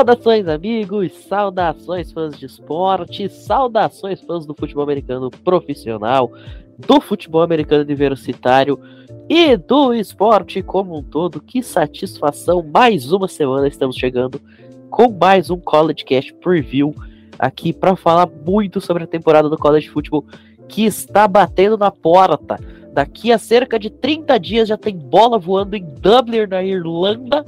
Saudações, 0.00 0.48
amigos, 0.48 1.12
saudações, 1.28 2.10
fãs 2.10 2.34
de 2.34 2.46
esporte, 2.46 3.28
saudações, 3.28 4.18
fãs 4.22 4.46
do 4.46 4.54
futebol 4.54 4.82
americano 4.82 5.30
profissional, 5.30 6.32
do 6.78 7.02
futebol 7.02 7.42
americano 7.42 7.82
universitário 7.82 8.80
e 9.28 9.58
do 9.58 9.92
esporte 9.92 10.62
como 10.62 10.96
um 10.96 11.02
todo. 11.02 11.38
Que 11.38 11.62
satisfação! 11.62 12.62
Mais 12.62 13.12
uma 13.12 13.28
semana 13.28 13.68
estamos 13.68 13.94
chegando 13.94 14.40
com 14.88 15.10
mais 15.10 15.50
um 15.50 15.60
College 15.60 16.02
Cast 16.02 16.32
Preview 16.32 16.94
aqui 17.38 17.70
para 17.70 17.94
falar 17.94 18.26
muito 18.26 18.80
sobre 18.80 19.04
a 19.04 19.06
temporada 19.06 19.50
do 19.50 19.58
College 19.58 19.90
Football 19.90 20.24
que 20.66 20.86
está 20.86 21.28
batendo 21.28 21.76
na 21.76 21.90
porta. 21.90 22.58
Daqui 22.94 23.30
a 23.30 23.36
cerca 23.36 23.78
de 23.78 23.90
30 23.90 24.38
dias 24.40 24.66
já 24.66 24.78
tem 24.78 24.96
bola 24.96 25.38
voando 25.38 25.76
em 25.76 25.84
Dublin, 25.84 26.46
na 26.46 26.64
Irlanda. 26.64 27.44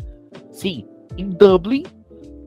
Sim, 0.50 0.86
em 1.16 1.30
Dublin, 1.30 1.84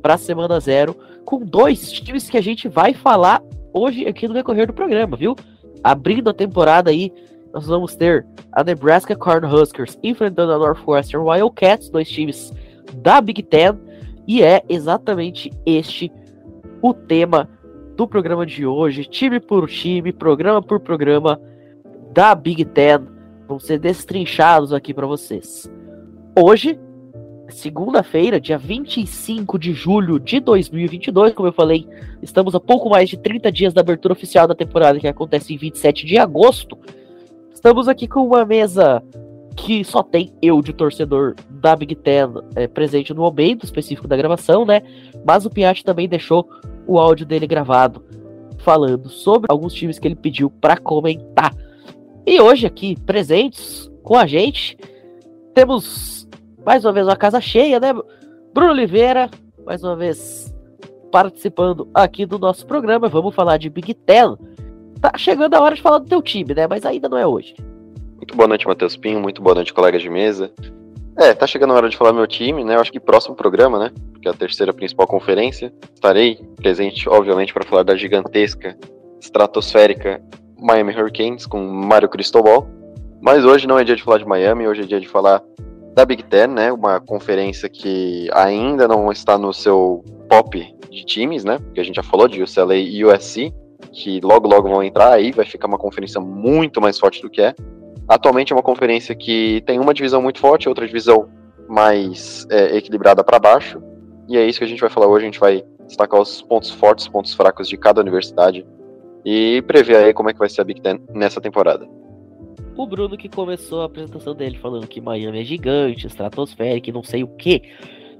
para 0.05 0.14
a 0.14 0.18
semana 0.20 0.59
zero, 0.59 0.95
com 1.26 1.40
dois 1.40 1.91
times 1.91 2.30
que 2.30 2.38
a 2.38 2.41
gente 2.41 2.68
vai 2.68 2.94
falar 2.94 3.41
hoje 3.73 4.05
aqui 4.05 4.28
no 4.28 4.36
decorrer 4.36 4.68
do 4.68 4.73
programa, 4.73 5.18
viu? 5.18 5.36
Abrindo 5.84 6.30
a 6.30 6.34
temporada 6.34 6.92
aí, 6.92 7.12
nós 7.52 7.66
vamos 7.66 7.95
ter 7.95 8.23
a 8.52 8.64
Nebraska 8.64 9.16
Cornhuskers 9.16 9.97
enfrentando 10.03 10.52
a 10.52 10.59
Northwestern 10.59 11.28
Wildcats, 11.28 11.89
dois 11.89 12.08
times 12.08 12.53
da 12.97 13.20
Big 13.20 13.42
Ten, 13.42 13.80
e 14.28 14.44
é 14.44 14.62
exatamente 14.70 15.52
este 15.66 16.12
o 16.84 16.94
tema 16.94 17.50
do 17.95 18.08
programa 18.08 18.45
de 18.45 18.64
hoje, 18.64 19.06
time 19.06 19.40
por 19.40 19.67
time, 19.67 20.14
programa 20.14 20.62
por 20.62 20.80
programa 20.80 21.42
da 22.14 22.36
Big 22.36 22.64
Ten, 22.64 23.00
vão 23.47 23.58
ser 23.58 23.80
destrinchados 23.80 24.72
aqui 24.72 24.94
para 24.94 25.08
vocês. 25.08 25.67
Hoje, 26.40 26.80
segunda-feira, 27.49 28.39
dia 28.39 28.57
25 28.57 29.57
de 29.57 29.73
julho 29.73 30.19
de 30.19 30.39
2022, 30.39 31.33
como 31.33 31.47
eu 31.47 31.53
falei, 31.53 31.88
estamos 32.21 32.55
a 32.55 32.59
pouco 32.59 32.89
mais 32.89 33.09
de 33.09 33.17
30 33.17 33.51
dias 33.51 33.73
da 33.73 33.81
abertura 33.81 34.13
oficial 34.13 34.47
da 34.47 34.55
temporada, 34.55 34.99
que 34.99 35.07
acontece 35.07 35.53
em 35.53 35.57
27 35.57 36.05
de 36.05 36.17
agosto. 36.17 36.77
Estamos 37.53 37.88
aqui 37.88 38.07
com 38.07 38.25
uma 38.25 38.45
mesa 38.45 39.03
que 39.55 39.83
só 39.83 40.03
tem 40.03 40.33
eu 40.41 40.61
de 40.61 40.73
torcedor 40.73 41.35
da 41.49 41.75
Big 41.75 41.95
Ten 41.95 42.27
é, 42.55 42.67
presente 42.67 43.13
no 43.13 43.21
momento 43.21 43.63
específico 43.63 44.07
da 44.07 44.17
gravação, 44.17 44.66
né? 44.66 44.81
Mas 45.25 45.45
o 45.45 45.49
Piatti 45.49 45.83
também 45.83 46.09
deixou 46.09 46.47
o 46.85 46.99
áudio 46.99 47.25
dele 47.25 47.47
gravado 47.47 48.03
falando 48.57 49.09
sobre 49.09 49.47
alguns 49.49 49.73
times 49.73 49.97
que 49.97 50.07
ele 50.07 50.16
pediu 50.16 50.49
para 50.49 50.77
comentar. 50.77 51.55
E 52.25 52.41
hoje 52.41 52.66
aqui 52.66 52.99
presentes 53.05 53.89
com 54.03 54.16
a 54.16 54.25
gente 54.25 54.77
temos 55.53 56.25
mais 56.66 56.83
uma 56.83 56.91
vez 56.91 57.05
uma 57.05 57.16
casa 57.16 57.39
cheia, 57.39 57.80
né? 57.80 57.94
Bruno 58.53 58.71
Oliveira, 58.71 59.30
mais 59.66 59.83
uma 59.83 59.95
vez 59.95 60.53
participando 61.11 61.88
aqui 61.94 62.25
do 62.25 62.39
nosso 62.39 62.66
programa. 62.66 63.07
Vamos 63.07 63.35
falar 63.35 63.57
de 63.57 63.69
Big 63.69 63.94
Ten. 63.94 64.35
Tá 64.99 65.11
chegando 65.16 65.53
a 65.53 65.61
hora 65.61 65.75
de 65.75 65.81
falar 65.81 65.99
do 65.99 66.07
teu 66.07 66.22
time, 66.22 66.55
né? 66.55 66.67
Mas 66.67 66.83
ainda 66.83 67.07
não 67.07 67.17
é 67.17 67.27
hoje. 67.27 67.55
Muito 68.16 68.35
boa 68.35 68.47
noite, 68.47 68.67
Matheus 68.67 68.97
Pinho. 68.97 69.19
Muito 69.19 69.41
boa 69.41 69.53
noite, 69.53 69.73
colegas 69.73 70.02
de 70.02 70.09
mesa. 70.09 70.51
É, 71.17 71.34
tá 71.34 71.45
chegando 71.45 71.72
a 71.72 71.75
hora 71.75 71.88
de 71.88 71.95
falar 71.95 72.12
meu 72.12 72.25
time, 72.25 72.63
né? 72.63 72.75
Eu 72.75 72.81
acho 72.81 72.91
que 72.91 73.00
próximo 73.00 73.35
programa, 73.35 73.78
né? 73.78 73.91
Porque 74.11 74.28
é 74.28 74.31
a 74.31 74.34
terceira 74.34 74.73
principal 74.73 75.06
conferência. 75.06 75.72
Estarei 75.94 76.40
presente, 76.56 77.07
obviamente, 77.07 77.53
para 77.53 77.63
falar 77.63 77.84
da 77.84 77.95
gigantesca, 77.95 78.75
estratosférica 79.22 80.22
Miami 80.59 80.94
Hurricanes 80.94 81.45
com 81.45 81.63
Mário 81.63 82.09
Cristobal. 82.09 82.67
Mas 83.22 83.45
hoje 83.45 83.67
não 83.67 83.78
é 83.78 83.84
dia 83.84 83.95
de 83.95 84.03
falar 84.03 84.17
de 84.17 84.25
Miami, 84.25 84.67
hoje 84.67 84.81
é 84.81 84.85
dia 84.85 85.00
de 85.00 85.07
falar 85.07 85.41
da 85.95 86.06
Big 86.06 86.23
Ten, 86.23 86.47
né? 86.47 86.72
Uma 86.73 87.00
conferência 87.00 87.69
que 87.69 88.29
ainda 88.33 88.85
não 88.85 89.09
está 89.11 89.38
no 89.38 89.53
seu 89.53 90.03
pop 90.29 90.75
de 90.91 91.06
times, 91.06 91.45
né? 91.45 91.57
Porque 91.57 91.79
a 91.79 91.83
gente 91.83 91.95
já 91.95 92.03
falou 92.03 92.28
de 92.28 92.44
UCLA 92.44 92.75
e 92.75 93.03
USC, 93.06 93.53
que 93.94 94.19
logo 94.22 94.45
logo 94.47 94.67
vão 94.67 94.84
entrar 94.84 95.13
aí, 95.13 95.31
vai 95.31 95.45
ficar 95.45 95.67
uma 95.67 95.78
conferência 95.78 96.19
muito 96.19 96.81
mais 96.81 97.00
forte 97.00 97.22
do 97.22 97.29
que 97.29 97.41
é. 97.41 97.55
Atualmente 98.09 98.51
é 98.51 98.55
uma 98.55 98.61
conferência 98.61 99.16
que 99.16 99.63
tem 99.66 99.79
uma 99.79 99.94
divisão 99.94 100.22
muito 100.22 100.39
forte, 100.39 100.67
outra 100.67 100.85
divisão 100.85 101.29
mais 101.67 102.45
é, 102.51 102.75
equilibrada 102.75 103.23
para 103.23 103.39
baixo. 103.39 103.81
E 104.28 104.38
é 104.38 104.45
isso 104.45 104.59
que 104.59 104.66
a 104.66 104.67
gente 104.67 104.81
vai 104.81 104.89
falar 104.89 105.07
hoje. 105.07 105.23
A 105.23 105.29
gente 105.29 105.39
vai 105.39 105.63
destacar 105.88 106.19
os 106.19 106.41
pontos 106.41 106.72
fortes, 106.72 107.07
pontos 107.07 107.34
fracos 107.34 107.69
de 107.69 107.78
cada 107.78 108.01
universidade 108.01 108.66
e 109.23 109.63
prever 109.66 109.95
aí 109.95 110.13
como 110.13 110.29
é 110.29 110.34
que 110.34 110.39
vai 110.39 110.50
ser 110.50 110.59
a 110.59 110.63
Big 110.66 110.81
Ten 110.81 111.00
nessa 111.13 111.39
temporada. 111.39 111.88
O 112.78 112.86
Bruno 112.86 113.18
que 113.18 113.30
começou 113.30 113.81
a 113.81 113.86
apresentação 113.86 114.36
dele 114.36 114.58
falando 114.58 114.88
que 114.88 115.00
Miami 115.00 115.40
é 115.40 115.44
gigante, 115.46 116.08
estratosférica 116.08 116.91
não 116.91 117.03
sei 117.03 117.24
o 117.24 117.28
que. 117.28 117.62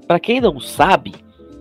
Para 0.06 0.18
quem 0.18 0.40
não 0.40 0.58
sabe, 0.58 1.14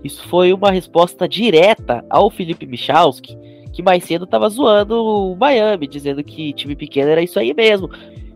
isso 0.04 0.26
foi 0.30 0.54
uma 0.54 0.72
resposta 0.72 1.28
direta 1.28 2.06
ao 2.10 2.30
Felipe 2.30 2.66
Michalski, 2.66 3.38
que 3.74 3.84
mais 3.84 4.06
cedo 4.06 4.26
tava 4.26 4.48
zoando 4.48 4.96
o 5.04 5.36
Miami, 5.36 5.88
dizendo 5.88 6.24
que 6.24 6.54
time 6.54 6.76
pequeno 6.76 7.10
era 7.10 7.22
isso 7.22 7.38
aí 7.38 7.54
mesmo. 7.54 7.90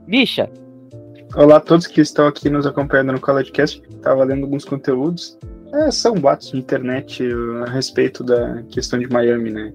Misha. 0.05 0.51
Olá 1.35 1.57
a 1.57 1.61
todos 1.61 1.87
que 1.87 2.01
estão 2.01 2.27
aqui 2.27 2.49
nos 2.49 2.65
acompanhando 2.65 3.13
no 3.13 3.21
CollegeCast. 3.21 3.81
Tava 4.01 4.23
lendo 4.25 4.43
alguns 4.43 4.65
conteúdos. 4.65 5.37
É, 5.71 5.91
são 5.91 6.15
boatos 6.15 6.51
de 6.51 6.57
internet 6.57 7.23
a 7.65 7.69
respeito 7.69 8.23
da 8.23 8.63
questão 8.63 8.99
de 8.99 9.07
Miami, 9.07 9.51
né? 9.51 9.73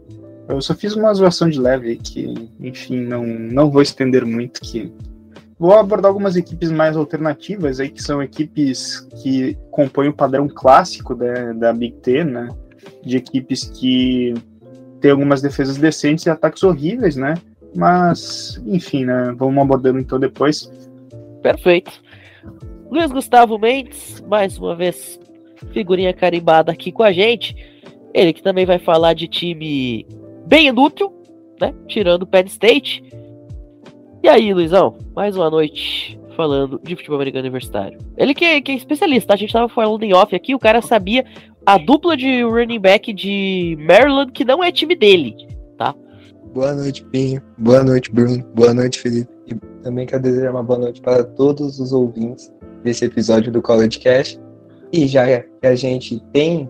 Eu 0.49 0.61
só 0.61 0.75
fiz 0.75 0.95
uma 0.95 1.13
zoação 1.15 1.49
de 1.49 1.59
leve 1.59 1.97
que, 1.97 2.51
enfim, 2.61 3.01
não, 3.01 3.27
não 3.27 3.71
vou 3.71 3.81
estender 3.81 4.27
muito 4.27 4.61
que 4.61 4.93
Vou 5.59 5.73
abordar 5.73 6.09
algumas 6.09 6.37
equipes 6.37 6.71
mais 6.71 6.97
alternativas 6.97 7.79
aí, 7.79 7.89
que 7.89 8.03
são 8.03 8.23
equipes 8.23 9.01
que 9.23 9.57
compõem 9.71 10.09
o 10.09 10.13
padrão 10.13 10.49
clássico 10.49 11.15
da, 11.15 11.53
da 11.53 11.73
Big 11.73 11.97
Ten, 12.03 12.25
né? 12.25 12.49
De 13.03 13.17
equipes 13.17 13.65
que 13.65 14.35
têm 15.01 15.13
algumas 15.13 15.41
defesas 15.41 15.77
decentes 15.77 16.27
e 16.27 16.31
ataques 16.31 16.63
horríveis, 16.63 17.17
né? 17.17 17.35
Mas, 17.75 18.61
enfim, 18.67 19.05
né? 19.05 19.33
Vamos 19.37 19.63
abordando 19.63 20.01
então 20.01 20.19
depois. 20.19 20.71
Perfeito. 21.41 21.93
Luiz 22.91 23.11
Gustavo 23.13 23.59
Mendes, 23.59 24.23
mais 24.29 24.59
uma 24.59 24.75
vez, 24.75 25.21
figurinha 25.73 26.13
carimbada 26.13 26.73
aqui 26.73 26.91
com 26.91 27.03
a 27.03 27.13
gente. 27.13 27.55
Ele 28.13 28.33
que 28.33 28.43
também 28.43 28.67
vai 28.67 28.79
falar 28.79 29.15
de 29.15 29.29
time 29.29 30.07
bem 30.47 30.69
inútil, 30.69 31.13
né? 31.61 31.75
Tirando 31.87 32.23
o 32.23 32.27
Penn 32.27 32.47
State. 32.47 33.03
E 34.23 34.29
aí, 34.29 34.53
Luizão, 34.55 34.97
mais 35.15 35.37
uma 35.37 35.51
noite 35.51 36.19
falando 36.37 36.81
de 36.83 36.97
futebol 36.97 37.17
americano 37.17 37.43
universitário. 37.43 37.99
Ele 38.17 38.35
que, 38.35 38.61
que 38.61 38.73
é 38.73 38.75
especialista, 38.75 39.29
tá? 39.29 39.35
a 39.35 39.37
gente 39.37 39.53
tava 39.53 39.69
falando 39.69 40.03
em 40.03 40.13
off 40.13 40.35
aqui, 40.35 40.55
o 40.55 40.59
cara 40.59 40.83
sabia 40.83 41.25
a 41.65 41.79
dupla 41.79 42.17
de 42.17 42.43
running 42.43 42.81
back 42.81 43.13
de 43.13 43.77
Maryland 43.81 44.33
que 44.33 44.45
não 44.45 44.63
é 44.63 44.71
time 44.71 44.95
dele, 44.95 45.35
tá? 45.79 45.95
Boa 46.53 46.75
noite, 46.75 47.05
Pinho. 47.05 47.43
Boa 47.59 47.83
noite, 47.83 48.13
Bruno. 48.13 48.45
Boa 48.55 48.75
noite, 48.75 49.01
Felipe. 49.01 49.31
E 49.47 49.55
também 49.83 50.07
quero 50.07 50.23
desejar 50.23 50.51
uma 50.51 50.63
boa 50.63 50.79
noite 50.79 51.01
para 51.01 51.25
todos 51.25 51.81
os 51.81 51.93
ouvintes 51.93 52.53
desse 52.83 53.05
episódio 53.05 53.51
do 53.51 53.61
College 53.61 53.99
Cash. 53.99 54.41
E 54.93 55.07
já 55.07 55.25
que 55.41 55.67
a 55.67 55.75
gente 55.75 56.21
tem 56.33 56.69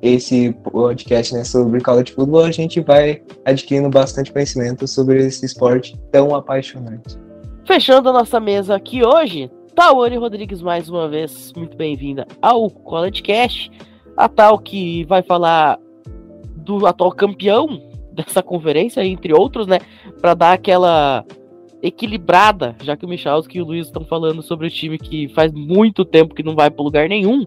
esse 0.00 0.52
podcast 0.72 1.34
né, 1.34 1.44
sobre 1.44 1.80
college 1.80 2.12
football, 2.12 2.44
a 2.44 2.50
gente 2.50 2.80
vai 2.80 3.22
adquirindo 3.44 3.88
bastante 3.88 4.32
conhecimento 4.32 4.86
sobre 4.86 5.26
esse 5.26 5.44
esporte 5.44 5.96
tão 6.10 6.34
apaixonante. 6.34 7.16
Fechando 7.64 8.08
a 8.08 8.12
nossa 8.12 8.38
mesa 8.40 8.76
aqui 8.76 9.04
hoje, 9.04 9.50
Tawane 9.74 10.16
Rodrigues 10.16 10.62
mais 10.62 10.88
uma 10.88 11.08
vez, 11.08 11.52
muito 11.56 11.76
bem-vinda 11.76 12.26
ao 12.40 12.70
College 12.70 13.22
Cast, 13.22 13.70
a 14.16 14.28
tal 14.28 14.58
que 14.58 15.04
vai 15.04 15.22
falar 15.22 15.78
do 16.56 16.86
atual 16.86 17.12
campeão 17.12 17.80
dessa 18.12 18.42
conferência, 18.42 19.04
entre 19.04 19.32
outros, 19.32 19.66
né, 19.66 19.78
para 20.20 20.34
dar 20.34 20.52
aquela 20.52 21.24
equilibrada, 21.82 22.74
já 22.82 22.96
que 22.96 23.04
o 23.04 23.08
Michalski 23.08 23.58
e 23.58 23.62
o 23.62 23.64
Luiz 23.64 23.86
estão 23.86 24.04
falando 24.04 24.42
sobre 24.42 24.66
o 24.66 24.70
time 24.70 24.98
que 24.98 25.28
faz 25.28 25.52
muito 25.52 26.04
tempo 26.04 26.34
que 26.34 26.42
não 26.42 26.54
vai 26.54 26.70
para 26.70 26.82
lugar 26.82 27.08
nenhum. 27.08 27.46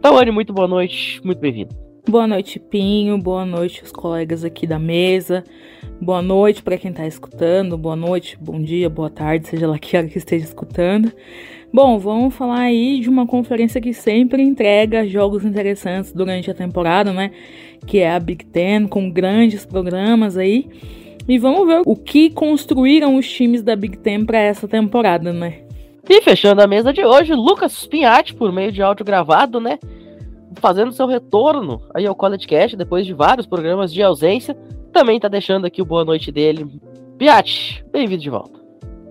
Tawane, 0.00 0.30
muito 0.30 0.50
boa 0.50 0.66
noite, 0.66 1.20
muito 1.22 1.40
bem-vindo. 1.40 1.76
Boa 2.08 2.26
noite, 2.26 2.58
Pinho. 2.58 3.18
Boa 3.18 3.44
noite, 3.44 3.82
os 3.84 3.92
colegas 3.92 4.42
aqui 4.46 4.66
da 4.66 4.78
mesa. 4.78 5.44
Boa 6.00 6.22
noite 6.22 6.62
para 6.62 6.78
quem 6.78 6.90
está 6.90 7.06
escutando. 7.06 7.76
Boa 7.76 7.94
noite, 7.94 8.38
bom 8.40 8.62
dia, 8.62 8.88
boa 8.88 9.10
tarde, 9.10 9.46
seja 9.46 9.68
lá 9.68 9.78
que 9.78 9.94
hora 9.94 10.06
que 10.06 10.16
esteja 10.16 10.46
escutando. 10.46 11.12
Bom, 11.70 11.98
vamos 11.98 12.34
falar 12.34 12.60
aí 12.60 12.98
de 12.98 13.10
uma 13.10 13.26
conferência 13.26 13.78
que 13.78 13.92
sempre 13.92 14.42
entrega 14.42 15.06
jogos 15.06 15.44
interessantes 15.44 16.14
durante 16.14 16.50
a 16.50 16.54
temporada, 16.54 17.12
né? 17.12 17.30
Que 17.86 17.98
é 17.98 18.10
a 18.10 18.18
Big 18.18 18.46
Ten, 18.46 18.86
com 18.86 19.10
grandes 19.10 19.66
programas 19.66 20.38
aí. 20.38 20.66
E 21.28 21.38
vamos 21.38 21.66
ver 21.66 21.82
o 21.84 21.94
que 21.94 22.30
construíram 22.30 23.16
os 23.16 23.30
times 23.30 23.62
da 23.62 23.76
Big 23.76 23.98
Ten 23.98 24.24
para 24.24 24.38
essa 24.38 24.66
temporada, 24.66 25.30
né? 25.30 25.69
E 26.08 26.20
fechando 26.22 26.62
a 26.62 26.66
mesa 26.66 26.92
de 26.92 27.04
hoje, 27.04 27.34
Lucas 27.34 27.86
Pinhatti, 27.86 28.34
por 28.34 28.52
meio 28.52 28.72
de 28.72 28.82
áudio 28.82 29.04
gravado, 29.04 29.60
né? 29.60 29.78
Fazendo 30.56 30.92
seu 30.92 31.06
retorno 31.06 31.82
aí 31.94 32.06
ao 32.06 32.14
College 32.14 32.46
Cast, 32.46 32.76
depois 32.76 33.06
de 33.06 33.14
vários 33.14 33.46
programas 33.46 33.92
de 33.92 34.02
ausência. 34.02 34.56
Também 34.92 35.20
tá 35.20 35.28
deixando 35.28 35.66
aqui 35.66 35.80
o 35.80 35.84
boa 35.84 36.04
noite 36.04 36.32
dele. 36.32 36.66
Piatti, 37.16 37.84
bem-vindo 37.92 38.22
de 38.22 38.30
volta. 38.30 38.58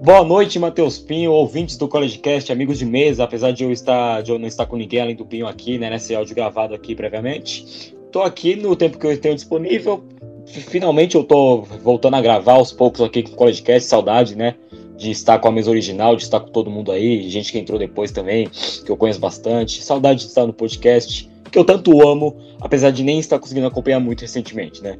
Boa 0.01 0.23
noite, 0.23 0.57
Matheus 0.57 0.97
Pinho, 0.97 1.31
ouvintes 1.31 1.77
do 1.77 1.87
CollegeCast, 1.87 2.51
amigos 2.51 2.79
de 2.79 2.85
mesa, 2.85 3.25
apesar 3.25 3.51
de 3.51 3.65
eu 3.65 3.71
estar 3.71 4.21
de 4.21 4.31
eu 4.31 4.39
não 4.39 4.47
estar 4.47 4.65
com 4.65 4.77
ninguém 4.77 5.01
além 5.01 5.15
do 5.15 5.25
Pinho 5.25 5.45
aqui, 5.45 5.77
né, 5.77 5.89
nesse 5.89 6.15
áudio 6.15 6.33
gravado 6.33 6.73
aqui 6.73 6.95
previamente. 6.95 7.93
Tô 8.11 8.21
aqui 8.21 8.55
no 8.55 8.75
tempo 8.75 8.97
que 8.97 9.05
eu 9.05 9.19
tenho 9.19 9.35
disponível. 9.35 10.03
Finalmente 10.45 11.15
eu 11.15 11.23
tô 11.23 11.61
voltando 11.61 12.15
a 12.15 12.21
gravar 12.21 12.53
aos 12.53 12.71
poucos 12.71 13.01
aqui 13.01 13.23
com 13.23 13.33
o 13.33 13.35
CollegeCast, 13.35 13.89
saudade, 13.89 14.35
né? 14.35 14.55
De 14.99 15.11
estar 15.11 15.39
com 15.39 15.47
a 15.47 15.51
mesa 15.51 15.71
original, 15.71 16.15
de 16.15 16.23
estar 16.23 16.41
com 16.41 16.49
todo 16.49 16.69
mundo 16.69 16.91
aí, 16.91 17.29
gente 17.29 17.51
que 17.51 17.57
entrou 17.57 17.79
depois 17.79 18.11
também, 18.11 18.49
que 18.85 18.91
eu 18.91 18.97
conheço 18.97 19.19
bastante. 19.19 19.81
Saudade 19.81 20.19
de 20.19 20.27
estar 20.27 20.45
no 20.45 20.51
podcast, 20.51 21.29
que 21.49 21.57
eu 21.57 21.63
tanto 21.63 22.05
amo, 22.05 22.35
apesar 22.59 22.91
de 22.91 23.01
nem 23.01 23.17
estar 23.17 23.39
conseguindo 23.39 23.67
acompanhar 23.67 23.99
muito 23.99 24.21
recentemente, 24.21 24.83
né? 24.83 24.99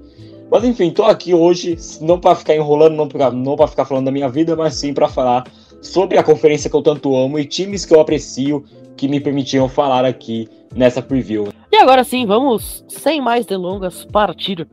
Mas 0.50 0.64
enfim, 0.64 0.90
tô 0.90 1.04
aqui 1.04 1.34
hoje, 1.34 1.78
não 2.02 2.20
para 2.20 2.34
ficar 2.34 2.56
enrolando, 2.56 2.96
não 2.96 3.08
para 3.08 3.30
não 3.30 3.56
pra 3.56 3.68
ficar 3.68 3.86
falando 3.86 4.06
da 4.06 4.12
minha 4.12 4.30
vida, 4.30 4.56
mas 4.56 4.74
sim 4.76 4.94
para 4.94 5.08
falar 5.08 5.46
sobre 5.82 6.18
a 6.18 6.24
conferência 6.24 6.70
que 6.70 6.76
eu 6.76 6.82
tanto 6.82 7.16
amo 7.16 7.38
e 7.38 7.46
times 7.46 7.86
que 7.86 7.94
eu 7.94 8.00
aprecio 8.00 8.64
que 8.98 9.08
me 9.08 9.20
permitiram 9.20 9.70
falar 9.70 10.06
aqui 10.06 10.48
nessa 10.76 11.02
preview. 11.02 11.50
E 11.72 11.78
agora 11.78 12.04
sim, 12.04 12.26
vamos, 12.26 12.84
sem 12.88 13.22
mais 13.22 13.46
delongas, 13.46 14.06
partir 14.06 14.68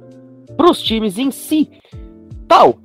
para 0.56 0.70
os 0.70 0.80
times 0.80 1.18
em 1.18 1.30
si. 1.30 1.68
Tal, 2.48 2.78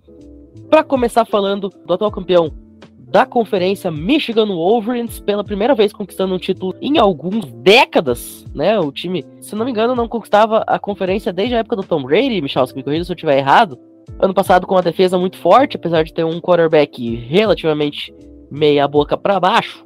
para 0.72 0.86
começar 0.86 1.26
falando 1.26 1.70
do 1.86 1.94
atual 1.94 2.10
campeão 2.10 2.50
da 2.98 3.26
conferência 3.26 3.92
Michigan 3.92 4.46
Wolverines 4.48 5.20
pela 5.20 5.44
primeira 5.44 5.76
vez 5.76 5.92
conquistando 5.92 6.34
um 6.34 6.38
título 6.38 6.74
em 6.82 6.98
algumas 6.98 7.52
décadas, 7.52 8.46
né? 8.56 8.80
O 8.80 8.90
time, 8.90 9.26
se 9.42 9.54
não 9.54 9.66
me 9.66 9.72
engano, 9.72 9.94
não 9.94 10.08
conquistava 10.08 10.64
a 10.66 10.80
conferência 10.80 11.34
desde 11.34 11.56
a 11.56 11.58
época 11.58 11.76
do 11.76 11.84
Tom 11.84 12.02
Brady, 12.04 12.42
Michel, 12.42 12.66
se 12.66 12.74
me 12.74 12.84
corrija 12.84 13.04
se 13.04 13.12
eu 13.12 13.16
estiver 13.16 13.38
errado. 13.38 13.78
Ano 14.18 14.34
passado 14.34 14.66
com 14.66 14.76
uma 14.76 14.82
defesa 14.82 15.18
muito 15.18 15.38
forte, 15.38 15.76
apesar 15.76 16.04
de 16.04 16.14
ter 16.14 16.24
um 16.24 16.40
quarterback 16.40 17.16
relativamente 17.18 18.16
meia 18.50 18.88
boca 18.88 19.18
para 19.18 19.42
baixo, 19.42 19.86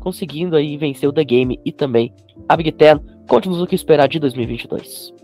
conseguindo 0.00 0.56
aí 0.56 0.76
vencer 0.76 1.08
o 1.08 1.12
The 1.12 1.22
Game 1.22 1.60
e 1.64 1.70
também 1.70 2.12
a 2.48 2.56
Big 2.56 2.72
Ten. 2.72 2.98
Conte-nos 3.28 3.62
o 3.62 3.68
que 3.68 3.76
esperar 3.76 4.08
de 4.08 4.18
2022. 4.18 5.14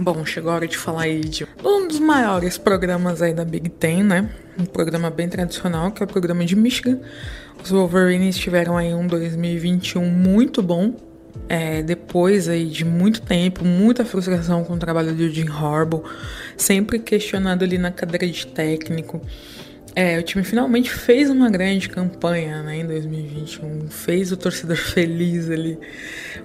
Bom, 0.00 0.24
chegou 0.24 0.52
a 0.52 0.54
hora 0.54 0.68
de 0.68 0.78
falar 0.78 1.02
aí 1.02 1.18
de 1.18 1.44
um 1.64 1.88
dos 1.88 1.98
maiores 1.98 2.56
programas 2.56 3.20
aí 3.20 3.34
da 3.34 3.44
Big 3.44 3.68
Ten, 3.68 4.04
né? 4.04 4.30
Um 4.56 4.64
programa 4.64 5.10
bem 5.10 5.28
tradicional, 5.28 5.90
que 5.90 6.00
é 6.00 6.06
o 6.06 6.08
programa 6.08 6.44
de 6.44 6.54
Michigan. 6.54 7.00
Os 7.60 7.70
Wolverines 7.70 8.38
tiveram 8.38 8.76
aí 8.76 8.94
um 8.94 9.08
2021 9.08 10.08
muito 10.08 10.62
bom. 10.62 10.94
É, 11.48 11.82
depois 11.82 12.48
aí 12.48 12.66
de 12.66 12.84
muito 12.84 13.22
tempo, 13.22 13.64
muita 13.64 14.04
frustração 14.04 14.62
com 14.62 14.74
o 14.74 14.78
trabalho 14.78 15.12
do 15.12 15.28
Jim 15.28 15.48
Harbaugh, 15.48 16.04
sempre 16.56 17.00
questionado 17.00 17.64
ali 17.64 17.76
na 17.76 17.90
cadeira 17.90 18.28
de 18.28 18.46
técnico. 18.46 19.20
É, 20.00 20.16
o 20.16 20.22
time 20.22 20.44
finalmente 20.44 20.92
fez 20.92 21.28
uma 21.28 21.50
grande 21.50 21.88
campanha 21.88 22.62
né, 22.62 22.76
em 22.76 22.86
2021, 22.86 23.88
fez 23.88 24.30
o 24.30 24.36
torcedor 24.36 24.76
feliz 24.94 25.50
ali. 25.50 25.76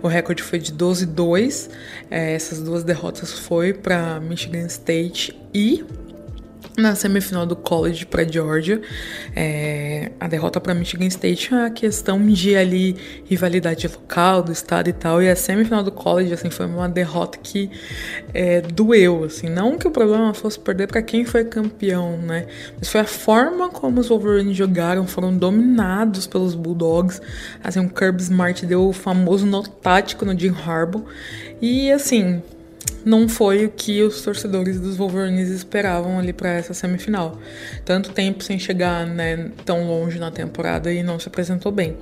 O 0.01 0.07
recorde 0.07 0.41
foi 0.41 0.57
de 0.57 0.73
12-2. 0.73 1.69
É, 2.09 2.33
essas 2.33 2.63
duas 2.63 2.83
derrotas 2.83 3.31
foi 3.31 3.71
para 3.71 4.19
Michigan 4.19 4.65
State 4.65 5.39
e 5.53 5.85
na 6.77 6.95
semifinal 6.95 7.45
do 7.45 7.55
college 7.55 8.05
para 8.05 8.23
Georgia. 8.23 8.81
É, 9.35 10.11
a 10.19 10.27
derrota 10.27 10.59
para 10.59 10.73
Michigan 10.73 11.05
State 11.05 11.53
é 11.53 11.57
uma 11.57 11.69
questão 11.69 12.25
de 12.25 12.55
ali 12.55 12.95
rivalidade 13.25 13.87
local 13.87 14.43
do 14.43 14.51
estado 14.51 14.89
e 14.89 14.93
tal. 14.93 15.21
E 15.21 15.29
a 15.29 15.35
semifinal 15.35 15.83
do 15.83 15.91
college 15.91 16.33
assim 16.33 16.49
foi 16.49 16.65
uma 16.65 16.89
derrota 16.89 17.37
que 17.37 17.69
é, 18.33 18.61
doeu, 18.61 19.23
assim. 19.25 19.49
Não 19.49 19.77
que 19.77 19.87
o 19.87 19.91
problema 19.91 20.33
fosse 20.33 20.59
perder 20.59 20.87
para 20.87 21.01
quem 21.01 21.25
foi 21.25 21.45
campeão, 21.45 22.17
né? 22.17 22.47
Mas 22.77 22.89
foi 22.89 23.01
a 23.01 23.05
forma 23.05 23.69
como 23.69 23.99
os 23.99 24.07
Wolverines 24.07 24.57
jogaram, 24.57 25.05
foram 25.05 25.35
dominados 25.35 26.27
pelos 26.27 26.55
Bulldogs. 26.55 27.21
Assim, 27.63 27.79
o 27.79 27.89
Kirby 27.89 28.21
Smart 28.21 28.65
deu 28.65 28.87
o 28.87 28.93
famoso 28.93 29.45
nó 29.45 29.61
tático 29.61 30.25
no 30.25 30.37
Jim 30.37 30.55
Harbaugh. 30.65 31.05
E 31.61 31.91
assim, 31.91 32.41
não 33.06 33.27
foi 33.27 33.65
o 33.65 33.69
que 33.69 34.01
os 34.01 34.21
torcedores 34.21 34.80
dos 34.80 34.95
Wolverines 34.95 35.50
esperavam 35.50 36.19
ali 36.19 36.31
para 36.31 36.50
essa 36.50 36.74
semifinal. 36.74 37.38
Tanto 37.83 38.12
tempo 38.12 38.44
sem 38.44 38.57
chegar 38.57 39.06
né, 39.06 39.51
tão 39.65 39.85
longe 39.88 40.18
na 40.19 40.31
temporada 40.31 40.91
e 40.91 41.03
não 41.03 41.19
se 41.19 41.27
apresentou 41.27 41.71
bem. 41.71 41.97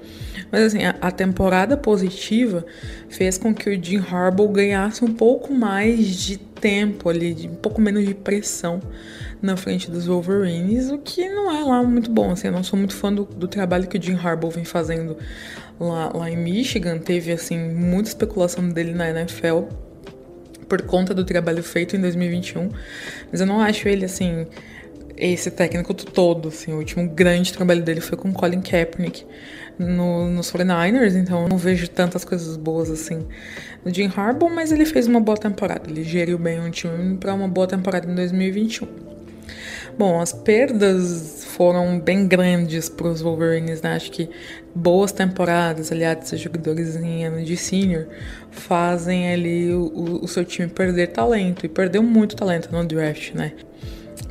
Mas 0.52 0.62
assim, 0.64 0.84
a, 0.84 0.96
a 1.02 1.12
temporada 1.12 1.76
positiva 1.76 2.66
fez 3.10 3.38
com 3.38 3.54
que 3.54 3.70
o 3.70 3.84
Jim 3.84 3.98
Harbaugh 3.98 4.50
ganhasse 4.50 5.04
um 5.04 5.14
pouco 5.14 5.54
mais 5.54 6.16
de 6.16 6.38
tempo 6.38 7.10
ali, 7.10 7.34
de, 7.34 7.48
um 7.48 7.56
pouco 7.56 7.82
menos 7.82 8.06
de 8.06 8.14
pressão 8.14 8.80
na 9.42 9.58
frente 9.58 9.90
dos 9.90 10.06
Wolverines, 10.06 10.92
o 10.92 11.00
que 11.00 11.28
não 11.28 11.52
é 11.52 11.64
lá 11.64 11.82
muito 11.82 12.12
bom. 12.12 12.32
Assim, 12.32 12.48
eu 12.48 12.54
não 12.54 12.64
sou 12.64 12.78
muito 12.78 12.96
fã 12.96 13.12
do, 13.12 13.26
do 13.26 13.48
trabalho 13.48 13.88
que 13.88 13.98
o 13.98 14.02
Jim 14.02 14.14
Harbaugh 14.14 14.52
vem 14.52 14.66
fazendo 14.66 15.18
lá, 15.80 16.12
lá 16.14 16.30
em 16.30 16.38
Michigan. 16.38 17.00
Teve 17.00 17.32
assim 17.32 17.58
muita 17.58 18.10
especulação 18.10 18.70
dele 18.70 18.94
na 18.94 19.10
NFL 19.10 19.64
por 20.72 20.82
conta 20.84 21.14
do 21.14 21.26
trabalho 21.26 21.62
feito 21.62 21.98
em 21.98 22.00
2021, 22.00 22.70
mas 23.30 23.42
eu 23.42 23.46
não 23.46 23.60
acho 23.60 23.90
ele 23.90 24.06
assim 24.06 24.48
esse 25.18 25.52
técnico 25.52 25.94
todo, 25.94 26.48
assim, 26.48 26.72
o 26.72 26.78
último 26.78 27.10
grande 27.10 27.52
trabalho 27.52 27.84
dele 27.84 28.00
foi 28.00 28.18
com 28.18 28.32
Colin 28.32 28.62
Kaepernick 28.62 29.26
no, 29.78 30.30
nos 30.30 30.50
49ers, 30.50 31.16
então 31.16 31.44
eu 31.44 31.50
não 31.50 31.58
vejo 31.58 31.90
tantas 31.90 32.24
coisas 32.24 32.56
boas 32.56 32.90
assim 32.90 33.28
no 33.84 33.94
Jim 33.94 34.10
Harbaugh, 34.16 34.50
mas 34.50 34.72
ele 34.72 34.86
fez 34.86 35.08
uma 35.08 35.20
boa 35.20 35.38
temporada, 35.38 35.90
ele 35.90 36.06
geriu 36.06 36.40
bem 36.40 36.62
um 36.62 36.72
time 36.72 37.18
para 37.18 37.34
uma 37.34 37.50
boa 37.50 37.68
temporada 37.68 38.10
em 38.10 38.16
2021. 38.16 38.88
Bom, 39.98 40.20
as 40.20 40.34
perdas 40.34 41.46
foram 41.46 42.00
bem 42.00 42.28
grandes 42.28 42.90
para 42.90 43.08
os 43.08 43.22
Wolverines, 43.22 43.82
né? 43.82 43.96
Acho 43.96 44.12
que 44.12 44.30
boas 44.74 45.12
temporadas, 45.12 45.92
aliados 45.92 46.34
a 46.34 46.38
jogadores 46.38 46.96
em 46.96 47.26
ano 47.26 47.44
de 47.44 47.58
senior, 47.58 48.08
fazem 48.50 49.32
ali 49.32 49.72
o, 49.74 50.20
o 50.24 50.28
seu 50.28 50.46
time 50.46 50.68
perder 50.68 51.08
talento, 51.08 51.66
e 51.66 51.70
perdeu 51.70 52.02
muito 52.02 52.36
talento 52.36 52.72
no 52.72 52.86
draft, 52.86 53.34
né? 53.34 53.54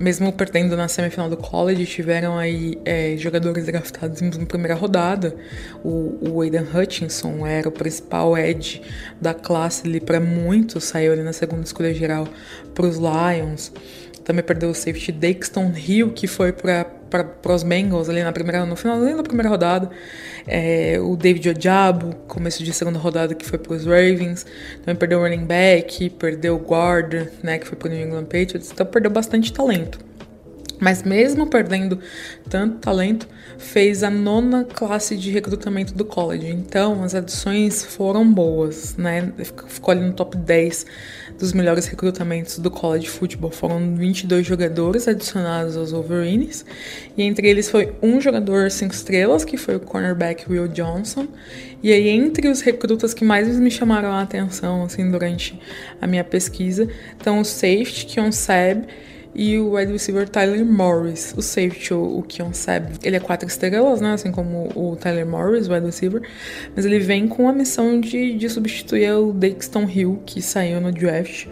mesmo 0.01 0.33
perdendo 0.33 0.75
na 0.79 0.89
semifinal 0.89 1.29
do 1.29 1.37
college, 1.37 1.85
tiveram 1.85 2.39
aí 2.39 2.79
é, 2.87 3.15
jogadores 3.19 3.67
draftados 3.67 4.23
em 4.23 4.47
primeira 4.47 4.75
rodada. 4.75 5.37
O, 5.85 6.17
o 6.23 6.41
Hutchinson 6.41 7.47
era 7.47 7.69
o 7.69 7.73
principal 7.73 8.37
edge 8.37 8.81
da 9.21 9.35
classe 9.35 9.87
ali 9.87 10.01
para 10.01 10.19
muitos, 10.19 10.85
saiu 10.85 11.13
ali 11.13 11.23
na 11.23 11.35
segunda 11.35 11.65
escolha 11.65 11.93
geral 11.93 12.27
para 12.75 12.87
os 12.87 12.97
Lions. 12.97 13.71
Também 14.31 14.45
perdeu 14.45 14.71
o 14.71 14.75
safety 14.77 15.11
Dexton 15.11 15.73
Hill, 15.77 16.13
que 16.13 16.29
foi 16.29 16.53
para 16.53 16.87
os 17.53 17.65
Bengals 17.65 18.09
ali 18.09 18.23
na 18.23 18.31
primeira, 18.31 18.65
no 18.65 18.77
finalzinho 18.77 19.17
da 19.17 19.25
primeira 19.25 19.49
rodada. 19.49 19.91
É, 20.47 21.01
o 21.01 21.17
David 21.17 21.49
Ojabo, 21.49 22.15
começo 22.29 22.63
de 22.63 22.73
segunda 22.73 22.97
rodada, 22.97 23.35
que 23.35 23.45
foi 23.45 23.59
para 23.59 23.73
os 23.73 23.85
Ravens. 23.85 24.47
Também 24.85 24.95
perdeu 24.95 25.19
o 25.19 25.23
running 25.23 25.47
back, 25.47 26.11
perdeu 26.11 26.55
o 26.55 26.59
guard, 26.59 27.27
né, 27.43 27.59
que 27.59 27.67
foi 27.67 27.77
para 27.77 27.89
o 27.89 27.91
New 27.91 28.07
England 28.07 28.27
Patriots. 28.27 28.71
Então 28.71 28.87
perdeu 28.87 29.11
bastante 29.11 29.53
talento. 29.53 29.99
Mas 30.79 31.03
mesmo 31.03 31.49
perdendo 31.49 31.99
tanto 32.49 32.79
talento, 32.79 33.29
fez 33.59 34.05
a 34.05 34.11
nona 34.11 34.65
classe 34.65 35.17
de 35.17 35.33
recrutamento 35.33 35.93
do 35.93 36.05
college. 36.05 36.47
Então 36.47 37.03
as 37.03 37.17
adições 37.17 37.85
foram 37.85 38.33
boas, 38.33 38.97
né? 38.97 39.33
Ficou 39.67 39.91
ali 39.91 40.03
no 40.03 40.13
top 40.13 40.37
10 40.37 40.87
dos 41.41 41.55
melhores 41.55 41.87
recrutamentos 41.87 42.59
do 42.59 42.71
college 42.71 43.09
football. 43.09 43.51
Foram 43.51 43.97
22 43.97 44.47
jogadores 44.47 45.09
adicionados 45.09 45.77
aos 45.77 45.91
Wolverines, 45.91 46.65
e 47.17 47.23
entre 47.23 47.49
eles 47.49 47.71
foi 47.71 47.95
um 48.03 48.21
jogador 48.21 48.71
cinco 48.71 48.95
estrelas, 48.95 49.45
que 49.45 49.57
foi 49.57 49.77
o 49.77 49.81
cornerback 49.81 50.45
Will 50.49 50.69
Johnson. 50.69 51.27
E 51.83 51.91
aí 51.93 52.09
entre 52.11 52.47
os 52.49 52.61
recrutas 52.61 53.15
que 53.15 53.25
mais 53.25 53.59
me 53.59 53.71
chamaram 53.71 54.13
a 54.13 54.21
atenção 54.21 54.85
assim 54.85 55.11
durante 55.11 55.59
a 56.01 56.07
minha 56.07 56.23
pesquisa, 56.23 56.87
estão 57.17 57.41
o 57.41 57.45
safety, 57.45 58.07
Keon 58.07 58.27
é 58.27 58.33
Seb, 58.33 58.85
e 59.35 59.59
o 59.59 59.75
wide 59.75 59.93
receiver 59.93 60.29
Tyler 60.29 60.65
Morris. 60.65 61.35
O 61.37 61.43
safety, 61.43 61.95
o, 61.95 62.23
Keon 62.27 62.53
Seb, 62.53 62.99
ele 63.03 63.17
é 63.17 63.21
quatro 63.21 63.47
estrelas, 63.49 64.01
né? 64.01 64.13
Assim 64.13 64.33
como 64.33 64.69
o 64.75 64.97
Tyler 64.97 65.27
Morris, 65.27 65.69
o 65.69 65.73
wide 65.73 65.87
receiver. 65.87 66.23
Mas 66.75 66.85
ele 66.85 66.99
vem 66.99 67.29
com 67.29 67.49
a 67.49 67.53
missão 67.53 68.01
de, 68.01 68.35
de 68.37 68.49
substituir 68.49 69.13
o 69.13 69.33
Dexton 69.33 69.89
Hill, 69.89 70.23
que 70.27 70.43
saiu 70.43 70.81
no 70.81 70.91
draft. 70.91 71.47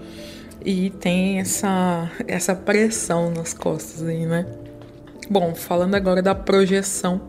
E 0.64 0.90
tem 0.90 1.38
essa, 1.38 2.10
essa 2.26 2.54
pressão 2.54 3.30
nas 3.30 3.54
costas 3.54 4.06
aí, 4.06 4.26
né? 4.26 4.44
Bom, 5.30 5.54
falando 5.54 5.94
agora 5.94 6.20
da 6.20 6.34
projeção 6.34 7.20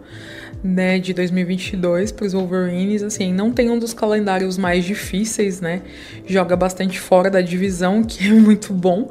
né, 0.64 1.00
de 1.00 1.14
2022 1.14 2.12
para 2.12 2.26
os 2.26 2.34
Wolverines, 2.34 3.02
assim, 3.02 3.34
não 3.34 3.52
tem 3.52 3.70
um 3.70 3.80
dos 3.80 3.94
calendários 3.94 4.58
mais 4.58 4.84
difíceis, 4.84 5.62
né? 5.62 5.82
Joga 6.26 6.56
bastante 6.56 7.00
fora 7.00 7.30
da 7.30 7.42
divisão, 7.42 8.04
que 8.04 8.28
é 8.28 8.32
muito 8.32 8.74
bom, 8.74 9.10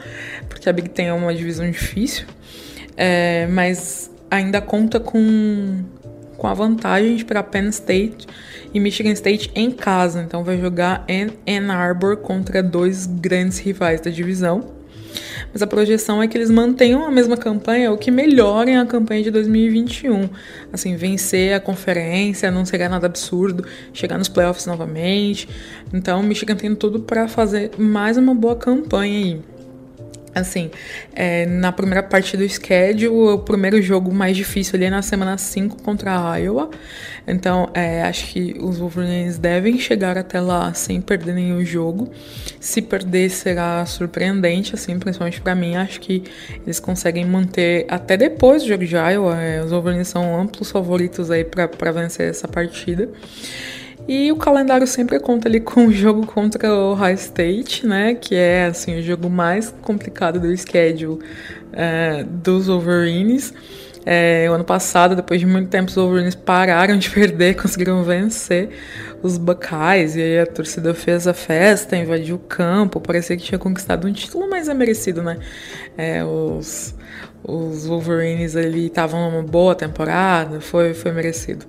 porque 0.48 0.68
a 0.68 0.72
Big 0.72 0.90
Ten 0.90 1.06
é 1.06 1.12
uma 1.12 1.34
divisão 1.34 1.70
difícil, 1.70 2.26
é, 2.96 3.46
mas 3.46 4.10
ainda 4.30 4.60
conta 4.60 5.00
com, 5.00 5.82
com 6.36 6.46
a 6.46 6.54
vantagem 6.54 7.24
para 7.24 7.42
Penn 7.42 7.68
State 7.70 8.26
e 8.72 8.78
Michigan 8.78 9.12
State 9.12 9.50
em 9.54 9.70
casa, 9.70 10.22
então 10.22 10.44
vai 10.44 10.60
jogar 10.60 11.04
em 11.08 11.30
Ann 11.48 11.70
Arbor 11.70 12.18
contra 12.18 12.62
dois 12.62 13.06
grandes 13.06 13.58
rivais 13.58 14.00
da 14.00 14.10
divisão. 14.10 14.77
Mas 15.52 15.62
a 15.62 15.66
projeção 15.66 16.22
é 16.22 16.28
que 16.28 16.36
eles 16.36 16.50
mantenham 16.50 17.04
a 17.04 17.10
mesma 17.10 17.36
campanha 17.36 17.90
ou 17.90 17.98
que 17.98 18.10
melhorem 18.10 18.76
a 18.76 18.86
campanha 18.86 19.22
de 19.22 19.30
2021. 19.30 20.28
Assim, 20.72 20.96
vencer 20.96 21.54
a 21.54 21.60
conferência, 21.60 22.50
não 22.50 22.64
seria 22.64 22.88
nada 22.88 23.06
absurdo, 23.06 23.64
chegar 23.92 24.18
nos 24.18 24.28
playoffs 24.28 24.66
novamente. 24.66 25.48
Então, 25.92 26.20
o 26.20 26.22
Michigan 26.22 26.56
tem 26.56 26.74
tudo 26.74 27.00
para 27.00 27.28
fazer 27.28 27.70
mais 27.78 28.16
uma 28.16 28.34
boa 28.34 28.56
campanha 28.56 29.18
aí. 29.18 29.57
Assim, 30.38 30.70
é, 31.14 31.46
na 31.46 31.72
primeira 31.72 32.02
parte 32.02 32.36
do 32.36 32.48
schedule, 32.48 33.08
o 33.08 33.38
primeiro 33.38 33.80
jogo 33.82 34.12
mais 34.12 34.36
difícil 34.36 34.76
ali 34.76 34.86
é 34.86 34.90
na 34.90 35.02
semana 35.02 35.36
5 35.36 35.82
contra 35.82 36.32
a 36.32 36.36
Iowa. 36.36 36.70
Então, 37.26 37.68
é, 37.74 38.02
acho 38.02 38.26
que 38.28 38.56
os 38.58 38.78
Wolverines 38.78 39.36
devem 39.36 39.78
chegar 39.78 40.16
até 40.16 40.40
lá 40.40 40.72
sem 40.72 41.00
perder 41.00 41.34
nenhum 41.34 41.62
jogo. 41.64 42.10
Se 42.58 42.80
perder, 42.80 43.28
será 43.30 43.84
surpreendente, 43.84 44.74
assim, 44.74 44.98
principalmente 44.98 45.40
para 45.40 45.54
mim. 45.54 45.76
Acho 45.76 46.00
que 46.00 46.24
eles 46.64 46.80
conseguem 46.80 47.26
manter 47.26 47.84
até 47.88 48.16
depois 48.16 48.62
do 48.62 48.68
jogo 48.68 48.84
de 48.84 48.96
Iowa. 48.96 49.36
É, 49.40 49.62
os 49.62 49.70
Wolverines 49.70 50.08
são 50.08 50.40
amplos 50.40 50.70
favoritos 50.70 51.30
aí 51.30 51.44
para 51.44 51.92
vencer 51.92 52.30
essa 52.30 52.48
partida. 52.48 53.10
E 54.08 54.32
o 54.32 54.36
calendário 54.36 54.86
sempre 54.86 55.20
conta 55.20 55.48
ali 55.48 55.60
com 55.60 55.86
o 55.86 55.92
jogo 55.92 56.26
contra 56.26 56.74
o 56.74 56.94
High 56.94 57.12
State, 57.12 57.86
né? 57.86 58.14
Que 58.14 58.34
é 58.34 58.64
assim 58.64 58.98
o 58.98 59.02
jogo 59.02 59.28
mais 59.28 59.70
complicado 59.82 60.40
do 60.40 60.56
schedule 60.56 61.18
é, 61.74 62.24
dos 62.24 62.68
Wolverines. 62.68 63.52
É, 64.06 64.46
o 64.50 64.54
ano 64.54 64.64
passado, 64.64 65.14
depois 65.14 65.38
de 65.38 65.44
muito 65.44 65.68
tempo, 65.68 65.90
os 65.90 65.94
Wolverines 65.94 66.34
pararam 66.34 66.96
de 66.96 67.10
perder, 67.12 67.54
conseguiram 67.56 68.02
vencer 68.02 68.70
os 69.22 69.36
Buckeyes, 69.36 70.16
e 70.16 70.22
aí 70.22 70.38
a 70.38 70.46
torcida 70.46 70.94
fez 70.94 71.26
a 71.26 71.34
festa, 71.34 71.94
invadiu 71.94 72.36
o 72.36 72.38
campo, 72.38 73.00
parecia 73.02 73.36
que 73.36 73.42
tinha 73.42 73.58
conquistado 73.58 74.08
um 74.08 74.12
título, 74.12 74.48
mas 74.48 74.70
é 74.70 74.74
merecido, 74.74 75.22
né? 75.22 75.36
É, 75.98 76.24
os, 76.24 76.94
os 77.44 77.86
Wolverines 77.86 78.56
ali 78.56 78.86
estavam 78.86 79.30
numa 79.30 79.42
boa 79.42 79.74
temporada, 79.74 80.62
foi, 80.62 80.94
foi 80.94 81.12
merecido. 81.12 81.66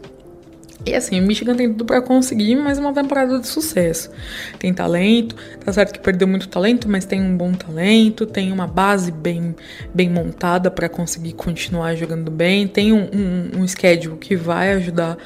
E 0.86 0.96
assim, 0.96 1.20
Michigan 1.20 1.56
tem 1.56 1.70
tudo 1.70 1.84
para 1.84 2.02
conseguir 2.02 2.56
mais 2.56 2.78
uma 2.80 2.94
temporada 2.94 3.40
de 3.40 3.48
sucesso. 3.48 4.10
Tem 4.58 4.74
talento, 4.74 5.36
tá 5.64 5.74
certo 5.74 5.94
que 5.94 6.00
perdeu 6.00 6.28
muito 6.28 6.48
talento, 6.48 6.88
mas 6.88 7.06
tem 7.06 7.22
um 7.22 7.36
bom 7.36 7.52
talento, 7.52 8.26
tem 8.26 8.52
uma 8.52 8.66
base 8.66 9.12
bem, 9.12 9.56
bem 9.94 10.10
montada 10.10 10.72
para 10.72 10.88
conseguir 10.88 11.34
continuar 11.34 11.96
jogando 11.96 12.32
bem, 12.32 12.68
tem 12.68 12.94
um, 12.94 13.10
um, 13.14 13.62
um 13.62 13.68
schedule 13.68 14.18
que 14.18 14.36
vai 14.38 14.74
ajudar 14.74 15.18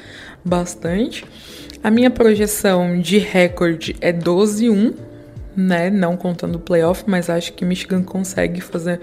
bastante. 0.43 1.23
A 1.83 1.91
minha 1.91 2.09
projeção 2.09 2.99
de 2.99 3.19
recorde 3.19 3.95
é 4.01 4.11
12-1, 4.11 4.93
né? 5.55 5.89
Não 5.89 6.17
contando 6.17 6.55
o 6.55 6.59
playoff, 6.59 7.03
mas 7.07 7.29
acho 7.29 7.53
que 7.53 7.63
Michigan 7.65 8.03
consegue 8.03 8.61
fazer 8.61 8.99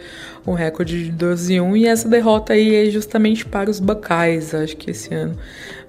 um 0.46 0.52
recorde 0.52 1.04
de 1.04 1.10
12 1.12 1.60
1 1.60 1.76
e 1.76 1.86
essa 1.86 2.08
derrota 2.08 2.52
aí 2.52 2.74
é 2.74 2.90
justamente 2.90 3.44
para 3.44 3.70
os 3.70 3.80
Buckeyes. 3.80 4.54
Acho 4.54 4.76
que 4.76 4.90
esse 4.90 5.14
ano 5.14 5.36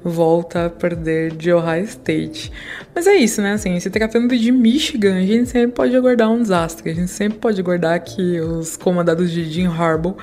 volta 0.04 0.66
a 0.66 0.70
perder 0.70 1.36
de 1.36 1.52
Ohio 1.52 1.84
State. 1.84 2.52
Mas 2.94 3.08
é 3.08 3.16
isso, 3.16 3.42
né? 3.42 3.54
Assim, 3.54 3.80
se 3.80 3.90
tratando 3.90 4.36
de 4.36 4.52
Michigan, 4.52 5.18
a 5.18 5.26
gente 5.26 5.50
sempre 5.50 5.76
pode 5.76 5.96
aguardar 5.96 6.30
um 6.30 6.42
desastre. 6.42 6.90
A 6.90 6.94
gente 6.94 7.12
sempre 7.12 7.40
pode 7.40 7.60
aguardar 7.60 8.04
que 8.04 8.40
os 8.40 8.76
comandados 8.76 9.32
de 9.32 9.44
Jim 9.46 9.68
Harbaugh 9.68 10.18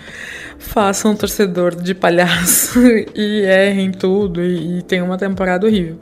façam 0.59 1.12
um 1.12 1.16
torcedor 1.16 1.75
de 1.75 1.95
palhaço 1.95 2.80
e 3.14 3.42
errem 3.45 3.92
tudo 3.92 4.42
e, 4.42 4.78
e 4.78 4.83
tenham 4.83 5.07
uma 5.07 5.18
temporada 5.18 5.66
horrível. 5.66 5.99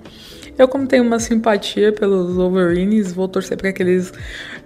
Eu, 0.59 0.67
como 0.67 0.87
tenho 0.87 1.05
uma 1.05 1.19
simpatia 1.19 1.93
pelos 1.93 2.37
Wolverines, 2.37 3.13
vou 3.13 3.29
torcer 3.29 3.59
para 3.59 3.73
que 3.73 3.83
eles 3.83 4.13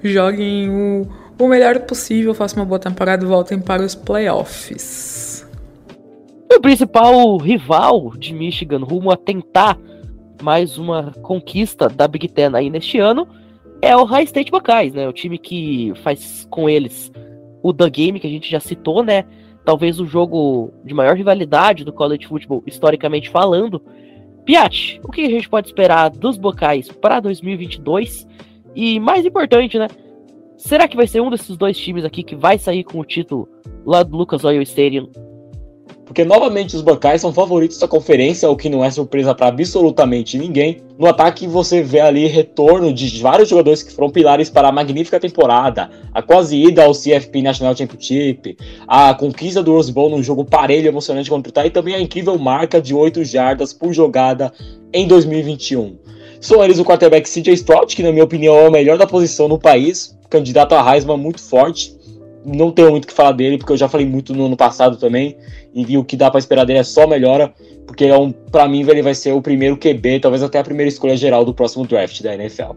joguem 0.02 0.70
o, 0.70 1.08
o 1.38 1.48
melhor 1.48 1.80
possível, 1.80 2.32
façam 2.32 2.62
uma 2.62 2.66
boa 2.66 2.78
temporada 2.78 3.24
e 3.24 3.26
voltem 3.26 3.58
para 3.60 3.82
os 3.82 3.94
playoffs. 3.94 5.48
O 6.52 6.60
principal 6.60 7.36
rival 7.38 8.12
de 8.16 8.32
Michigan 8.32 8.84
rumo 8.84 9.10
a 9.10 9.16
tentar 9.16 9.78
mais 10.42 10.78
uma 10.78 11.12
conquista 11.22 11.88
da 11.88 12.06
Big 12.06 12.28
Ten 12.28 12.50
aí 12.54 12.70
neste 12.70 12.98
ano 12.98 13.26
é 13.82 13.96
o 13.96 14.04
High 14.04 14.24
State 14.24 14.50
Buckeyes, 14.50 14.94
né? 14.94 15.08
O 15.08 15.12
time 15.12 15.38
que 15.38 15.92
faz 16.02 16.46
com 16.50 16.68
eles 16.68 17.10
o 17.62 17.72
The 17.72 17.90
Game, 17.90 18.20
que 18.20 18.26
a 18.26 18.30
gente 18.30 18.50
já 18.50 18.60
citou, 18.60 19.02
né? 19.02 19.24
Talvez 19.64 20.00
o 20.00 20.06
jogo 20.06 20.72
de 20.84 20.94
maior 20.94 21.16
rivalidade 21.16 21.84
do 21.84 21.92
college 21.92 22.26
football, 22.26 22.62
historicamente 22.66 23.28
falando. 23.28 23.82
Piat, 24.44 25.00
o 25.04 25.10
que 25.10 25.22
a 25.22 25.30
gente 25.30 25.48
pode 25.48 25.68
esperar 25.68 26.10
dos 26.10 26.36
Bocais 26.36 26.90
para 26.90 27.20
2022? 27.20 28.26
E 28.74 28.98
mais 29.00 29.24
importante, 29.26 29.78
né? 29.78 29.88
Será 30.56 30.86
que 30.86 30.96
vai 30.96 31.06
ser 31.06 31.20
um 31.20 31.30
desses 31.30 31.56
dois 31.56 31.78
times 31.78 32.04
aqui 32.04 32.22
que 32.22 32.36
vai 32.36 32.58
sair 32.58 32.84
com 32.84 33.00
o 33.00 33.04
título 33.04 33.48
lá 33.84 34.02
do 34.02 34.16
Lucas 34.16 34.44
Oil 34.44 34.62
Stadium 34.62 35.08
porque 36.10 36.24
novamente 36.24 36.74
os 36.74 36.82
Buckeyes 36.82 37.20
são 37.20 37.32
favoritos 37.32 37.78
da 37.78 37.86
conferência, 37.86 38.50
o 38.50 38.56
que 38.56 38.68
não 38.68 38.84
é 38.84 38.90
surpresa 38.90 39.32
para 39.32 39.46
absolutamente 39.46 40.36
ninguém. 40.36 40.78
No 40.98 41.06
ataque 41.06 41.46
você 41.46 41.84
vê 41.84 42.00
ali 42.00 42.26
retorno 42.26 42.92
de 42.92 43.20
vários 43.20 43.48
jogadores 43.48 43.80
que 43.80 43.92
foram 43.92 44.10
pilares 44.10 44.50
para 44.50 44.66
a 44.66 44.72
magnífica 44.72 45.20
temporada, 45.20 45.88
a 46.12 46.20
quase 46.20 46.56
ida 46.56 46.82
ao 46.82 46.90
CFP 46.90 47.42
National 47.42 47.76
Championship, 47.76 48.56
a 48.88 49.14
conquista 49.14 49.62
do 49.62 49.72
Rose 49.72 49.92
Bowl 49.92 50.10
num 50.10 50.20
jogo 50.20 50.44
parelho 50.44 50.88
emocionante 50.88 51.30
contra 51.30 51.62
o 51.62 51.66
e 51.66 51.70
também 51.70 51.94
a 51.94 52.00
incrível 52.00 52.36
marca 52.36 52.82
de 52.82 52.92
8 52.92 53.24
jardas 53.24 53.72
por 53.72 53.92
jogada 53.92 54.52
em 54.92 55.06
2021. 55.06 55.96
São 56.40 56.64
eles 56.64 56.80
o 56.80 56.84
quarterback 56.84 57.30
CJ 57.30 57.52
Stroud, 57.52 57.94
que 57.94 58.02
na 58.02 58.10
minha 58.10 58.24
opinião 58.24 58.56
é 58.56 58.68
o 58.68 58.72
melhor 58.72 58.98
da 58.98 59.06
posição 59.06 59.46
no 59.46 59.60
país, 59.60 60.18
candidato 60.28 60.74
a 60.74 60.92
Heisman 60.92 61.18
muito 61.18 61.40
forte, 61.40 61.94
não 62.44 62.70
tenho 62.70 62.90
muito 62.90 63.04
o 63.04 63.06
que 63.06 63.12
falar 63.12 63.32
dele, 63.32 63.58
porque 63.58 63.72
eu 63.72 63.76
já 63.76 63.88
falei 63.88 64.06
muito 64.06 64.34
no 64.34 64.46
ano 64.46 64.56
passado 64.56 64.96
também. 64.96 65.36
E 65.74 65.96
o 65.96 66.04
que 66.04 66.16
dá 66.16 66.30
para 66.30 66.38
esperar 66.38 66.64
dele 66.64 66.80
é 66.80 66.84
só 66.84 67.06
melhora, 67.06 67.52
porque 67.86 68.04
é 68.04 68.18
um, 68.18 68.32
para 68.32 68.68
mim 68.68 68.80
ele 68.88 69.02
vai 69.02 69.14
ser 69.14 69.32
o 69.32 69.42
primeiro 69.42 69.76
QB, 69.76 70.20
talvez 70.20 70.42
até 70.42 70.58
a 70.58 70.64
primeira 70.64 70.88
escolha 70.88 71.16
geral 71.16 71.44
do 71.44 71.54
próximo 71.54 71.86
draft 71.86 72.22
da 72.22 72.34
NFL. 72.34 72.72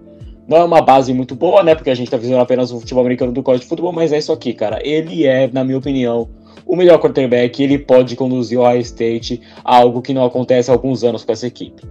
Não 0.48 0.58
é 0.58 0.63
uma 0.63 0.82
base 0.82 1.13
muito 1.13 1.36
boa, 1.36 1.63
né? 1.63 1.74
Porque 1.74 1.89
a 1.89 1.96
gente 1.96 2.12
tá 2.12 2.17
visando 2.17 2.41
apenas 2.41 2.72
o 2.72 2.79
futebol 2.79 3.01
americano 3.01 3.32
do 3.32 3.41
college 3.41 3.63
de 3.63 3.70
futebol, 3.70 3.93
mas 3.93 4.12
é 4.12 4.17
isso 4.17 4.32
aqui, 4.32 4.53
cara. 4.53 4.79
Ele 4.84 5.25
é, 5.25 5.50
na 5.51 5.63
minha 5.63 5.77
opinião, 5.77 6.27
o 6.65 6.75
melhor 6.75 7.00
quarterback. 7.00 7.62
Ele 7.63 7.77
pode 7.77 8.15
conduzir 8.15 8.60
o 8.60 8.62
Ohio 8.62 8.82
State 8.82 9.41
a 9.63 9.77
algo 9.77 10.01
que 10.01 10.13
não 10.13 10.25
acontece 10.25 10.70
há 10.70 10.74
alguns 10.74 11.03
anos 11.03 11.24
com 11.24 11.32
essa 11.32 11.48
equipe. 11.48 11.82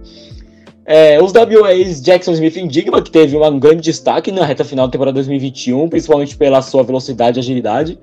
É, 0.85 1.21
os 1.21 1.31
WAs 1.31 2.01
Jackson 2.01 2.33
Smith 2.33 2.57
Indigma, 2.57 3.01
que 3.01 3.09
teve 3.09 3.37
um 3.37 3.59
grande 3.59 3.81
destaque 3.81 4.31
na 4.31 4.45
reta 4.45 4.65
final 4.65 4.87
da 4.87 4.91
temporada 4.91 5.15
2021, 5.15 5.87
principalmente 5.87 6.35
pela 6.35 6.61
sua 6.61 6.83
velocidade 6.83 7.39
e 7.39 7.41
agilidade. 7.41 7.97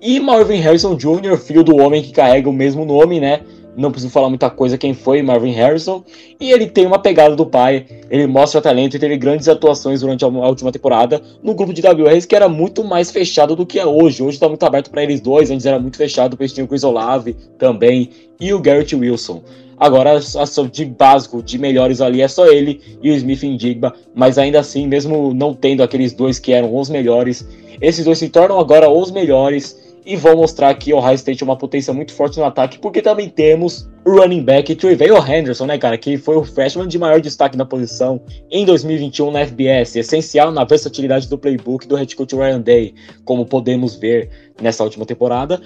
E 0.00 0.20
Marvin 0.20 0.60
Harrison 0.60 0.94
Jr., 0.94 1.36
filho 1.36 1.64
do 1.64 1.76
homem 1.76 2.02
que 2.02 2.12
carrega 2.12 2.48
o 2.48 2.52
mesmo 2.52 2.84
nome, 2.84 3.20
né? 3.20 3.40
Não 3.76 3.90
preciso 3.90 4.12
falar 4.12 4.28
muita 4.28 4.48
coisa 4.48 4.78
quem 4.78 4.94
foi 4.94 5.22
Marvin 5.22 5.52
Harrison. 5.52 6.04
E 6.40 6.50
ele 6.50 6.66
tem 6.66 6.86
uma 6.86 6.98
pegada 6.98 7.34
do 7.34 7.44
pai, 7.44 7.86
ele 8.08 8.26
mostra 8.26 8.60
talento 8.60 8.96
e 8.96 8.98
teve 8.98 9.16
grandes 9.16 9.48
atuações 9.48 10.00
durante 10.00 10.24
a 10.24 10.28
última 10.28 10.72
temporada 10.72 11.20
no 11.42 11.54
grupo 11.54 11.72
de 11.72 11.82
WAs 11.82 12.24
que 12.24 12.34
era 12.34 12.48
muito 12.48 12.82
mais 12.84 13.10
fechado 13.10 13.54
do 13.54 13.66
que 13.66 13.78
é 13.78 13.86
hoje. 13.86 14.22
Hoje 14.22 14.36
está 14.36 14.48
muito 14.48 14.64
aberto 14.64 14.90
para 14.90 15.02
eles 15.02 15.20
dois, 15.20 15.50
antes 15.50 15.66
era 15.66 15.78
muito 15.78 15.96
fechado, 15.96 16.30
depois 16.30 16.52
tinha 16.52 16.64
o 16.64 16.68
Chris 16.68 16.84
Olave 16.84 17.36
também 17.58 18.10
e 18.40 18.52
o 18.52 18.60
Garrett 18.60 18.94
Wilson. 18.94 19.42
Agora, 19.80 20.18
a 20.18 20.68
de 20.70 20.84
básico, 20.84 21.42
de 21.42 21.56
melhores 21.56 22.02
ali, 22.02 22.20
é 22.20 22.28
só 22.28 22.46
ele 22.46 22.82
e 23.02 23.10
o 23.10 23.14
Smith 23.14 23.42
Indigba. 23.42 23.94
Mas 24.14 24.36
ainda 24.36 24.60
assim, 24.60 24.86
mesmo 24.86 25.32
não 25.32 25.54
tendo 25.54 25.82
aqueles 25.82 26.12
dois 26.12 26.38
que 26.38 26.52
eram 26.52 26.76
os 26.76 26.90
melhores, 26.90 27.48
esses 27.80 28.04
dois 28.04 28.18
se 28.18 28.28
tornam 28.28 28.60
agora 28.60 28.90
os 28.90 29.10
melhores 29.10 29.90
e 30.04 30.16
vão 30.16 30.36
mostrar 30.36 30.74
que 30.74 30.92
o 30.92 30.98
Ohio 30.98 31.14
State 31.14 31.42
é 31.42 31.46
uma 31.46 31.56
potência 31.56 31.94
muito 31.94 32.12
forte 32.12 32.38
no 32.38 32.44
ataque, 32.44 32.78
porque 32.78 33.00
também 33.00 33.28
temos 33.28 33.88
o 34.04 34.18
running 34.18 34.42
back 34.42 34.74
Trevor 34.74 35.30
Henderson, 35.30 35.66
né, 35.66 35.78
cara, 35.78 35.96
que 35.96 36.16
foi 36.16 36.36
o 36.36 36.44
freshman 36.44 36.88
de 36.88 36.98
maior 36.98 37.20
destaque 37.20 37.56
na 37.56 37.64
posição 37.64 38.20
em 38.50 38.64
2021 38.64 39.30
na 39.30 39.46
FBS, 39.46 39.96
essencial 39.96 40.50
na 40.50 40.64
versatilidade 40.64 41.28
do 41.28 41.38
playbook 41.38 41.86
do 41.86 41.96
head 41.96 42.14
coach 42.16 42.34
Ryan 42.34 42.60
Day, 42.60 42.94
como 43.24 43.46
podemos 43.46 43.94
ver 43.96 44.28
nessa 44.60 44.84
última 44.84 45.06
temporada. 45.06 45.60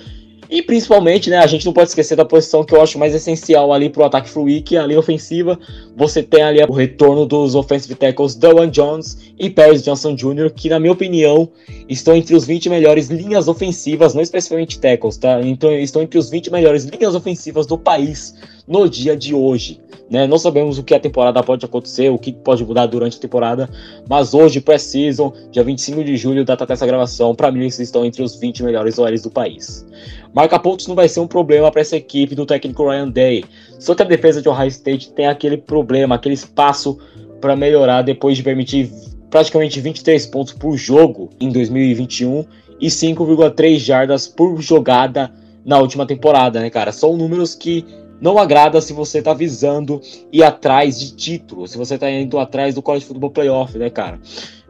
E 0.50 0.62
principalmente, 0.62 1.30
né, 1.30 1.38
a 1.38 1.46
gente 1.46 1.64
não 1.64 1.72
pode 1.72 1.88
esquecer 1.88 2.16
da 2.16 2.24
posição 2.24 2.64
que 2.64 2.74
eu 2.74 2.80
acho 2.80 2.98
mais 2.98 3.14
essencial 3.14 3.72
ali 3.72 3.88
para 3.88 4.02
o 4.02 4.04
ataque 4.04 4.28
fluir, 4.28 4.62
que 4.62 4.76
é 4.76 4.80
a 4.80 4.86
linha 4.86 4.98
ofensiva. 4.98 5.58
Você 5.96 6.22
tem 6.22 6.42
ali 6.42 6.62
o 6.62 6.72
retorno 6.72 7.26
dos 7.26 7.54
offensive 7.54 7.94
tackles 7.94 8.34
Dowan 8.34 8.68
Jones 8.68 9.18
e 9.38 9.48
Paris 9.48 9.82
Johnson 9.82 10.14
Jr., 10.14 10.50
que 10.54 10.68
na 10.68 10.78
minha 10.78 10.92
opinião 10.92 11.48
estão 11.88 12.14
entre 12.14 12.34
os 12.34 12.44
20 12.44 12.68
melhores 12.68 13.08
linhas 13.08 13.48
ofensivas, 13.48 14.14
não 14.14 14.22
especificamente 14.22 14.78
tackles, 14.78 15.16
tá? 15.16 15.40
Então, 15.42 15.72
estão 15.72 16.02
entre 16.02 16.18
os 16.18 16.30
20 16.30 16.50
melhores 16.50 16.84
linhas 16.84 17.14
ofensivas 17.14 17.66
do 17.66 17.78
país 17.78 18.34
no 18.66 18.88
dia 18.88 19.16
de 19.16 19.34
hoje. 19.34 19.80
Né? 20.10 20.26
Não 20.26 20.38
sabemos 20.38 20.78
o 20.78 20.82
que 20.82 20.94
a 20.94 21.00
temporada 21.00 21.42
pode 21.42 21.64
acontecer, 21.64 22.10
o 22.10 22.18
que 22.18 22.32
pode 22.32 22.64
mudar 22.64 22.86
durante 22.86 23.16
a 23.16 23.20
temporada, 23.20 23.70
mas 24.08 24.34
hoje, 24.34 24.60
pré-season, 24.60 25.32
dia 25.50 25.64
25 25.64 26.04
de 26.04 26.16
julho, 26.16 26.44
data 26.44 26.66
dessa 26.66 26.86
gravação, 26.86 27.34
para 27.34 27.50
mim 27.50 27.60
eles 27.60 27.78
estão 27.78 28.04
entre 28.04 28.22
os 28.22 28.36
20 28.36 28.62
melhores 28.62 28.98
OLs 28.98 29.22
do 29.22 29.30
país. 29.30 29.86
Marca 30.34 30.58
pontos 30.58 30.86
não 30.86 30.94
vai 30.94 31.08
ser 31.08 31.20
um 31.20 31.26
problema 31.26 31.70
para 31.70 31.80
essa 31.80 31.96
equipe 31.96 32.34
do 32.34 32.44
técnico 32.44 32.88
Ryan 32.88 33.08
Day, 33.08 33.44
só 33.78 33.94
que 33.94 34.02
a 34.02 34.06
defesa 34.06 34.42
de 34.42 34.48
Ohio 34.48 34.68
State 34.68 35.12
tem 35.12 35.26
aquele 35.26 35.56
problema, 35.56 36.16
aquele 36.16 36.34
espaço 36.34 36.98
para 37.40 37.56
melhorar 37.56 38.02
depois 38.02 38.36
de 38.36 38.42
permitir 38.42 38.90
praticamente 39.30 39.80
23 39.80 40.26
pontos 40.26 40.52
por 40.52 40.76
jogo 40.76 41.30
em 41.40 41.50
2021 41.50 42.44
e 42.80 42.88
5,3 42.88 43.78
jardas 43.78 44.28
por 44.28 44.60
jogada 44.60 45.32
na 45.64 45.78
última 45.78 46.06
temporada, 46.06 46.60
né, 46.60 46.68
cara? 46.68 46.92
São 46.92 47.16
números 47.16 47.54
que 47.54 47.84
não 48.24 48.38
agrada 48.38 48.80
se 48.80 48.94
você 48.94 49.20
tá 49.20 49.34
visando 49.34 50.00
ir 50.32 50.42
atrás 50.42 50.98
de 50.98 51.14
título, 51.14 51.68
se 51.68 51.76
você 51.76 51.98
tá 51.98 52.10
indo 52.10 52.38
atrás 52.38 52.74
do 52.74 52.80
College 52.80 53.04
Football 53.04 53.30
Playoff, 53.30 53.76
né, 53.76 53.90
cara? 53.90 54.18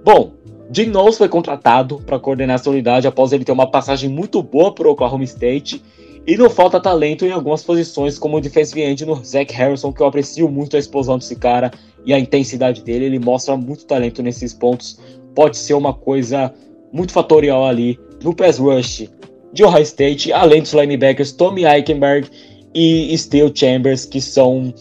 Bom, 0.04 0.32
Jim 0.73 0.87
Knowles 0.87 1.16
foi 1.16 1.28
contratado 1.28 2.02
para 2.04 2.18
coordenar 2.18 2.56
essa 2.56 2.68
unidade 2.68 3.06
após 3.06 3.32
ele 3.32 3.44
ter 3.44 3.52
uma 3.52 3.70
passagem 3.70 4.11
muito 4.11 4.42
boa 4.42 4.75
o 4.76 4.88
Oklahoma 4.88 5.23
State 5.23 5.80
e 6.26 6.37
não 6.37 6.50
falta 6.50 6.80
talento 6.80 7.25
em 7.25 7.30
algumas 7.30 7.62
posições, 7.62 8.18
como 8.18 8.38
o 8.38 8.40
defensive 8.40 8.82
end 8.82 9.06
no 9.06 9.25
Zach 9.25 9.54
Harrison, 9.54 9.92
que 9.92 10.00
eu 10.00 10.06
aprecio 10.06 10.49
muito 10.49 10.75
a 10.75 10.78
explosão 10.80 11.16
desse 11.16 11.37
cara 11.37 11.70
e 12.04 12.12
a 12.12 12.18
intensidade 12.18 12.82
dele. 12.82 13.04
Ele 13.04 13.20
mostra 13.20 13.56
muito 13.56 13.87
talento 13.87 14.20
nesses 14.20 14.52
pontos. 14.52 14.99
Pode 15.32 15.58
ser 15.58 15.75
uma 15.75 15.94
coisa 15.94 16.52
muito 16.92 17.12
fatorial 17.12 17.64
ali 17.64 18.00
no 18.20 18.34
pass 18.34 18.58
rush 18.58 19.08
de 19.52 19.62
Ohio 19.62 19.82
State, 19.84 20.32
além 20.32 20.61
dos 20.61 20.73
linebackers 20.73 21.30
Tommy 21.30 21.64
Eichenberg 21.64 22.28
e 22.75 23.16
Steel 23.16 23.50
Chambers, 23.54 24.04
que 24.04 24.21
são 24.21 24.75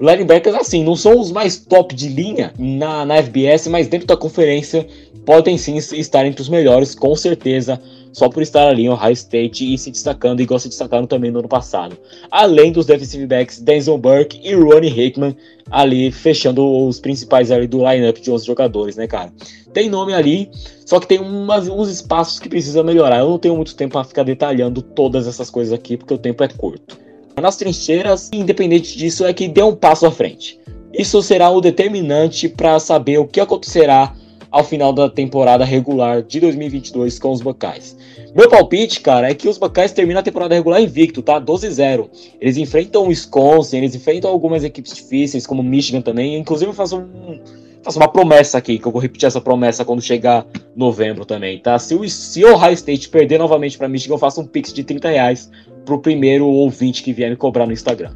linebackers 0.00 0.54
assim, 0.54 0.84
não 0.84 0.94
são 0.94 1.18
os 1.18 1.32
mais 1.32 1.56
top 1.56 1.94
de 1.94 2.08
linha 2.08 2.52
na, 2.58 3.04
na 3.04 3.22
FBS, 3.22 3.66
mas 3.68 3.88
dentro 3.88 4.06
da 4.06 4.16
conferência 4.16 4.86
podem 5.24 5.58
sim 5.58 5.76
estar 5.76 6.24
entre 6.24 6.40
os 6.40 6.48
melhores, 6.48 6.94
com 6.94 7.14
certeza 7.16 7.80
só 8.12 8.28
por 8.28 8.42
estar 8.42 8.68
ali 8.68 8.84
em 8.84 8.88
Ohio 8.88 9.12
State 9.12 9.72
e 9.72 9.78
se 9.78 9.90
destacando, 9.90 10.40
igual 10.40 10.58
se 10.58 10.68
destacaram 10.68 11.06
também 11.06 11.30
no 11.30 11.40
ano 11.40 11.48
passado. 11.48 11.96
Além 12.30 12.72
dos 12.72 12.86
defensive 12.86 13.26
backs 13.26 13.60
Denzel 13.60 13.98
Burke 13.98 14.40
e 14.42 14.54
Ronnie 14.54 14.90
Hickman 14.90 15.36
ali 15.70 16.10
fechando 16.10 16.66
os 16.86 16.98
principais 16.98 17.50
ali 17.50 17.66
do 17.66 17.78
lineup 17.78 18.16
de 18.18 18.30
11 18.30 18.46
jogadores, 18.46 18.96
né, 18.96 19.06
cara? 19.06 19.32
Tem 19.72 19.88
nome 19.88 20.14
ali, 20.14 20.50
só 20.86 20.98
que 20.98 21.06
tem 21.06 21.20
umas, 21.20 21.68
uns 21.68 21.90
espaços 21.90 22.40
que 22.40 22.48
precisa 22.48 22.82
melhorar. 22.82 23.18
Eu 23.18 23.28
não 23.28 23.38
tenho 23.38 23.54
muito 23.54 23.76
tempo 23.76 23.92
para 23.92 24.04
ficar 24.04 24.22
detalhando 24.22 24.80
todas 24.80 25.26
essas 25.26 25.50
coisas 25.50 25.72
aqui, 25.72 25.96
porque 25.96 26.14
o 26.14 26.18
tempo 26.18 26.42
é 26.42 26.48
curto. 26.48 26.98
Nas 27.40 27.56
trincheiras, 27.56 28.30
independente 28.32 28.96
disso, 28.96 29.24
é 29.24 29.32
que 29.32 29.48
dê 29.48 29.62
um 29.62 29.74
passo 29.74 30.06
à 30.06 30.10
frente. 30.10 30.58
Isso 30.92 31.22
será 31.22 31.50
o 31.50 31.60
determinante 31.60 32.48
para 32.48 32.78
saber 32.78 33.18
o 33.18 33.26
que 33.26 33.40
acontecerá 33.40 34.14
ao 34.50 34.64
final 34.64 34.92
da 34.92 35.08
temporada 35.08 35.64
regular 35.64 36.22
de 36.22 36.40
2022 36.40 37.18
com 37.18 37.32
os 37.32 37.42
Buckeyes. 37.42 37.96
Meu 38.34 38.48
palpite, 38.48 39.00
cara, 39.00 39.30
é 39.30 39.34
que 39.34 39.48
os 39.48 39.58
Buckeyes 39.58 39.92
terminam 39.92 40.20
a 40.20 40.22
temporada 40.22 40.54
regular 40.54 40.80
invicto, 40.80 41.22
tá? 41.22 41.40
12-0. 41.40 42.08
Eles 42.40 42.56
enfrentam 42.56 43.04
o 43.04 43.08
Wisconsin, 43.08 43.78
eles 43.78 43.94
enfrentam 43.94 44.30
algumas 44.30 44.64
equipes 44.64 44.94
difíceis, 44.94 45.46
como 45.46 45.62
Michigan 45.62 46.00
também. 46.00 46.36
Inclusive, 46.36 46.70
eu 46.70 46.74
faço, 46.74 46.98
um, 46.98 47.40
faço 47.82 47.98
uma 47.98 48.08
promessa 48.08 48.58
aqui, 48.58 48.78
que 48.78 48.86
eu 48.86 48.92
vou 48.92 49.00
repetir 49.00 49.26
essa 49.26 49.40
promessa 49.40 49.84
quando 49.84 50.02
chegar 50.02 50.46
novembro 50.74 51.24
também, 51.24 51.58
tá? 51.58 51.78
Se 51.78 51.94
o, 51.94 52.08
se 52.08 52.44
o 52.44 52.54
Ohio 52.54 52.74
State 52.74 53.08
perder 53.08 53.38
novamente 53.38 53.78
para 53.78 53.88
Michigan, 53.88 54.14
eu 54.14 54.18
faço 54.18 54.40
um 54.40 54.46
pix 54.46 54.72
de 54.72 54.84
30 54.84 55.08
reais 55.08 55.50
pro 55.84 55.98
primeiro 55.98 56.46
ouvinte 56.46 57.02
que 57.02 57.12
vier 57.12 57.30
me 57.30 57.36
cobrar 57.36 57.66
no 57.66 57.72
Instagram. 57.72 58.12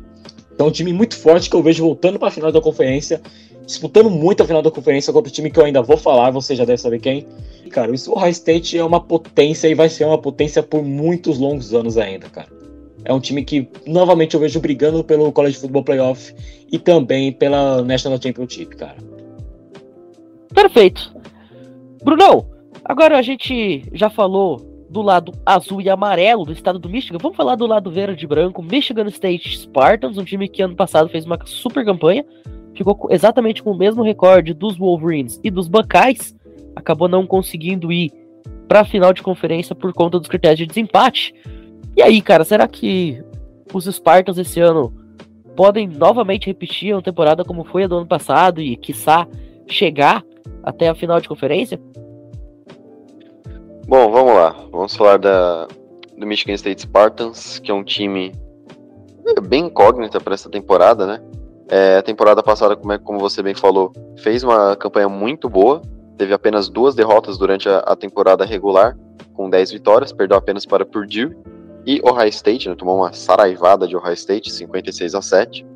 Então, 0.55 0.69
um 0.69 0.71
time 0.71 0.93
muito 0.93 1.17
forte 1.17 1.49
que 1.49 1.57
eu 1.57 1.63
vejo 1.63 1.83
voltando 1.83 2.19
para 2.19 2.29
a 2.29 2.31
final 2.31 2.53
da 2.53 2.61
conferência 2.61 3.21
disputando 3.67 4.11
muito 4.11 4.43
a 4.43 4.47
final 4.47 4.63
da 4.63 4.71
conferência 4.71 5.13
contra 5.13 5.31
o 5.31 5.33
time 5.33 5.51
que 5.51 5.59
eu 5.59 5.65
ainda 5.65 5.83
vou 5.83 5.97
falar, 5.97 6.31
você 6.31 6.55
já 6.55 6.65
deve 6.65 6.81
saber 6.81 7.01
quem. 7.01 7.27
Cara, 7.71 7.91
o 7.91 8.13
Ohio 8.13 8.31
State 8.31 8.77
é 8.77 8.85
uma 8.85 9.01
potência 9.01 9.69
e 9.69 9.75
vai 9.75 9.89
ser 9.89 10.05
uma 10.05 10.19
potência 10.19 10.63
por 10.63 10.83
muitos 10.83 11.39
longos 11.39 11.73
anos 11.73 11.97
ainda, 11.97 12.29
cara. 12.29 12.49
É 13.05 13.13
um 13.13 13.21
time 13.21 13.43
que 13.45 13.67
novamente 13.87 14.35
eu 14.35 14.41
vejo 14.41 14.61
brigando 14.61 15.03
pelo 15.03 15.33
College 15.33 15.57
Football 15.57 15.85
Playoff 15.85 16.35
e 16.71 16.79
também 16.79 17.33
pela 17.33 17.83
National 17.83 18.21
Championship, 18.23 18.77
cara. 18.77 18.97
Perfeito. 20.55 21.15
Brunão, 22.05 22.47
agora 22.85 23.19
a 23.19 23.23
gente 23.23 23.89
já 23.93 24.11
falou 24.11 24.73
do 24.91 25.01
lado 25.01 25.33
azul 25.47 25.81
e 25.81 25.89
amarelo 25.89 26.45
do 26.45 26.53
estado 26.53 26.79
do 26.79 26.89
Michigan. 26.89 27.19
Vamos 27.21 27.37
falar 27.37 27.57
do 27.57 27.67
lado 27.67 27.91
verde 27.91 28.25
e 28.25 28.29
branco, 28.29 28.63
Michigan 28.63 29.07
State 29.09 29.59
Spartans, 29.59 30.19
um 30.19 30.25
time 30.25 30.49
que 30.49 30.63
ano 30.63 30.77
passado 30.77 31.09
fez 31.09 31.25
uma 31.25 31.39
super 31.47 31.83
campanha, 31.85 32.25
ficou 32.75 33.09
exatamente 33.11 33.63
com 33.63 33.71
o 33.71 33.77
mesmo 33.77 34.03
recorde 34.03 34.53
dos 34.53 34.77
Wolverines 34.77 35.41
e 35.43 35.51
dos 35.51 35.67
Buckeyes, 35.67 36.37
acabou 36.77 37.09
não 37.09 37.27
conseguindo 37.27 37.91
ir 37.91 38.13
para 38.69 38.81
a 38.81 38.85
final 38.85 39.13
de 39.13 39.23
conferência 39.23 39.75
por 39.75 39.93
conta 39.95 40.19
dos 40.19 40.29
critérios 40.29 40.59
de 40.59 40.67
desempate. 40.67 41.35
E 41.97 42.03
aí, 42.03 42.21
cara, 42.21 42.45
será 42.45 42.69
que 42.69 43.23
os 43.73 43.87
Spartans 43.87 44.39
esse 44.39 44.61
ano 44.61 44.93
podem 45.57 45.87
novamente 45.87 46.47
repetir 46.47 46.95
uma 46.95 47.03
temporada 47.03 47.45
como 47.45 47.65
foi 47.65 47.85
a 47.85 47.87
do 47.87 47.97
ano 47.97 48.07
passado 48.07 48.61
e, 48.61 48.77
quiçá, 48.77 49.27
chegar 49.67 50.23
até 50.63 50.89
a 50.89 50.95
final 50.95 51.21
de 51.21 51.29
conferência? 51.29 51.81
Bom, 53.87 54.11
vamos 54.11 54.35
lá. 54.35 54.57
Vamos 54.71 54.95
falar 54.97 55.19
da, 55.19 55.67
do 56.17 56.27
Michigan 56.27 56.55
State 56.55 56.83
Spartans, 56.83 57.59
que 57.59 57.71
é 57.71 57.75
um 57.75 57.85
time 57.85 58.33
bem 59.49 59.67
incógnita 59.67 60.21
para 60.21 60.35
essa 60.35 60.49
temporada, 60.49 61.07
né? 61.07 61.23
É, 61.69 61.97
a 61.97 62.03
temporada 62.03 62.43
passada, 62.43 62.77
como, 62.77 62.93
é, 62.93 62.99
como 62.99 63.19
você 63.19 63.43
bem 63.43 63.55
falou, 63.55 63.93
fez 64.19 64.43
uma 64.45 64.77
campanha 64.77 65.09
muito 65.09 65.49
boa. 65.49 65.81
Teve 66.19 66.35
apenas 66.35 66.69
duas 66.69 66.95
derrotas 66.95 67.39
durante 67.39 67.69
a, 67.69 67.79
a 67.79 67.97
temporada 67.97 68.45
regular, 68.45 68.97
com 69.33 69.49
10 69.49 69.73
vitórias, 69.73 70.13
perdeu 70.13 70.37
apenas 70.37 70.67
para 70.67 70.85
Purdue 70.85 71.35
e 71.85 72.01
Ohio 72.05 72.29
State, 72.29 72.69
né, 72.69 72.75
tomou 72.75 72.97
uma 72.97 73.13
saraivada 73.13 73.87
de 73.87 73.97
Ohio 73.97 74.15
State, 74.15 74.53
56 74.53 75.15
a 75.15 75.23
7. 75.23 75.67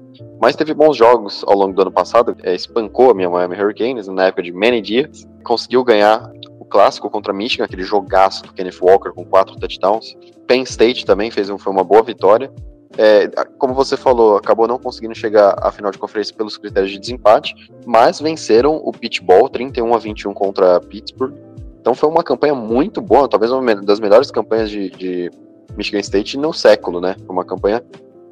Mas 0.41 0.57
teve 0.57 0.75
bons 0.75 0.97
jogos 0.97 1.45
ao 1.47 1.57
longo 1.57 1.73
do 1.73 1.83
ano 1.83 1.93
passado, 1.93 2.37
é, 2.43 2.55
espancou 2.55 3.11
a 3.11 3.15
minha 3.15 3.29
Miami 3.29 3.61
Hurricanes 3.61 4.09
na 4.09 4.27
época 4.27 4.43
de 4.43 4.53
Manny 4.53 4.81
Diaz, 4.81 5.27
conseguiu 5.45 5.83
ganhar 5.85 6.31
o 6.59 6.65
clássico 6.65 7.09
contra 7.09 7.33
Michigan, 7.33 7.65
aquele 7.65 7.83
jogaço 7.83 8.43
do 8.43 8.53
Kenneth 8.53 8.81
Walker 8.81 9.11
com 9.11 9.25
quatro 9.25 9.57
touchdowns. 9.57 10.17
Penn 10.47 10.63
State 10.63 11.05
também 11.05 11.31
fez 11.31 11.51
um, 11.51 11.59
foi 11.59 11.73
uma 11.73 11.85
boa 11.85 12.03
vitória. 12.03 12.51
É, 12.99 13.29
como 13.59 13.75
você 13.75 13.97
falou, 13.97 14.37
acabou 14.37 14.67
não 14.67 14.79
conseguindo 14.79 15.15
chegar 15.15 15.55
à 15.61 15.71
final 15.71 15.91
de 15.91 15.99
conferência 15.99 16.35
pelos 16.35 16.57
critérios 16.57 16.91
de 16.91 16.99
desempate, 16.99 17.55
mas 17.85 18.21
venceram 18.21 18.77
o 18.77 18.91
Pitbull 18.91 19.49
31 19.49 19.95
a 19.95 19.99
21 19.99 20.33
contra 20.33 20.81
Pittsburgh. 20.81 21.35
Então 21.81 21.95
foi 21.95 22.09
uma 22.09 22.23
campanha 22.23 22.55
muito 22.55 23.01
boa, 23.01 23.29
talvez 23.29 23.53
uma 23.53 23.75
das 23.77 24.01
melhores 24.01 24.31
campanhas 24.31 24.71
de, 24.71 24.91
de 24.91 25.31
Michigan 25.77 26.01
State 26.01 26.39
no 26.39 26.53
século, 26.53 27.01
né? 27.01 27.17
Foi 27.25 27.35
uma 27.35 27.45
campanha 27.45 27.83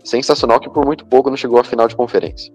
sensacional 0.04 0.60
que 0.60 0.70
por 0.70 0.84
muito 0.84 1.06
pouco 1.06 1.30
não 1.30 1.36
chegou 1.36 1.58
à 1.58 1.64
final 1.64 1.88
de 1.88 1.96
conferência. 1.96 2.52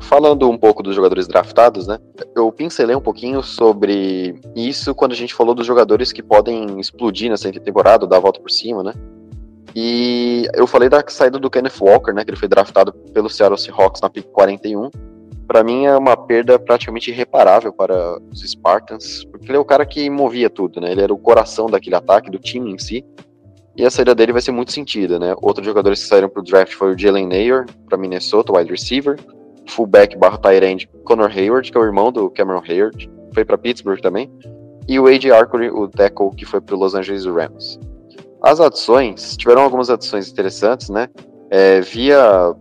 Falando 0.00 0.50
um 0.50 0.58
pouco 0.58 0.82
dos 0.82 0.94
jogadores 0.94 1.26
draftados, 1.26 1.86
né? 1.86 1.98
Eu 2.34 2.52
pincelei 2.52 2.94
um 2.94 3.00
pouquinho 3.00 3.42
sobre 3.42 4.38
isso 4.54 4.94
quando 4.94 5.12
a 5.12 5.16
gente 5.16 5.34
falou 5.34 5.54
dos 5.54 5.66
jogadores 5.66 6.12
que 6.12 6.22
podem 6.22 6.78
explodir 6.78 7.30
nessa 7.30 7.50
temporada, 7.50 8.06
dar 8.06 8.18
a 8.18 8.20
volta 8.20 8.40
por 8.40 8.50
cima, 8.50 8.82
né? 8.82 8.92
E 9.74 10.48
eu 10.54 10.66
falei 10.66 10.88
da 10.88 11.04
saída 11.06 11.38
do 11.38 11.50
Kenneth 11.50 11.80
Walker, 11.80 12.12
né, 12.12 12.24
que 12.24 12.30
ele 12.30 12.38
foi 12.38 12.48
draftado 12.48 12.94
pelo 13.12 13.28
Seattle 13.28 13.58
Seahawks 13.58 14.00
na 14.00 14.08
pick 14.08 14.26
41. 14.28 14.90
Para 15.46 15.62
mim 15.62 15.84
é 15.84 15.96
uma 15.96 16.16
perda 16.16 16.58
praticamente 16.58 17.10
irreparável 17.10 17.72
para 17.72 18.18
os 18.32 18.40
Spartans, 18.40 19.24
porque 19.26 19.46
ele 19.46 19.58
é 19.58 19.60
o 19.60 19.64
cara 19.64 19.84
que 19.86 20.08
movia 20.10 20.48
tudo, 20.50 20.80
né? 20.80 20.90
Ele 20.90 21.02
era 21.02 21.12
o 21.12 21.18
coração 21.18 21.66
daquele 21.66 21.94
ataque, 21.94 22.30
do 22.30 22.38
time 22.38 22.72
em 22.72 22.78
si. 22.78 23.04
E 23.76 23.84
a 23.84 23.90
saída 23.90 24.14
dele 24.14 24.32
vai 24.32 24.40
ser 24.40 24.52
muito 24.52 24.72
sentida, 24.72 25.18
né? 25.18 25.34
Outros 25.42 25.66
jogadores 25.66 26.02
que 26.02 26.08
saíram 26.08 26.28
para 26.28 26.40
o 26.40 26.42
draft 26.42 26.72
foi 26.72 26.94
o 26.94 26.98
Jalen 26.98 27.26
Nayer, 27.26 27.66
para 27.86 27.98
Minnesota, 27.98 28.56
wide 28.56 28.70
receiver. 28.70 29.18
Fullback 29.68 30.16
barra 30.16 30.38
tight 30.38 30.64
end 30.64 30.88
Connor 31.04 31.30
Hayward, 31.30 31.70
que 31.70 31.76
é 31.76 31.80
o 31.80 31.84
irmão 31.84 32.10
do 32.10 32.30
Cameron 32.30 32.62
Hayward, 32.66 33.10
foi 33.34 33.44
para 33.44 33.58
Pittsburgh 33.58 34.00
também. 34.00 34.30
E 34.88 34.98
o 34.98 35.06
A.J. 35.06 35.32
Arcory, 35.32 35.68
o 35.68 35.88
tackle, 35.88 36.30
que 36.30 36.44
foi 36.44 36.60
para 36.60 36.76
Los 36.76 36.94
Angeles 36.94 37.26
Rams. 37.26 37.78
As 38.42 38.60
adições, 38.60 39.36
tiveram 39.36 39.62
algumas 39.62 39.90
adições 39.90 40.30
interessantes, 40.30 40.88
né? 40.88 41.08
É, 41.50 41.80
via 41.80 42.54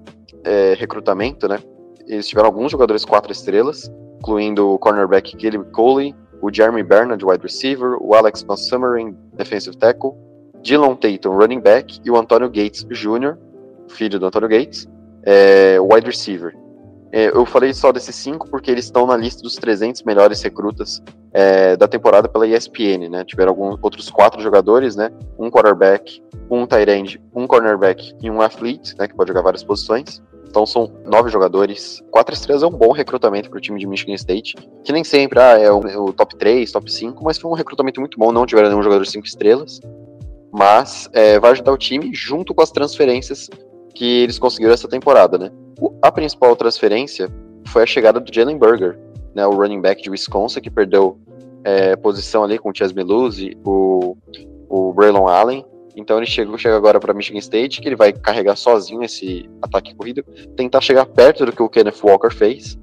é, 0.43 0.75
recrutamento, 0.77 1.47
né? 1.47 1.59
Eles 2.07 2.27
tiveram 2.27 2.47
alguns 2.47 2.71
jogadores 2.71 3.05
quatro 3.05 3.31
estrelas, 3.31 3.91
incluindo 4.19 4.69
o 4.69 4.79
cornerback 4.79 5.37
Caleb 5.37 5.71
Coley, 5.71 6.15
o 6.41 6.51
Jeremy 6.51 6.83
Bernard, 6.83 7.23
wide 7.23 7.43
receiver, 7.43 7.97
o 8.01 8.13
Alex 8.15 8.43
Montgomery, 8.43 9.15
defensive 9.33 9.77
tackle, 9.77 10.11
Dylan 10.65 10.95
Tatum, 10.95 11.37
running 11.37 11.59
back, 11.59 12.01
e 12.03 12.09
o 12.09 12.17
Antônio 12.17 12.49
Gates 12.49 12.83
Jr., 12.89 13.37
filho 13.87 14.19
do 14.19 14.25
Antônio 14.25 14.49
Gates, 14.49 14.89
é, 15.23 15.77
wide 15.79 16.07
receiver. 16.07 16.57
É, 17.11 17.27
eu 17.27 17.45
falei 17.45 17.71
só 17.71 17.91
desses 17.91 18.15
cinco 18.15 18.49
porque 18.49 18.71
eles 18.71 18.85
estão 18.85 19.05
na 19.05 19.15
lista 19.15 19.43
dos 19.43 19.55
300 19.55 20.01
melhores 20.01 20.41
recrutas 20.41 21.03
é, 21.31 21.77
da 21.77 21.87
temporada 21.87 22.27
pela 22.27 22.47
ESPN, 22.47 23.07
né? 23.09 23.23
Tiveram 23.23 23.51
alguns 23.51 23.77
outros 23.79 24.09
quatro 24.09 24.41
jogadores, 24.41 24.95
né? 24.95 25.11
Um 25.37 25.51
quarterback, 25.51 26.21
um 26.49 26.65
tight 26.65 26.89
end, 26.89 27.21
um 27.33 27.45
cornerback 27.45 28.15
e 28.19 28.29
um 28.29 28.41
athlete, 28.41 28.95
né? 28.97 29.07
Que 29.07 29.15
pode 29.15 29.27
jogar 29.29 29.43
várias 29.43 29.63
posições. 29.63 30.21
Então 30.49 30.65
são 30.65 30.91
nove 31.05 31.29
jogadores. 31.29 32.03
Quatro 32.09 32.33
estrelas 32.33 32.63
é 32.63 32.67
um 32.67 32.71
bom 32.71 32.91
recrutamento 32.91 33.49
para 33.49 33.57
o 33.57 33.61
time 33.61 33.79
de 33.79 33.85
Michigan 33.85 34.15
State, 34.15 34.55
que 34.83 34.91
nem 34.91 35.03
sempre 35.03 35.39
ah, 35.39 35.59
é 35.59 35.69
o, 35.69 36.11
top 36.11 36.35
3, 36.35 36.71
top 36.71 36.91
5, 36.91 37.23
mas 37.23 37.37
foi 37.37 37.51
um 37.51 37.53
recrutamento 37.53 37.99
muito 37.99 38.17
bom. 38.17 38.31
Não 38.31 38.45
tiveram 38.45 38.69
nenhum 38.69 38.81
jogador 38.81 39.05
cinco 39.05 39.27
estrelas, 39.27 39.79
mas 40.57 41.09
é, 41.13 41.39
vai 41.39 41.51
ajudar 41.51 41.71
o 41.71 41.77
time 41.77 42.11
junto 42.13 42.53
com 42.53 42.61
as 42.61 42.71
transferências 42.71 43.49
que 43.93 44.21
eles 44.21 44.39
conseguiram 44.39 44.73
essa 44.73 44.87
temporada, 44.87 45.37
né? 45.37 45.51
A 46.01 46.11
principal 46.11 46.55
transferência 46.55 47.29
foi 47.67 47.83
a 47.83 47.85
chegada 47.85 48.19
do 48.19 48.33
Jalen 48.33 48.57
Burger, 48.57 48.97
né, 49.33 49.45
o 49.45 49.51
running 49.51 49.81
back 49.81 50.01
de 50.01 50.09
Wisconsin, 50.09 50.61
que 50.61 50.69
perdeu 50.69 51.17
é, 51.63 51.95
posição 51.95 52.43
ali 52.43 52.57
com 52.57 52.69
o 52.69 52.73
Chas 52.73 52.93
Meluzzi, 52.93 53.57
o 53.65 54.15
o 54.69 54.93
Braylon 54.93 55.27
Allen. 55.27 55.65
Então 55.95 56.17
ele 56.17 56.25
chega, 56.25 56.57
chega 56.57 56.75
agora 56.75 56.99
para 56.99 57.13
Michigan 57.13 57.39
State, 57.39 57.79
que 57.79 57.87
ele 57.87 57.95
vai 57.95 58.11
carregar 58.11 58.57
sozinho 58.57 59.01
esse 59.03 59.49
ataque 59.61 59.95
corrido, 59.95 60.23
tentar 60.55 60.81
chegar 60.81 61.05
perto 61.05 61.45
do 61.45 61.53
que 61.53 61.63
o 61.63 61.69
Kenneth 61.69 62.03
Walker 62.03 62.33
fez, 62.33 62.77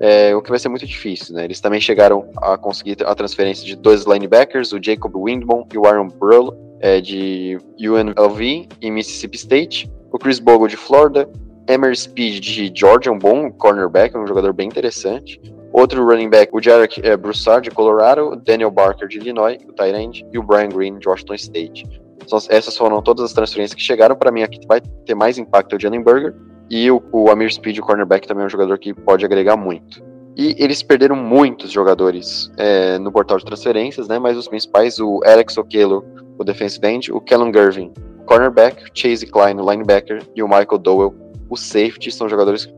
é, 0.00 0.34
o 0.34 0.40
que 0.40 0.48
vai 0.48 0.58
ser 0.58 0.70
muito 0.70 0.86
difícil, 0.86 1.34
né? 1.34 1.44
Eles 1.44 1.60
também 1.60 1.80
chegaram 1.80 2.30
a 2.38 2.56
conseguir 2.56 2.96
a 3.04 3.14
transferência 3.14 3.66
de 3.66 3.76
dois 3.76 4.04
linebackers, 4.04 4.72
o 4.72 4.82
Jacob 4.82 5.14
Windbom 5.14 5.68
e 5.72 5.78
o 5.78 5.86
Aaron 5.86 6.08
Burl, 6.08 6.54
é, 6.84 7.00
de 7.00 7.58
UNLV 7.80 8.68
e 8.80 8.90
Mississippi 8.90 9.36
State, 9.36 9.90
o 10.12 10.18
Chris 10.18 10.38
Bogle 10.38 10.68
de 10.68 10.76
Florida, 10.76 11.26
Emer 11.66 11.96
Speed 11.96 12.40
de 12.40 12.72
Georgia, 12.74 13.10
um 13.10 13.18
bom 13.18 13.50
cornerback, 13.50 14.16
um 14.16 14.26
jogador 14.26 14.52
bem 14.52 14.68
interessante, 14.68 15.40
Outro 15.74 16.04
running 16.04 16.30
back, 16.30 16.54
o 16.54 16.62
Jarek 16.62 17.04
é, 17.04 17.16
Broussard, 17.16 17.68
de 17.68 17.74
Colorado, 17.74 18.40
Daniel 18.46 18.70
Barker, 18.70 19.08
de 19.08 19.18
Illinois, 19.18 19.58
o 19.68 19.72
Tyrande, 19.72 20.24
e 20.32 20.38
o 20.38 20.42
Brian 20.44 20.68
Green, 20.68 21.00
de 21.00 21.08
Washington 21.08 21.34
State. 21.34 21.84
Então, 22.24 22.38
essas 22.48 22.76
foram 22.76 23.02
todas 23.02 23.24
as 23.24 23.32
transferências 23.32 23.74
que 23.74 23.82
chegaram. 23.82 24.14
Para 24.14 24.30
mim, 24.30 24.44
aqui 24.44 24.60
vai 24.68 24.80
ter 24.80 25.16
mais 25.16 25.36
impacto 25.36 25.74
o 25.74 25.80
Jalen 25.80 26.00
Burger. 26.00 26.32
E 26.70 26.88
o, 26.92 27.02
o 27.10 27.28
Amir 27.28 27.52
Speed, 27.52 27.78
o 27.78 27.82
cornerback, 27.82 28.24
também 28.24 28.44
é 28.44 28.46
um 28.46 28.50
jogador 28.50 28.78
que 28.78 28.94
pode 28.94 29.24
agregar 29.24 29.56
muito. 29.56 30.00
E 30.36 30.54
eles 30.60 30.80
perderam 30.80 31.16
muitos 31.16 31.72
jogadores 31.72 32.52
é, 32.56 32.96
no 33.00 33.10
portal 33.10 33.38
de 33.38 33.44
transferências, 33.44 34.06
né? 34.06 34.16
Mas 34.20 34.36
os 34.36 34.46
principais, 34.46 35.00
o 35.00 35.22
Alex 35.24 35.58
Okello, 35.58 36.04
o 36.38 36.44
defensive 36.44 36.86
end, 36.86 37.12
o 37.12 37.20
Kellen 37.20 37.52
Gervin, 37.52 37.92
cornerback, 38.26 38.90
Chase 38.94 39.26
Klein, 39.26 39.60
o 39.60 39.70
linebacker, 39.70 40.22
e 40.34 40.42
o 40.42 40.48
Michael 40.48 40.78
Dowell, 40.78 41.14
o 41.48 41.56
safety, 41.56 42.10
são 42.10 42.28
jogadores 42.28 42.68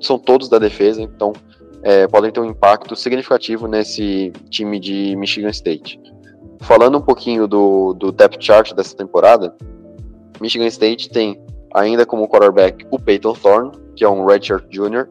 são 0.00 0.18
todos 0.18 0.48
da 0.48 0.58
defesa, 0.58 1.02
então 1.02 1.32
é, 1.82 2.06
podem 2.06 2.30
ter 2.30 2.40
um 2.40 2.44
impacto 2.44 2.94
significativo 2.96 3.66
nesse 3.66 4.32
time 4.50 4.78
de 4.78 5.16
Michigan 5.16 5.50
State. 5.50 6.00
Falando 6.60 6.98
um 6.98 7.00
pouquinho 7.00 7.46
do, 7.46 7.94
do 7.94 8.10
depth 8.10 8.40
chart 8.40 8.74
dessa 8.74 8.96
temporada, 8.96 9.54
Michigan 10.40 10.66
State 10.66 11.08
tem 11.10 11.40
ainda 11.74 12.04
como 12.06 12.28
quarterback 12.28 12.86
o 12.90 12.98
Peyton 12.98 13.32
Thorne, 13.32 13.72
que 13.94 14.04
é 14.04 14.08
um 14.08 14.24
redshirt 14.24 14.64
junior. 14.70 15.08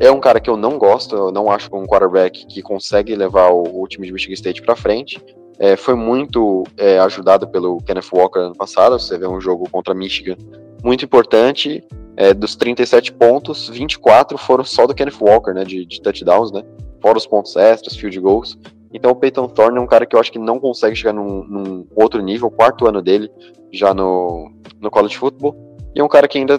É 0.00 0.10
um 0.10 0.20
cara 0.20 0.40
que 0.40 0.50
eu 0.50 0.56
não 0.56 0.76
gosto, 0.76 1.14
eu 1.14 1.30
não 1.30 1.50
acho 1.50 1.68
um 1.72 1.86
quarterback 1.86 2.46
que 2.46 2.60
consegue 2.62 3.14
levar 3.14 3.50
o, 3.50 3.82
o 3.82 3.86
time 3.86 4.06
de 4.06 4.12
Michigan 4.12 4.34
State 4.34 4.62
para 4.62 4.74
frente. 4.74 5.24
É, 5.58 5.76
foi 5.76 5.94
muito 5.94 6.64
é, 6.76 6.98
ajudado 6.98 7.48
pelo 7.48 7.78
Kenneth 7.78 8.10
Walker 8.12 8.40
ano 8.40 8.54
passado. 8.54 8.98
Você 8.98 9.16
vê 9.16 9.26
um 9.26 9.40
jogo 9.40 9.68
contra 9.70 9.94
Michigan 9.94 10.36
muito 10.82 11.04
importante 11.04 11.82
é, 12.16 12.32
dos 12.32 12.54
37 12.56 13.12
pontos, 13.12 13.68
24 13.68 14.38
foram 14.38 14.64
só 14.64 14.86
do 14.86 14.94
Kenneth 14.94 15.20
Walker, 15.20 15.52
né, 15.52 15.64
de, 15.64 15.84
de, 15.84 16.00
touchdowns, 16.00 16.52
né, 16.52 16.62
fora 17.00 17.18
os 17.18 17.26
pontos 17.26 17.56
extras, 17.56 17.96
field 17.96 18.18
goals. 18.20 18.58
Então 18.92 19.10
o 19.10 19.16
Peyton 19.16 19.48
Thorne 19.48 19.78
é 19.78 19.80
um 19.80 19.86
cara 19.86 20.06
que 20.06 20.14
eu 20.14 20.20
acho 20.20 20.30
que 20.30 20.38
não 20.38 20.60
consegue 20.60 20.94
chegar 20.94 21.12
num, 21.12 21.42
num 21.44 21.86
outro 21.96 22.22
nível, 22.22 22.50
quarto 22.50 22.86
ano 22.86 23.02
dele 23.02 23.28
já 23.72 23.92
no, 23.92 24.50
no 24.80 24.90
college 24.90 25.16
football, 25.16 25.56
e 25.94 26.00
é 26.00 26.04
um 26.04 26.08
cara 26.08 26.28
que 26.28 26.38
ainda 26.38 26.58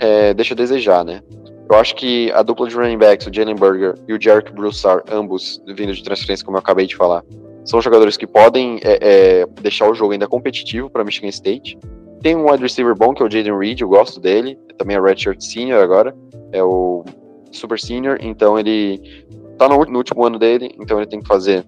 é, 0.00 0.34
deixa 0.34 0.54
a 0.54 0.56
desejar, 0.56 1.04
né. 1.04 1.20
Eu 1.68 1.76
acho 1.76 1.96
que 1.96 2.30
a 2.32 2.42
dupla 2.42 2.68
de 2.68 2.76
running 2.76 2.98
backs, 2.98 3.26
o 3.26 3.32
Jalen 3.32 3.56
Burger 3.56 3.94
e 4.06 4.14
o 4.14 4.20
Jarek 4.20 4.52
Broussard, 4.52 5.02
ambos 5.10 5.60
vindo 5.66 5.92
de 5.92 6.02
transferência, 6.02 6.44
como 6.44 6.56
eu 6.56 6.60
acabei 6.60 6.86
de 6.86 6.96
falar, 6.96 7.24
são 7.66 7.80
jogadores 7.80 8.16
que 8.16 8.26
podem 8.26 8.78
é, 8.82 8.98
é, 9.42 9.46
deixar 9.60 9.90
o 9.90 9.94
jogo 9.94 10.12
ainda 10.12 10.28
competitivo 10.28 10.88
para 10.88 11.04
Michigan 11.04 11.28
State. 11.28 11.76
Tem 12.22 12.36
um 12.36 12.48
wide 12.48 12.62
receiver 12.62 12.94
bom, 12.94 13.12
que 13.12 13.22
é 13.22 13.26
o 13.26 13.30
Jaden 13.30 13.58
Reed, 13.58 13.80
eu 13.80 13.88
gosto 13.88 14.20
dele. 14.20 14.56
Também 14.78 14.96
é 14.96 15.00
redshirt 15.00 15.40
senior 15.40 15.82
agora. 15.82 16.16
É 16.52 16.62
o 16.62 17.04
super 17.50 17.78
senior, 17.78 18.18
então 18.20 18.58
ele 18.58 19.26
tá 19.58 19.68
no, 19.68 19.84
no 19.84 19.98
último 19.98 20.24
ano 20.24 20.38
dele, 20.38 20.70
então 20.80 20.98
ele 20.98 21.06
tem 21.06 21.20
que 21.20 21.26
fazer 21.26 21.64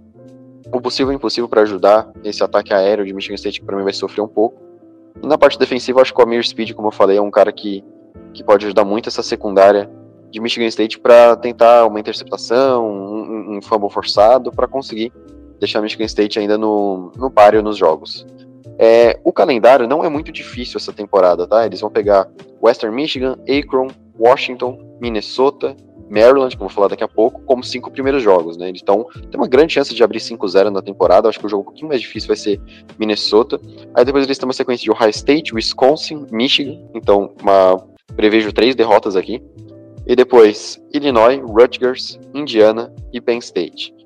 o 0.72 0.80
possível 0.80 1.12
e 1.12 1.14
o 1.14 1.16
impossível 1.16 1.48
para 1.48 1.62
ajudar 1.62 2.11
esse 2.22 2.44
ataque 2.44 2.72
aéreo 2.72 3.04
de 3.04 3.12
Michigan 3.12 3.34
State, 3.34 3.61
que 3.61 3.66
para 3.66 3.76
mim 3.76 3.82
vai 3.82 3.92
sofrer 3.92 4.22
um 4.22 4.28
pouco. 4.28 4.61
E 5.20 5.26
na 5.26 5.37
parte 5.37 5.58
defensiva, 5.58 6.00
acho 6.00 6.14
que 6.14 6.20
o 6.20 6.22
Amir 6.22 6.46
Speed, 6.46 6.74
como 6.74 6.88
eu 6.88 6.92
falei, 6.92 7.16
é 7.16 7.22
um 7.22 7.30
cara 7.30 7.50
que, 7.50 7.82
que 8.32 8.44
pode 8.44 8.66
ajudar 8.66 8.84
muito 8.84 9.08
essa 9.08 9.22
secundária 9.22 9.90
de 10.30 10.40
Michigan 10.40 10.66
State 10.66 11.00
para 11.00 11.34
tentar 11.37 11.87
uma 11.87 11.98
interceptação, 11.98 12.87
um, 12.87 13.56
um 13.56 13.62
fumble 13.62 13.90
forçado, 13.90 14.52
para 14.52 14.68
conseguir 14.68 15.12
deixar 15.59 15.81
Michigan 15.81 16.05
State 16.05 16.38
ainda 16.38 16.57
no, 16.57 17.12
no 17.16 17.31
páreo 17.31 17.62
nos 17.62 17.77
jogos. 17.77 18.27
É, 18.79 19.18
o 19.25 19.33
calendário 19.33 19.88
não 19.88 20.05
é 20.05 20.09
muito 20.09 20.31
difícil 20.31 20.79
essa 20.79 20.92
temporada, 20.92 21.47
tá? 21.47 21.66
Eles 21.66 21.81
vão 21.81 21.90
pegar 21.90 22.29
Western 22.62 22.94
Michigan, 22.94 23.37
Akron, 23.49 23.88
Washington, 24.18 24.97
Minnesota, 25.01 25.77
Maryland, 26.09 26.57
que 26.57 26.62
eu 26.62 26.66
vou 26.66 26.75
falar 26.75 26.88
daqui 26.88 27.05
a 27.05 27.09
pouco, 27.09 27.40
como 27.42 27.62
cinco 27.62 27.90
primeiros 27.90 28.23
jogos, 28.23 28.57
né? 28.57 28.71
Então, 28.71 29.07
tem 29.31 29.38
uma 29.38 29.49
grande 29.49 29.75
chance 29.75 29.94
de 29.94 30.03
abrir 30.03 30.21
5-0 30.21 30.71
na 30.71 30.81
temporada. 30.81 31.29
Acho 31.29 31.38
que 31.38 31.47
o 31.47 31.49
jogo 31.49 31.62
um 31.62 31.66
pouquinho 31.66 31.88
mais 31.88 32.01
difícil 32.01 32.29
vai 32.29 32.37
ser 32.37 32.61
Minnesota. 32.99 33.61
Aí 33.94 34.05
depois 34.05 34.25
eles 34.25 34.38
têm 34.38 34.47
uma 34.47 34.53
sequência 34.53 34.85
de 34.85 34.90
Ohio 34.90 35.11
State, 35.11 35.55
Wisconsin, 35.55 36.27
Michigan. 36.31 36.81
Então, 36.94 37.35
uma... 37.42 37.85
prevejo 38.16 38.53
três 38.53 38.75
derrotas 38.75 39.16
aqui. 39.16 39.42
E 40.07 40.16
depois 40.16 40.81
Illinois, 40.94 41.38
Rutgers, 41.38 42.18
Indiana 42.33 42.92
e 43.12 43.21
Penn 43.21 43.38
State. 43.38 43.97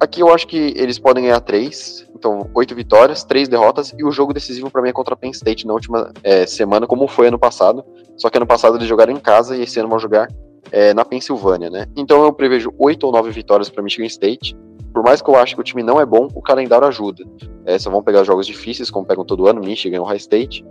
Aqui 0.00 0.20
eu 0.20 0.32
acho 0.32 0.46
que 0.46 0.72
eles 0.76 0.98
podem 0.98 1.24
ganhar 1.24 1.40
três. 1.40 2.08
Então, 2.14 2.50
oito 2.54 2.74
vitórias, 2.74 3.22
três 3.22 3.48
derrotas, 3.48 3.94
e 3.96 4.02
o 4.02 4.10
jogo 4.10 4.32
decisivo 4.32 4.70
para 4.70 4.80
mim 4.80 4.88
é 4.88 4.92
contra 4.92 5.12
a 5.12 5.16
Penn 5.16 5.30
State 5.30 5.66
na 5.66 5.74
última 5.74 6.10
é, 6.22 6.46
semana, 6.46 6.86
como 6.86 7.06
foi 7.06 7.28
ano 7.28 7.38
passado. 7.38 7.84
Só 8.16 8.30
que 8.30 8.38
ano 8.38 8.46
passado 8.46 8.76
eles 8.76 8.88
jogaram 8.88 9.12
em 9.12 9.20
casa 9.20 9.56
e 9.56 9.62
esse 9.62 9.78
ano 9.78 9.90
vão 9.90 9.98
jogar 9.98 10.28
é, 10.72 10.94
na 10.94 11.04
Pensilvânia, 11.04 11.68
né? 11.68 11.86
Então 11.94 12.24
eu 12.24 12.32
prevejo 12.32 12.72
oito 12.78 13.04
ou 13.04 13.12
nove 13.12 13.30
vitórias 13.30 13.68
para 13.68 13.82
Michigan 13.82 14.06
State. 14.06 14.56
Por 14.92 15.02
mais 15.02 15.20
que 15.20 15.28
eu 15.28 15.36
ache 15.36 15.54
que 15.54 15.60
o 15.60 15.64
time 15.64 15.82
não 15.82 16.00
é 16.00 16.06
bom, 16.06 16.28
o 16.34 16.42
calendário 16.42 16.86
ajuda. 16.86 17.22
É, 17.66 17.78
só 17.78 17.90
vão 17.90 18.02
pegar 18.02 18.24
jogos 18.24 18.46
difíceis, 18.46 18.90
como 18.90 19.06
pegam 19.06 19.24
todo 19.24 19.46
ano, 19.46 19.60
Michigan, 19.60 20.00
Ohio 20.00 20.16
State. 20.16 20.64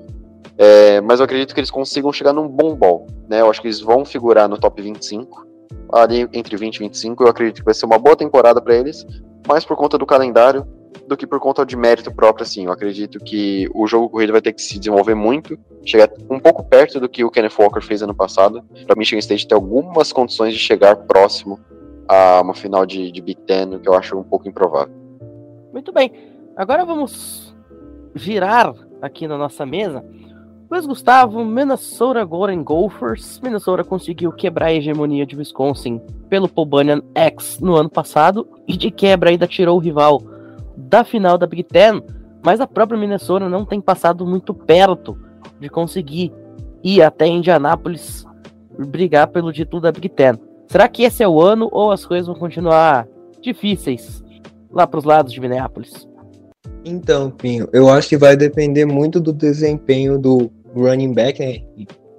É, 0.58 1.00
mas 1.02 1.20
eu 1.20 1.26
acredito 1.26 1.54
que 1.54 1.60
eles 1.60 1.72
consigam 1.72 2.12
chegar 2.12 2.34
num 2.34 2.48
bom 2.48 2.76
ball, 2.76 3.06
né? 3.30 3.42
Eu 3.42 3.50
acho 3.50 3.62
que 3.62 3.68
eles 3.68 3.80
vão 3.80 4.04
figurar 4.04 4.50
no 4.50 4.58
top 4.58 4.82
25, 4.82 5.48
ali 5.92 6.28
entre 6.34 6.56
20 6.56 6.76
e 6.76 6.80
25. 6.80 7.24
Eu 7.24 7.28
acredito 7.28 7.60
que 7.60 7.66
vai 7.66 7.74
ser 7.74 7.86
uma 7.86 7.98
boa 7.98 8.16
temporada 8.16 8.62
para 8.62 8.76
eles, 8.76 9.06
mais 9.48 9.66
por 9.66 9.76
conta 9.76 9.98
do 9.98 10.06
calendário 10.06 10.66
do 11.08 11.18
que 11.18 11.26
por 11.26 11.40
conta 11.40 11.66
de 11.66 11.76
mérito 11.76 12.14
próprio, 12.14 12.44
assim. 12.44 12.66
Eu 12.66 12.72
acredito 12.72 13.20
que 13.20 13.68
o 13.74 13.88
jogo 13.88 14.10
corrido 14.10 14.32
vai 14.32 14.42
ter 14.42 14.54
que 14.54 14.62
se 14.62 14.78
desenvolver 14.78 15.16
muito, 15.16 15.58
chegar 15.86 16.10
um 16.30 16.40
pouco 16.40 16.64
perto 16.64 17.00
do 17.00 17.10
que 17.10 17.24
o 17.24 17.32
Kenneth 17.32 17.58
Walker 17.60 17.82
fez 17.82 18.02
ano 18.02 18.14
passado, 18.14 18.64
para 18.86 18.96
Michigan 18.98 19.20
State 19.20 19.48
ter 19.48 19.56
algumas 19.56 20.14
condições 20.14 20.54
de 20.54 20.60
chegar 20.60 20.96
próximo 20.96 21.60
a 22.08 22.42
uma 22.42 22.54
final 22.54 22.86
de, 22.86 23.12
de 23.12 23.22
Big 23.22 23.42
Ten, 23.42 23.80
que 23.80 23.90
eu 23.90 23.94
acho 23.94 24.18
um 24.18 24.24
pouco 24.24 24.48
improvável. 24.48 24.94
Muito 25.74 25.92
bem. 25.92 26.12
Agora 26.56 26.86
vamos 26.86 27.56
virar 28.14 28.74
aqui 29.02 29.28
na 29.28 29.38
nossa 29.38 29.66
mesa. 29.66 30.04
Luiz 30.70 30.86
Gustavo, 30.86 31.44
Minnesota 31.44 32.24
Golden 32.24 32.64
Gophers. 32.64 33.40
Minnesota 33.42 33.84
conseguiu 33.84 34.32
quebrar 34.32 34.68
a 34.68 34.74
hegemonia 34.74 35.26
de 35.26 35.36
Wisconsin 35.36 36.00
pelo 36.30 36.48
Paul 36.48 36.68
Bunyan 36.68 37.02
X 37.16 37.60
no 37.60 37.76
ano 37.76 37.90
passado 37.90 38.48
e 38.68 38.78
de 38.78 38.92
quebra 38.92 39.32
ainda 39.32 39.48
tirou 39.48 39.78
o 39.78 39.80
rival 39.80 40.22
da 40.78 41.04
final 41.04 41.40
da 41.40 41.48
Big 41.48 41.64
Ten, 41.64 42.04
mas 42.46 42.62
a 42.62 42.68
própria 42.68 43.00
Minnesota 43.00 43.50
não 43.50 43.66
tem 43.66 43.82
passado 43.82 44.28
muito 44.28 44.54
perto 44.54 45.18
de 45.60 45.70
conseguir 45.70 46.32
ir 46.84 47.02
até 47.02 47.26
Indianápolis 47.26 48.24
brigar 48.78 49.28
pelo 49.30 49.52
título 49.52 49.82
da 49.82 49.92
Big 49.92 50.08
Ten. 50.10 50.34
Será 50.68 50.88
que 50.88 51.02
esse 51.02 51.24
é 51.24 51.28
o 51.28 51.42
ano 51.42 51.68
ou 51.72 51.92
as 51.92 52.06
coisas 52.06 52.28
vão 52.28 52.36
continuar 52.36 53.08
difíceis 53.42 54.24
lá 54.72 54.86
para 54.86 55.00
os 55.00 55.04
lados 55.04 55.34
de 55.34 55.42
Minneapolis? 55.42 56.08
Então, 56.86 57.32
Pinho, 57.32 57.68
eu 57.74 57.90
acho 57.90 58.10
que 58.10 58.18
vai 58.18 58.38
depender 58.38 58.86
muito 58.86 59.20
do 59.20 59.34
desempenho 59.34 60.20
do 60.20 60.52
running 60.76 61.14
back, 61.14 61.40
né? 61.40 61.62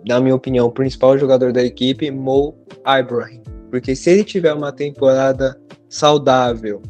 Na 0.07 0.21
minha 0.21 0.35
opinião, 0.35 0.67
o 0.67 0.73
principal 0.73 1.19
jogador 1.19 1.53
da 1.53 1.63
equipe, 1.63 2.11
Mo 2.11 2.55
Ibrahim. 2.87 3.43
Porque 3.71 3.95
se 3.95 4.11
ele 4.11 4.25
tiver 4.25 4.53
uma 4.53 4.73
temporada 4.73 5.61
saudável, 5.89 6.81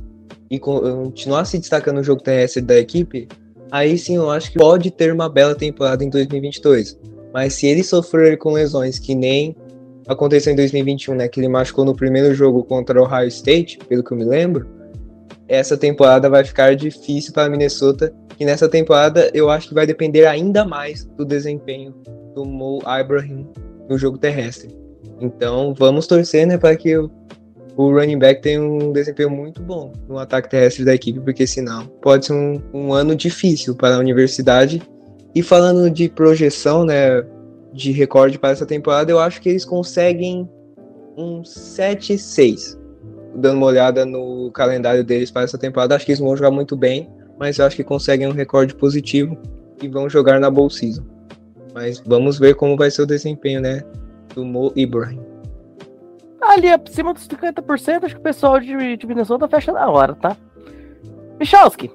e 0.51 0.59
continuar 0.59 1.45
se 1.45 1.59
destacando 1.59 1.97
no 1.97 2.03
jogo 2.03 2.23
terrestre 2.23 2.61
da 2.61 2.77
equipe, 2.77 3.29
aí 3.71 3.97
sim 3.97 4.17
eu 4.17 4.29
acho 4.29 4.51
que 4.51 4.59
pode 4.59 4.91
ter 4.91 5.13
uma 5.13 5.29
bela 5.29 5.55
temporada 5.55 6.05
em 6.05 6.11
2022. 6.11 6.99
Mas 7.33 7.55
se 7.55 7.69
ele 7.69 7.85
sofrer 7.85 8.37
com 8.37 8.53
lesões 8.53 8.99
que 8.99 9.15
nem 9.15 9.55
aconteceu 10.09 10.53
em 10.53 10.57
2021, 10.57 11.15
né, 11.15 11.29
que 11.29 11.39
ele 11.39 11.47
machucou 11.47 11.85
no 11.85 11.95
primeiro 11.95 12.35
jogo 12.35 12.65
contra 12.65 13.01
o 13.01 13.05
Ohio 13.05 13.29
State, 13.29 13.79
pelo 13.89 14.03
que 14.03 14.13
eu 14.13 14.17
me 14.17 14.25
lembro, 14.25 14.67
essa 15.51 15.77
temporada 15.77 16.31
vai 16.31 16.45
ficar 16.45 16.77
difícil 16.77 17.35
para 17.35 17.51
Minnesota. 17.51 18.15
E 18.39 18.45
nessa 18.45 18.69
temporada 18.69 19.29
eu 19.35 19.51
acho 19.51 19.69
que 19.69 19.75
vai 19.75 19.85
depender 19.85 20.25
ainda 20.25 20.65
mais 20.65 21.05
do 21.05 21.25
desempenho 21.25 21.93
do 22.35 22.45
Mo 22.45 22.81
Ibrahim 22.87 23.47
no 23.89 23.99
jogo 23.99 24.17
terrestre. 24.17 24.75
Então 25.21 25.75
vamos 25.75 26.07
torcer, 26.07 26.47
né, 26.47 26.57
para 26.57 26.77
que 26.77 26.97
o 26.97 27.11
running 27.77 28.19
back 28.19 28.41
tem 28.41 28.61
um 28.61 28.93
desempenho 28.93 29.29
muito 29.29 29.61
bom 29.61 29.93
no 30.09 30.19
ataque 30.19 30.49
terrestre 30.49 30.85
da 30.85 30.95
equipe, 30.95 31.19
porque 31.19 31.47
senão 31.47 31.87
pode 32.01 32.27
ser 32.27 32.33
um, 32.33 32.63
um 32.73 32.93
ano 32.93 33.17
difícil 33.17 33.75
para 33.75 33.97
a 33.97 33.99
universidade. 33.99 34.81
E 35.35 35.43
falando 35.43 35.91
de 35.91 36.09
projeção, 36.09 36.85
né, 36.85 37.25
de 37.73 37.91
recorde 37.91 38.39
para 38.39 38.51
essa 38.51 38.67
temporada, 38.67 39.11
eu 39.11 39.19
acho 39.19 39.41
que 39.41 39.49
eles 39.49 39.65
conseguem 39.65 40.49
um 41.17 41.43
7-6. 41.43 42.80
Dando 43.35 43.57
uma 43.57 43.67
olhada 43.67 44.05
no 44.05 44.51
calendário 44.53 45.05
deles 45.05 45.31
para 45.31 45.43
essa 45.43 45.59
temporada, 45.59 45.95
acho 45.95 46.05
que 46.05 46.13
eles 46.13 46.21
vão 46.21 46.37
jogar 46.37 46.51
muito 46.51 46.77
bem. 46.77 47.09
mas 47.39 47.59
eu 47.59 47.65
acho 47.65 47.77
que 47.77 47.85
conseguem 47.85 48.29
um 48.29 48.33
recorde 48.33 48.75
positivo 48.75 49.37
e 49.83 49.89
vão 49.89 50.11
jogar 50.11 50.39
na 50.39 50.51
Bowl 50.51 50.69
Season. 50.69 51.03
Mas 51.73 52.01
vamos 52.01 52.39
ver 52.39 52.55
como 52.55 52.77
vai 52.77 52.91
ser 52.91 53.03
o 53.03 53.07
desempenho, 53.07 53.61
né, 53.61 53.83
do 54.35 54.45
Mo 54.45 54.73
Ibrahim. 54.77 55.21
Ali 56.43 56.69
acima 56.69 57.15
dos 57.15 57.27
50%, 57.27 58.05
acho 58.05 58.15
que 58.15 58.21
o 58.21 58.25
pessoal 58.25 58.61
de, 58.61 58.97
de 58.97 59.07
Minnesota 59.07 59.49
fecha 59.49 59.73
na 59.73 59.89
hora, 59.89 60.15
tá? 60.15 60.37
Michalski, 61.39 61.91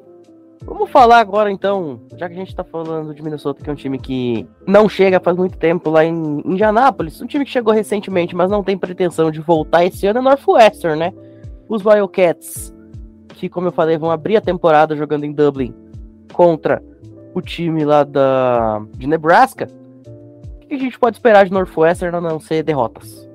vamos 0.66 0.90
falar 0.90 1.20
agora 1.20 1.52
então, 1.52 2.02
já 2.18 2.28
que 2.28 2.34
a 2.34 2.38
gente 2.38 2.56
tá 2.56 2.64
falando 2.64 3.14
de 3.14 3.22
Minnesota, 3.22 3.64
que 3.64 3.70
é 3.70 3.74
um 3.74 3.76
time 3.76 3.98
que 3.98 4.48
não 4.68 4.90
chega 4.90 5.20
faz 5.20 5.38
muito 5.38 5.58
tempo 5.58 5.90
lá 5.90 6.04
em 6.04 6.42
Indianápolis, 6.46 7.22
um 7.22 7.28
time 7.28 7.46
que 7.46 7.52
chegou 7.52 7.74
recentemente, 7.74 8.36
mas 8.36 8.50
não 8.50 8.64
tem 8.64 8.78
pretensão 8.78 9.32
de 9.32 9.40
voltar 9.40 9.86
esse 9.86 10.08
ano 10.08 10.20
é 10.20 10.22
Northwestern, 10.22 11.00
né? 11.00 11.14
Os 11.70 11.86
Wildcats, 11.86 12.74
que 13.30 13.48
como 13.48 13.68
eu 13.68 13.72
falei, 13.72 13.98
vão 13.98 14.12
abrir 14.12 14.38
a 14.38 14.42
temporada 14.42 14.96
jogando 14.96 15.24
em 15.24 15.32
Dublin 15.32 15.74
contra 16.34 16.82
o 17.34 17.42
time 17.42 17.84
lá 17.84 18.04
da, 18.04 18.82
de 18.98 19.08
Nebraska. 19.08 19.68
O 20.64 20.68
que 20.68 20.74
a 20.74 20.80
gente 20.80 20.98
pode 20.98 21.18
esperar 21.18 21.46
de 21.46 21.52
Northwestern 21.52 22.18
a 22.18 22.22
não 22.22 22.40
ser 22.40 22.64
derrotas? 22.64 23.30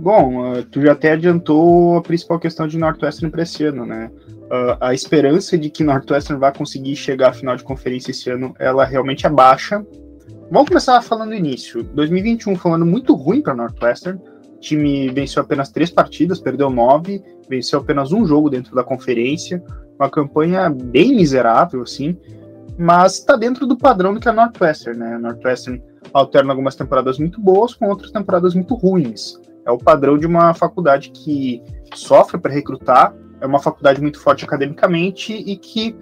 Bom, 0.00 0.52
uh, 0.52 0.62
tu 0.64 0.80
já 0.80 0.92
até 0.92 1.12
adiantou 1.12 1.98
a 1.98 2.00
principal 2.00 2.40
questão 2.40 2.66
de 2.66 2.78
Northwestern 2.78 3.30
para 3.30 3.42
esse 3.42 3.64
ano, 3.64 3.84
né? 3.84 4.10
Uh, 4.46 4.76
a 4.80 4.94
esperança 4.94 5.58
de 5.58 5.68
que 5.68 5.84
Northwestern 5.84 6.40
vai 6.40 6.54
conseguir 6.54 6.96
chegar 6.96 7.28
à 7.28 7.32
final 7.34 7.54
de 7.54 7.62
conferência 7.62 8.10
esse 8.10 8.30
ano, 8.30 8.54
ela 8.58 8.82
realmente 8.86 9.26
é 9.26 9.28
baixa. 9.28 9.84
Vamos 10.50 10.68
começar 10.68 11.02
falando 11.02 11.28
do 11.28 11.34
início. 11.34 11.82
2021 11.82 12.56
foi 12.56 12.70
um 12.70 12.74
ano 12.76 12.86
muito 12.86 13.14
ruim 13.14 13.42
para 13.42 13.54
Northwestern. 13.54 14.18
O 14.56 14.58
time 14.58 15.10
venceu 15.10 15.42
apenas 15.42 15.68
três 15.68 15.90
partidas, 15.90 16.40
perdeu 16.40 16.70
nove, 16.70 17.22
venceu 17.46 17.80
apenas 17.80 18.10
um 18.10 18.24
jogo 18.24 18.48
dentro 18.48 18.74
da 18.74 18.82
conferência. 18.82 19.62
Uma 19.98 20.08
campanha 20.08 20.70
bem 20.70 21.14
miserável, 21.14 21.82
assim, 21.82 22.16
mas 22.78 23.18
está 23.18 23.36
dentro 23.36 23.66
do 23.66 23.76
padrão 23.76 24.14
do 24.14 24.20
que 24.20 24.28
é 24.28 24.30
a 24.30 24.34
Northwestern, 24.34 24.98
né? 24.98 25.16
A 25.16 25.18
Northwestern 25.18 25.82
alterna 26.10 26.52
algumas 26.52 26.74
temporadas 26.74 27.18
muito 27.18 27.38
boas 27.38 27.74
com 27.74 27.86
outras 27.86 28.10
temporadas 28.10 28.54
muito 28.54 28.74
ruins. 28.74 29.38
É 29.66 29.70
o 29.70 29.78
padrão 29.78 30.18
de 30.18 30.26
uma 30.26 30.54
faculdade 30.54 31.10
que 31.10 31.62
sofre 31.94 32.38
para 32.38 32.52
recrutar, 32.52 33.14
é 33.40 33.46
uma 33.46 33.58
faculdade 33.58 34.00
muito 34.00 34.20
forte 34.20 34.44
academicamente 34.44 35.32
e 35.32 35.56
que 35.56 35.96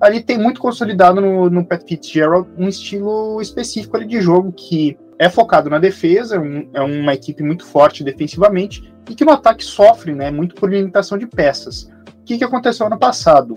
ali 0.00 0.22
tem 0.22 0.36
muito 0.36 0.60
consolidado 0.60 1.20
no, 1.20 1.48
no 1.48 1.64
Pat 1.64 1.82
Fitzgerald 1.86 2.48
um 2.58 2.68
estilo 2.68 3.40
específico 3.40 3.96
ali 3.96 4.06
de 4.06 4.20
jogo 4.20 4.52
que 4.52 4.98
é 5.18 5.28
focado 5.28 5.70
na 5.70 5.78
defesa, 5.78 6.40
um, 6.40 6.68
é 6.72 6.80
uma 6.80 7.14
equipe 7.14 7.42
muito 7.42 7.64
forte 7.64 8.02
defensivamente 8.02 8.92
e 9.08 9.14
que 9.14 9.24
no 9.24 9.30
ataque 9.30 9.64
sofre 9.64 10.12
né, 10.14 10.30
muito 10.30 10.54
por 10.54 10.70
limitação 10.70 11.16
de 11.16 11.26
peças. 11.26 11.84
O 12.08 12.24
que, 12.24 12.38
que 12.38 12.44
aconteceu 12.44 12.86
ano 12.86 12.98
passado? 12.98 13.54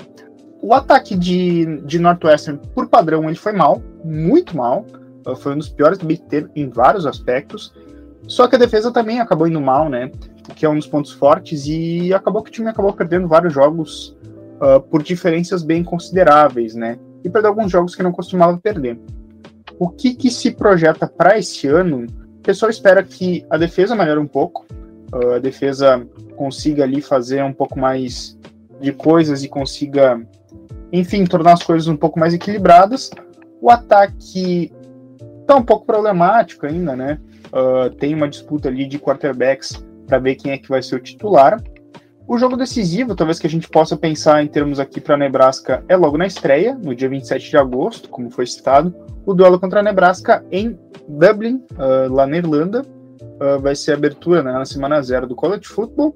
O 0.61 0.73
ataque 0.73 1.15
de, 1.15 1.81
de 1.81 1.99
Northwestern, 1.99 2.59
por 2.73 2.87
padrão, 2.87 3.25
ele 3.25 3.35
foi 3.35 3.51
mal, 3.51 3.81
muito 4.03 4.55
mal. 4.55 4.85
Foi 5.37 5.53
um 5.53 5.57
dos 5.57 5.69
piores 5.69 5.97
do 5.97 6.05
Big 6.05 6.21
Ten 6.23 6.47
em 6.55 6.69
vários 6.69 7.05
aspectos. 7.05 7.73
Só 8.27 8.47
que 8.47 8.55
a 8.55 8.59
defesa 8.59 8.91
também 8.91 9.19
acabou 9.19 9.47
indo 9.47 9.61
mal, 9.61 9.89
né? 9.89 10.11
que 10.53 10.65
é 10.65 10.69
um 10.69 10.75
dos 10.75 10.87
pontos 10.87 11.11
fortes, 11.11 11.65
e 11.65 12.13
acabou 12.13 12.43
que 12.43 12.49
o 12.49 12.53
time 12.53 12.69
acabou 12.69 12.93
perdendo 12.93 13.27
vários 13.27 13.53
jogos 13.53 14.15
uh, 14.61 14.79
por 14.79 15.01
diferenças 15.01 15.63
bem 15.63 15.83
consideráveis, 15.83 16.75
né? 16.75 16.99
E 17.23 17.29
perdeu 17.29 17.49
alguns 17.49 17.71
jogos 17.71 17.95
que 17.95 18.03
não 18.03 18.11
costumava 18.11 18.57
perder. 18.57 18.99
O 19.79 19.89
que, 19.89 20.13
que 20.13 20.29
se 20.29 20.51
projeta 20.51 21.07
para 21.07 21.37
esse 21.37 21.67
ano? 21.67 22.05
O 22.37 22.41
pessoal 22.41 22.69
espera 22.69 23.01
que 23.01 23.45
a 23.49 23.57
defesa 23.57 23.95
melhore 23.95 24.19
um 24.19 24.27
pouco, 24.27 24.65
uh, 25.13 25.33
a 25.33 25.39
defesa 25.39 26.05
consiga 26.35 26.83
ali 26.83 27.01
fazer 27.01 27.43
um 27.43 27.53
pouco 27.53 27.79
mais 27.79 28.37
de 28.79 28.91
coisas 28.91 29.43
e 29.43 29.47
consiga, 29.47 30.21
enfim, 30.91 31.25
tornar 31.25 31.53
as 31.53 31.63
coisas 31.63 31.87
um 31.87 31.97
pouco 31.97 32.19
mais 32.19 32.33
equilibradas. 32.33 33.09
O 33.61 33.71
ataque 33.71 34.71
tá 35.47 35.55
um 35.55 35.63
pouco 35.63 35.85
problemático 35.85 36.65
ainda, 36.65 36.95
né? 36.95 37.19
Uh, 37.55 37.89
tem 37.95 38.13
uma 38.13 38.27
disputa 38.27 38.67
ali 38.67 38.85
de 38.85 38.99
quarterbacks 38.99 39.81
para 40.07 40.19
ver 40.19 40.35
quem 40.35 40.51
é 40.51 40.57
que 40.57 40.67
vai 40.67 40.83
ser 40.83 40.95
o 40.95 40.99
titular. 40.99 41.61
O 42.27 42.37
jogo 42.37 42.57
decisivo, 42.57 43.15
talvez 43.15 43.39
que 43.39 43.45
a 43.45 43.49
gente 43.49 43.69
possa 43.69 43.95
pensar 43.95 44.43
em 44.43 44.47
termos 44.47 44.79
aqui 44.79 44.99
para 44.99 45.15
Nebraska, 45.15 45.83
é 45.87 45.95
logo 45.95 46.17
na 46.17 46.25
estreia, 46.25 46.75
no 46.75 46.95
dia 46.95 47.07
27 47.07 47.51
de 47.51 47.57
agosto, 47.57 48.09
como 48.09 48.31
foi 48.31 48.47
citado, 48.47 48.93
o 49.25 49.33
duelo 49.33 49.59
contra 49.59 49.79
a 49.79 49.83
Nebraska 49.83 50.43
em 50.51 50.77
Dublin, 51.07 51.63
uh, 51.73 52.11
lá 52.11 52.25
na 52.25 52.37
Irlanda. 52.37 52.81
Uh, 52.81 53.59
vai 53.59 53.75
ser 53.75 53.91
a 53.91 53.95
abertura 53.95 54.41
né, 54.41 54.51
na 54.51 54.65
semana 54.65 55.01
zero 55.01 55.27
do 55.27 55.35
College 55.35 55.67
Football. 55.67 56.15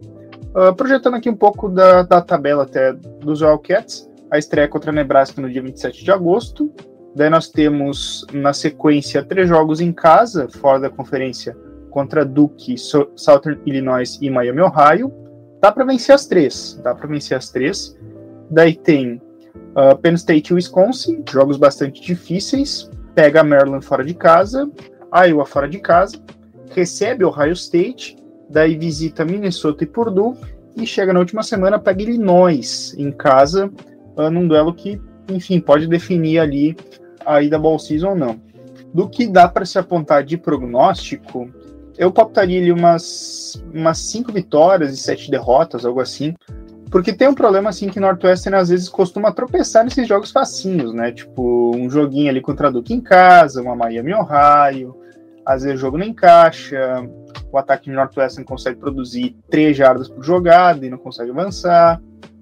Uh, 0.55 0.73
projetando 0.75 1.15
aqui 1.15 1.29
um 1.29 1.35
pouco 1.35 1.69
da, 1.69 2.01
da 2.01 2.21
tabela 2.21 2.63
até 2.63 2.91
dos 2.93 3.41
Wildcats, 3.41 4.09
a 4.31 4.37
estreia 4.37 4.67
contra 4.67 4.89
a 4.89 4.93
Nebraska 4.93 5.39
no 5.39 5.49
dia 5.49 5.61
27 5.61 6.03
de 6.03 6.11
agosto. 6.11 6.71
Daí 7.19 7.29
nós 7.29 7.49
temos, 7.49 8.25
na 8.31 8.53
sequência, 8.53 9.21
três 9.21 9.49
jogos 9.49 9.81
em 9.81 9.91
casa, 9.91 10.47
fora 10.47 10.79
da 10.79 10.89
conferência, 10.89 11.53
contra 11.89 12.23
Duke, 12.23 12.77
Southern 12.77 13.59
Illinois 13.65 14.17
e 14.21 14.29
Miami, 14.29 14.61
Ohio. 14.61 15.11
Dá 15.61 15.69
para 15.69 15.83
vencer 15.83 16.15
as 16.15 16.25
três, 16.25 16.79
dá 16.81 16.95
para 16.95 17.09
vencer 17.09 17.35
as 17.35 17.49
três. 17.49 17.93
Daí 18.49 18.73
tem 18.73 19.21
uh, 19.75 19.97
Penn 20.01 20.13
State 20.13 20.53
e 20.53 20.53
Wisconsin, 20.53 21.21
jogos 21.29 21.57
bastante 21.57 22.01
difíceis. 22.01 22.89
Pega 23.13 23.43
Maryland 23.43 23.83
fora 23.83 24.05
de 24.05 24.13
casa, 24.13 24.71
Iowa 25.13 25.45
fora 25.45 25.67
de 25.67 25.79
casa, 25.79 26.15
recebe 26.73 27.25
Ohio 27.25 27.51
State, 27.51 28.15
daí 28.49 28.77
visita 28.77 29.25
Minnesota 29.25 29.83
e 29.83 29.87
Purdue 29.87 30.37
e 30.77 30.87
chega 30.87 31.11
na 31.11 31.19
última 31.19 31.43
semana 31.43 31.77
pega 31.77 32.01
Illinois 32.01 32.95
em 32.97 33.11
casa, 33.11 33.69
uh, 34.15 34.29
num 34.31 34.47
duelo 34.47 34.73
que, 34.73 35.01
enfim, 35.29 35.59
pode 35.59 35.85
definir 35.85 36.39
ali 36.39 36.77
a 37.29 37.41
ida 37.43 37.59
Ball 37.59 37.77
Season 37.77 38.09
ou 38.09 38.15
não. 38.15 38.41
Do 38.93 39.07
que 39.07 39.27
dá 39.27 39.47
para 39.47 39.65
se 39.65 39.77
apontar 39.77 40.23
de 40.23 40.35
prognóstico, 40.35 41.47
eu 41.97 42.11
captaria 42.11 42.59
ali 42.59 42.71
umas, 42.71 43.61
umas 43.71 43.99
cinco 43.99 44.31
vitórias 44.31 44.91
e 44.91 44.97
sete 44.97 45.29
derrotas, 45.29 45.85
algo 45.85 46.01
assim. 46.01 46.33
Porque 46.89 47.13
tem 47.13 47.27
um 47.27 47.35
problema 47.35 47.69
assim 47.69 47.87
que 47.87 47.99
Northwestern 47.99 48.57
às 48.57 48.69
vezes 48.69 48.89
costuma 48.89 49.31
tropeçar 49.31 49.83
nesses 49.83 50.07
jogos 50.07 50.31
facinhos, 50.31 50.91
né? 50.91 51.11
Tipo, 51.11 51.71
um 51.75 51.87
joguinho 51.87 52.29
ali 52.29 52.41
contra 52.41 52.67
a 52.67 52.71
Duke 52.71 52.93
em 52.93 53.01
casa, 53.01 53.61
uma 53.61 53.75
Miami 53.75 54.11
Ohio, 54.13 54.97
às 55.45 55.61
vezes 55.61 55.77
o 55.77 55.81
jogo 55.81 55.99
não 55.99 56.05
encaixa, 56.05 57.07
o 57.51 57.57
ataque 57.59 57.91
de 57.91 57.95
Northwestern 57.95 58.43
consegue 58.43 58.79
produzir 58.79 59.35
três 59.51 59.77
jardas 59.77 60.09
por 60.09 60.23
jogada 60.23 60.83
e 60.83 60.89
não 60.89 60.97
consegue 60.97 61.29
avançar, 61.29 62.01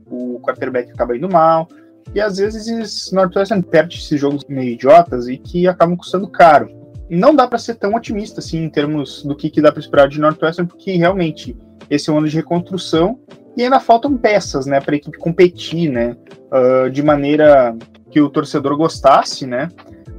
o 0.10 0.40
quarterback 0.40 0.92
acaba 0.92 1.18
indo 1.18 1.30
mal, 1.30 1.68
e 2.14 2.22
às 2.22 2.38
vezes 2.38 3.12
Northwestern 3.12 3.64
perde 3.64 3.98
esses 3.98 4.20
jogos 4.20 4.44
meio 4.48 4.72
idiotas 4.72 5.28
e 5.28 5.38
que 5.38 5.68
acabam 5.68 5.96
custando 5.96 6.28
caro. 6.28 6.70
Não 7.10 7.36
dá 7.36 7.48
para 7.48 7.58
ser 7.58 7.76
tão 7.76 7.96
otimista 7.96 8.40
assim 8.40 8.64
em 8.64 8.70
termos 8.70 9.24
do 9.24 9.36
que, 9.36 9.50
que 9.50 9.62
dá 9.62 9.72
para 9.72 9.80
esperar 9.80 10.10
de 10.10 10.20
Northwestern, 10.20 10.68
porque 10.68 10.96
realmente 10.96 11.56
esse 11.90 12.10
é 12.10 12.14
um 12.14 12.18
ano 12.18 12.28
de 12.28 12.36
reconstrução 12.36 13.20
e 13.56 13.64
ainda 13.64 13.80
faltam 13.80 14.16
peças, 14.16 14.66
né, 14.66 14.80
para 14.80 14.94
a 14.94 14.98
equipe 14.98 15.18
competir, 15.18 15.90
né, 15.90 16.16
uh, 16.52 16.90
de 16.90 17.02
maneira 17.02 17.76
que 18.12 18.22
o 18.22 18.30
torcedor 18.30 18.78
gostasse, 18.78 19.48
né, 19.48 19.70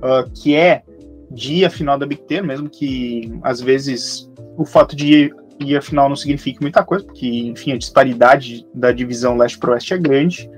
uh, 0.02 0.28
que 0.30 0.56
é 0.56 0.82
dia 1.30 1.70
final 1.70 1.98
da 1.98 2.06
Big 2.06 2.22
Ten, 2.22 2.42
mesmo 2.42 2.68
que 2.68 3.32
às 3.42 3.60
vezes 3.60 4.28
o 4.56 4.64
fato 4.64 4.96
de 4.96 5.06
ir, 5.06 5.36
ir 5.60 5.82
final 5.82 6.08
não 6.08 6.16
signifique 6.16 6.60
muita 6.60 6.82
coisa, 6.82 7.04
porque 7.04 7.26
enfim 7.26 7.72
a 7.72 7.78
disparidade 7.78 8.66
da 8.74 8.90
divisão 8.90 9.36
leste 9.36 9.58
para 9.58 9.72
oeste 9.72 9.94
é 9.94 9.98
grande, 9.98 10.50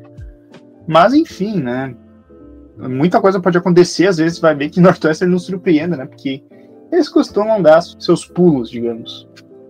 mas 0.90 1.14
enfim, 1.14 1.62
né, 1.62 1.94
muita 2.76 3.20
coisa 3.20 3.40
pode 3.40 3.56
acontecer, 3.56 4.08
às 4.08 4.16
vezes 4.16 4.40
vai 4.40 4.56
ver 4.56 4.70
que 4.70 4.80
Northwestern 4.82 5.32
nos 5.32 5.44
surpreenda, 5.44 5.96
né? 5.96 6.04
Porque 6.04 6.42
eles 6.90 7.08
costumam 7.08 7.62
dar 7.62 7.80
seus 7.80 8.26
pulos, 8.26 8.68
digamos. 8.68 9.28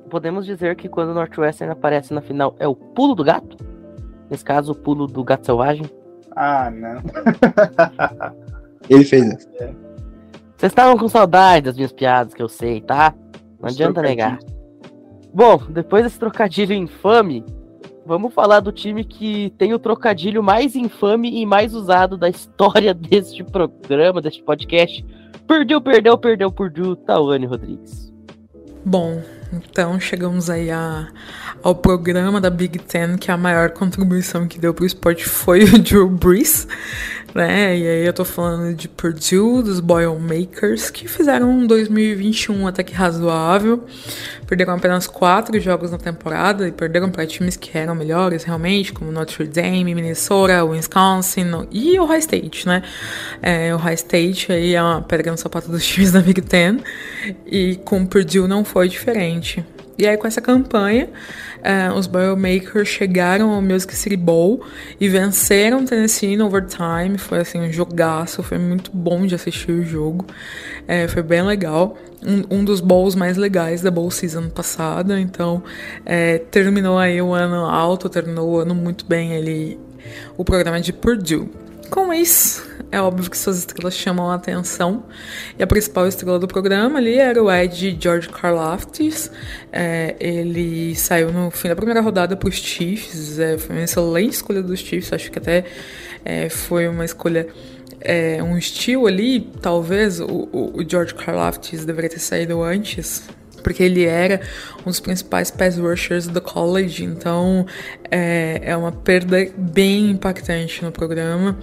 Podemos 0.09 0.47
dizer 0.47 0.75
que 0.77 0.89
quando 0.89 1.11
o 1.11 1.15
Northwestern 1.15 1.71
aparece 1.71 2.15
na 2.15 2.23
final 2.23 2.57
é 2.59 2.67
o 2.67 2.75
pulo 2.75 3.15
do 3.15 3.23
gato? 3.23 3.55
Nesse 4.31 4.43
caso, 4.43 4.73
o 4.73 4.75
pulo 4.75 5.07
do 5.07 5.23
gato 5.23 5.45
selvagem? 5.45 5.85
Ah, 6.35 6.71
não. 6.71 7.03
Ele 8.89 9.05
fez 9.05 9.29
essa. 9.29 9.49
É. 9.61 9.75
Vocês 10.57 10.73
estavam 10.73 10.97
com 10.97 11.07
saudade 11.07 11.67
das 11.67 11.77
minhas 11.77 11.93
piadas, 11.93 12.33
que 12.33 12.43
eu 12.43 12.49
sei, 12.49 12.81
tá? 12.81 13.13
Não 13.61 13.69
adianta 13.69 14.01
negar. 14.01 14.39
Bom, 15.35 15.59
depois 15.69 16.03
desse 16.03 16.19
trocadilho 16.19 16.73
infame, 16.73 17.45
Vamos 18.11 18.35
falar 18.35 18.59
do 18.59 18.73
time 18.73 19.05
que 19.05 19.55
tem 19.57 19.73
o 19.73 19.79
trocadilho 19.79 20.43
mais 20.43 20.75
infame 20.75 21.41
e 21.41 21.47
mais 21.47 21.73
usado 21.73 22.17
da 22.17 22.29
história 22.29 22.91
deste 22.93 23.45
programa, 23.45 24.21
deste 24.21 24.43
podcast. 24.43 25.07
Perdeu, 25.47 25.81
perdeu, 25.81 26.19
perdeu, 26.19 26.51
perdeu, 26.51 26.97
Tawane 26.97 27.47
Rodrigues. 27.47 28.13
Bom, 28.85 29.23
Então 29.53 30.01
chegamos 30.01 30.51
aí 30.51 30.73
a, 30.73 31.09
ao 31.63 31.75
programa 31.75 32.41
da 32.41 32.51
Big 32.51 32.81
Ten, 32.81 33.17
que 33.17 33.31
a 33.31 33.37
maior 33.37 33.71
contribuição 33.71 34.49
que 34.49 34.59
deu 34.59 34.75
para 34.75 34.83
o 34.83 34.87
esporte 34.87 35.25
foi 35.25 35.63
o 35.63 35.79
Drew 35.79 36.09
Brees, 36.09 36.67
né? 37.35 37.77
E 37.77 37.87
aí 37.87 38.07
eu 38.07 38.13
tô 38.13 38.25
falando 38.25 38.75
de 38.75 38.89
Purdue, 38.89 39.63
dos 39.63 39.81
Boilermakers, 39.81 40.91
que 40.91 41.09
fizeram 41.09 41.51
um 41.51 41.67
2021 41.67 42.67
até 42.67 42.83
que 42.83 42.93
razoável. 42.93 43.85
Perderam 44.47 44.75
apenas 44.75 45.07
quatro 45.07 45.59
jogos 45.61 45.91
na 45.91 45.99
temporada 45.99 46.67
e 46.67 46.73
perderam 46.73 47.11
para 47.11 47.27
times 47.27 47.57
que 47.57 47.77
eram 47.77 47.95
melhores 47.95 48.45
realmente, 48.45 48.93
como 48.93 49.13
Notre 49.13 49.47
Dame, 49.47 49.95
Minnesota, 49.95 50.65
Wisconsin 50.65 51.67
e 51.71 51.99
o 51.99 52.05
High 52.05 52.19
State, 52.19 52.67
né? 52.67 52.83
É, 53.41 53.75
o 53.75 53.79
High 53.79 53.95
State 53.95 54.53
aí 54.53 54.75
é 54.75 54.83
uma 54.83 55.03
pedra 55.03 55.31
no 55.31 55.39
sapato 55.39 55.71
dos 55.71 55.87
times 55.87 56.13
da 56.13 56.21
Big 56.21 56.41
Ten 56.43 56.79
e 57.47 57.77
com 57.85 58.05
Purdue 58.05 58.49
não 58.49 58.65
foi 58.65 58.89
diferente. 58.89 59.65
E 60.01 60.07
aí, 60.07 60.17
com 60.17 60.27
essa 60.27 60.41
campanha, 60.41 61.11
uh, 61.59 61.95
os 61.95 62.07
Boilermakers 62.07 62.89
chegaram 62.89 63.51
ao 63.51 63.61
Music 63.61 63.95
City 63.95 64.17
Bowl 64.17 64.65
e 64.99 65.11
venceram 65.11 65.85
Tennessee 65.85 66.39
no 66.39 66.47
overtime. 66.47 67.19
Foi 67.19 67.41
assim 67.41 67.61
um 67.61 67.71
jogaço, 67.71 68.43
foi 68.43 68.57
muito 68.57 68.91
bom 68.95 69.27
de 69.27 69.35
assistir 69.35 69.71
o 69.71 69.85
jogo. 69.85 70.25
É, 70.89 71.07
foi 71.07 71.23
bem 71.23 71.43
legal. 71.43 71.99
Um, 72.27 72.61
um, 72.61 72.65
dos 72.65 72.81
bowls 72.81 73.15
mais 73.15 73.37
legais 73.37 73.83
da 73.83 73.91
bowl 73.91 74.11
season 74.11 74.49
passada. 74.49 75.21
Então, 75.21 75.63
é, 76.07 76.39
terminou 76.39 76.97
aí 76.97 77.21
o 77.21 77.35
ano 77.35 77.67
alto, 77.67 78.09
terminou 78.09 78.53
o 78.53 78.59
ano 78.59 78.75
muito 78.75 79.05
bem 79.05 79.37
ali 79.37 79.79
o 80.35 80.45
programa 80.47 80.81
de 80.81 80.95
Purdue. 80.95 81.51
Com 81.91 82.11
isso, 82.11 82.70
é 82.93 83.01
óbvio 83.01 83.31
que 83.31 83.39
suas 83.39 83.59
estrelas 83.59 83.95
chamam 83.95 84.31
a 84.31 84.35
atenção. 84.35 85.05
E 85.59 85.63
a 85.63 85.67
principal 85.67 86.07
estrela 86.09 86.39
do 86.39 86.49
programa 86.49 86.99
ali 86.99 87.19
era 87.19 87.43
o 87.43 87.51
Ed 87.51 87.97
George 88.01 88.29
Karlaftis. 88.29 89.31
É, 89.73 90.17
ele 90.19 90.95
saiu 90.97 91.33
no 91.33 91.51
fim 91.51 91.69
da 91.69 91.77
primeira 91.77 92.01
rodada 92.01 92.37
para 92.37 92.49
os 92.49 92.57
Chiefs. 92.57 93.39
É, 93.39 93.57
foi 93.59 93.77
uma 93.77 93.85
excelente 93.85 94.33
escolha 94.35 94.63
dos 94.63 94.81
Chiefs. 94.81 95.13
Acho 95.13 95.31
que 95.31 95.39
até 95.39 95.65
é, 96.25 96.49
foi 96.49 96.89
uma 96.89 97.05
escolha 97.05 97.47
é, 98.01 98.43
um 98.43 98.57
estilo 98.57 99.07
ali, 99.07 99.41
talvez 99.61 100.21
o, 100.21 100.49
o 100.53 100.85
George 100.89 101.15
Karlaftis 101.15 101.85
deveria 101.85 102.09
ter 102.09 102.19
saído 102.19 102.63
antes, 102.63 103.29
porque 103.63 103.83
ele 103.83 104.05
era 104.05 104.41
um 104.81 104.85
dos 104.85 105.01
principais 105.01 105.51
pass 105.51 105.77
rushers 105.77 106.27
do 106.27 106.41
college, 106.41 107.05
então 107.05 107.67
é, 108.11 108.61
é 108.65 108.77
uma 108.77 108.91
perda 108.91 109.47
bem 109.57 110.11
impactante 110.11 110.83
no 110.83 110.91
programa. 110.91 111.59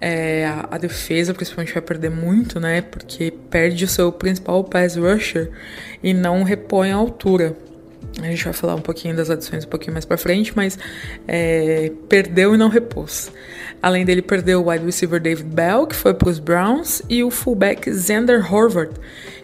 É, 0.00 0.44
a, 0.46 0.68
a, 0.72 0.78
defesa 0.78 1.32
principalmente 1.32 1.72
vai 1.72 1.82
perder 1.82 2.10
muito, 2.10 2.60
né? 2.60 2.82
Porque 2.82 3.32
perde 3.50 3.84
o 3.84 3.88
seu 3.88 4.12
principal 4.12 4.62
pass 4.64 4.96
rusher 4.96 5.50
e 6.02 6.12
não 6.12 6.42
repõe 6.42 6.90
a 6.90 6.96
altura. 6.96 7.56
A 8.20 8.26
gente 8.26 8.44
vai 8.44 8.52
falar 8.52 8.74
um 8.74 8.80
pouquinho 8.80 9.16
das 9.16 9.28
adições 9.28 9.64
um 9.64 9.68
pouquinho 9.68 9.92
mais 9.92 10.04
para 10.04 10.16
frente, 10.16 10.52
mas 10.54 10.78
é, 11.26 11.90
perdeu 12.08 12.54
e 12.54 12.58
não 12.58 12.68
repôs. 12.68 13.32
Além 13.82 14.04
dele, 14.04 14.22
perdeu 14.22 14.62
o 14.62 14.70
wide 14.70 14.84
receiver 14.84 15.20
David 15.20 15.48
Bell, 15.48 15.86
que 15.86 15.96
foi 15.96 16.14
para 16.14 16.28
os 16.28 16.38
Browns, 16.38 17.02
e 17.08 17.24
o 17.24 17.30
fullback 17.30 17.92
Xander 17.92 18.40
Horvath, 18.52 18.94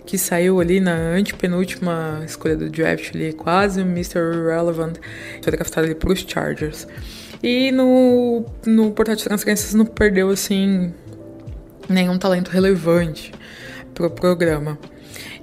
que 0.07 0.17
saiu 0.17 0.61
ali 0.61 0.81
na 0.81 0.95
antepenúltima 0.95 2.23
escolha 2.25 2.57
do 2.57 2.71
draft 2.71 3.15
ali, 3.15 3.33
quase 3.33 3.83
o 3.83 3.85
Mr. 3.85 4.19
Irrelevant, 4.19 4.97
foi 5.43 5.53
draftado 5.53 5.87
ali 5.87 5.95
para 5.95 6.13
os 6.13 6.21
Chargers. 6.21 6.87
E 7.43 7.73
no, 7.73 8.45
no 8.67 8.91
portal 8.93 9.17
de 9.17 9.25
transferências 9.25 9.73
não 9.75 9.87
perdeu, 9.87 10.29
assim, 10.29 10.93
nenhum 11.89 12.19
talento 12.19 12.51
relevante 12.51 13.33
pro 13.95 14.11
programa. 14.11 14.79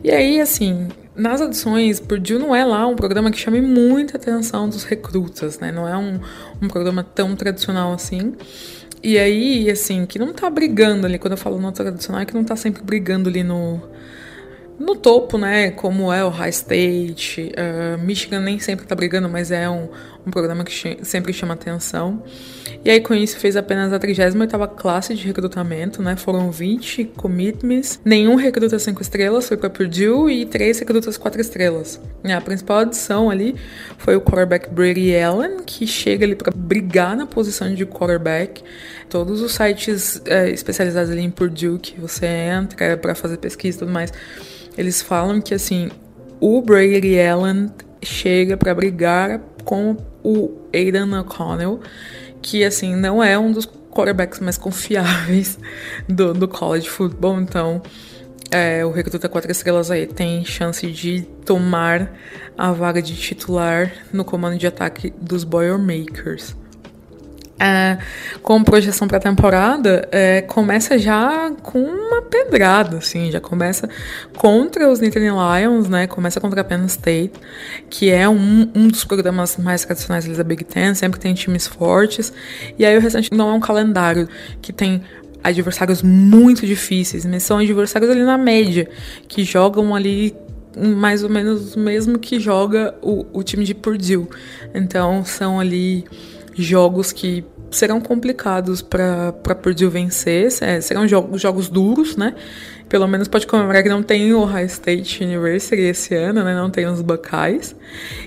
E 0.04 0.12
aí, 0.12 0.40
assim, 0.40 0.88
nas 1.16 1.42
adições, 1.42 2.00
Purdue 2.00 2.38
não 2.38 2.56
é 2.56 2.64
lá 2.64 2.86
um 2.86 2.96
programa 2.96 3.32
que 3.32 3.38
chame 3.40 3.60
muita 3.62 4.18
atenção 4.18 4.70
dos 4.70 4.84
recrutas, 4.84 5.60
né? 5.60 5.72
Não 5.72 5.88
é 5.88 5.98
um, 5.98 6.20
um 6.62 6.68
programa 6.68 7.04
tão 7.04 7.36
tradicional 7.36 7.92
assim. 7.94 8.36
E 9.02 9.18
aí, 9.18 9.70
assim, 9.70 10.06
que 10.06 10.20
não 10.20 10.34
tá 10.34 10.50
brigando 10.50 11.08
ali, 11.08 11.18
quando 11.18 11.34
eu 11.34 11.38
falo 11.38 11.60
não 11.60 11.72
tradicional, 11.72 12.22
é 12.22 12.26
que 12.26 12.34
não 12.34 12.44
tá 12.44 12.56
sempre 12.56 12.84
brigando 12.84 13.30
ali 13.30 13.44
no, 13.44 13.82
no 14.80 14.96
topo, 14.96 15.38
né, 15.38 15.72
como 15.72 16.12
é 16.12 16.24
o 16.24 16.30
High 16.30 16.50
State, 16.50 17.52
uh, 17.52 17.98
Michigan 18.04 18.42
nem 18.42 18.60
sempre 18.60 18.86
tá 18.86 18.96
brigando, 18.96 19.30
mas 19.30 19.52
é 19.52 19.70
um, 19.70 19.88
um 20.28 20.32
programa 20.32 20.63
que 20.63 20.98
sempre 21.04 21.32
chama 21.34 21.54
atenção. 21.54 22.22
E 22.84 22.90
aí 22.90 23.00
com 23.00 23.13
isso 23.13 23.38
fez 23.38 23.56
apenas 23.56 23.92
a 23.94 24.00
38ª 24.00 24.68
classe 24.76 25.16
de 25.16 25.26
recrutamento, 25.26 26.02
né, 26.02 26.16
foram 26.16 26.52
20 26.52 27.06
commitments, 27.16 28.00
nenhum 28.04 28.36
recruta 28.36 28.78
5 28.78 29.02
estrelas 29.02 29.48
foi 29.48 29.58
para 29.58 29.70
Purdue 29.70 30.32
e 30.32 30.46
3 30.46 30.80
recrutas 30.80 31.18
4 31.18 31.42
estrelas. 31.42 32.00
A 32.24 32.42
principal 32.42 32.80
adição 32.80 33.30
ali 33.30 33.56
foi 33.98 34.16
o 34.16 34.22
quarterback 34.22 34.70
Brady 34.70 35.18
Allen, 35.18 35.63
que 35.66 35.88
chega 35.88 36.26
ali 36.26 36.36
para 36.36 36.52
brigar 36.56 37.16
na 37.16 37.26
posição 37.26 37.74
de 37.74 37.86
quarterback. 37.86 38.63
Todos 39.10 39.42
os 39.42 39.54
sites 39.54 40.22
é, 40.26 40.50
especializados 40.50 41.10
ali 41.10 41.22
em 41.22 41.32
Purdue 41.32 41.80
que 41.80 42.00
você 42.00 42.26
entra 42.26 42.98
para 42.98 43.16
fazer 43.16 43.38
pesquisa 43.38 43.78
e 43.78 43.80
tudo 43.80 43.92
mais, 43.92 44.12
eles 44.78 45.02
falam 45.02 45.42
que 45.42 45.54
assim, 45.54 45.90
o 46.40 46.62
Brady 46.62 47.20
Allen 47.20 47.70
chega 48.04 48.56
para 48.56 48.74
brigar 48.76 49.42
com 49.63 49.98
o 50.28 50.52
Aidan 50.74 51.22
O'Connell, 51.22 51.80
que 52.42 52.66
assim 52.66 52.98
não 52.98 53.24
é 53.24 53.40
um 53.40 53.50
dos 53.50 53.66
quarterbacks 53.66 54.42
mais 54.42 54.58
confiáveis 54.58 55.58
do, 56.08 56.34
do 56.34 56.50
college 56.50 56.90
football, 56.90 57.40
então 57.40 57.82
é, 58.52 58.86
o 58.86 58.92
recruta 58.92 59.30
quatro 59.30 59.50
estrelas 59.50 59.90
aí 59.90 60.06
tem 60.06 60.44
chance 60.44 60.86
de 60.92 61.22
tomar 61.46 62.13
a 62.58 62.74
vaga 62.74 63.02
de 63.02 63.16
titular 63.16 63.94
no 64.12 64.26
comando 64.26 64.58
de 64.58 64.68
ataque 64.68 65.13
dos 65.22 65.46
Boilermakers 65.46 66.56
é, 67.60 67.98
com 68.43 68.63
projeção 68.63 69.08
para 69.08 69.17
a 69.17 69.20
temporada, 69.20 70.08
é, 70.12 70.41
começa 70.41 70.98
já 70.98 71.52
com 71.63 71.82
uma 71.82 72.22
pedrada, 72.22 72.98
assim, 72.98 73.32
já 73.32 73.41
começa 73.41 73.89
contra 74.38 74.89
os 74.89 75.00
Nittany 75.00 75.30
Lions, 75.30 75.89
né, 75.89 76.08
começa 76.08 76.39
contra 76.39 76.62
a 76.62 76.63
Penn 76.63 76.86
State, 76.86 77.34
que 77.89 78.10
é 78.10 78.30
um, 78.30 78.70
um 78.76 78.88
dos 78.88 79.04
programas 79.04 79.58
mais 79.58 79.84
tradicionais 79.84 80.26
da 80.26 80.43
Big 80.43 80.63
Ten, 80.63 80.93
sempre 80.93 81.20
tem 81.20 81.34
times 81.34 81.65
fortes, 81.65 82.32
e 82.78 82.86
aí 82.86 82.96
o 82.96 83.02
restante 83.02 83.34
não 83.34 83.50
é 83.50 83.54
um 83.54 83.60
calendário 83.60 84.28
que 84.62 84.72
tem 84.72 85.02
adversários 85.43 86.04
muito 86.04 86.65
difíceis, 86.65 87.26
mas 87.26 87.43
são 87.43 87.58
adversários 87.58 88.12
ali 88.12 88.24
na 88.24 88.38
média, 88.38 88.88
que 89.28 89.43
jogam 89.43 89.96
ali 89.96 90.36
mais 90.78 91.24
ou 91.24 91.30
menos 91.30 91.76
o 91.76 91.80
mesmo 91.80 92.20
que 92.20 92.39
joga 92.39 92.93
o, 93.02 93.26
o 93.34 93.41
time 93.41 93.65
de 93.65 93.74
Purdue, 93.74 94.28
então 94.76 95.26
são 95.26 95.60
ali 95.60 96.06
jogos 96.58 97.12
que 97.12 97.46
serão 97.70 98.00
complicados 98.00 98.82
para 98.82 99.34
Purdue 99.62 99.88
vencer, 99.88 100.48
é, 100.62 100.82
serão 100.82 101.08
jogos, 101.08 101.41
jogos 101.41 101.70
duros, 101.70 102.15
né? 102.15 102.34
Pelo 102.88 103.06
menos 103.08 103.28
pode 103.28 103.46
comemorar 103.46 103.84
que 103.84 103.89
não 103.89 104.02
tem 104.02 104.34
o 104.34 104.46
High 104.46 104.65
State 104.65 105.24
University 105.24 105.82
esse 105.82 106.15
ano, 106.15 106.43
né? 106.43 106.56
Não 106.56 106.70
tem 106.70 106.86
os 106.86 107.02
Buckeyes. 107.02 107.76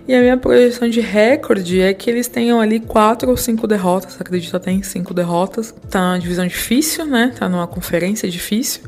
E 0.06 0.14
a 0.14 0.20
minha 0.20 0.36
projeção 0.36 0.88
de 0.88 1.00
recorde 1.00 1.80
é 1.80 1.94
que 1.94 2.10
eles 2.10 2.28
tenham 2.28 2.60
ali 2.60 2.78
quatro 2.78 3.30
ou 3.30 3.36
cinco 3.38 3.66
derrotas. 3.66 4.20
Acredito 4.20 4.54
até 4.54 4.70
em 4.70 4.82
cinco 4.82 5.14
derrotas. 5.14 5.74
Tá 5.88 6.00
numa 6.00 6.18
divisão 6.18 6.46
difícil, 6.46 7.06
né? 7.06 7.32
Tá 7.38 7.48
numa 7.48 7.66
conferência 7.66 8.28
difícil. 8.28 8.82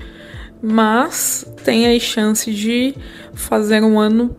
Mas 0.60 1.46
tem 1.64 1.86
aí 1.86 1.98
chance 1.98 2.52
de 2.52 2.94
fazer 3.32 3.82
um 3.82 3.98
ano 3.98 4.36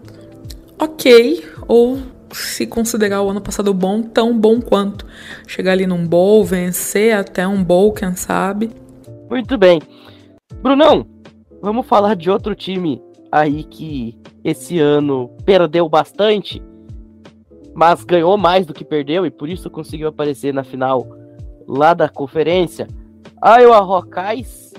ok 0.78 1.44
ou 1.68 2.00
se 2.34 2.65
considerar 2.67 3.22
o 3.22 3.30
ano 3.30 3.41
passado 3.41 3.74
bom, 3.74 4.02
tão 4.02 4.38
bom 4.38 4.60
quanto. 4.62 5.06
Chegar 5.48 5.74
ali 5.74 5.88
num 5.88 6.06
bowl, 6.06 6.43
vencer 6.43 7.15
até 7.15 7.48
um 7.48 7.63
bowl, 7.63 7.93
quem 7.93 8.15
sabe. 8.15 8.72
Muito 9.30 9.58
bem. 9.58 9.82
Brunão, 10.62 11.06
vamos 11.62 11.86
falar 11.86 12.15
de 12.15 12.30
outro 12.30 12.56
time 12.56 13.02
aí 13.32 13.63
que 13.63 14.17
esse 14.43 14.80
ano 14.80 15.30
perdeu 15.46 15.88
bastante, 15.89 16.62
mas 17.74 18.03
ganhou 18.03 18.38
mais 18.38 18.66
do 18.66 18.74
que 18.74 18.86
perdeu 18.86 19.26
e 19.26 19.32
por 19.32 19.49
isso 19.49 19.70
conseguiu 19.70 20.08
aparecer 20.08 20.53
na 20.53 20.64
final 20.64 21.08
lá 21.68 21.93
da 21.93 22.08
conferência. 22.08 22.88
Iowa 23.43 23.78
Hawkeyes, 23.78 24.74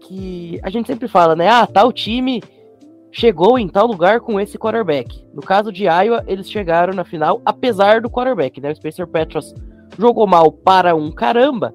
que 0.00 0.58
a 0.62 0.70
gente 0.70 0.86
sempre 0.86 1.08
fala, 1.08 1.36
né? 1.36 1.48
Ah, 1.48 1.66
tal 1.66 1.92
time 1.92 2.42
chegou 3.12 3.58
em 3.58 3.68
tal 3.68 3.86
lugar 3.86 4.20
com 4.20 4.40
esse 4.40 4.58
quarterback. 4.58 5.24
No 5.34 5.42
caso 5.42 5.72
de 5.72 5.84
Iowa, 5.84 6.24
eles 6.26 6.50
chegaram 6.50 6.94
na 6.94 7.04
final 7.04 7.40
apesar 7.44 8.00
do 8.00 8.10
quarterback, 8.10 8.60
né? 8.60 8.70
O 8.70 8.76
Spencer 8.76 9.06
Petros 9.06 9.54
jogou 9.98 10.26
mal 10.26 10.52
para 10.52 10.94
um 10.94 11.10
caramba. 11.10 11.74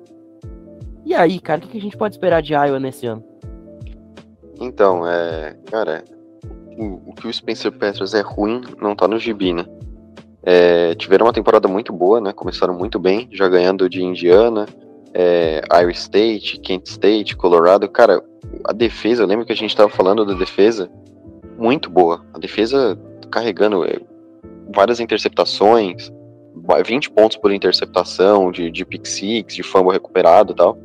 E 1.06 1.14
aí, 1.14 1.40
cara, 1.40 1.64
o 1.64 1.68
que 1.68 1.78
a 1.78 1.82
gente 1.82 1.98
pode 1.98 2.16
esperar 2.16 2.42
de 2.42 2.54
Iowa 2.54 2.80
nesse 2.80 3.06
ano? 3.06 3.24
Então, 4.60 5.08
é. 5.08 5.56
Cara, 5.70 6.04
o, 6.78 7.12
o 7.12 7.14
que 7.14 7.28
o 7.28 7.34
Spencer 7.34 7.72
Petros 7.72 8.14
é 8.14 8.22
ruim 8.22 8.62
não 8.82 8.96
tá 8.96 9.08
no 9.08 9.20
gibi, 9.20 9.54
né? 9.54 9.66
É, 10.42 10.96
tiveram 10.96 11.26
uma 11.26 11.34
temporada 11.34 11.68
muito 11.68 11.92
boa, 11.92 12.22
né? 12.22 12.32
Começaram 12.32 12.74
muito 12.74 13.00
bem, 13.00 13.28
já 13.32 13.48
ganhando 13.48 13.90
de 13.90 14.04
Indiana, 14.04 14.66
é, 15.14 15.62
Iowa 15.72 15.92
State, 15.92 16.60
Kent 16.60 16.86
State, 16.88 17.36
Colorado. 17.36 17.90
Cara, 17.90 18.22
a 18.64 18.74
defesa, 18.74 19.24
eu 19.24 19.28
lembro 19.28 19.46
que 19.46 19.54
a 19.54 19.56
gente 19.56 19.76
tava 19.76 19.90
falando 19.90 20.26
da 20.26 20.34
defesa, 20.34 20.90
muito 21.58 21.90
boa. 21.90 22.24
A 22.34 22.40
defesa 22.40 22.98
carregando 23.32 23.86
é, 23.86 24.00
várias 24.74 25.00
interceptações, 25.00 26.12
20 26.86 27.12
pontos 27.12 27.38
por 27.38 27.52
interceptação, 27.52 28.52
de, 28.52 28.72
de 28.72 28.86
pick 28.86 29.06
six, 29.06 29.56
de 29.56 29.64
fumble 29.64 29.92
recuperado 29.92 30.54
e 30.54 30.56
tal, 30.56 30.78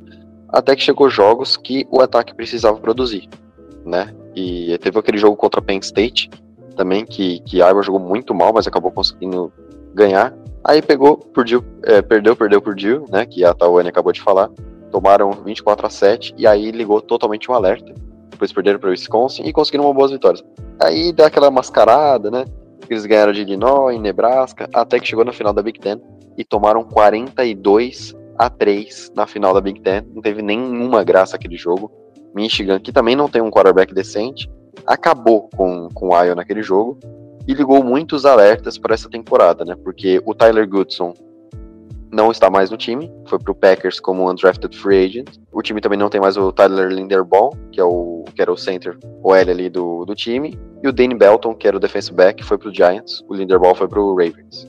até 0.49 0.75
que 0.75 0.83
chegou 0.83 1.09
jogos 1.09 1.57
que 1.57 1.87
o 1.91 2.01
ataque 2.01 2.35
precisava 2.35 2.79
produzir, 2.79 3.29
né? 3.85 4.15
E 4.35 4.77
teve 4.79 4.99
aquele 4.99 5.19
jogo 5.19 5.37
contra 5.37 5.63
Penn 5.63 5.79
State 5.79 6.31
também, 6.77 7.05
que, 7.05 7.41
que 7.41 7.59
Iowa 7.59 7.83
jogou 7.83 8.01
muito 8.01 8.35
mal, 8.35 8.53
mas 8.53 8.67
acabou 8.67 8.91
conseguindo 8.91 9.53
ganhar. 9.95 10.35
Aí 10.65 10.83
pegou, 10.83 11.17
Purdue, 11.17 11.63
é, 11.85 12.03
perdeu, 12.03 12.37
perdeu 12.37 12.61
Purdue, 12.61 13.03
né? 13.09 13.27
Que 13.27 13.45
a 13.45 13.55
Tawane 13.55 13.89
acabou 13.89 14.13
de 14.13 14.21
falar. 14.21 14.51
Tomaram 14.91 15.31
24 15.31 15.87
a 15.87 15.91
7 15.91 16.35
e 16.37 16.47
aí 16.47 16.71
ligou 16.71 17.01
totalmente 17.01 17.51
um 17.51 17.55
alerta. 17.55 17.95
Depois 18.41 18.55
perderam 18.55 18.79
para 18.79 18.89
o 18.89 18.93
Wisconsin 18.93 19.43
e 19.43 19.53
conseguiram 19.53 19.85
uma 19.85 19.93
boas 19.93 20.11
vitórias. 20.11 20.43
Aí 20.83 21.13
dá 21.13 21.27
aquela 21.27 21.51
mascarada, 21.51 22.31
né? 22.31 22.47
Eles 22.89 23.05
ganharam 23.05 23.35
de 23.35 23.43
Illinois, 23.43 24.01
Nebraska, 24.01 24.67
até 24.73 24.99
que 24.99 25.07
chegou 25.07 25.27
na 25.27 25.33
final 25.33 25.53
da 25.53 25.63
Big 25.63 25.79
Ten 25.79 26.01
e 26.39 26.43
tomaram 26.43 26.83
42 26.83 28.17
a 28.39 28.49
3 28.49 29.13
na 29.15 29.27
final 29.27 29.53
da 29.53 29.61
Big 29.61 29.83
Ten. 29.83 30.07
Não 30.15 30.23
teve 30.23 30.41
nenhuma 30.41 31.05
graça 31.05 31.37
aquele 31.37 31.59
jogo. 31.59 31.93
Michigan, 32.35 32.81
que 32.81 32.91
também 32.91 33.15
não 33.15 33.29
tem 33.29 33.43
um 33.43 33.51
quarterback 33.51 33.93
decente, 33.93 34.51
acabou 34.87 35.51
com, 35.55 35.91
com 35.93 36.09
o 36.09 36.17
Iowa 36.17 36.35
naquele 36.35 36.63
jogo 36.63 36.99
e 37.47 37.53
ligou 37.53 37.85
muitos 37.85 38.25
alertas 38.25 38.79
para 38.79 38.95
essa 38.95 39.11
temporada, 39.11 39.67
né? 39.67 39.77
Porque 39.85 40.19
o 40.25 40.35
Tyler 40.35 40.67
Goodson 40.67 41.13
não 42.13 42.31
está 42.31 42.51
mais 42.51 42.71
no 42.71 42.77
time, 42.77 43.11
foi 43.27 43.39
para 43.39 43.53
o 43.53 43.55
Packers 43.55 44.01
como 44.01 44.29
undrafted 44.29 44.77
free 44.77 45.05
agent. 45.05 45.29
O 45.53 45.63
time 45.63 45.81
também 45.81 45.99
não 45.99 46.09
tem 46.09 46.21
mais 46.21 46.37
o 46.37 46.51
Tyler 46.53 46.89
Linderbaum, 46.89 47.51
que, 47.73 47.81
é 47.81 47.85
o, 47.85 48.25
que 48.35 48.43
era 48.43 48.53
o 48.53 48.57
center 48.57 48.99
OL 49.23 49.35
ali 49.35 49.69
do, 49.69 50.05
do 50.05 50.15
time, 50.15 50.59
e 50.83 50.89
o 50.89 50.93
Danny 50.93 51.15
Belton, 51.15 51.55
que 51.55 51.69
era 51.69 51.77
o 51.77 51.81
defensive 51.81 52.17
back, 52.17 52.43
foi 52.43 52.59
para 52.59 52.69
o 52.69 52.75
Giants, 52.75 53.23
o 53.29 53.35
Linderbaum 53.35 53.75
foi 53.75 53.89
para 53.89 54.01
o 54.01 54.15
Ravens. 54.15 54.69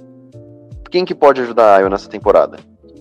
Quem 0.92 1.06
que 1.06 1.16
pode 1.16 1.42
ajudar 1.42 1.76
a 1.76 1.78
Iowa 1.80 1.90
nessa 1.90 2.10
temporada? 2.10 2.58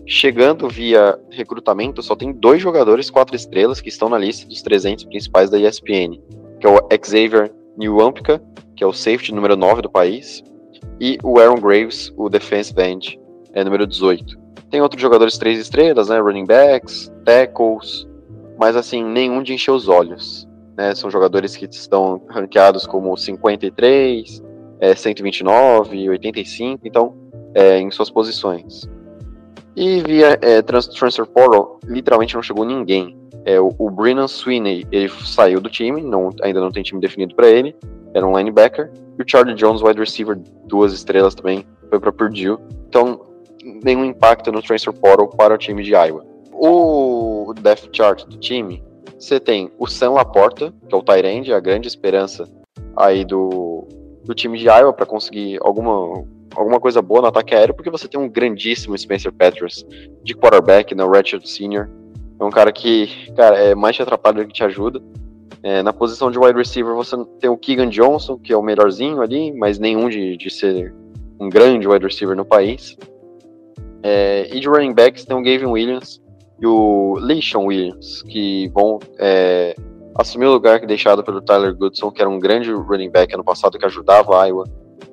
Chegando 0.07 0.69
via 0.69 1.19
recrutamento, 1.31 2.03
só 2.03 2.17
tem 2.17 2.33
dois 2.33 2.63
jogadores 2.63 3.11
quatro 3.11 3.37
estrelas 3.37 3.81
que 3.81 3.89
estão 3.89 4.09
na 4.09 4.19
lista 4.19 4.49
dos 4.49 4.63
300 4.63 5.05
principais 5.05 5.51
da 5.51 5.59
ESPN, 5.59 6.21
que 6.59 6.67
é 6.67 6.71
o 6.71 6.79
Xavier 7.05 7.53
Nwampka, 7.77 8.43
que 8.77 8.83
é 8.83 8.87
o 8.87 8.93
safety 8.93 9.35
número 9.35 9.57
9 9.57 9.83
do 9.83 9.91
país, 9.91 10.43
e 11.01 11.19
o 11.23 11.39
Aaron 11.39 11.61
Graves, 11.61 12.13
o 12.17 12.29
defensive 12.29 12.81
end, 12.83 13.20
é 13.55 13.65
número 13.65 13.87
18. 13.87 14.39
Tem 14.71 14.81
outros 14.81 15.01
jogadores 15.01 15.37
três 15.37 15.59
estrelas, 15.59 16.09
né? 16.09 16.19
Running 16.19 16.47
backs, 16.47 17.13
tackles, 17.25 18.09
mas 18.59 18.77
assim, 18.77 19.05
nenhum 19.05 19.43
de 19.43 19.55
encher 19.55 19.73
os 19.73 19.89
olhos. 19.89 20.49
Né? 20.77 20.95
São 20.95 21.11
jogadores 21.11 21.57
que 21.57 21.67
estão 21.67 22.23
ranqueados 22.29 22.87
como 22.87 23.17
53, 23.17 24.43
é, 24.81 24.95
129, 24.95 26.09
85, 26.11 26.87
então, 26.87 27.15
é, 27.55 27.79
em 27.79 27.91
suas 27.91 28.11
posições. 28.11 28.89
E 29.77 30.03
via 30.03 30.39
é, 30.43 30.63
Transfer 30.63 31.27
Portal, 31.27 31.81
literalmente 31.85 32.35
não 32.35 32.43
chegou 32.43 32.65
ninguém. 32.65 33.17
É, 33.45 33.59
o, 33.59 33.75
o 33.79 33.91
Brennan 33.91 34.29
Sweeney, 34.29 34.87
ele 34.93 35.09
saiu 35.25 35.61
do 35.61 35.71
time, 35.71 36.03
não, 36.03 36.31
ainda 36.43 36.61
não 36.61 36.71
tem 36.71 36.83
time 36.83 37.01
definido 37.01 37.35
para 37.35 37.49
ele, 37.49 37.75
era 38.15 38.27
um 38.27 38.37
linebacker. 38.37 38.91
E 39.19 39.23
o 39.23 39.25
Charlie 39.27 39.55
Jones, 39.55 39.83
wide 39.83 39.99
receiver, 39.99 40.39
duas 40.67 40.93
estrelas 40.93 41.35
também, 41.35 41.65
foi 41.89 41.99
para 41.99 42.13
Purdue. 42.13 42.59
Então, 42.89 43.21
nenhum 43.63 44.05
impacto 44.05 44.51
no 44.53 44.63
transfer 44.63 44.93
portal 44.93 45.29
para 45.29 45.55
o 45.55 45.59
time 45.59 45.83
de 45.83 45.93
Iowa. 45.93 46.25
O 46.53 47.53
depth 47.61 47.89
chart 47.93 48.25
do 48.27 48.37
time, 48.37 48.83
você 49.19 49.41
tem 49.41 49.71
o 49.79 49.87
Sam 49.87 50.13
Laporta, 50.13 50.73
que 50.89 50.95
é 50.95 50.99
o 50.99 51.03
Tyrande, 51.03 51.53
a 51.53 51.61
grande 51.61 51.89
esperança 51.89 52.49
aí 52.97 53.25
do, 53.25 53.87
do 54.25 54.35
time 54.35 54.59
de 54.59 54.67
Iowa 54.67 54.93
para 54.93 55.07
conseguir 55.07 55.59
alguma, 55.63 56.25
alguma 56.55 56.81
coisa 56.81 57.01
boa 57.01 57.23
no 57.23 57.29
ataque 57.29 57.55
aéreo, 57.55 57.75
porque 57.75 57.91
você 57.91 58.09
tem 58.09 58.21
um 58.21 58.29
grandíssimo 58.29 58.97
Spencer 58.97 59.33
Petras 59.33 59.85
de 60.23 60.35
quarterback, 60.35 60.95
né, 60.95 61.05
Redshirt 61.07 61.47
Senior. 61.47 61.89
É 62.39 62.45
um 62.45 62.51
cara 62.51 62.73
que, 62.73 63.09
cara, 63.35 63.59
é 63.59 63.75
mais 63.75 63.97
te 63.97 64.03
atrapalha 64.03 64.43
do 64.43 64.49
que 64.49 64.55
te 64.55 64.65
ajuda. 64.65 65.03
É, 65.63 65.83
na 65.83 65.93
posição 65.93 66.31
de 66.31 66.39
wide 66.39 66.57
receiver 66.57 66.95
você 66.95 67.15
tem 67.39 67.51
o 67.51 67.57
Keegan 67.57 67.91
Johnson, 67.91 68.39
que 68.39 68.53
é 68.53 68.57
o 68.57 68.63
melhorzinho 68.63 69.21
ali, 69.21 69.53
mas 69.53 69.79
nenhum 69.79 70.09
de, 70.09 70.37
de 70.39 70.49
ser 70.49 70.95
um 71.39 71.51
grande 71.51 71.87
wide 71.87 72.05
receiver 72.05 72.35
no 72.35 72.45
país. 72.45 72.97
É, 74.03 74.49
e 74.53 74.61
de 74.61 74.69
running 74.69 74.95
backs 74.95 75.25
tem 75.25 75.37
o 75.37 75.43
Gavin 75.43 75.67
Williams 75.67 76.21
e 76.61 76.67
o 76.67 77.17
Leishon 77.19 77.67
Williams, 77.67 78.23
que 78.23 78.69
vão 78.69 78.99
é, 79.19 79.75
assumir 80.15 80.47
o 80.47 80.53
lugar 80.53 80.85
deixado 80.87 81.23
pelo 81.23 81.41
Tyler 81.41 81.75
Goodson, 81.75 82.11
que 82.11 82.21
era 82.21 82.31
um 82.31 82.39
grande 82.39 82.71
running 82.71 83.11
back 83.11 83.35
ano 83.35 83.45
passado 83.45 83.79
que 83.79 83.87
ajudava 83.87 84.41
a 84.41 84.47
Iowa 84.47 84.65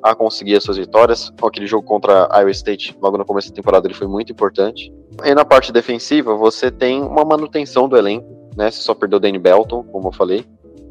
a 0.04 0.14
conseguir 0.14 0.56
as 0.56 0.64
suas 0.64 0.78
vitórias. 0.78 1.32
Aquele 1.42 1.68
jogo 1.68 1.86
contra 1.86 2.28
a 2.32 2.40
Iowa 2.40 2.52
State, 2.52 2.96
logo 3.02 3.18
no 3.18 3.26
começo 3.26 3.50
da 3.50 3.56
temporada, 3.56 3.88
ele 3.88 3.94
foi 3.94 4.08
muito 4.08 4.32
importante. 4.32 4.94
E 5.24 5.34
na 5.34 5.44
parte 5.44 5.72
defensiva, 5.72 6.36
você 6.36 6.70
tem 6.70 7.02
uma 7.02 7.26
manutenção 7.26 7.88
do 7.90 7.98
elenco, 7.98 8.28
né? 8.56 8.70
Você 8.70 8.82
só 8.82 8.94
perdeu 8.94 9.18
o 9.18 9.20
Danny 9.20 9.40
Belton, 9.40 9.84
como 9.84 10.10
eu 10.10 10.12
falei. 10.12 10.46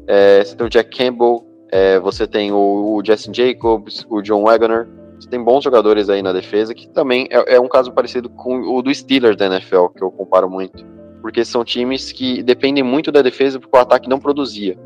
É, 0.07 0.43
você 0.43 0.55
tem 0.55 0.65
o 0.65 0.69
Jack 0.69 0.95
Campbell, 0.95 1.45
é, 1.71 1.99
você 1.99 2.27
tem 2.27 2.51
o, 2.51 2.95
o 2.95 3.01
Justin 3.05 3.33
Jacobs, 3.33 4.05
o 4.09 4.21
John 4.21 4.43
Wagner, 4.43 4.87
você 5.19 5.29
tem 5.29 5.43
bons 5.43 5.63
jogadores 5.63 6.09
aí 6.09 6.21
na 6.21 6.31
defesa, 6.31 6.73
que 6.73 6.87
também 6.89 7.27
é, 7.31 7.55
é, 7.55 7.59
um 7.59 7.67
caso 7.67 7.91
parecido 7.91 8.29
com 8.29 8.61
o 8.61 8.81
do 8.81 8.93
Steelers 8.93 9.35
da 9.35 9.47
NFL, 9.47 9.87
que 9.87 10.03
eu 10.03 10.11
comparo 10.11 10.49
muito. 10.49 10.85
Porque 11.21 11.43
são 11.43 11.63
times 11.63 12.11
que 12.11 12.43
dependem 12.43 12.83
muito 12.83 13.11
da 13.11 13.21
defesa 13.21 13.59
porque 13.59 13.75
o 13.75 13.81
ataque 13.81 14.07
não 14.07 14.19
produzia. 14.19 14.77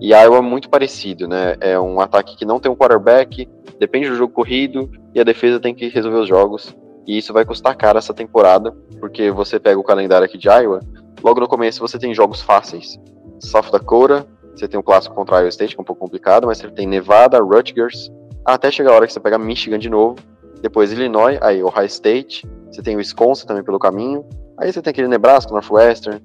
E 0.00 0.12
Iowa 0.12 0.38
é 0.38 0.42
muito 0.42 0.68
parecido, 0.68 1.26
né? 1.26 1.56
É 1.60 1.78
um 1.78 2.00
ataque 2.00 2.36
que 2.36 2.44
não 2.44 2.58
tem 2.58 2.70
um 2.70 2.76
quarterback, 2.76 3.48
depende 3.78 4.10
do 4.10 4.16
jogo 4.16 4.32
corrido, 4.32 4.90
e 5.14 5.20
a 5.20 5.24
defesa 5.24 5.60
tem 5.60 5.74
que 5.74 5.88
resolver 5.88 6.18
os 6.18 6.28
jogos. 6.28 6.76
E 7.06 7.16
isso 7.16 7.32
vai 7.32 7.44
custar 7.44 7.76
caro 7.76 7.98
essa 7.98 8.12
temporada, 8.12 8.72
porque 9.00 9.30
você 9.30 9.58
pega 9.58 9.78
o 9.78 9.84
calendário 9.84 10.24
aqui 10.24 10.36
de 10.36 10.48
Iowa, 10.48 10.80
logo 11.22 11.40
no 11.40 11.48
começo 11.48 11.80
você 11.80 11.98
tem 11.98 12.12
jogos 12.12 12.42
fáceis. 12.42 12.98
South 13.38 13.70
Dakota, 13.70 14.26
você 14.54 14.66
tem 14.66 14.78
um 14.78 14.82
clássico 14.82 15.14
contra 15.14 15.38
Iowa 15.38 15.48
State, 15.48 15.74
que 15.74 15.80
é 15.80 15.82
um 15.82 15.84
pouco 15.84 16.00
complicado, 16.00 16.46
mas 16.46 16.58
você 16.58 16.68
tem 16.70 16.86
Nevada, 16.86 17.38
Rutgers, 17.38 18.10
até 18.54 18.70
chegar 18.70 18.92
a 18.92 18.94
hora 18.94 19.06
que 19.06 19.12
você 19.12 19.20
pega 19.20 19.38
Michigan 19.38 19.78
de 19.78 19.90
novo, 19.90 20.16
depois 20.60 20.92
Illinois, 20.92 21.38
aí 21.40 21.62
Ohio 21.62 21.86
State, 21.86 22.46
você 22.70 22.82
tem 22.82 22.96
Wisconsin 22.96 23.46
também 23.46 23.62
pelo 23.62 23.78
caminho, 23.78 24.24
aí 24.58 24.72
você 24.72 24.80
tem 24.80 24.90
aquele 24.90 25.08
Nebraska, 25.08 25.52
Northwestern. 25.52 26.22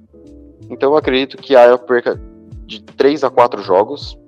Então 0.70 0.90
eu 0.92 0.96
acredito 0.96 1.36
que 1.36 1.56
a 1.56 1.64
Iowa 1.64 1.78
perca 1.78 2.20
de 2.66 2.82
3 2.82 3.24
a 3.24 3.30
4 3.30 3.62
jogos. 3.62 4.18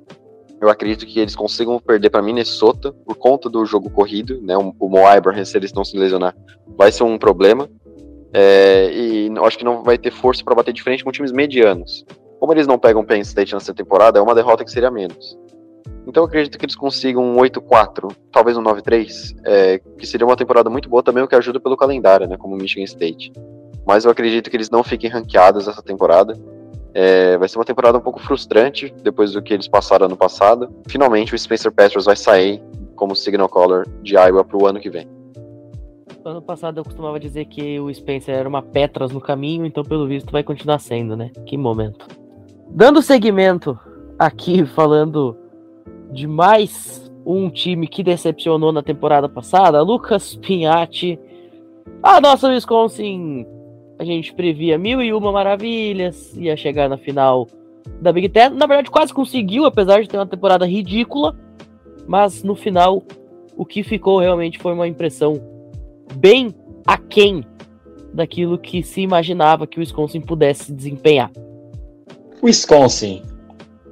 Eu 0.60 0.68
acredito 0.68 1.06
que 1.06 1.20
eles 1.20 1.36
consigam 1.36 1.78
perder 1.78 2.10
para 2.10 2.22
Minnesota 2.22 2.92
por 2.92 3.16
conta 3.16 3.48
do 3.50 3.64
jogo 3.66 3.90
corrido, 3.90 4.40
né? 4.40 4.56
O, 4.56 4.74
o 4.78 4.88
Mo 4.88 4.98
Ibrahim, 5.10 5.44
se 5.44 5.56
eles 5.56 5.72
não 5.72 5.84
se 5.84 5.96
lesionar, 5.96 6.34
vai 6.76 6.90
ser 6.90 7.04
um 7.04 7.18
problema. 7.18 7.68
É, 8.32 8.90
e 8.92 9.32
acho 9.44 9.58
que 9.58 9.64
não 9.64 9.82
vai 9.82 9.96
ter 9.96 10.10
força 10.10 10.42
para 10.42 10.54
bater 10.54 10.72
de 10.72 10.82
frente 10.82 11.04
com 11.04 11.12
times 11.12 11.32
medianos. 11.32 12.04
Como 12.40 12.52
eles 12.52 12.66
não 12.66 12.78
pegam 12.78 13.04
Penn 13.04 13.20
State 13.20 13.54
nessa 13.54 13.72
temporada, 13.72 14.18
é 14.18 14.22
uma 14.22 14.34
derrota 14.34 14.64
que 14.64 14.70
seria 14.70 14.90
menos. 14.90 15.38
Então 16.14 16.22
eu 16.22 16.28
acredito 16.28 16.56
que 16.56 16.64
eles 16.64 16.76
consigam 16.76 17.24
um 17.24 17.38
8-4, 17.38 18.08
talvez 18.30 18.56
um 18.56 18.62
9-3, 18.62 19.34
é, 19.44 19.80
que 19.98 20.06
seria 20.06 20.24
uma 20.24 20.36
temporada 20.36 20.70
muito 20.70 20.88
boa 20.88 21.02
também, 21.02 21.24
o 21.24 21.26
que 21.26 21.34
ajuda 21.34 21.58
pelo 21.58 21.76
calendário, 21.76 22.28
né, 22.28 22.36
como 22.36 22.54
Michigan 22.54 22.84
State. 22.84 23.32
Mas 23.84 24.04
eu 24.04 24.12
acredito 24.12 24.48
que 24.48 24.56
eles 24.56 24.70
não 24.70 24.84
fiquem 24.84 25.10
ranqueados 25.10 25.66
essa 25.66 25.82
temporada. 25.82 26.38
É, 26.94 27.36
vai 27.36 27.48
ser 27.48 27.58
uma 27.58 27.64
temporada 27.64 27.98
um 27.98 28.00
pouco 28.00 28.20
frustrante 28.20 28.94
depois 29.02 29.32
do 29.32 29.42
que 29.42 29.52
eles 29.52 29.66
passaram 29.66 30.06
ano 30.06 30.16
passado. 30.16 30.72
Finalmente 30.86 31.34
o 31.34 31.38
Spencer 31.38 31.72
Petros 31.72 32.04
vai 32.04 32.14
sair 32.14 32.62
como 32.94 33.16
signal 33.16 33.48
caller 33.48 33.84
de 34.00 34.14
Iowa 34.14 34.44
para 34.44 34.56
o 34.56 34.68
ano 34.68 34.78
que 34.78 34.88
vem. 34.88 35.08
Ano 36.24 36.40
passado 36.40 36.78
eu 36.78 36.84
costumava 36.84 37.18
dizer 37.18 37.46
que 37.46 37.80
o 37.80 37.92
Spencer 37.92 38.36
era 38.36 38.48
uma 38.48 38.62
Petras 38.62 39.10
no 39.10 39.20
caminho, 39.20 39.66
então 39.66 39.82
pelo 39.82 40.06
visto 40.06 40.30
vai 40.30 40.44
continuar 40.44 40.78
sendo, 40.78 41.16
né? 41.16 41.32
Que 41.44 41.56
momento. 41.56 42.06
Dando 42.70 43.02
seguimento 43.02 43.76
aqui 44.16 44.64
falando 44.64 45.42
de 46.14 46.28
mais 46.28 47.10
um 47.26 47.50
time 47.50 47.88
que 47.88 48.04
decepcionou 48.04 48.70
na 48.70 48.82
temporada 48.82 49.28
passada, 49.28 49.82
Lucas 49.82 50.36
Pinhatti. 50.36 51.18
A 52.00 52.20
nossa 52.20 52.48
Wisconsin, 52.48 53.44
a 53.98 54.04
gente 54.04 54.32
previa 54.32 54.78
mil 54.78 55.02
e 55.02 55.12
uma 55.12 55.32
maravilhas, 55.32 56.32
ia 56.36 56.56
chegar 56.56 56.88
na 56.88 56.96
final 56.96 57.48
da 58.00 58.12
Big 58.12 58.28
Ten. 58.28 58.50
Na 58.50 58.66
verdade, 58.66 58.90
quase 58.90 59.12
conseguiu, 59.12 59.64
apesar 59.64 60.02
de 60.02 60.08
ter 60.08 60.16
uma 60.16 60.26
temporada 60.26 60.64
ridícula. 60.64 61.36
Mas 62.06 62.44
no 62.44 62.54
final, 62.54 63.02
o 63.56 63.66
que 63.66 63.82
ficou 63.82 64.20
realmente 64.20 64.58
foi 64.58 64.72
uma 64.72 64.86
impressão 64.86 65.34
bem 66.16 66.54
aquém 66.86 67.42
daquilo 68.12 68.56
que 68.56 68.84
se 68.84 69.00
imaginava 69.00 69.66
que 69.66 69.78
o 69.78 69.80
Wisconsin 69.80 70.20
pudesse 70.20 70.72
desempenhar. 70.72 71.32
Wisconsin, 72.40 73.22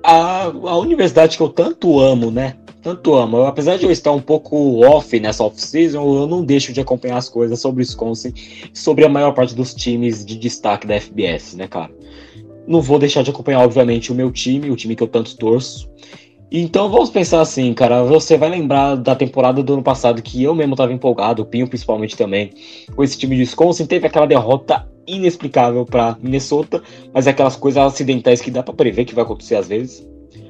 a, 0.03 0.44
a 0.44 0.78
universidade 0.78 1.36
que 1.36 1.42
eu 1.42 1.48
tanto 1.48 2.00
amo, 2.00 2.30
né? 2.30 2.57
Tanto 2.82 3.14
amo. 3.14 3.36
Eu, 3.36 3.46
apesar 3.46 3.76
de 3.78 3.84
eu 3.84 3.92
estar 3.92 4.11
um 4.11 4.20
pouco 4.20 4.84
off 4.84 5.18
nessa 5.20 5.44
off-season, 5.44 6.03
eu 6.03 6.26
não 6.26 6.44
deixo 6.44 6.72
de 6.72 6.80
acompanhar 6.80 7.16
as 7.16 7.28
coisas 7.28 7.61
sobre 7.61 7.82
o 7.82 7.84
Wisconsin, 7.84 8.32
sobre 8.74 9.05
a 9.05 9.09
maior 9.09 9.32
parte 9.32 9.55
dos 9.55 9.72
times 9.72 10.24
de 10.24 10.36
destaque 10.36 10.86
da 10.86 11.00
FBS, 11.00 11.55
né, 11.55 11.68
cara? 11.68 11.90
Não 12.66 12.80
vou 12.80 12.98
deixar 12.98 13.22
de 13.22 13.30
acompanhar, 13.30 13.61
obviamente, 13.61 14.11
o 14.11 14.14
meu 14.14 14.32
time, 14.32 14.70
o 14.70 14.76
time 14.76 14.96
que 14.96 15.03
eu 15.03 15.09
tanto 15.09 15.36
torço. 15.36 15.88
Então 16.50 16.90
vamos 16.90 17.09
pensar 17.09 17.40
assim, 17.40 17.72
cara. 17.72 18.03
Você 18.03 18.36
vai 18.36 18.50
lembrar 18.50 18.96
da 18.96 19.14
temporada 19.14 19.62
do 19.62 19.72
ano 19.72 19.82
passado 19.82 20.20
que 20.20 20.42
eu 20.42 20.55
mesmo 20.55 20.76
tava 20.76 20.92
empolgado, 20.92 21.42
o 21.42 21.46
Pinho 21.46 21.66
principalmente 21.66 22.16
também, 22.16 22.50
com 22.94 23.03
esse 23.03 23.16
time 23.16 23.36
de 23.36 23.42
Wisconsin. 23.42 23.86
Teve 23.86 24.07
aquela 24.07 24.26
derrota 24.26 24.86
inexplicável 25.07 25.84
para 25.84 26.16
Minnesota, 26.20 26.82
mas 27.12 27.26
é 27.26 27.30
aquelas 27.30 27.57
coisas 27.57 27.82
acidentais 27.82 28.40
que 28.40 28.50
dá 28.50 28.62
para 28.62 28.74
prever 28.74 29.05
que 29.05 29.14
vai 29.14 29.24
acontecer 29.24 29.57
às 29.57 29.68
vezes. 29.68 30.07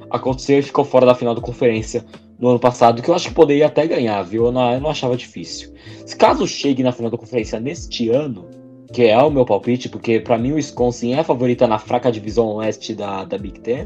Aconteceu 0.09 0.59
e 0.59 0.63
ficou 0.63 0.85
fora 0.85 1.05
da 1.05 1.15
final 1.15 1.33
da 1.33 1.41
conferência 1.41 2.05
no 2.39 2.49
ano 2.49 2.59
passado, 2.59 3.01
que 3.01 3.09
eu 3.09 3.15
acho 3.15 3.29
que 3.29 3.33
poderia 3.33 3.67
até 3.67 3.87
ganhar, 3.87 4.21
viu? 4.23 4.45
Eu 4.45 4.51
não, 4.51 4.73
eu 4.73 4.81
não 4.81 4.89
achava 4.89 5.15
difícil. 5.15 5.73
Se 6.05 6.15
caso 6.15 6.47
chegue 6.47 6.83
na 6.83 6.91
final 6.91 7.09
da 7.09 7.17
conferência 7.17 7.59
neste 7.59 8.09
ano, 8.09 8.47
que 8.91 9.03
é 9.03 9.17
o 9.17 9.31
meu 9.31 9.45
palpite, 9.45 9.89
porque 9.89 10.19
para 10.19 10.37
mim 10.37 10.51
o 10.51 10.55
Wisconsin 10.55 11.13
é 11.13 11.19
a 11.19 11.23
favorita 11.23 11.67
na 11.67 11.79
fraca 11.79 12.11
divisão 12.11 12.55
oeste 12.55 12.93
da, 12.93 13.23
da 13.23 13.37
Big 13.37 13.59
Ten, 13.61 13.85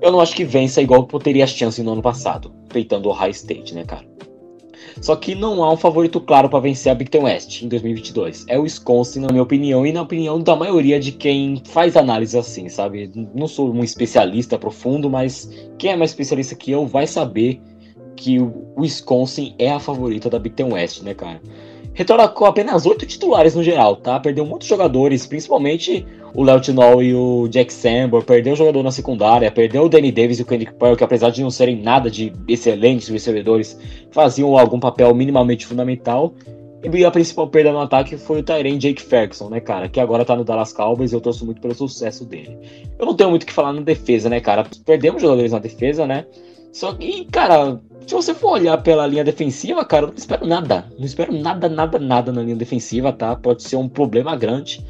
eu 0.00 0.10
não 0.10 0.20
acho 0.20 0.34
que 0.34 0.44
vença 0.44 0.80
igual 0.80 1.06
que 1.06 1.18
teria 1.18 1.46
chance 1.46 1.82
no 1.82 1.92
ano 1.92 2.02
passado, 2.02 2.52
peitando 2.68 3.08
o 3.08 3.12
High 3.12 3.30
State, 3.30 3.74
né, 3.74 3.84
cara? 3.84 4.09
Só 5.00 5.16
que 5.16 5.34
não 5.34 5.62
há 5.62 5.72
um 5.72 5.76
favorito 5.76 6.20
claro 6.20 6.48
para 6.48 6.60
vencer 6.60 6.90
a 6.92 6.94
Big 6.94 7.10
Ten 7.10 7.22
West 7.22 7.62
em 7.62 7.68
2022. 7.68 8.44
É 8.48 8.58
o 8.58 8.62
Wisconsin, 8.62 9.20
na 9.20 9.28
minha 9.28 9.42
opinião, 9.42 9.86
e 9.86 9.92
na 9.92 10.02
opinião 10.02 10.40
da 10.40 10.56
maioria 10.56 10.98
de 10.98 11.12
quem 11.12 11.62
faz 11.66 11.96
análise 11.96 12.36
assim, 12.36 12.68
sabe? 12.68 13.10
Não 13.34 13.46
sou 13.46 13.72
um 13.72 13.84
especialista 13.84 14.58
profundo, 14.58 15.08
mas 15.08 15.50
quem 15.78 15.92
é 15.92 15.96
mais 15.96 16.10
especialista 16.10 16.54
que 16.54 16.70
eu 16.70 16.86
vai 16.86 17.06
saber 17.06 17.60
que 18.16 18.38
o 18.38 18.74
Wisconsin 18.76 19.54
é 19.58 19.70
a 19.70 19.80
favorita 19.80 20.28
da 20.28 20.38
Big 20.38 20.54
Ten 20.54 20.72
West, 20.72 21.02
né, 21.02 21.14
cara? 21.14 21.40
Retorna 22.00 22.26
com 22.28 22.46
apenas 22.46 22.86
oito 22.86 23.04
titulares 23.04 23.54
no 23.54 23.62
geral, 23.62 23.94
tá? 23.94 24.18
Perdeu 24.18 24.46
muitos 24.46 24.66
jogadores, 24.66 25.26
principalmente 25.26 26.06
o 26.32 26.42
Léo 26.42 26.58
Tinol 26.58 27.02
e 27.02 27.14
o 27.14 27.46
Jack 27.46 27.70
Sambor, 27.70 28.24
perdeu 28.24 28.54
o 28.54 28.56
jogador 28.56 28.82
na 28.82 28.90
secundária, 28.90 29.50
perdeu 29.50 29.82
o 29.82 29.88
Danny 29.90 30.10
Davis 30.10 30.38
e 30.38 30.42
o 30.42 30.46
Kendrick 30.46 30.72
Pearl, 30.72 30.96
que 30.96 31.04
apesar 31.04 31.28
de 31.28 31.42
não 31.42 31.50
serem 31.50 31.76
nada 31.76 32.10
de 32.10 32.32
excelentes 32.48 33.06
recebedores, 33.08 33.78
faziam 34.10 34.56
algum 34.56 34.80
papel 34.80 35.14
minimamente 35.14 35.66
fundamental. 35.66 36.32
E 36.82 37.04
a 37.04 37.10
principal 37.10 37.48
perda 37.48 37.70
no 37.70 37.80
ataque 37.80 38.16
foi 38.16 38.40
o 38.40 38.42
Tyrion 38.42 38.78
Jake 38.78 39.02
Ferguson, 39.02 39.50
né, 39.50 39.60
cara? 39.60 39.86
Que 39.86 40.00
agora 40.00 40.24
tá 40.24 40.34
no 40.34 40.42
Dallas 40.42 40.72
Cowboys 40.72 41.12
e 41.12 41.14
eu 41.14 41.20
torço 41.20 41.44
muito 41.44 41.60
pelo 41.60 41.74
sucesso 41.74 42.24
dele. 42.24 42.56
Eu 42.98 43.04
não 43.04 43.14
tenho 43.14 43.28
muito 43.28 43.42
o 43.42 43.46
que 43.46 43.52
falar 43.52 43.74
na 43.74 43.82
defesa, 43.82 44.30
né, 44.30 44.40
cara? 44.40 44.64
Perdemos 44.86 45.20
jogadores 45.20 45.52
na 45.52 45.58
defesa, 45.58 46.06
né? 46.06 46.24
Só 46.72 46.94
que, 46.94 47.24
cara, 47.26 47.80
se 48.06 48.14
você 48.14 48.34
for 48.34 48.52
olhar 48.52 48.76
pela 48.82 49.06
linha 49.06 49.24
defensiva, 49.24 49.84
cara, 49.84 50.06
eu 50.06 50.08
não 50.08 50.16
espero 50.16 50.46
nada. 50.46 50.86
Não 50.98 51.04
espero 51.04 51.32
nada, 51.32 51.68
nada, 51.68 51.98
nada 51.98 52.32
na 52.32 52.42
linha 52.42 52.56
defensiva, 52.56 53.12
tá? 53.12 53.34
Pode 53.36 53.62
ser 53.62 53.76
um 53.76 53.88
problema 53.88 54.36
grande. 54.36 54.84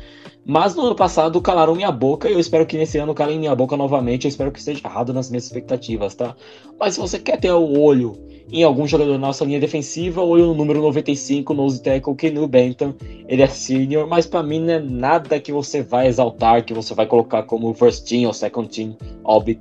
Mas 0.45 0.75
no 0.75 0.87
ano 0.87 0.95
passado 0.95 1.41
calaram 1.41 1.75
minha 1.75 1.93
boca 1.93 2.29
e 2.29 2.33
eu 2.33 2.41
espero 2.41 2.67
que 2.67 2.77
nesse 2.77 2.99
ano 2.99 3.15
calem 3.15 3.39
minha 3.39 3.55
boca 3.55 3.77
novamente. 3.77 4.25
Eu 4.25 4.31
espero 4.31 4.51
que 4.51 4.59
esteja 4.59 4.81
errado 4.85 5.13
nas 5.13 5.31
minhas 5.31 5.45
expectativas, 5.45 6.15
tá? 6.15 6.35
Mas 6.79 6.95
se 6.95 7.01
você 7.01 7.19
quer 7.19 7.39
ter 7.39 7.53
o 7.53 7.79
olho 7.79 8.17
em 8.51 8.65
algum 8.65 8.87
jogador 8.87 9.13
da 9.13 9.19
nossa 9.19 9.45
linha 9.45 9.61
defensiva, 9.61 10.23
olho 10.23 10.47
no 10.47 10.55
número 10.55 10.81
95, 10.81 11.55
nose 11.55 11.83
tackle, 11.83 12.15
Kenu 12.17 12.49
Benton. 12.49 12.95
Ele 13.29 13.43
é 13.43 13.47
senior, 13.47 14.09
mas 14.09 14.27
para 14.27 14.43
mim 14.43 14.61
não 14.61 14.73
é 14.73 14.81
nada 14.81 15.39
que 15.39 15.53
você 15.53 15.83
vai 15.83 16.09
exaltar, 16.09 16.65
que 16.65 16.75
você 16.75 16.95
vai 16.95 17.07
colocar 17.07 17.43
como 17.45 17.73
first 17.75 18.09
team 18.09 18.27
ou 18.27 18.33
second 18.33 18.69
team 18.69 18.97
all 19.23 19.41
Big. 19.41 19.61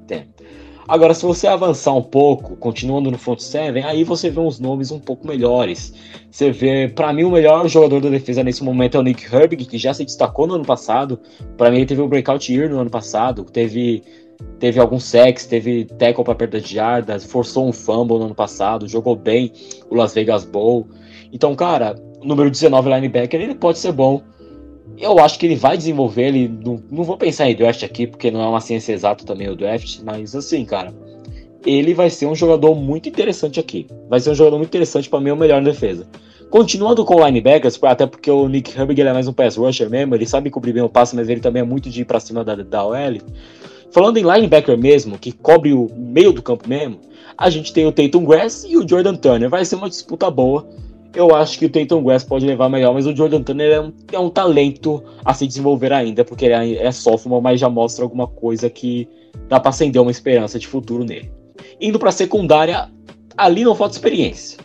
Agora, 0.90 1.14
se 1.14 1.24
você 1.24 1.46
avançar 1.46 1.94
um 1.94 2.02
pouco, 2.02 2.56
continuando 2.56 3.12
no 3.12 3.18
front 3.20 3.38
seven, 3.38 3.84
aí 3.84 4.04
você 4.04 4.28
vê 4.28 4.40
uns 4.40 4.60
nomes 4.60 4.90
um 4.90 5.00
pouco 5.00 5.28
melhores. 5.28 5.94
Você 6.32 6.50
vê, 6.50 6.88
para 6.88 7.14
mim, 7.14 7.26
o 7.26 7.30
melhor 7.30 7.68
jogador 7.68 8.02
da 8.02 8.10
defesa 8.10 8.44
nesse 8.44 8.64
momento 8.64 8.98
é 8.98 9.00
o 9.00 9.04
Nick 9.04 9.24
Herbig, 9.24 9.66
que 9.66 9.78
já 9.78 9.94
se 9.94 10.04
destacou 10.04 10.48
no 10.48 10.56
ano 10.56 10.66
passado. 10.66 11.20
Para 11.56 11.70
mim, 11.70 11.78
ele 11.78 11.86
teve 11.86 12.02
o 12.02 12.06
um 12.06 12.10
breakout 12.10 12.52
year 12.52 12.68
no 12.68 12.80
ano 12.80 12.90
passado, 12.90 13.44
teve 13.44 14.02
teve 14.58 14.80
alguns 14.80 15.04
sacks, 15.04 15.46
teve 15.46 15.86
tackle 15.86 16.24
para 16.24 16.34
perda 16.34 16.60
de 16.60 16.74
jardas, 16.74 17.24
forçou 17.24 17.68
um 17.68 17.72
fumble 17.72 18.18
no 18.18 18.26
ano 18.26 18.36
passado, 18.36 18.88
jogou 18.88 19.16
bem 19.16 19.54
o 19.92 19.96
Las 19.96 20.16
Vegas 20.16 20.44
Bowl. 20.44 20.88
Então, 21.32 21.56
cara, 21.56 21.98
o 22.20 22.26
número 22.26 22.50
19 22.50 22.90
linebacker, 22.90 23.40
ele 23.40 23.54
pode 23.54 23.78
ser 23.78 23.92
bom. 23.92 24.24
Eu 25.00 25.18
acho 25.20 25.40
que 25.40 25.46
ele 25.46 25.56
vai 25.56 25.78
desenvolver, 25.78 26.28
ele 26.28 26.48
não, 26.48 26.84
não 26.92 27.04
vou 27.04 27.16
pensar 27.16 27.50
em 27.50 27.56
draft 27.56 27.84
aqui, 27.84 28.06
porque 28.06 28.30
não 28.30 28.42
é 28.42 28.48
uma 28.48 28.60
ciência 28.60 28.92
exata 28.92 29.24
também 29.24 29.50
o 29.50 29.56
draft, 29.56 30.00
mas 30.04 30.36
assim, 30.36 30.66
cara, 30.66 30.94
ele 31.66 31.94
vai 31.94 32.10
ser 32.10 32.26
um 32.26 32.36
jogador 32.36 32.76
muito 32.76 33.08
interessante 33.08 33.60
aqui. 33.60 33.88
Vai 34.10 34.20
ser 34.20 34.32
um 34.32 34.36
jogador 34.36 34.58
muito 34.58 34.70
interessante 34.70 35.10
para 35.10 35.22
mim, 35.22 35.32
o 35.32 35.38
melhor 35.38 35.62
na 35.62 35.70
defesa. 35.70 36.06
Continuando 36.50 37.06
com 37.06 37.16
o 37.16 37.26
linebackers, 37.26 37.80
até 37.84 38.06
porque 38.06 38.30
o 38.30 38.48
Nick 38.48 38.78
Herbig 38.78 39.02
é 39.02 39.14
mais 39.14 39.28
um 39.28 39.34
pass 39.34 39.56
rusher 39.56 39.90
mesmo, 39.90 40.16
ele 40.16 40.26
sabe 40.26 40.50
cobrir 40.50 40.74
bem 40.74 40.84
o 40.84 40.90
passe, 40.90 41.16
mas 41.16 41.30
ele 41.30 41.40
também 41.40 41.62
é 41.62 41.66
muito 41.66 41.90
de 41.90 42.02
ir 42.02 42.06
pra 42.06 42.20
cima 42.20 42.44
da, 42.44 42.56
da 42.56 42.86
OL. 42.86 43.20
Falando 43.92 44.18
em 44.18 44.24
linebacker 44.24 44.78
mesmo, 44.78 45.18
que 45.18 45.32
cobre 45.32 45.74
o 45.74 45.88
meio 45.96 46.34
do 46.34 46.42
campo 46.42 46.68
mesmo, 46.68 47.00
a 47.38 47.50
gente 47.50 47.72
tem 47.72 47.86
o 47.86 47.92
Tatum 47.92 48.26
Grass 48.26 48.66
e 48.68 48.76
o 48.76 48.88
Jordan 48.88 49.16
Turner. 49.16 49.50
Vai 49.50 49.64
ser 49.64 49.76
uma 49.76 49.90
disputa 49.90 50.30
boa. 50.30 50.68
Eu 51.16 51.36
acho 51.36 51.58
que 51.58 51.66
o 51.66 51.70
Tatum 51.70 52.04
Grass 52.04 52.24
pode 52.24 52.46
levar 52.46 52.70
melhor, 52.70 52.94
mas 52.94 53.08
o 53.08 53.16
Jordan 53.16 53.42
Turner 53.42 53.72
é 53.72 53.82
um, 53.82 53.94
é 54.14 54.20
um 54.20 54.30
talento 54.30 55.04
a 55.26 55.34
se 55.34 55.48
desenvolver 55.48 55.92
ainda, 55.92 56.24
porque 56.24 56.46
ele 56.46 56.54
é, 56.78 56.86
é 56.86 56.92
sophomore, 56.92 57.42
mas 57.42 57.60
já 57.60 57.68
mostra 57.70 58.04
alguma 58.04 58.28
coisa 58.28 58.70
que 58.70 59.08
dá 59.48 59.60
para 59.60 59.70
acender 59.70 60.02
uma 60.02 60.12
esperança 60.12 60.60
de 60.60 60.68
futuro 60.68 61.04
nele. 61.04 61.32
Indo 61.82 61.98
para 61.98 62.12
secundária, 62.12 62.90
ali 63.36 63.64
não 63.64 63.74
falta 63.74 63.96
experiência. 63.96 64.60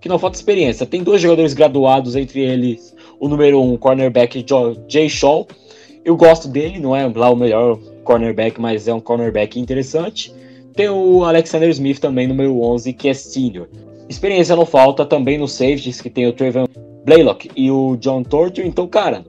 Que 0.00 0.08
não 0.08 0.18
falta 0.18 0.36
experiência. 0.36 0.86
Tem 0.86 1.02
dois 1.02 1.20
jogadores 1.20 1.52
graduados, 1.52 2.16
entre 2.16 2.40
eles 2.40 2.96
o 3.18 3.28
número 3.28 3.60
um, 3.60 3.76
cornerback 3.76 4.44
Jay 4.88 5.08
Shaw. 5.10 5.46
Eu 6.02 6.16
gosto 6.16 6.48
dele, 6.48 6.78
não 6.78 6.96
é 6.96 7.06
lá 7.06 7.28
o 7.28 7.36
melhor 7.36 7.78
cornerback, 8.02 8.58
mas 8.58 8.88
é 8.88 8.94
um 8.94 9.00
cornerback 9.00 9.60
interessante. 9.60 10.34
Tem 10.74 10.88
o 10.88 11.24
Alexander 11.24 11.68
Smith 11.68 11.98
também, 11.98 12.26
número 12.26 12.58
11, 12.62 12.94
que 12.94 13.08
é 13.08 13.14
senior. 13.14 13.68
Experiência 14.10 14.56
não 14.56 14.66
falta 14.66 15.06
também 15.06 15.38
nos 15.38 15.52
safeties, 15.52 16.00
que 16.00 16.10
tem 16.10 16.26
o 16.26 16.32
Trevor 16.32 16.68
Blaylock 17.04 17.48
e 17.54 17.70
o 17.70 17.96
John 17.96 18.24
Torture. 18.24 18.66
Então, 18.66 18.88
cara, 18.88 19.24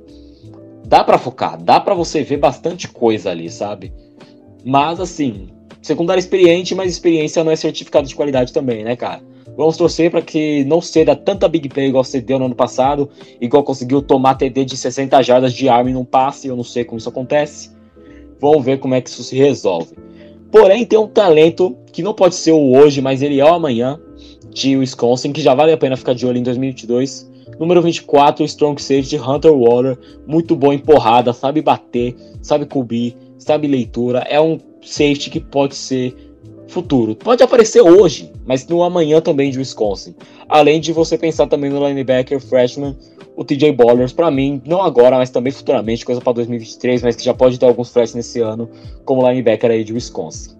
dá 0.88 1.04
para 1.04 1.20
focar, 1.20 1.62
dá 1.62 1.80
para 1.80 1.94
você 1.94 2.24
ver 2.24 2.38
bastante 2.38 2.88
coisa 2.88 3.30
ali, 3.30 3.48
sabe? 3.48 3.94
Mas, 4.66 5.00
assim, 5.00 5.50
secundário 5.84 6.20
experiente, 6.20 6.74
mas 6.74 6.92
experiência 6.92 7.44
não 7.44 7.52
é 7.52 7.56
certificado 7.56 8.08
de 8.08 8.16
qualidade 8.16 8.52
também, 8.52 8.84
né, 8.84 8.96
cara? 8.96 9.22
Vamos 9.56 9.78
torcer 9.78 10.10
para 10.10 10.24
que 10.24 10.66
não 10.66 10.82
ceda 10.82 11.16
tanta 11.16 11.48
big 11.48 11.70
play 11.70 11.90
igual 11.90 12.04
cedeu 12.04 12.40
no 12.40 12.46
ano 12.46 12.56
passado, 12.56 13.08
igual 13.40 13.64
conseguiu 13.64 14.02
tomar 14.02 14.34
TD 14.34 14.66
de 14.66 14.76
60 14.76 15.22
jardas 15.22 15.54
de 15.54 15.70
arma 15.70 15.92
em 15.92 15.96
um 15.96 16.04
passe, 16.04 16.48
eu 16.48 16.56
não 16.56 16.64
sei 16.64 16.84
como 16.84 16.98
isso 16.98 17.10
acontece. 17.10 17.70
Vamos 18.40 18.66
ver 18.66 18.80
como 18.80 18.96
é 18.96 19.02
que 19.02 19.12
isso 19.12 19.24
se 19.24 19.38
resolve. 19.38 19.96
Porém, 20.52 20.86
tem 20.88 20.98
um 20.98 21.08
talento 21.08 21.78
que 21.94 22.02
não 22.02 22.16
pode 22.16 22.34
ser 22.34 22.52
o 22.52 22.76
hoje, 22.76 23.00
mas 23.00 23.22
ele 23.22 23.40
é 23.40 23.46
o 23.46 23.54
amanhã, 23.54 24.00
de 24.54 24.78
Wisconsin, 24.78 25.32
que 25.32 25.42
já 25.42 25.54
vale 25.54 25.72
a 25.72 25.78
pena 25.78 25.98
ficar 25.98 26.14
de 26.14 26.26
olho 26.26 26.38
em 26.38 26.44
2022. 26.44 27.30
Número 27.60 27.82
24, 27.82 28.44
Strong 28.46 28.82
Safety 28.82 29.18
Hunter 29.18 29.54
Water, 29.54 29.98
muito 30.26 30.56
bom 30.56 30.74
em 30.74 30.80
porrada, 30.80 31.32
sabe 31.34 31.62
bater, 31.62 32.16
sabe 32.42 32.66
cobrir, 32.66 33.16
sabe 33.38 33.68
leitura. 33.68 34.20
É 34.30 34.40
um 34.40 34.58
safety 34.82 35.30
que 35.30 35.40
pode 35.40 35.76
ser 35.76 36.16
futuro. 36.68 37.16
Pode 37.16 37.44
aparecer 37.44 37.82
hoje, 37.82 38.32
mas 38.46 38.66
no 38.68 38.82
amanhã 38.82 39.22
também 39.22 39.52
de 39.52 39.60
Wisconsin. 39.60 40.16
Além 40.48 40.80
de 40.80 40.92
você 40.92 41.18
pensar 41.18 41.48
também 41.48 41.70
no 41.70 41.86
linebacker 41.86 42.40
freshman, 42.40 42.96
o 43.36 43.44
TJ 43.44 43.74
Ballers, 43.74 44.14
para 44.14 44.32
mim, 44.32 44.62
não 44.66 44.82
agora, 44.82 45.18
mas 45.18 45.30
também 45.30 45.52
futuramente, 45.52 46.06
coisa 46.06 46.22
para 46.22 46.34
2023, 46.34 47.02
mas 47.04 47.16
que 47.16 47.24
já 47.24 47.34
pode 47.34 47.60
ter 47.60 47.66
alguns 47.66 47.92
flashes 47.92 48.16
nesse 48.16 48.40
ano, 48.40 48.70
como 49.06 49.28
linebacker 49.28 49.72
aí 49.72 49.84
de 49.84 49.94
Wisconsin. 49.94 50.56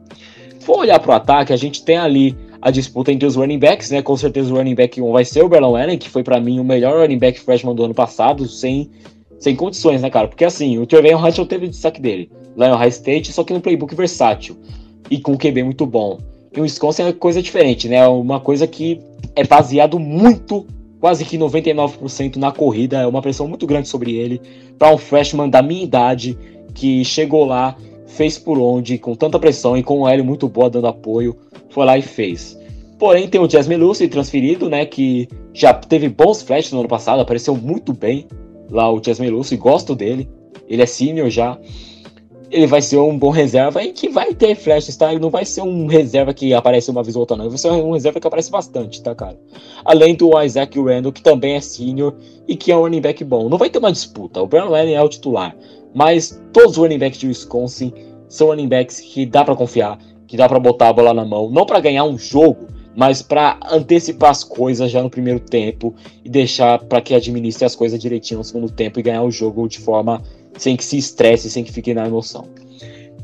For 0.60 0.80
olhar 0.80 1.00
pro 1.00 1.12
ataque, 1.12 1.52
a 1.52 1.58
gente 1.58 1.84
tem 1.84 1.98
ali 1.98 2.38
a 2.62 2.70
disputa 2.70 3.12
entre 3.12 3.28
os 3.28 3.36
running 3.36 3.58
backs, 3.58 3.90
né? 3.90 4.02
Com 4.02 4.16
certeza 4.16 4.54
o 4.54 4.58
running 4.58 4.76
back 4.76 5.02
1 5.02 5.12
vai 5.12 5.26
ser 5.26 5.44
o 5.44 5.50
Berlon 5.50 5.76
Allen, 5.76 5.98
que 5.98 6.10
foi 6.10 6.24
para 6.24 6.40
mim 6.40 6.60
o 6.60 6.64
melhor 6.64 7.02
running 7.02 7.18
back 7.18 7.40
freshman 7.40 7.74
do 7.74 7.86
ano 7.86 7.94
passado, 7.94 8.48
sem, 8.48 8.90
sem 9.40 9.56
condições, 9.56 10.02
né, 10.02 10.10
cara? 10.10 10.28
Porque 10.28 10.46
assim, 10.46 10.78
o 10.78 10.86
Trevor 10.86 11.26
Hunt 11.26 11.40
teve 11.48 11.66
o 11.66 11.70
destaque 11.70 12.00
dele 12.00 12.30
lá 12.56 12.70
no 12.70 12.76
High 12.76 12.90
State, 12.90 13.32
só 13.32 13.44
que 13.44 13.54
no 13.54 13.62
playbook 13.62 13.96
versátil 13.96 14.58
e 15.10 15.20
com 15.20 15.34
um 15.34 15.38
QB 15.38 15.64
muito 15.64 15.86
bom. 15.86 16.20
E 16.56 16.60
o 16.60 16.64
Wisconsin 16.64 17.04
é 17.04 17.14
coisa 17.14 17.42
diferente, 17.42 17.88
né? 17.88 18.08
Uma 18.08 18.40
coisa 18.40 18.68
que 18.68 19.00
é 19.36 19.44
baseado 19.44 19.98
muito, 19.98 20.66
quase 21.00 21.26
que 21.26 21.38
99% 21.38 22.36
na 22.36 22.52
corrida, 22.52 23.00
é 23.00 23.08
uma 23.08 23.22
pressão 23.22 23.48
muito 23.48 23.66
grande 23.66 23.88
sobre 23.88 24.16
ele, 24.16 24.42
para 24.78 24.94
um 24.94 24.98
freshman 24.98 25.50
da 25.50 25.62
minha 25.62 25.84
idade 25.84 26.38
que 26.74 27.04
chegou 27.04 27.46
lá 27.46 27.76
fez 28.12 28.38
por 28.38 28.58
onde, 28.58 28.98
com 28.98 29.16
tanta 29.16 29.40
pressão 29.40 29.76
e 29.78 29.84
com 29.84 30.02
um 30.02 30.08
L 30.08 30.24
muito 30.24 30.48
boa 30.48 30.70
dando 30.70 30.88
apoio, 30.88 31.36
foi 31.70 31.86
lá 31.86 31.98
e 31.98 32.02
fez. 32.02 32.58
Porém, 33.00 33.28
tem 33.28 33.42
o 33.42 33.50
Jasmine 33.50 33.82
Lucy 33.82 34.08
transferido, 34.08 34.70
né, 34.70 34.86
que 34.86 35.28
já 35.54 35.74
teve 35.74 36.08
bons 36.08 36.42
flashes 36.42 36.72
no 36.72 36.80
ano 36.80 36.90
passado, 36.90 37.22
apareceu 37.22 37.56
muito 37.56 37.94
bem 37.94 38.28
lá 38.70 38.92
o 38.92 39.02
Jasmine 39.04 39.32
Lucy, 39.32 39.58
gosto 39.58 39.96
dele, 39.96 40.30
ele 40.68 40.82
é 40.82 40.86
senior 40.86 41.30
já, 41.30 41.58
ele 42.52 42.68
vai 42.68 42.82
ser 42.82 42.98
um 42.98 43.18
bom 43.18 43.30
reserva 43.30 43.82
e 43.82 43.94
que 43.94 44.10
vai 44.10 44.34
ter 44.34 44.56
flashes, 44.56 44.96
tá? 44.98 45.10
Ele 45.10 45.22
não 45.22 45.30
vai 45.30 45.46
ser 45.46 45.62
um 45.62 45.88
reserva 45.88 46.34
que 46.34 46.54
aparece 46.54 46.92
uma 46.92 47.02
vez 47.02 47.16
ou 47.16 47.22
outra, 47.22 47.38
não. 47.38 47.46
Ele 47.46 47.52
vai 47.52 47.58
ser 47.58 47.72
um 47.72 47.94
reserva 47.94 48.20
que 48.20 48.28
aparece 48.28 48.52
bastante, 48.52 49.02
tá, 49.02 49.16
cara? 49.16 49.40
Além 49.86 50.16
do 50.16 50.40
Isaac 50.42 50.78
Randall, 50.78 51.14
que 51.14 51.22
também 51.22 51.56
é 51.56 51.62
senior 51.62 52.14
e 52.46 52.58
que 52.58 52.72
é 52.72 52.76
um 52.76 52.82
running 52.82 53.00
back 53.00 53.24
bom. 53.24 53.48
Não 53.48 53.58
vai 53.58 53.70
ter 53.70 53.80
uma 53.80 53.92
disputa. 53.92 54.42
O 54.42 54.48
Brown 54.48 54.68
Allen 54.68 54.94
é 54.94 55.02
o 55.02 55.08
titular. 55.08 55.56
Mas 55.94 56.40
todos 56.54 56.72
os 56.72 56.78
running 56.78 56.98
backs 56.98 57.20
de 57.20 57.28
Wisconsin 57.28 57.94
são 58.28 58.48
running 58.48 58.68
backs 58.68 59.00
que 59.00 59.26
dá 59.26 59.44
para 59.44 59.56
confiar, 59.56 60.00
que 60.28 60.38
dá 60.38 60.48
para 60.48 60.60
botar 60.60 60.90
a 60.90 60.94
bola 60.94 61.14
na 61.14 61.26
mão, 61.26 61.50
não 61.50 61.66
para 61.66 61.80
ganhar 61.80 62.06
um 62.06 62.18
jogo, 62.18 62.68
mas 62.96 63.22
para 63.22 63.60
antecipar 63.70 64.32
as 64.32 64.44
coisas 64.44 64.92
já 64.92 65.02
no 65.02 65.10
primeiro 65.10 65.40
tempo 65.40 65.94
e 66.24 66.30
deixar 66.30 66.80
para 66.80 67.02
que 67.02 67.14
administre 67.14 67.66
as 67.66 67.76
coisas 67.76 68.00
direitinho 68.00 68.40
no 68.40 68.44
segundo 68.44 68.70
tempo 68.70 69.00
e 69.00 69.04
ganhar 69.04 69.24
o 69.24 69.32
jogo 69.32 69.68
de 69.68 69.80
forma 69.80 70.22
sem 70.58 70.76
que 70.76 70.84
se 70.84 70.98
estresse, 70.98 71.50
sem 71.50 71.64
que 71.64 71.72
fique 71.72 71.94
na 71.94 72.06
emoção. 72.06 72.48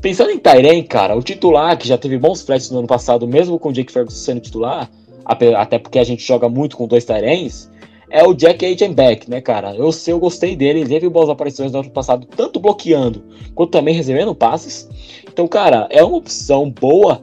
Pensando 0.00 0.30
em 0.30 0.38
Tairen, 0.38 0.82
cara, 0.84 1.16
o 1.16 1.22
titular, 1.22 1.76
que 1.76 1.88
já 1.88 1.98
teve 1.98 2.18
bons 2.18 2.42
flashes 2.42 2.70
no 2.70 2.78
ano 2.78 2.86
passado, 2.86 3.26
mesmo 3.26 3.58
com 3.58 3.70
o 3.70 3.72
Jake 3.72 3.92
Ferguson 3.92 4.16
sendo 4.16 4.40
titular, 4.40 4.88
até 5.24 5.78
porque 5.78 5.98
a 5.98 6.04
gente 6.04 6.22
joga 6.22 6.48
muito 6.48 6.76
com 6.76 6.86
dois 6.86 7.04
Tairens, 7.04 7.68
é 8.10 8.24
o 8.24 8.34
Jack 8.34 8.64
Agenbeck, 8.64 9.28
né, 9.28 9.40
cara? 9.40 9.74
Eu 9.74 9.92
sei, 9.92 10.12
eu 10.14 10.18
gostei 10.18 10.56
dele, 10.56 10.80
ele 10.80 10.88
teve 10.88 11.08
boas 11.08 11.28
aparições 11.28 11.72
no 11.72 11.80
ano 11.80 11.90
passado, 11.90 12.26
tanto 12.26 12.58
bloqueando 12.58 13.22
quanto 13.54 13.70
também 13.70 13.94
recebendo 13.94 14.34
passes. 14.34 14.88
Então, 15.30 15.46
cara, 15.46 15.86
é 15.90 16.02
uma 16.02 16.16
opção 16.16 16.70
boa 16.70 17.22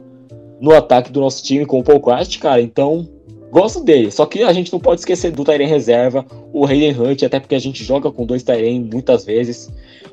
no 0.60 0.72
ataque 0.72 1.10
do 1.10 1.20
nosso 1.20 1.42
time 1.42 1.66
com 1.66 1.80
o 1.80 2.00
Christ, 2.00 2.38
cara. 2.38 2.62
Então, 2.62 3.08
gosto 3.50 3.82
dele. 3.82 4.10
Só 4.10 4.26
que 4.26 4.42
a 4.42 4.52
gente 4.52 4.72
não 4.72 4.80
pode 4.80 5.00
esquecer 5.00 5.32
do 5.32 5.44
Tyrion 5.44 5.68
reserva, 5.68 6.24
o 6.52 6.64
Hayden 6.64 6.98
Hunt, 6.98 7.22
até 7.22 7.40
porque 7.40 7.54
a 7.54 7.60
gente 7.60 7.82
joga 7.84 8.10
com 8.10 8.24
dois 8.24 8.42
Tyrion 8.42 8.86
muitas 8.92 9.24
vezes. 9.24 9.72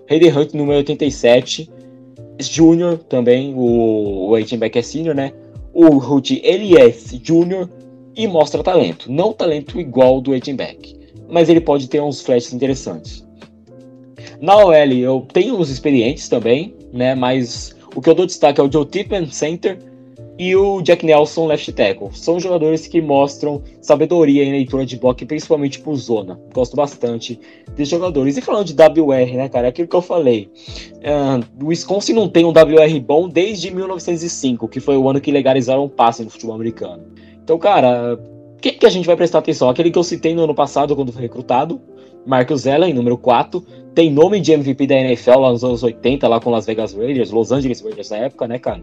Hayden 0.10 0.38
Hunt 0.38 0.54
número 0.54 0.78
87, 0.78 1.70
Júnior 2.40 2.98
também, 2.98 3.54
o, 3.56 4.30
o 4.30 4.36
Agenbeck 4.36 4.78
é 4.78 4.82
senior, 4.82 5.16
né? 5.16 5.34
O 5.74 5.98
Rudy 5.98 6.42
Elias 6.44 7.18
Júnior 7.24 7.70
e 8.16 8.28
mostra 8.28 8.64
talento. 8.64 9.12
Não 9.12 9.34
talento 9.34 9.80
igual 9.80 10.22
do 10.22 10.34
Edinback, 10.34 10.96
mas 11.30 11.50
ele 11.50 11.62
pode 11.62 11.88
ter 11.88 12.02
uns 12.02 12.22
flashes 12.22 12.54
interessantes. 12.54 13.26
Na 14.40 14.58
OL 14.58 14.74
eu 14.74 15.28
tenho 15.32 15.58
uns 15.58 15.70
experientes 15.70 16.28
também, 16.28 16.76
né? 16.92 17.16
Mas 17.16 17.76
o 17.96 18.02
que 18.02 18.10
eu 18.10 18.16
dou 18.16 18.26
destaque 18.26 18.60
é 18.60 18.64
o 18.64 18.72
Joe 18.72 18.86
Tipman, 18.86 19.28
center, 19.32 19.78
e 20.38 20.56
o 20.56 20.82
Jack 20.82 21.06
Nelson, 21.06 21.46
left 21.46 21.72
tackle. 21.74 22.10
São 22.12 22.40
jogadores 22.40 22.88
que 22.88 23.02
mostram 23.02 23.62
sabedoria 23.82 24.44
em 24.44 24.52
leitura 24.52 24.86
de 24.86 24.98
bloco, 24.98 25.26
principalmente 25.26 25.80
por 25.80 25.96
zona. 25.96 26.40
Gosto 26.54 26.76
bastante 26.76 27.40
desses 27.76 27.90
jogadores. 27.90 28.36
E 28.38 28.42
falando 28.42 28.66
de 28.66 28.74
WR, 28.74 29.38
né, 29.38 29.50
cara? 29.50 29.68
É 29.68 29.70
aquilo 29.70 29.88
que 29.88 29.96
eu 29.96 30.02
falei. 30.02 30.50
Uh, 30.98 31.64
o 31.64 31.68
Wisconsin 31.68 32.14
não 32.14 32.28
tem 32.28 32.46
um 32.46 32.50
WR 32.50 33.00
bom 33.00 33.30
desde 33.30 33.70
1905, 33.72 34.68
que 34.68 34.80
foi 34.80 34.98
o 34.98 35.08
ano 35.08 35.22
que 35.22 35.32
legalizaram 35.32 35.86
o 35.86 35.90
passe 35.90 36.24
no 36.24 36.30
futebol 36.30 36.56
americano. 36.56 37.04
Então, 37.44 37.58
cara, 37.58 38.16
o 38.16 38.58
que, 38.58 38.86
a 38.86 38.90
gente 38.90 39.06
vai 39.06 39.16
prestar 39.16 39.40
atenção? 39.40 39.70
Aquele 39.70 39.92
que 39.92 40.00
eu 40.00 40.04
citei 40.04 40.34
no 40.34 40.44
ano 40.44 40.56
passado, 40.56 40.96
quando 40.96 41.12
foi 41.12 41.24
recrutado, 41.24 41.82
Marcus 42.26 42.66
Allen, 42.66 42.94
número 42.94 43.18
4, 43.18 43.62
tem 43.94 44.10
nome 44.10 44.40
de 44.40 44.54
MVP 44.54 44.88
da 44.88 44.96
NFL 44.96 45.40
lá 45.40 45.52
nos 45.52 45.64
anos 45.64 45.84
80, 45.84 46.28
lá 46.28 46.40
com 46.40 46.50
Las 46.50 46.66
Vegas 46.66 46.94
Raiders, 46.94 47.32
Los 47.32 47.52
Angeles 47.52 47.82
Raiders 47.82 48.10
na 48.10 48.18
época, 48.18 48.48
né, 48.48 48.58
cara? 48.58 48.82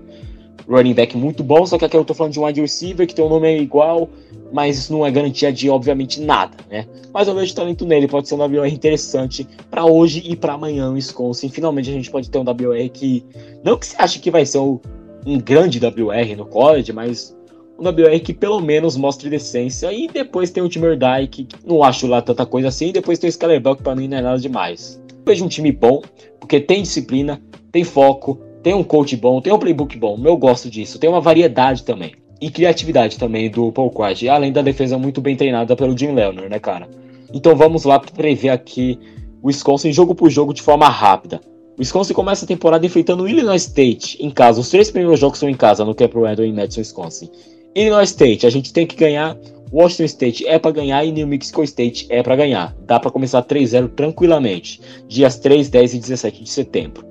Running 0.69 0.93
back 0.93 1.17
muito 1.17 1.43
bom, 1.43 1.65
só 1.65 1.79
que 1.79 1.85
aqui 1.85 1.97
eu 1.97 2.05
tô 2.05 2.13
falando 2.13 2.35
de 2.35 2.39
um 2.39 2.45
wide 2.45 2.61
receiver 2.61 3.07
que 3.07 3.15
tem 3.15 3.25
um 3.25 3.29
nome 3.29 3.59
igual, 3.59 4.09
mas 4.53 4.79
isso 4.79 4.93
não 4.93 5.05
é 5.07 5.11
garantia 5.11 5.51
de, 5.51 5.71
obviamente, 5.71 6.21
nada, 6.21 6.57
né? 6.71 6.87
Mas 7.13 7.27
eu 7.27 7.35
vejo 7.35 7.55
talento 7.55 7.87
nele, 7.87 8.07
pode 8.07 8.29
ser 8.29 8.35
um 8.35 8.45
WR 8.45 8.69
interessante 8.69 9.49
para 9.71 9.87
hoje 9.87 10.23
e 10.25 10.37
para 10.37 10.53
amanhã 10.53 10.89
no 10.89 10.95
Wisconsin. 10.95 11.49
Finalmente 11.49 11.89
a 11.89 11.95
gente 11.95 12.11
pode 12.11 12.31
ter 12.31 12.39
um 12.39 12.43
WR 12.43 12.89
que, 12.93 13.25
não 13.65 13.79
que 13.79 13.87
você 13.87 13.97
ache 13.99 14.19
que 14.19 14.31
vai 14.31 14.45
ser 14.45 14.59
um, 14.59 14.79
um 15.27 15.41
grande 15.41 15.81
WR 15.85 16.37
no 16.37 16.45
college, 16.45 16.93
mas 16.93 17.35
um 17.81 17.89
WR 17.89 18.21
que 18.23 18.35
pelo 18.35 18.61
menos 18.61 18.97
mostre 18.97 19.31
decência. 19.31 19.91
E 19.93 20.07
depois 20.07 20.51
tem 20.51 20.63
o 20.63 20.69
Timur 20.69 20.97
Dye, 20.97 21.27
que 21.29 21.49
não 21.65 21.83
acho 21.83 22.07
lá 22.07 22.21
tanta 22.21 22.45
coisa 22.45 22.69
assim. 22.69 22.89
E 22.89 22.93
depois 22.93 23.19
tem 23.19 23.29
o 23.29 23.31
Skyler 23.31 23.61
Bell, 23.61 23.77
que 23.77 23.83
pra 23.83 23.97
mim 23.97 24.07
não 24.07 24.19
é 24.19 24.21
nada 24.21 24.39
demais. 24.39 25.03
Vejo 25.25 25.45
um 25.45 25.49
time 25.49 25.73
bom, 25.73 26.03
porque 26.39 26.61
tem 26.61 26.83
disciplina, 26.83 27.41
tem 27.73 27.83
foco, 27.83 28.39
tem 28.63 28.75
um 28.75 28.85
coach 28.85 29.17
bom, 29.17 29.41
tem 29.41 29.53
um 29.53 29.59
playbook 29.59 29.97
bom. 29.97 30.21
Eu 30.23 30.37
gosto 30.37 30.69
disso. 30.69 30.99
Tem 30.99 31.09
uma 31.09 31.21
variedade 31.21 31.83
também. 31.83 32.13
E 32.41 32.51
criatividade 32.51 33.19
também 33.19 33.51
do 33.51 33.73
Paul 33.73 33.91
Quad. 33.91 34.29
Além 34.29 34.53
da 34.53 34.63
defesa 34.63 34.99
muito 34.99 35.21
bem 35.21 35.37
treinada 35.37 35.75
pelo 35.75 35.97
Jim 35.97 36.13
Leonard, 36.13 36.49
né, 36.49 36.59
cara? 36.59 36.89
Então 37.33 37.57
vamos 37.57 37.85
lá 37.85 37.99
prever 37.99 38.51
aqui 38.51 38.99
o 39.43 39.49
Wisconsin 39.49 39.93
jogo 39.93 40.15
por 40.15 40.29
jogo 40.31 40.53
de 40.53 40.61
forma 40.61 40.89
rápida. 40.89 41.41
O 41.77 41.81
Wisconsin 41.81 42.13
começa 42.13 42.45
a 42.45 42.49
temporada 42.49 42.85
enfrentando 42.85 43.23
o 43.23 43.29
Illinois 43.29 43.63
State 43.63 44.23
em 44.23 44.31
casa. 44.31 44.61
Os 44.61 44.69
três 44.69 44.91
primeiros 44.91 45.19
jogos 45.19 45.39
são 45.39 45.49
em 45.49 45.55
casa, 45.55 45.85
no 45.85 45.95
Camp 45.95 46.13
Randall 46.15 46.45
em 46.45 46.53
Madison, 46.53 46.81
Wisconsin. 46.81 47.31
Illinois 47.75 48.09
State, 48.09 48.47
a 48.47 48.51
gente 48.51 48.73
tem 48.73 48.87
que 48.87 48.97
ganhar. 48.97 49.37
Washington 49.73 50.05
State 50.05 50.47
é 50.49 50.59
para 50.59 50.73
ganhar 50.73 51.05
e 51.05 51.13
New 51.13 51.29
Mexico 51.29 51.63
State 51.63 52.07
é 52.11 52.23
para 52.23 52.35
ganhar. 52.35 52.75
Dá 52.87 52.99
para 52.99 53.11
começar 53.11 53.41
3-0 53.43 53.91
tranquilamente. 53.91 54.81
Dias 55.07 55.39
3, 55.39 55.69
10 55.69 55.95
e 55.95 55.99
17 56.01 56.43
de 56.43 56.51
setembro. 56.51 57.07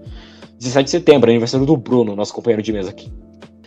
17 0.59 0.83
de 0.83 0.91
setembro, 0.91 1.29
aniversário 1.29 1.65
do 1.65 1.77
Bruno, 1.77 2.17
nosso 2.17 2.33
companheiro 2.33 2.61
de 2.61 2.73
mesa 2.73 2.89
aqui. 2.89 3.09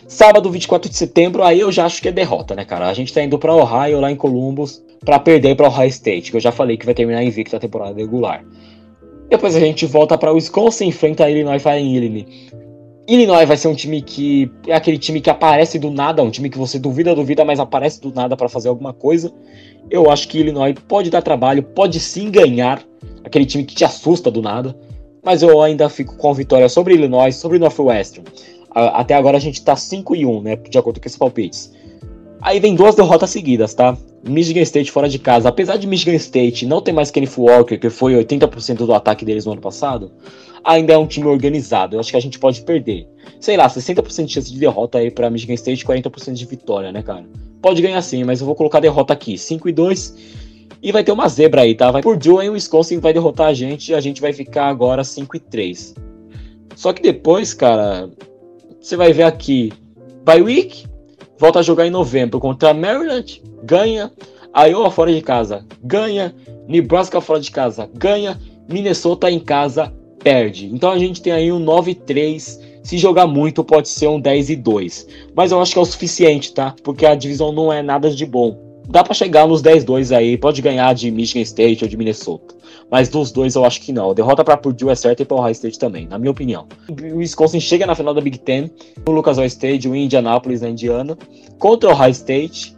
Sábado, 0.07 0.51
24 0.51 0.87
de 0.87 0.95
setembro, 0.95 1.41
aí 1.41 1.59
eu 1.59 1.71
já 1.71 1.85
acho 1.85 1.99
que 1.99 2.07
é 2.07 2.11
derrota, 2.11 2.53
né, 2.53 2.63
cara? 2.65 2.87
A 2.87 2.93
gente 2.93 3.11
tá 3.11 3.23
indo 3.23 3.39
para 3.39 3.55
Ohio, 3.55 3.99
lá 3.99 4.11
em 4.11 4.15
Columbus, 4.15 4.83
para 5.03 5.17
perder 5.17 5.55
para 5.55 5.67
Ohio 5.67 5.89
State, 5.89 6.29
que 6.29 6.37
eu 6.37 6.41
já 6.41 6.51
falei 6.51 6.77
que 6.77 6.85
vai 6.85 6.93
terminar 6.93 7.23
invicto 7.23 7.55
a 7.55 7.59
temporada 7.59 7.95
regular. 7.95 8.45
Depois 9.27 9.55
a 9.55 9.59
gente 9.59 9.87
volta 9.87 10.15
para 10.15 10.31
Wisconsin, 10.31 10.85
enfrenta 10.85 11.25
a 11.25 11.31
Illinois 11.31 11.63
Fighting 11.63 11.95
Illinois. 11.95 12.25
Illinois 13.07 13.45
vai 13.45 13.57
ser 13.57 13.67
um 13.67 13.75
time 13.75 14.01
que 14.01 14.49
é 14.65 14.73
aquele 14.73 14.97
time 14.97 15.19
que 15.19 15.29
aparece 15.29 15.77
do 15.77 15.91
nada, 15.91 16.23
um 16.23 16.31
time 16.31 16.49
que 16.49 16.57
você 16.57 16.79
duvida, 16.79 17.13
duvida, 17.13 17.43
mas 17.43 17.59
aparece 17.59 17.99
do 17.99 18.13
nada 18.13 18.37
para 18.37 18.47
fazer 18.47 18.69
alguma 18.69 18.93
coisa. 18.93 19.31
Eu 19.89 20.09
acho 20.09 20.27
que 20.27 20.39
Illinois 20.39 20.73
pode 20.87 21.09
dar 21.09 21.21
trabalho, 21.21 21.61
pode 21.63 21.99
sim 21.99 22.31
ganhar, 22.31 22.81
aquele 23.23 23.45
time 23.45 23.65
que 23.65 23.75
te 23.75 23.83
assusta 23.83 24.31
do 24.31 24.41
nada. 24.41 24.77
Mas 25.21 25.43
eu 25.43 25.61
ainda 25.61 25.89
fico 25.89 26.15
com 26.15 26.33
vitória 26.33 26.69
sobre 26.69 26.93
Illinois, 26.93 27.35
sobre 27.35 27.59
Northwestern. 27.59 28.27
Até 28.71 29.15
agora 29.15 29.37
a 29.37 29.39
gente 29.39 29.61
tá 29.61 29.75
5 29.75 30.15
e 30.15 30.25
1, 30.25 30.41
né, 30.41 30.55
de 30.55 30.77
acordo 30.77 30.99
com 30.99 31.07
esses 31.07 31.17
palpites. 31.17 31.71
Aí 32.41 32.59
vem 32.59 32.75
duas 32.75 32.95
derrotas 32.95 33.29
seguidas, 33.29 33.73
tá? 33.73 33.97
Michigan 34.21 34.61
State 34.61 34.91
fora 34.91 35.07
de 35.07 35.19
casa. 35.19 35.47
Apesar 35.47 35.77
de 35.77 35.87
Michigan 35.87 36.15
State 36.15 36.65
não 36.65 36.81
ter 36.81 36.91
mais 36.91 37.11
Kenneth 37.11 37.37
Walker, 37.37 37.77
que 37.77 37.89
foi 37.89 38.15
80% 38.15 38.85
do 38.85 38.93
ataque 38.93 39.23
deles 39.23 39.45
no 39.45 39.53
ano 39.53 39.61
passado, 39.61 40.11
ainda 40.63 40.93
é 40.93 40.97
um 40.97 41.05
time 41.05 41.27
organizado. 41.27 41.95
Eu 41.95 41.99
acho 41.99 42.11
que 42.11 42.17
a 42.17 42.21
gente 42.21 42.39
pode 42.39 42.61
perder. 42.61 43.07
Sei 43.39 43.57
lá, 43.57 43.67
60% 43.67 44.25
de 44.25 44.33
chance 44.33 44.51
de 44.51 44.59
derrota 44.59 44.97
aí 44.97 45.11
pra 45.11 45.29
Michigan 45.29 45.53
State, 45.53 45.85
40% 45.85 46.33
de 46.33 46.45
vitória, 46.45 46.91
né, 46.91 47.01
cara? 47.01 47.25
Pode 47.61 47.81
ganhar 47.81 48.01
sim, 48.01 48.23
mas 48.23 48.39
eu 48.39 48.45
vou 48.45 48.55
colocar 48.55 48.79
derrota 48.79 49.13
aqui. 49.13 49.37
5 49.37 49.69
e 49.69 49.71
2. 49.71 50.15
E 50.81 50.91
vai 50.91 51.03
ter 51.03 51.11
uma 51.11 51.29
zebra 51.29 51.61
aí, 51.61 51.75
tá? 51.75 51.91
Vai 51.91 52.01
por 52.01 52.21
Joe 52.21 52.45
e 52.45 52.49
o 52.49 52.53
Wisconsin 52.53 52.99
vai 52.99 53.13
derrotar 53.13 53.47
a 53.47 53.53
gente 53.53 53.89
e 53.89 53.95
a 53.95 54.01
gente 54.01 54.19
vai 54.19 54.33
ficar 54.33 54.67
agora 54.67 55.03
5 55.03 55.37
e 55.37 55.39
3. 55.39 55.95
Só 56.75 56.91
que 56.91 57.01
depois, 57.01 57.53
cara, 57.53 58.09
você 58.81 58.97
vai 58.97 59.13
ver 59.13 59.23
aqui. 59.23 59.71
By 60.25 60.41
week, 60.41 60.85
volta 61.39 61.59
a 61.59 61.63
jogar 61.63 61.87
em 61.87 61.89
novembro 61.89 62.39
contra 62.39 62.73
Maryland, 62.73 63.41
ganha. 63.63 64.11
Iowa 64.55 64.91
fora 64.91 65.13
de 65.13 65.21
casa, 65.21 65.65
ganha. 65.81 66.35
Nebraska 66.67 67.21
fora 67.21 67.39
de 67.39 67.51
casa, 67.51 67.89
ganha. 67.93 68.39
Minnesota 68.69 69.31
em 69.31 69.39
casa, 69.39 69.93
perde. 70.23 70.69
Então 70.73 70.89
a 70.91 70.97
gente 70.97 71.21
tem 71.21 71.33
aí 71.33 71.51
um 71.51 71.63
9-3. 71.63 72.59
Se 72.81 72.97
jogar 72.97 73.27
muito, 73.27 73.63
pode 73.63 73.87
ser 73.89 74.07
um 74.07 74.19
10 74.19 74.49
e 74.49 74.55
2. 74.55 75.07
Mas 75.35 75.51
eu 75.51 75.61
acho 75.61 75.73
que 75.73 75.79
é 75.79 75.81
o 75.81 75.85
suficiente, 75.85 76.53
tá? 76.53 76.75
Porque 76.83 77.05
a 77.05 77.15
divisão 77.15 77.51
não 77.51 77.71
é 77.71 77.81
nada 77.81 78.09
de 78.09 78.25
bom. 78.25 78.57
Dá 78.89 79.03
para 79.03 79.13
chegar 79.13 79.47
nos 79.47 79.61
10-2 79.61 80.15
aí, 80.15 80.37
pode 80.37 80.61
ganhar 80.61 80.93
de 80.93 81.09
Michigan 81.09 81.41
State 81.41 81.83
ou 81.83 81.89
de 81.89 81.95
Minnesota. 81.95 82.53
Mas 82.91 83.07
dos 83.07 83.31
dois 83.31 83.55
eu 83.55 83.63
acho 83.63 83.81
que 83.81 83.93
não. 83.93 84.11
A 84.11 84.13
derrota 84.13 84.43
para 84.43 84.57
Purdue 84.57 84.89
é 84.89 84.95
certa 84.95 85.23
e 85.23 85.25
para 85.25 85.37
Ohio 85.37 85.53
State 85.53 85.79
também, 85.79 86.05
na 86.05 86.19
minha 86.19 86.31
opinião. 86.31 86.67
O 86.89 87.17
Wisconsin 87.17 87.61
chega 87.61 87.85
na 87.85 87.95
final 87.95 88.13
da 88.13 88.19
Big 88.19 88.37
Ten, 88.39 88.69
o 89.07 89.11
Lucas 89.11 89.37
Oil 89.37 89.47
Stadium 89.47 89.95
em 89.95 90.05
Indianapolis, 90.05 90.61
na 90.61 90.69
Indiana, 90.69 91.17
contra 91.57 91.89
o 91.89 91.93
Ohio 91.93 92.11
State. 92.11 92.75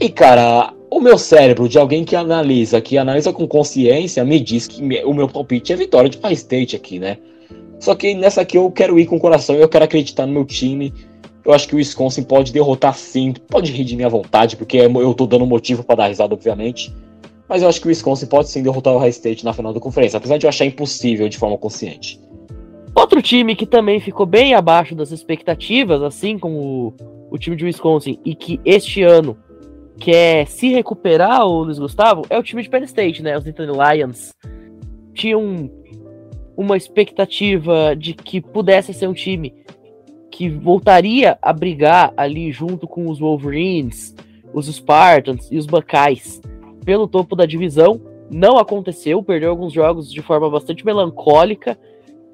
E 0.00 0.08
cara, 0.08 0.72
o 0.90 1.00
meu 1.00 1.18
cérebro, 1.18 1.68
de 1.68 1.78
alguém 1.78 2.04
que 2.04 2.14
analisa, 2.14 2.80
que 2.80 2.96
analisa 2.96 3.32
com 3.32 3.46
consciência, 3.46 4.24
me 4.24 4.38
diz 4.38 4.66
que 4.66 4.82
o 5.04 5.14
meu 5.14 5.28
palpite 5.28 5.72
é 5.72 5.76
vitória 5.76 6.08
de 6.08 6.18
Ohio 6.18 6.34
State 6.34 6.76
aqui, 6.76 6.98
né? 6.98 7.18
Só 7.78 7.94
que 7.94 8.14
nessa 8.14 8.40
aqui 8.40 8.56
eu 8.56 8.70
quero 8.70 8.98
ir 8.98 9.06
com 9.06 9.16
o 9.16 9.20
coração, 9.20 9.56
eu 9.56 9.68
quero 9.68 9.84
acreditar 9.84 10.26
no 10.26 10.32
meu 10.32 10.44
time. 10.44 10.92
Eu 11.44 11.52
acho 11.52 11.68
que 11.68 11.74
o 11.74 11.78
Wisconsin 11.78 12.22
pode 12.22 12.52
derrotar 12.52 12.94
sim, 12.96 13.34
pode 13.48 13.70
rir 13.70 13.84
de 13.84 13.94
minha 13.94 14.08
vontade, 14.08 14.56
porque 14.56 14.78
eu 14.78 15.14
tô 15.14 15.26
dando 15.26 15.46
motivo 15.46 15.84
para 15.84 15.96
dar 15.96 16.08
risada, 16.08 16.34
obviamente. 16.34 16.92
Mas 17.48 17.62
eu 17.62 17.68
acho 17.68 17.80
que 17.80 17.86
o 17.86 17.88
Wisconsin 17.88 18.26
pode 18.26 18.48
sim 18.48 18.62
derrotar 18.62 18.92
o 18.92 18.96
Ohio 18.96 19.10
State 19.10 19.44
na 19.44 19.52
final 19.52 19.72
da 19.72 19.78
conferência, 19.78 20.16
apesar 20.16 20.38
de 20.38 20.46
eu 20.46 20.48
achar 20.48 20.64
impossível 20.64 21.28
de 21.28 21.38
forma 21.38 21.56
consciente. 21.56 22.20
Outro 22.94 23.20
time 23.20 23.54
que 23.54 23.66
também 23.66 24.00
ficou 24.00 24.24
bem 24.24 24.54
abaixo 24.54 24.94
das 24.94 25.12
expectativas, 25.12 26.02
assim 26.02 26.38
como 26.38 26.58
o, 26.58 26.94
o 27.30 27.38
time 27.38 27.54
de 27.54 27.64
Wisconsin, 27.66 28.18
e 28.24 28.34
que 28.34 28.58
este 28.64 29.02
ano 29.02 29.36
quer 29.98 30.46
se 30.46 30.68
recuperar, 30.68 31.46
o 31.46 31.64
Luiz 31.64 31.78
Gustavo, 31.78 32.22
é 32.28 32.38
o 32.38 32.42
time 32.42 32.62
de 32.62 32.68
Penn 32.68 32.84
State, 32.84 33.22
né? 33.22 33.36
Os 33.36 33.44
Nittany 33.44 33.72
Lions 33.72 34.34
tinham 35.14 35.70
uma 36.56 36.76
expectativa 36.76 37.94
de 37.96 38.14
que 38.14 38.40
pudesse 38.40 38.92
ser 38.92 39.08
um 39.08 39.12
time 39.12 39.54
que 40.30 40.48
voltaria 40.48 41.38
a 41.40 41.52
brigar 41.52 42.12
ali 42.16 42.52
junto 42.52 42.86
com 42.86 43.08
os 43.08 43.18
Wolverines, 43.18 44.14
os 44.52 44.66
Spartans 44.66 45.48
e 45.50 45.56
os 45.56 45.66
Buckeyes 45.66 46.40
pelo 46.84 47.08
topo 47.08 47.34
da 47.34 47.46
divisão. 47.46 48.00
Não 48.30 48.58
aconteceu, 48.58 49.22
perdeu 49.22 49.50
alguns 49.50 49.72
jogos 49.72 50.12
de 50.12 50.20
forma 50.20 50.50
bastante 50.50 50.84
melancólica. 50.84 51.78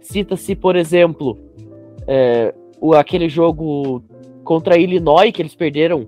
Cita-se, 0.00 0.54
por 0.54 0.74
exemplo, 0.74 1.38
é, 2.06 2.54
o, 2.80 2.94
aquele 2.94 3.28
jogo 3.28 4.02
contra 4.42 4.78
Illinois, 4.78 5.32
que 5.32 5.40
eles 5.40 5.54
perderam 5.54 6.06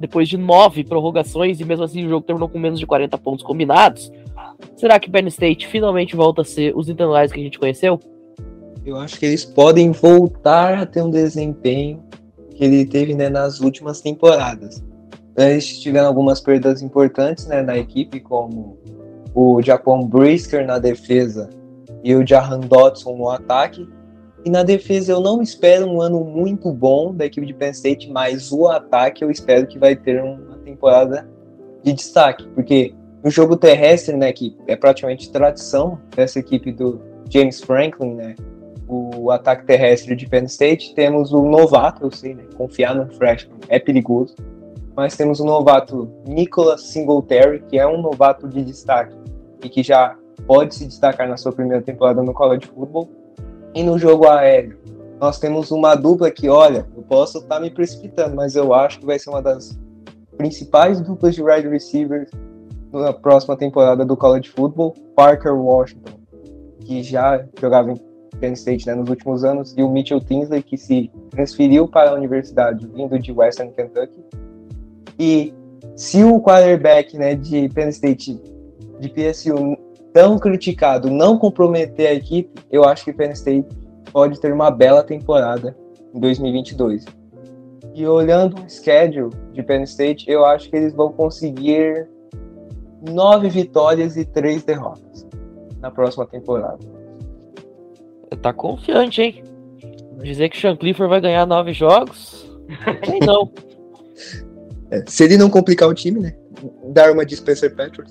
depois 0.00 0.26
de 0.28 0.38
nove 0.38 0.82
prorrogações 0.82 1.60
e 1.60 1.64
mesmo 1.64 1.84
assim 1.84 2.06
o 2.06 2.08
jogo 2.08 2.26
terminou 2.26 2.48
com 2.48 2.58
menos 2.58 2.80
de 2.80 2.86
40 2.86 3.18
pontos 3.18 3.44
combinados. 3.44 4.10
Será 4.76 4.98
que 4.98 5.10
Penn 5.10 5.26
State 5.26 5.66
finalmente 5.66 6.16
volta 6.16 6.40
a 6.40 6.44
ser 6.44 6.74
os 6.74 6.88
internacionais 6.88 7.30
que 7.30 7.38
a 7.38 7.42
gente 7.42 7.58
conheceu? 7.58 8.00
Eu 8.84 8.96
acho 8.96 9.18
que 9.18 9.26
eles 9.26 9.44
podem 9.44 9.92
voltar 9.92 10.78
a 10.78 10.86
ter 10.86 11.02
um 11.02 11.10
desempenho 11.10 12.02
que 12.54 12.64
ele 12.64 12.86
teve 12.86 13.14
né, 13.14 13.28
nas 13.28 13.60
últimas 13.60 14.00
temporadas. 14.00 14.82
Eles 15.36 15.78
tiveram 15.78 16.08
algumas 16.08 16.40
perdas 16.40 16.80
importantes 16.80 17.46
né, 17.46 17.62
na 17.62 17.76
equipe, 17.76 18.20
como 18.20 18.78
o 19.34 19.60
Japão 19.62 20.06
Brisker 20.06 20.66
na 20.66 20.78
defesa 20.78 21.50
e 22.02 22.14
o 22.14 22.26
Jahan 22.26 22.60
Dodson 22.60 23.16
no 23.16 23.28
ataque. 23.28 23.86
E 24.44 24.50
na 24.50 24.62
defesa 24.62 25.12
eu 25.12 25.20
não 25.20 25.42
espero 25.42 25.86
um 25.86 26.00
ano 26.00 26.24
muito 26.24 26.72
bom 26.72 27.14
da 27.14 27.26
equipe 27.26 27.46
de 27.46 27.52
Penn 27.52 27.70
State, 27.70 28.10
mas 28.10 28.50
o 28.50 28.68
ataque 28.68 29.22
eu 29.22 29.30
espero 29.30 29.66
que 29.66 29.78
vai 29.78 29.94
ter 29.94 30.22
uma 30.22 30.56
temporada 30.64 31.28
de 31.82 31.92
destaque, 31.92 32.46
porque 32.54 32.94
no 33.22 33.30
jogo 33.30 33.56
terrestre, 33.56 34.16
né, 34.16 34.32
que 34.32 34.56
é 34.66 34.76
praticamente 34.76 35.30
tradição 35.30 36.00
dessa 36.14 36.38
equipe 36.38 36.72
do 36.72 37.00
James 37.28 37.60
Franklin, 37.60 38.14
né, 38.14 38.34
o 38.88 39.30
ataque 39.30 39.66
terrestre 39.66 40.16
de 40.16 40.26
Penn 40.26 40.44
State, 40.44 40.94
temos 40.94 41.32
o 41.32 41.42
novato, 41.42 42.04
eu 42.04 42.10
sei, 42.10 42.34
né, 42.34 42.44
confiar 42.56 42.94
no 42.94 43.06
freshman 43.14 43.58
é 43.68 43.78
perigoso, 43.78 44.34
mas 44.96 45.16
temos 45.16 45.38
o 45.38 45.44
novato 45.44 46.10
Nicholas 46.26 46.82
Singletary, 46.82 47.62
que 47.68 47.78
é 47.78 47.86
um 47.86 48.00
novato 48.00 48.48
de 48.48 48.64
destaque 48.64 49.14
e 49.62 49.68
que 49.68 49.82
já 49.82 50.16
pode 50.46 50.74
se 50.74 50.86
destacar 50.86 51.28
na 51.28 51.36
sua 51.36 51.52
primeira 51.52 51.82
temporada 51.82 52.22
no 52.22 52.32
college 52.32 52.66
football. 52.66 53.08
E 53.74 53.82
no 53.82 53.98
jogo 53.98 54.26
aéreo, 54.28 54.78
nós 55.20 55.38
temos 55.38 55.70
uma 55.70 55.94
dupla 55.94 56.30
que, 56.30 56.48
olha, 56.48 56.86
eu 56.96 57.02
posso 57.02 57.38
estar 57.38 57.56
tá 57.56 57.60
me 57.60 57.70
precipitando, 57.70 58.34
mas 58.34 58.56
eu 58.56 58.72
acho 58.74 59.00
que 59.00 59.06
vai 59.06 59.18
ser 59.18 59.30
uma 59.30 59.42
das 59.42 59.78
principais 60.36 61.00
duplas 61.00 61.34
de 61.34 61.42
wide 61.42 61.68
receivers 61.68 62.30
na 62.92 63.12
próxima 63.12 63.56
temporada 63.56 64.04
do 64.04 64.16
college 64.16 64.48
football, 64.48 64.94
Parker 65.14 65.54
Washington, 65.54 66.18
que 66.80 67.02
já 67.02 67.44
jogava 67.60 67.92
em 67.92 67.96
Penn 68.40 68.54
State 68.54 68.86
né, 68.86 68.94
nos 68.94 69.08
últimos 69.08 69.44
anos, 69.44 69.74
e 69.76 69.82
o 69.82 69.90
Mitchell 69.90 70.20
Tinsley, 70.20 70.62
que 70.62 70.76
se 70.76 71.10
transferiu 71.30 71.86
para 71.86 72.10
a 72.10 72.14
universidade 72.14 72.86
vindo 72.86 73.18
de 73.18 73.30
Western 73.30 73.72
Kentucky. 73.72 74.24
E 75.18 75.54
se 75.94 76.24
o 76.24 76.40
quarterback 76.40 77.16
né, 77.16 77.34
de 77.34 77.68
Penn 77.68 77.90
State, 77.90 78.40
de 78.98 79.08
PSU, 79.10 79.76
tão 80.12 80.38
criticado, 80.38 81.10
não 81.10 81.38
comprometer 81.38 82.08
a 82.08 82.14
equipe, 82.14 82.50
eu 82.70 82.84
acho 82.84 83.04
que 83.04 83.12
Penn 83.12 83.32
State 83.32 83.68
pode 84.12 84.40
ter 84.40 84.52
uma 84.52 84.70
bela 84.70 85.02
temporada 85.02 85.76
em 86.14 86.20
2022. 86.20 87.04
E 87.94 88.06
olhando 88.06 88.60
o 88.60 88.70
schedule 88.70 89.30
de 89.52 89.62
Penn 89.62 89.82
State, 89.82 90.30
eu 90.30 90.44
acho 90.44 90.70
que 90.70 90.76
eles 90.76 90.92
vão 90.92 91.12
conseguir 91.12 92.08
nove 93.08 93.48
vitórias 93.48 94.16
e 94.16 94.24
três 94.24 94.62
derrotas 94.62 95.26
na 95.80 95.90
próxima 95.90 96.26
temporada. 96.26 96.78
Tá 98.42 98.52
confiante, 98.52 99.22
hein? 99.22 99.44
Dizer 100.22 100.48
que 100.50 100.58
Sean 100.58 100.76
Clifford 100.76 101.10
vai 101.10 101.20
ganhar 101.20 101.46
nove 101.46 101.72
jogos? 101.72 102.48
não. 103.26 103.50
É, 104.92 105.04
se 105.06 105.22
ele 105.22 105.36
não 105.36 105.48
complicar 105.48 105.88
o 105.88 105.94
time, 105.94 106.18
né? 106.18 106.34
Dar 106.86 107.12
uma 107.12 107.24
de 107.24 107.36
Spencer 107.36 107.72
Patrick. 107.76 108.10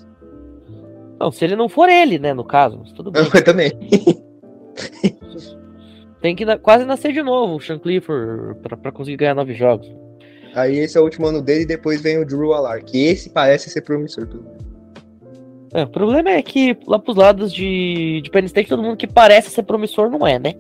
Não, 1.20 1.32
se 1.32 1.44
ele 1.44 1.56
não 1.56 1.68
for 1.68 1.90
ele, 1.90 2.18
né, 2.18 2.34
no 2.34 2.44
caso. 2.44 2.80
Mas 2.80 2.92
tudo 2.94 3.12
bem. 3.12 3.24
Eu 3.34 3.44
também. 3.44 3.72
Tem 6.22 6.36
que 6.36 6.46
quase 6.58 6.86
nascer 6.86 7.14
de 7.14 7.22
novo 7.22 7.56
o 7.56 7.62
Sean 7.62 7.80
Clifford 7.80 8.60
pra, 8.62 8.78
pra 8.78 8.92
conseguir 8.92 9.18
ganhar 9.18 9.36
nove 9.36 9.54
jogos. 9.54 9.90
Aí 10.54 10.78
esse 10.78 10.98
é 10.98 11.02
o 11.02 11.04
último 11.04 11.28
ano 11.28 11.42
dele 11.42 11.62
e 11.62 11.68
depois 11.68 12.02
vem 12.02 12.18
o 12.18 12.26
Drew 12.26 12.54
Alar, 12.54 12.84
que 12.84 13.06
esse 13.06 13.30
parece 13.30 13.70
ser 13.70 13.82
promissor. 13.82 14.28
É, 15.74 15.84
o 15.84 15.88
problema 15.88 16.32
é 16.32 16.42
que 16.42 16.76
lá 16.88 16.98
pros 16.98 17.16
lados 17.16 17.54
de, 17.54 18.22
de 18.22 18.30
Penn 18.30 18.46
State, 18.46 18.70
todo 18.70 18.82
mundo 18.82 18.98
que 18.98 19.08
parece 19.08 19.52
ser 19.52 19.64
promissor 19.64 20.10
não 20.10 20.26
é, 20.26 20.40
né? 20.40 20.56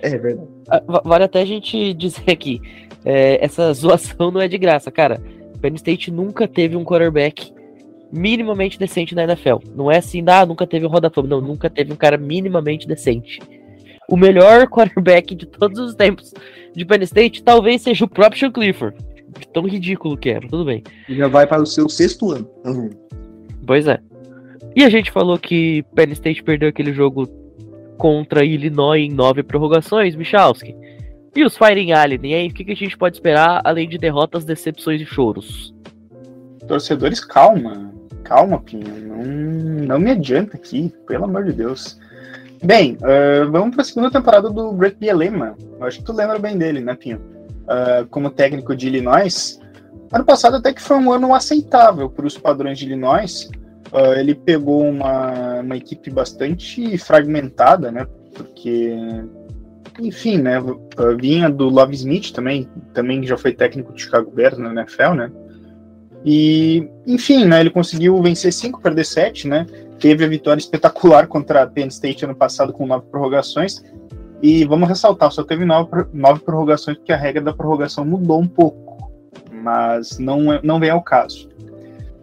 É 0.00 0.16
verdade. 0.16 0.48
Ah, 0.68 0.82
vale 1.04 1.24
até 1.24 1.42
a 1.42 1.44
gente 1.44 1.92
dizer 1.94 2.30
aqui, 2.30 2.60
é, 3.04 3.44
essa 3.44 3.72
zoação 3.74 4.30
não 4.30 4.40
é 4.40 4.48
de 4.48 4.58
graça, 4.58 4.90
cara. 4.90 5.20
Penn 5.60 5.74
State 5.74 6.10
nunca 6.10 6.48
teve 6.48 6.76
um 6.76 6.84
quarterback 6.84 7.52
minimamente 8.14 8.78
decente 8.78 9.14
na 9.14 9.24
NFL. 9.24 9.56
Não 9.74 9.90
é 9.90 9.98
assim, 9.98 10.24
ah, 10.26 10.46
nunca 10.46 10.66
teve 10.66 10.86
um 10.86 10.88
rodatório. 10.88 11.28
Não, 11.28 11.40
nunca 11.40 11.68
teve 11.68 11.92
um 11.92 11.96
cara 11.96 12.16
minimamente 12.16 12.86
decente. 12.86 13.40
O 14.08 14.16
melhor 14.16 14.66
quarterback 14.70 15.34
de 15.34 15.46
todos 15.46 15.78
os 15.78 15.94
tempos 15.94 16.32
de 16.74 16.84
Penn 16.84 17.02
State 17.02 17.42
talvez 17.42 17.82
seja 17.82 18.04
o 18.04 18.08
próprio 18.08 18.38
Sean 18.38 18.52
Clifford. 18.52 18.96
Tão 19.52 19.66
ridículo 19.66 20.16
que 20.16 20.30
era, 20.30 20.46
tudo 20.46 20.64
bem. 20.64 20.82
Já 21.08 21.26
vai 21.26 21.46
para 21.46 21.62
o 21.62 21.66
seu 21.66 21.88
sexto 21.88 22.30
ano. 22.30 22.48
Uhum. 22.64 22.90
Pois 23.66 23.86
é. 23.88 23.98
E 24.76 24.84
a 24.84 24.88
gente 24.88 25.10
falou 25.10 25.38
que 25.38 25.84
Penn 25.94 26.12
State 26.12 26.42
perdeu 26.42 26.68
aquele 26.68 26.92
jogo 26.92 27.28
contra 27.96 28.44
Illinois 28.44 29.02
em 29.02 29.12
nove 29.12 29.42
prorrogações, 29.42 30.14
Michalski. 30.14 30.74
E 31.34 31.44
os 31.44 31.56
Fighting 31.56 31.92
Alien, 31.92 32.26
e 32.26 32.34
aí, 32.34 32.48
o 32.48 32.54
que, 32.54 32.64
que 32.64 32.72
a 32.72 32.76
gente 32.76 32.96
pode 32.96 33.16
esperar 33.16 33.60
além 33.64 33.88
de 33.88 33.98
derrotas, 33.98 34.44
decepções 34.44 35.00
e 35.00 35.04
choros? 35.04 35.74
Torcedores, 36.66 37.20
calma. 37.20 37.93
Calma, 38.24 38.60
Pinho. 38.60 38.88
Não, 39.06 39.24
não 39.86 39.98
me 39.98 40.10
adianta 40.10 40.56
aqui, 40.56 40.92
pelo 41.06 41.24
amor 41.24 41.44
de 41.44 41.52
Deus. 41.52 41.98
Bem, 42.62 42.96
uh, 42.96 43.50
vamos 43.50 43.74
para 43.74 43.82
a 43.82 43.84
segunda 43.84 44.10
temporada 44.10 44.50
do 44.50 44.72
Brett 44.72 44.96
Bielema. 44.98 45.54
Acho 45.80 45.98
que 45.98 46.04
tu 46.04 46.12
lembra 46.12 46.38
bem 46.38 46.56
dele, 46.58 46.80
né, 46.80 46.94
Pinho? 46.94 47.20
Uh, 47.64 48.06
como 48.10 48.30
técnico 48.30 48.74
de 48.74 48.88
Illinois. 48.88 49.60
Ano 50.12 50.24
passado 50.24 50.56
até 50.56 50.72
que 50.72 50.82
foi 50.82 50.96
um 50.96 51.12
ano 51.12 51.34
aceitável 51.34 52.08
para 52.08 52.26
os 52.26 52.38
padrões 52.38 52.78
de 52.78 52.86
Illinois, 52.86 53.48
Uh, 53.94 54.18
ele 54.18 54.34
pegou 54.34 54.82
uma, 54.88 55.60
uma 55.60 55.76
equipe 55.76 56.10
bastante 56.10 56.98
fragmentada, 56.98 57.92
né? 57.92 58.04
Porque, 58.34 58.92
enfim, 60.00 60.38
né? 60.38 60.60
Vinha 61.16 61.48
do 61.48 61.68
Love 61.68 61.94
Smith 61.94 62.32
também, 62.32 62.68
também 62.92 63.24
já 63.24 63.36
foi 63.36 63.52
técnico 63.52 63.92
de 63.92 64.02
Chicago 64.02 64.32
Bears 64.32 64.58
na 64.58 64.72
NFL, 64.72 65.12
né? 65.12 65.30
E, 66.24 66.88
enfim, 67.06 67.44
né? 67.44 67.60
Ele 67.60 67.70
conseguiu 67.70 68.20
vencer 68.22 68.52
5, 68.52 68.80
perder 68.80 69.04
7, 69.04 69.46
né? 69.46 69.66
Teve 69.98 70.24
a 70.24 70.28
vitória 70.28 70.60
espetacular 70.60 71.26
contra 71.26 71.62
a 71.62 71.66
Penn 71.66 71.88
State 71.88 72.24
ano 72.24 72.34
passado 72.34 72.72
com 72.72 72.86
nove 72.86 73.06
prorrogações. 73.10 73.82
E 74.42 74.64
vamos 74.64 74.88
ressaltar, 74.88 75.30
só 75.30 75.42
teve 75.42 75.64
nove, 75.64 76.06
nove 76.12 76.40
prorrogações 76.40 76.96
porque 76.96 77.12
a 77.12 77.16
regra 77.16 77.42
da 77.42 77.52
prorrogação 77.52 78.04
mudou 78.04 78.40
um 78.40 78.48
pouco. 78.48 79.12
Mas 79.52 80.18
não, 80.18 80.52
é, 80.52 80.60
não 80.62 80.80
vem 80.80 80.90
ao 80.90 81.02
caso. 81.02 81.48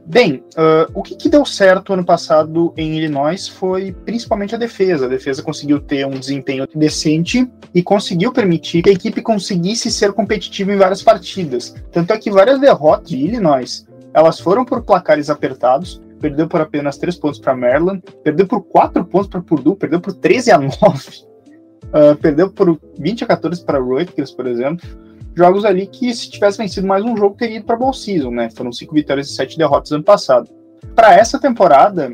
Bem, 0.05 0.43
uh, 0.57 0.91
o 0.93 1.03
que, 1.03 1.15
que, 1.15 1.29
deu 1.29 1.45
certo 1.45 1.93
ano 1.93 2.03
passado 2.03 2.73
em 2.75 2.97
Illinois 2.97 3.47
foi 3.47 3.91
principalmente 3.91 4.53
a 4.53 4.57
defesa. 4.57 5.05
A 5.05 5.09
defesa 5.09 5.43
conseguiu 5.43 5.79
ter 5.79 6.05
um 6.05 6.19
desempenho 6.19 6.67
decente 6.75 7.49
e 7.73 7.81
conseguiu 7.81 8.31
permitir 8.31 8.81
que 8.81 8.89
a 8.89 8.93
equipe 8.93 9.21
conseguisse 9.21 9.89
ser 9.91 10.11
competitiva 10.11 10.73
em 10.73 10.77
várias 10.77 11.01
partidas. 11.01 11.75
Tanto 11.91 12.11
é 12.11 12.17
que 12.17 12.31
várias 12.31 12.59
derrotas 12.59 13.09
de 13.09 13.17
Illinois 13.17 13.87
elas 14.13 14.39
foram 14.39 14.65
por 14.65 14.83
placares 14.83 15.29
apertados, 15.29 16.01
perdeu 16.19 16.47
por 16.47 16.61
apenas 16.61 16.97
3 16.97 17.15
pontos 17.17 17.39
para 17.39 17.55
Maryland, 17.55 18.01
perdeu 18.23 18.47
por 18.47 18.61
4 18.63 19.03
pontos 19.05 19.27
para 19.27 19.41
Purdue, 19.41 19.75
perdeu 19.75 19.99
por 19.99 20.13
13 20.13 20.51
a 20.51 20.57
9, 20.57 20.71
uh, 20.71 20.81
ah, 21.93 22.17
perdeu 22.21 22.51
por 22.51 22.79
20 22.99 23.23
a 23.23 23.27
14 23.27 23.65
para 23.65 23.79
Rutgers, 23.79 24.31
por 24.31 24.47
exemplo 24.47 24.87
jogos 25.35 25.65
ali 25.65 25.87
que, 25.87 26.13
se 26.13 26.29
tivesse 26.29 26.57
vencido 26.57 26.87
mais 26.87 27.03
um 27.03 27.15
jogo, 27.15 27.35
teria 27.35 27.57
ido 27.57 27.65
para 27.65 27.75
Bowl 27.75 27.93
Season, 27.93 28.31
né? 28.31 28.49
Foram 28.49 28.71
cinco 28.71 28.93
vitórias 28.93 29.29
e 29.29 29.35
sete 29.35 29.57
derrotas 29.57 29.91
ano 29.91 30.03
passado. 30.03 30.49
Para 30.95 31.15
essa 31.15 31.39
temporada, 31.39 32.11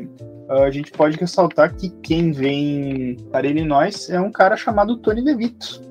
a 0.48 0.70
gente 0.70 0.90
pode 0.92 1.16
ressaltar 1.16 1.74
que 1.74 1.90
quem 2.02 2.32
vem 2.32 3.16
para 3.30 3.46
Illinois 3.46 4.08
é 4.10 4.20
um 4.20 4.30
cara 4.30 4.56
chamado 4.56 4.96
Tony 4.98 5.22
DeVito. 5.22 5.82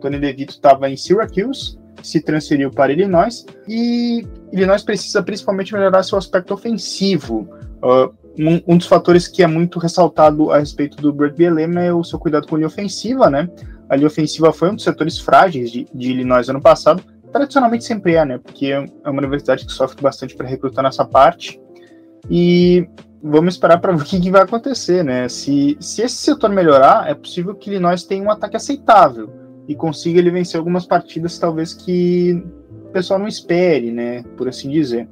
Tony 0.00 0.18
DeVito 0.18 0.54
estava 0.54 0.90
em 0.90 0.96
Syracuse, 0.96 1.78
se 2.02 2.20
transferiu 2.20 2.70
para 2.70 2.92
Illinois 2.92 3.44
e 3.68 4.26
Illinois 4.52 4.82
precisa 4.82 5.22
principalmente 5.22 5.72
melhorar 5.72 6.02
seu 6.02 6.18
aspecto 6.18 6.54
ofensivo. 6.54 7.48
Uh, 7.82 8.12
um, 8.38 8.62
um, 8.66 8.76
dos 8.78 8.86
fatores 8.86 9.28
que 9.28 9.42
é 9.42 9.46
muito 9.46 9.78
ressaltado 9.78 10.50
a 10.52 10.58
respeito 10.58 10.96
do 10.96 11.12
Brett 11.12 11.36
Bielema 11.36 11.82
é 11.82 11.92
o 11.92 12.02
seu 12.02 12.18
cuidado 12.18 12.46
com 12.46 12.54
a 12.54 12.58
linha 12.58 12.68
ofensiva, 12.68 13.28
né? 13.28 13.48
a 13.92 13.96
linha 13.96 14.06
ofensiva 14.06 14.50
foi 14.54 14.70
um 14.70 14.74
dos 14.74 14.84
setores 14.84 15.18
frágeis 15.18 15.70
de, 15.70 15.86
de 15.92 16.12
Illinois 16.12 16.48
ano 16.48 16.62
passado. 16.62 17.02
Tradicionalmente 17.30 17.84
sempre 17.84 18.14
é, 18.14 18.24
né? 18.24 18.38
Porque 18.38 18.68
é 18.68 18.80
uma 19.10 19.18
universidade 19.18 19.66
que 19.66 19.72
sofre 19.72 20.00
bastante 20.00 20.34
para 20.34 20.48
recrutar 20.48 20.82
nessa 20.82 21.04
parte. 21.04 21.60
E 22.30 22.88
vamos 23.22 23.52
esperar 23.52 23.78
para 23.82 23.92
ver 23.92 24.02
o 24.02 24.04
que, 24.06 24.18
que, 24.18 24.30
vai 24.30 24.40
acontecer, 24.40 25.04
né? 25.04 25.28
Se, 25.28 25.76
se 25.78 26.00
esse 26.00 26.16
setor 26.16 26.48
melhorar, 26.48 27.06
é 27.06 27.12
possível 27.12 27.54
que 27.54 27.68
Illinois 27.68 28.02
tenha 28.04 28.24
um 28.24 28.30
ataque 28.30 28.56
aceitável 28.56 29.30
e 29.68 29.74
consiga 29.74 30.18
ele 30.18 30.30
vencer 30.30 30.58
algumas 30.58 30.86
partidas, 30.86 31.38
talvez 31.38 31.72
que 31.72 32.42
o 32.86 32.92
pessoal 32.92 33.18
não 33.18 33.28
espere, 33.28 33.90
né? 33.90 34.22
Por 34.36 34.48
assim 34.48 34.70
dizer. 34.70 35.08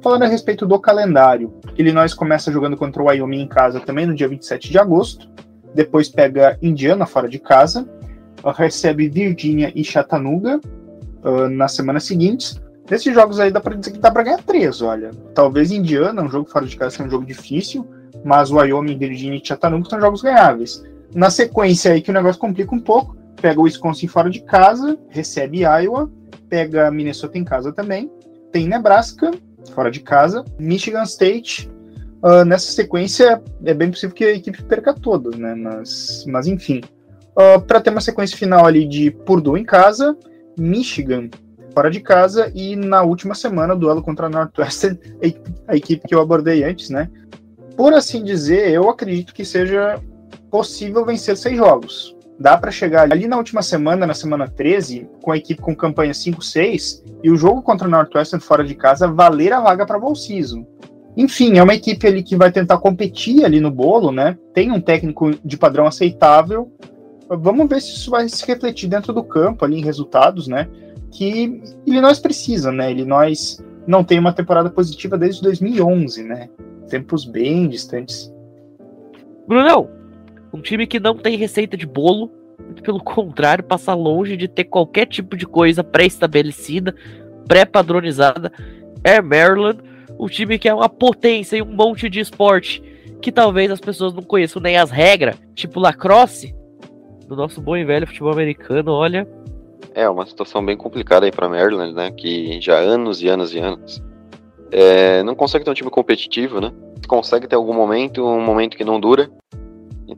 Falando 0.00 0.24
a 0.24 0.28
respeito 0.28 0.66
do 0.66 0.78
calendário, 0.80 1.54
Illinois 1.78 2.12
começa 2.12 2.50
jogando 2.50 2.76
contra 2.76 3.02
o 3.02 3.06
Wyoming 3.06 3.42
em 3.42 3.48
casa 3.48 3.78
também 3.80 4.06
no 4.06 4.14
dia 4.14 4.28
27 4.28 4.70
de 4.70 4.78
agosto. 4.78 5.30
Depois 5.74 6.08
pega 6.08 6.58
Indiana 6.60 7.06
fora 7.06 7.28
de 7.28 7.38
casa 7.38 7.88
recebe 8.50 9.08
Virgínia 9.08 9.70
e 9.74 9.84
Chattanooga, 9.84 10.60
uh, 11.22 11.48
nas 11.48 11.72
semanas 11.72 12.04
seguintes. 12.04 12.60
Nesses 12.90 13.14
jogos 13.14 13.38
aí 13.38 13.52
dá 13.52 13.60
pra 13.60 13.76
dizer 13.76 13.92
que 13.92 13.98
dá 13.98 14.10
pra 14.10 14.24
ganhar 14.24 14.42
três, 14.42 14.82
olha. 14.82 15.10
Talvez 15.34 15.70
Indiana, 15.70 16.22
um 16.22 16.28
jogo 16.28 16.50
fora 16.50 16.66
de 16.66 16.76
casa, 16.76 16.96
seja 16.96 17.04
um 17.04 17.10
jogo 17.10 17.24
difícil, 17.24 17.86
mas 18.24 18.50
Wyoming, 18.50 18.98
Virginia 18.98 19.38
e 19.38 19.46
Chattanooga 19.46 19.88
são 19.88 20.00
jogos 20.00 20.22
ganháveis. 20.22 20.82
Na 21.14 21.30
sequência 21.30 21.92
aí 21.92 22.02
que 22.02 22.10
o 22.10 22.14
negócio 22.14 22.40
complica 22.40 22.74
um 22.74 22.80
pouco, 22.80 23.16
pega 23.42 23.60
o 23.60 23.64
Wisconsin 23.64 24.06
fora 24.06 24.30
de 24.30 24.40
casa, 24.40 24.96
recebe 25.08 25.62
Iowa, 25.62 26.08
pega 26.48 26.90
Minnesota 26.92 27.36
em 27.36 27.44
casa 27.44 27.72
também, 27.72 28.08
tem 28.52 28.68
Nebraska 28.68 29.32
fora 29.74 29.90
de 29.90 30.00
casa, 30.00 30.44
Michigan 30.58 31.02
State. 31.02 31.68
Uh, 32.22 32.44
nessa 32.44 32.70
sequência 32.70 33.42
é 33.64 33.74
bem 33.74 33.90
possível 33.90 34.14
que 34.14 34.24
a 34.24 34.32
equipe 34.32 34.62
perca 34.62 34.94
todas, 34.94 35.36
né? 35.36 35.54
Mas, 35.56 36.24
mas 36.28 36.46
enfim. 36.46 36.80
Uh, 37.32 37.60
para 37.60 37.80
ter 37.80 37.90
uma 37.90 38.00
sequência 38.00 38.36
final 38.36 38.64
ali 38.64 38.86
de 38.86 39.10
Purdue 39.10 39.58
em 39.58 39.64
casa, 39.64 40.16
Michigan 40.56 41.28
fora 41.74 41.90
de 41.90 42.00
casa 42.00 42.52
e 42.54 42.76
na 42.76 43.02
última 43.02 43.34
semana 43.34 43.74
duelo 43.74 44.02
contra 44.02 44.26
a 44.26 44.30
Northwestern, 44.30 44.98
a 45.66 45.74
equipe 45.74 46.06
que 46.06 46.14
eu 46.14 46.20
abordei 46.20 46.62
antes, 46.62 46.90
né? 46.90 47.10
Por 47.76 47.92
assim 47.94 48.22
dizer, 48.22 48.70
eu 48.70 48.88
acredito 48.88 49.34
que 49.34 49.44
seja 49.44 49.98
possível 50.50 51.04
vencer 51.04 51.36
seis 51.36 51.56
jogos. 51.56 52.14
Dá 52.38 52.56
para 52.56 52.70
chegar 52.70 53.10
ali 53.12 53.28
na 53.28 53.36
última 53.36 53.62
semana, 53.62 54.06
na 54.06 54.14
semana 54.14 54.48
13, 54.48 55.08
com 55.22 55.30
a 55.30 55.36
equipe 55.36 55.60
com 55.60 55.76
campanha 55.76 56.12
5-6 56.12 57.02
e 57.22 57.30
o 57.30 57.36
jogo 57.36 57.62
contra 57.62 57.86
o 57.86 57.90
Northwestern 57.90 58.44
fora 58.44 58.64
de 58.64 58.74
casa 58.74 59.06
valer 59.06 59.52
a 59.52 59.60
vaga 59.60 59.86
para 59.86 59.98
Bowl 59.98 60.14
Season. 60.14 60.66
Enfim, 61.16 61.58
é 61.58 61.62
uma 61.62 61.74
equipe 61.74 62.06
ali 62.06 62.22
que 62.22 62.36
vai 62.36 62.50
tentar 62.50 62.78
competir 62.78 63.44
ali 63.44 63.60
no 63.60 63.70
bolo, 63.70 64.10
né? 64.10 64.36
Tem 64.54 64.72
um 64.72 64.80
técnico 64.80 65.30
de 65.44 65.58
padrão 65.58 65.86
aceitável. 65.86 66.72
Vamos 67.28 67.68
ver 67.68 67.80
se 67.80 67.92
isso 67.92 68.10
vai 68.10 68.28
se 68.28 68.46
refletir 68.46 68.88
dentro 68.88 69.12
do 69.12 69.22
campo 69.22 69.64
ali 69.64 69.78
em 69.78 69.84
resultados, 69.84 70.48
né? 70.48 70.68
Que 71.10 71.62
Illinois 71.86 72.18
precisa, 72.18 72.72
né? 72.72 72.90
Illinois 72.90 73.62
não 73.86 74.02
tem 74.02 74.18
uma 74.18 74.32
temporada 74.32 74.70
positiva 74.70 75.18
desde 75.18 75.42
2011, 75.42 76.22
né? 76.22 76.48
Tempos 76.88 77.24
bem 77.24 77.68
distantes. 77.68 78.32
Brunão, 79.46 79.90
um 80.52 80.60
time 80.60 80.86
que 80.86 81.00
não 81.00 81.16
tem 81.16 81.36
receita 81.36 81.76
de 81.76 81.86
bolo, 81.86 82.30
pelo 82.82 83.00
contrário, 83.02 83.64
passa 83.64 83.94
longe 83.94 84.36
de 84.36 84.48
ter 84.48 84.64
qualquer 84.64 85.06
tipo 85.06 85.36
de 85.36 85.46
coisa 85.46 85.82
pré-estabelecida, 85.82 86.94
pré-padronizada. 87.46 88.52
É 89.02 89.20
Maryland, 89.20 89.80
um 90.18 90.26
time 90.26 90.58
que 90.58 90.68
é 90.68 90.74
uma 90.74 90.88
potência 90.88 91.56
e 91.56 91.62
um 91.62 91.74
monte 91.74 92.08
de 92.08 92.20
esporte 92.20 92.82
que 93.20 93.32
talvez 93.32 93.70
as 93.70 93.80
pessoas 93.80 94.12
não 94.12 94.22
conheçam 94.22 94.60
nem 94.60 94.76
as 94.76 94.90
regras, 94.90 95.36
tipo 95.54 95.78
lacrosse, 95.78 96.54
do 97.26 97.36
nosso 97.36 97.60
bom 97.60 97.76
e 97.76 97.84
velho 97.84 98.06
futebol 98.06 98.32
americano, 98.32 98.92
olha. 98.92 99.26
É 99.94 100.08
uma 100.08 100.26
situação 100.26 100.64
bem 100.64 100.76
complicada 100.76 101.26
aí 101.26 101.32
para 101.32 101.48
Maryland, 101.48 101.94
né? 101.94 102.10
Que 102.10 102.60
já 102.60 102.78
há 102.78 102.80
anos 102.80 103.22
e 103.22 103.28
anos 103.28 103.54
e 103.54 103.58
anos 103.58 104.02
é, 104.72 105.22
não 105.22 105.34
consegue 105.34 105.64
ter 105.64 105.70
um 105.70 105.74
time 105.74 105.90
competitivo, 105.90 106.60
né? 106.60 106.72
Consegue 107.06 107.46
ter 107.46 107.54
algum 107.54 107.74
momento, 107.74 108.24
um 108.24 108.40
momento 108.40 108.76
que 108.76 108.84
não 108.84 108.98
dura, 108.98 109.30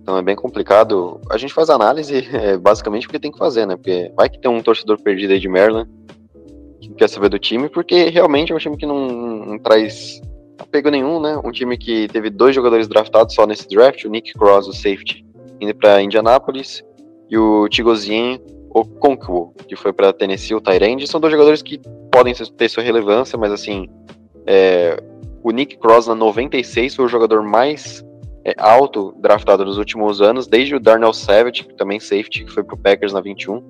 então 0.05 0.19
é 0.19 0.23
bem 0.23 0.37
complicado. 0.37 1.19
A 1.31 1.39
gente 1.39 1.55
faz 1.55 1.71
análise 1.71 2.29
é, 2.31 2.59
basicamente 2.59 3.07
porque 3.07 3.19
tem 3.19 3.33
que 3.33 3.39
fazer, 3.39 3.67
né? 3.67 3.75
Porque 3.75 4.13
vai 4.15 4.29
que 4.29 4.39
tem 4.39 4.51
um 4.51 4.63
torcedor 4.63 5.01
perdido 5.01 5.33
aí 5.33 5.41
de 5.41 5.49
Maryland 5.49 5.91
que 6.79 6.91
quer 6.91 7.09
saber 7.09 7.31
do 7.31 7.39
time, 7.39 7.71
porque 7.71 8.11
realmente 8.11 8.53
é 8.53 8.55
um 8.55 8.59
time 8.59 8.77
que 8.77 8.85
não, 8.85 9.09
não 9.09 9.59
traz 9.59 10.21
apego 10.59 10.91
nenhum, 10.91 11.19
né? 11.19 11.41
Um 11.43 11.51
time 11.51 11.79
que 11.79 12.07
teve 12.09 12.29
dois 12.29 12.55
jogadores 12.55 12.87
draftados 12.87 13.35
só 13.35 13.47
nesse 13.47 13.67
draft, 13.67 14.05
o 14.05 14.11
Nick 14.11 14.35
Cross, 14.35 14.69
o 14.69 14.75
safety, 14.75 15.25
indo 15.59 15.75
para 15.75 16.03
Indianapolis, 16.03 16.85
e 17.31 17.39
o 17.39 17.67
Tigozien 17.71 18.39
Okonkwo, 18.69 19.55
que 19.67 19.75
foi 19.75 19.95
para 19.95 20.13
Tennessee, 20.13 20.55
o 20.55 20.61
Tyrande. 20.61 21.07
São 21.07 21.19
dois 21.19 21.33
jogadores 21.33 21.63
que 21.63 21.81
podem 22.13 22.35
ter 22.35 22.69
sua 22.69 22.83
relevância, 22.83 23.39
mas 23.39 23.51
assim, 23.51 23.89
é, 24.47 25.03
o 25.43 25.51
Nick 25.51 25.79
Cross 25.79 26.09
na 26.09 26.15
96 26.15 26.95
foi 26.95 27.07
o 27.07 27.09
jogador 27.09 27.43
mais 27.43 28.05
alto 28.59 29.14
draftado 29.18 29.64
nos 29.64 29.78
últimos 29.78 30.20
anos, 30.20 30.47
desde 30.47 30.74
o 30.74 30.80
Darnell 30.80 31.12
Savage, 31.12 31.64
também 31.76 31.99
safety, 31.99 32.45
que 32.45 32.53
foi 32.53 32.62
pro 32.62 32.76
Packers 32.76 33.12
na 33.12 33.20
21. 33.20 33.62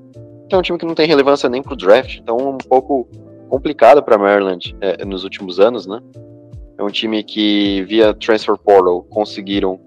Então 0.47 0.59
é 0.59 0.61
um 0.61 0.63
time 0.63 0.79
que 0.79 0.87
não 0.87 0.95
tem 0.95 1.07
relevância 1.07 1.49
nem 1.49 1.63
pro 1.63 1.77
draft, 1.77 2.19
então 2.19 2.37
um 2.37 2.59
pouco 2.59 3.09
complicado 3.49 4.03
para 4.03 4.19
Maryland 4.19 4.77
é, 4.81 5.05
nos 5.05 5.25
últimos 5.25 5.61
anos, 5.61 5.87
né? 5.87 6.01
É 6.77 6.83
um 6.83 6.89
time 6.89 7.23
que 7.23 7.83
via 7.85 8.13
transfer 8.13 8.57
portal 8.59 9.03
conseguiram 9.05 9.81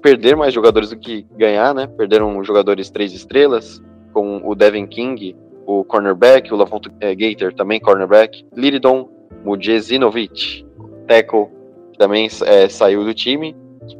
perder 0.00 0.34
mais 0.34 0.54
jogadores 0.54 0.90
do 0.90 0.96
que 0.96 1.26
ganhar, 1.36 1.74
né? 1.74 1.86
Perderam 1.86 2.42
jogadores 2.42 2.90
três 2.90 3.12
estrelas, 3.12 3.82
com 4.12 4.40
o 4.44 4.54
Devin 4.54 4.86
King, 4.86 5.36
o 5.66 5.84
cornerback, 5.84 6.52
o 6.52 6.56
Lavonto 6.56 6.90
é, 7.00 7.14
Gator, 7.14 7.52
também 7.52 7.78
cornerback, 7.78 8.44
Liridon 8.56 9.08
Mujezinovic, 9.44 10.66
tackle, 11.06 11.46
que 11.92 11.98
também 11.98 12.28
é, 12.44 12.68
saiu 12.68 13.04
do 13.04 13.14
time, 13.14 13.54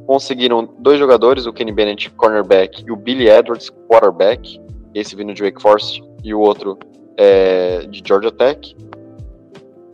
conseguiram 0.06 0.68
dois 0.78 0.98
jogadores, 0.98 1.46
o 1.46 1.52
Kenny 1.52 1.72
Bennett, 1.72 2.10
cornerback, 2.10 2.84
e 2.86 2.90
o 2.90 2.96
Billy 2.96 3.28
Edwards, 3.28 3.70
quarterback, 3.88 4.60
esse 4.94 5.14
vindo 5.14 5.32
de 5.32 5.42
Wake 5.42 5.60
Forest, 5.60 6.02
e 6.24 6.34
o 6.34 6.40
outro 6.40 6.78
é, 7.16 7.86
de 7.86 8.02
Georgia 8.06 8.30
Tech. 8.30 8.76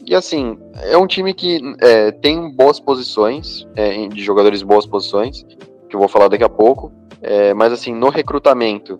E 0.04 0.14
assim, 0.14 0.58
é 0.82 0.96
um 0.96 1.06
time 1.06 1.34
que 1.34 1.60
é, 1.80 2.12
tem 2.12 2.50
boas 2.54 2.78
posições, 2.78 3.66
é, 3.74 4.06
de 4.08 4.22
jogadores 4.22 4.62
boas 4.62 4.86
posições, 4.86 5.44
que 5.88 5.96
eu 5.96 6.00
vou 6.00 6.08
falar 6.08 6.28
daqui 6.28 6.44
a 6.44 6.48
pouco, 6.48 6.92
é, 7.20 7.52
mas 7.54 7.72
assim, 7.72 7.92
no 7.92 8.08
recrutamento, 8.08 8.98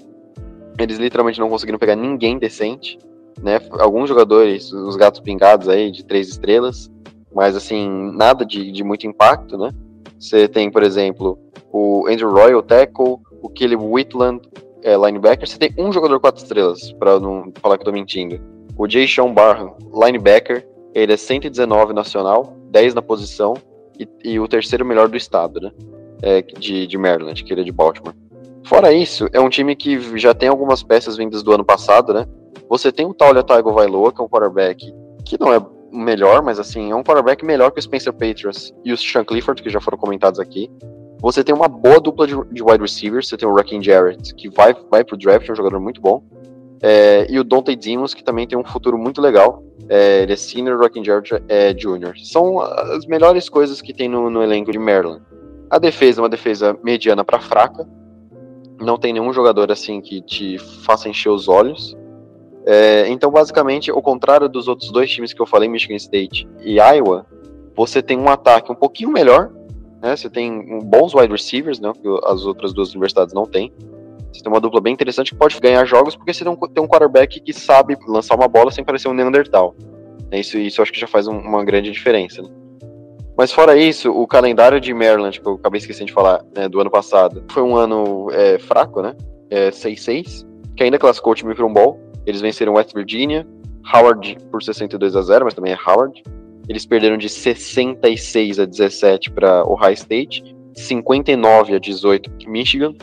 eles 0.78 0.98
literalmente 0.98 1.38
não 1.38 1.48
conseguiram 1.48 1.78
pegar 1.78 1.96
ninguém 1.96 2.38
decente, 2.38 2.98
né? 3.40 3.60
Alguns 3.78 4.08
jogadores, 4.08 4.72
os 4.72 4.96
gatos 4.96 5.20
pingados 5.20 5.68
aí, 5.68 5.90
de 5.90 6.04
três 6.04 6.28
estrelas, 6.28 6.90
mas 7.34 7.54
assim, 7.54 7.88
nada 8.14 8.44
de, 8.44 8.72
de 8.72 8.82
muito 8.82 9.06
impacto, 9.06 9.56
né? 9.56 9.70
Você 10.18 10.48
tem, 10.48 10.70
por 10.70 10.82
exemplo, 10.82 11.38
o 11.72 12.06
Andrew 12.08 12.30
Royal, 12.30 12.62
tackle, 12.62 13.18
o 13.42 13.48
Kelly 13.48 13.76
Whitland, 13.76 14.40
é, 14.82 14.96
linebacker. 14.96 15.48
Você 15.48 15.58
tem 15.58 15.74
um 15.76 15.92
jogador 15.92 16.18
quatro 16.20 16.42
estrelas, 16.42 16.92
para 16.92 17.18
não 17.20 17.52
falar 17.60 17.76
que 17.76 17.82
eu 17.82 17.86
tô 17.86 17.92
mentindo. 17.92 18.40
O 18.78 18.88
Jay 18.88 19.06
Sean 19.06 19.32
Barham, 19.32 19.74
linebacker. 19.92 20.66
Ele 20.94 21.12
é 21.12 21.16
119 21.16 21.92
nacional, 21.92 22.56
10 22.70 22.94
na 22.94 23.02
posição 23.02 23.54
e, 23.98 24.08
e 24.24 24.40
o 24.40 24.48
terceiro 24.48 24.82
melhor 24.82 25.08
do 25.08 25.16
estado, 25.16 25.60
né? 25.60 25.70
É, 26.22 26.40
de, 26.40 26.86
de 26.86 26.96
Maryland, 26.96 27.44
que 27.44 27.52
ele 27.52 27.60
é 27.60 27.64
de 27.64 27.72
Baltimore. 27.72 28.14
Fora 28.64 28.92
isso, 28.92 29.28
é 29.32 29.38
um 29.38 29.50
time 29.50 29.76
que 29.76 30.18
já 30.18 30.32
tem 30.32 30.48
algumas 30.48 30.82
peças 30.82 31.16
vindas 31.16 31.42
do 31.42 31.52
ano 31.52 31.64
passado, 31.64 32.14
né? 32.14 32.26
Você 32.68 32.90
tem 32.90 33.04
o 33.04 33.12
Taulia 33.12 33.42
Tagovailoa, 33.42 34.10
que 34.10 34.20
é 34.20 34.24
um 34.24 34.28
quarterback 34.28 34.92
que 35.24 35.38
não 35.38 35.52
é 35.52 35.60
melhor, 35.96 36.42
mas 36.42 36.58
assim, 36.58 36.90
é 36.90 36.94
um 36.94 37.02
quarterback 37.02 37.44
melhor 37.44 37.70
que 37.70 37.78
o 37.78 37.82
Spencer 37.82 38.12
Patriots 38.12 38.72
e 38.84 38.92
o 38.92 38.96
Sean 38.96 39.24
Clifford, 39.24 39.62
que 39.62 39.70
já 39.70 39.80
foram 39.80 39.98
comentados 39.98 40.38
aqui. 40.38 40.70
Você 41.20 41.42
tem 41.42 41.54
uma 41.54 41.68
boa 41.68 41.98
dupla 41.98 42.26
de, 42.26 42.34
de 42.52 42.62
wide 42.62 42.80
receivers, 42.80 43.28
você 43.28 43.36
tem 43.36 43.48
o 43.48 43.54
Raheem 43.54 43.82
Jarrett, 43.82 44.34
que 44.34 44.48
vai, 44.48 44.74
vai 44.90 45.02
pro 45.02 45.16
draft, 45.16 45.48
é 45.48 45.52
um 45.52 45.56
jogador 45.56 45.80
muito 45.80 46.00
bom. 46.00 46.22
É, 46.82 47.26
e 47.30 47.38
o 47.38 47.44
Dante 47.44 47.74
Dimos, 47.74 48.12
que 48.12 48.22
também 48.22 48.46
tem 48.46 48.58
um 48.58 48.64
futuro 48.64 48.98
muito 48.98 49.20
legal. 49.20 49.62
É, 49.88 50.22
ele 50.22 50.32
é 50.34 50.36
senior, 50.36 50.78
Raheem 50.78 51.04
Jarrett 51.04 51.42
é 51.48 51.76
junior. 51.76 52.14
São 52.18 52.60
as 52.60 53.06
melhores 53.06 53.48
coisas 53.48 53.80
que 53.80 53.94
tem 53.94 54.08
no, 54.08 54.28
no 54.28 54.42
elenco 54.42 54.70
de 54.70 54.78
Maryland. 54.78 55.22
A 55.70 55.78
defesa 55.78 56.20
é 56.20 56.22
uma 56.22 56.28
defesa 56.28 56.78
mediana 56.82 57.24
para 57.24 57.40
fraca. 57.40 57.88
Não 58.78 58.98
tem 58.98 59.12
nenhum 59.12 59.32
jogador 59.32 59.72
assim 59.72 60.00
que 60.00 60.20
te 60.20 60.58
faça 60.58 61.08
encher 61.08 61.30
os 61.30 61.48
olhos. 61.48 61.96
É, 62.66 63.08
então, 63.08 63.30
basicamente, 63.30 63.90
ao 63.90 64.02
contrário 64.02 64.48
dos 64.48 64.66
outros 64.66 64.90
dois 64.90 65.08
times 65.08 65.32
que 65.32 65.40
eu 65.40 65.46
falei, 65.46 65.68
Michigan 65.68 65.94
State 65.94 66.48
e 66.60 66.80
Iowa, 66.80 67.24
você 67.76 68.02
tem 68.02 68.18
um 68.18 68.28
ataque 68.28 68.72
um 68.72 68.74
pouquinho 68.74 69.10
melhor, 69.10 69.52
né? 70.02 70.16
Você 70.16 70.28
tem 70.28 70.80
bons 70.84 71.14
wide 71.14 71.30
receivers, 71.30 71.78
né? 71.78 71.92
Que 72.00 72.08
as 72.24 72.44
outras 72.44 72.72
duas 72.72 72.90
universidades 72.90 73.32
não 73.32 73.44
têm. 73.44 73.72
Você 74.32 74.42
tem 74.42 74.52
uma 74.52 74.60
dupla 74.60 74.80
bem 74.80 74.92
interessante 74.92 75.30
que 75.30 75.38
pode 75.38 75.58
ganhar 75.60 75.84
jogos 75.84 76.16
porque 76.16 76.32
você 76.32 76.44
tem 76.44 76.52
um, 76.52 76.88
quarterback 76.88 77.40
que 77.40 77.52
sabe 77.52 77.96
lançar 78.06 78.34
uma 78.34 78.48
bola 78.48 78.70
sem 78.70 78.84
parecer 78.84 79.08
um 79.08 79.14
Neandertal. 79.14 79.74
É 80.30 80.40
isso, 80.40 80.58
isso 80.58 80.82
acho 80.82 80.92
que 80.92 81.00
já 81.00 81.06
faz 81.06 81.26
um, 81.26 81.38
uma 81.38 81.64
grande 81.64 81.90
diferença. 81.90 82.42
Né? 82.42 82.48
Mas 83.36 83.52
fora 83.52 83.76
isso, 83.76 84.10
o 84.10 84.26
calendário 84.26 84.80
de 84.80 84.92
Maryland, 84.92 85.40
que 85.40 85.46
eu 85.46 85.54
acabei 85.54 85.78
esquecendo 85.78 86.06
de 86.06 86.12
falar, 86.12 86.42
né, 86.54 86.68
do 86.68 86.80
ano 86.80 86.90
passado, 86.90 87.44
foi 87.50 87.62
um 87.62 87.76
ano 87.76 88.28
é, 88.32 88.58
fraco, 88.58 89.02
né? 89.02 89.14
É, 89.50 89.70
6-6, 89.70 90.46
que 90.74 90.82
ainda 90.82 90.98
classificou 90.98 91.32
o 91.32 91.36
time 91.36 91.54
para 91.54 91.64
um 91.64 91.72
bowl. 91.72 92.00
Eles 92.26 92.40
venceram 92.40 92.74
West 92.74 92.92
Virginia, 92.92 93.46
Howard 93.94 94.36
por 94.50 94.62
62 94.62 95.14
a 95.14 95.22
0, 95.22 95.44
mas 95.44 95.54
também 95.54 95.72
é 95.72 95.78
Howard. 95.86 96.22
Eles 96.68 96.84
perderam 96.84 97.16
de 97.16 97.28
66 97.28 98.58
a 98.58 98.64
17 98.64 99.30
para 99.30 99.64
Ohio 99.64 99.94
State, 99.94 100.42
59 100.74 101.74
a 101.74 101.78
18 101.78 102.30
para 102.30 102.50
Michigan 102.50 102.94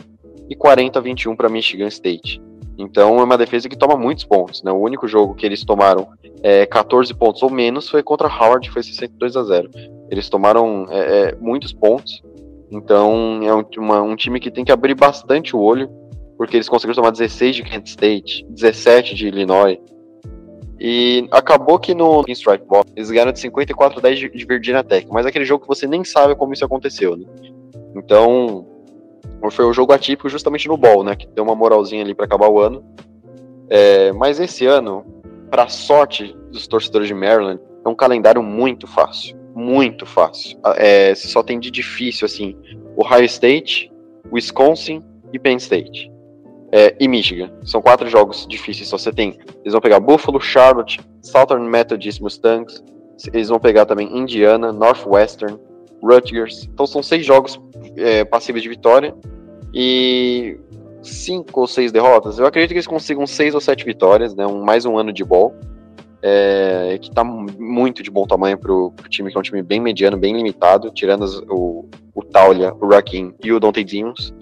e 0.48 0.54
40 0.54 0.98
a 0.98 1.02
21 1.02 1.34
para 1.34 1.48
Michigan 1.48 1.88
State. 1.88 2.42
Então 2.76 3.18
é 3.18 3.22
uma 3.22 3.38
defesa 3.38 3.68
que 3.68 3.76
toma 3.76 3.96
muitos 3.96 4.24
pontos. 4.24 4.62
Né? 4.62 4.70
O 4.70 4.76
único 4.76 5.08
jogo 5.08 5.34
que 5.34 5.46
eles 5.46 5.64
tomaram 5.64 6.08
é, 6.42 6.66
14 6.66 7.14
pontos 7.14 7.42
ou 7.42 7.50
menos 7.50 7.88
foi 7.88 8.02
contra 8.02 8.28
Howard, 8.28 8.70
foi 8.70 8.82
62 8.82 9.36
a 9.36 9.42
0. 9.44 9.70
Eles 10.10 10.28
tomaram 10.28 10.86
é, 10.90 10.98
é, 10.98 11.34
muitos 11.40 11.72
pontos. 11.72 12.22
Então 12.70 13.40
é 13.42 13.54
um, 13.54 13.64
uma, 13.78 14.02
um 14.02 14.16
time 14.16 14.40
que 14.40 14.50
tem 14.50 14.64
que 14.64 14.72
abrir 14.72 14.94
bastante 14.94 15.54
o 15.56 15.60
olho 15.60 15.88
porque 16.36 16.56
eles 16.56 16.68
conseguiram 16.68 16.96
tomar 16.96 17.10
16 17.10 17.56
de 17.56 17.62
Kent 17.62 17.86
State, 17.86 18.46
17 18.50 19.14
de 19.14 19.28
Illinois. 19.28 19.78
E 20.78 21.28
acabou 21.30 21.78
que 21.78 21.94
no 21.94 22.24
Strike 22.28 22.66
Ball 22.66 22.84
eles 22.96 23.10
ganharam 23.10 23.32
de 23.32 23.40
54 23.40 23.98
a 23.98 24.02
10 24.02 24.18
de, 24.18 24.28
Virginia 24.44 24.82
Tech, 24.82 25.06
mas 25.10 25.24
é 25.24 25.28
aquele 25.28 25.44
jogo 25.44 25.62
que 25.62 25.68
você 25.68 25.86
nem 25.86 26.04
sabe 26.04 26.34
como 26.34 26.52
isso 26.52 26.64
aconteceu, 26.64 27.16
né? 27.16 27.24
Então, 27.94 28.66
foi 29.50 29.64
o 29.64 29.72
jogo 29.72 29.92
atípico 29.92 30.28
justamente 30.28 30.66
no 30.66 30.76
Ball, 30.76 31.04
né? 31.04 31.14
Que 31.14 31.26
deu 31.28 31.44
uma 31.44 31.54
moralzinha 31.54 32.02
ali 32.02 32.14
para 32.14 32.24
acabar 32.24 32.48
o 32.48 32.58
ano. 32.58 32.84
É, 33.70 34.12
mas 34.12 34.40
esse 34.40 34.66
ano, 34.66 35.04
para 35.50 35.68
sorte 35.68 36.36
dos 36.50 36.66
torcedores 36.66 37.08
de 37.08 37.14
Maryland, 37.14 37.60
é 37.84 37.88
um 37.88 37.94
calendário 37.94 38.42
muito 38.42 38.86
fácil. 38.86 39.36
Muito 39.54 40.04
fácil. 40.04 40.58
É, 40.76 41.14
só 41.14 41.42
tem 41.42 41.60
de 41.60 41.70
difícil, 41.70 42.26
assim, 42.26 42.56
Ohio 42.96 43.24
State, 43.24 43.92
Wisconsin 44.32 45.00
e 45.32 45.38
Penn 45.38 45.56
State. 45.56 46.10
É, 46.76 46.96
e 46.98 47.06
Michigan. 47.06 47.52
São 47.64 47.80
quatro 47.80 48.08
jogos 48.08 48.48
difíceis. 48.48 48.88
Só 48.88 48.98
você 48.98 49.12
tem. 49.12 49.38
Eles 49.62 49.72
vão 49.72 49.80
pegar 49.80 50.00
Buffalo, 50.00 50.40
Charlotte, 50.40 51.00
Southern 51.22 51.70
Methodist 51.70 52.20
Mustangs. 52.20 52.82
Eles 53.32 53.48
vão 53.48 53.60
pegar 53.60 53.86
também 53.86 54.18
Indiana, 54.18 54.72
Northwestern, 54.72 55.56
Rutgers. 56.02 56.64
Então 56.64 56.84
são 56.84 57.00
seis 57.00 57.24
jogos 57.24 57.60
é, 57.96 58.24
passíveis 58.24 58.60
de 58.60 58.68
vitória. 58.68 59.14
E 59.72 60.58
cinco 61.00 61.60
ou 61.60 61.68
seis 61.68 61.92
derrotas. 61.92 62.40
Eu 62.40 62.46
acredito 62.46 62.70
que 62.70 62.76
eles 62.76 62.88
consigam 62.88 63.24
seis 63.24 63.54
ou 63.54 63.60
sete 63.60 63.84
vitórias, 63.84 64.34
né? 64.34 64.44
Um, 64.44 64.64
mais 64.64 64.84
um 64.84 64.98
ano 64.98 65.12
de 65.12 65.22
ball. 65.22 65.54
É, 66.26 66.98
que 67.00 67.08
está 67.08 67.22
muito 67.22 68.02
de 68.02 68.10
bom 68.10 68.26
tamanho 68.26 68.58
para 68.58 68.72
o 68.72 68.92
time, 69.08 69.30
que 69.30 69.36
é 69.36 69.38
um 69.38 69.42
time 69.42 69.62
bem 69.62 69.78
mediano, 69.78 70.16
bem 70.16 70.34
limitado, 70.34 70.90
tirando 70.90 71.22
as, 71.22 71.36
o, 71.48 71.86
o 72.14 72.22
Taulia, 72.22 72.74
o 72.80 72.88
Rakim 72.88 73.32
e 73.44 73.52
o 73.52 73.60
Dante 73.60 73.84
Demons. 73.84 74.34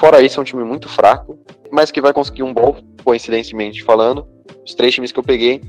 Fora 0.00 0.22
isso, 0.22 0.40
é 0.40 0.42
um 0.42 0.44
time 0.44 0.64
muito 0.64 0.88
fraco, 0.88 1.38
mas 1.70 1.90
que 1.90 2.00
vai 2.00 2.10
conseguir 2.10 2.42
um 2.42 2.54
bom, 2.54 2.74
coincidentemente 3.04 3.84
falando. 3.84 4.26
Os 4.64 4.74
três 4.74 4.94
times 4.94 5.12
que 5.12 5.18
eu 5.18 5.22
peguei 5.22 5.60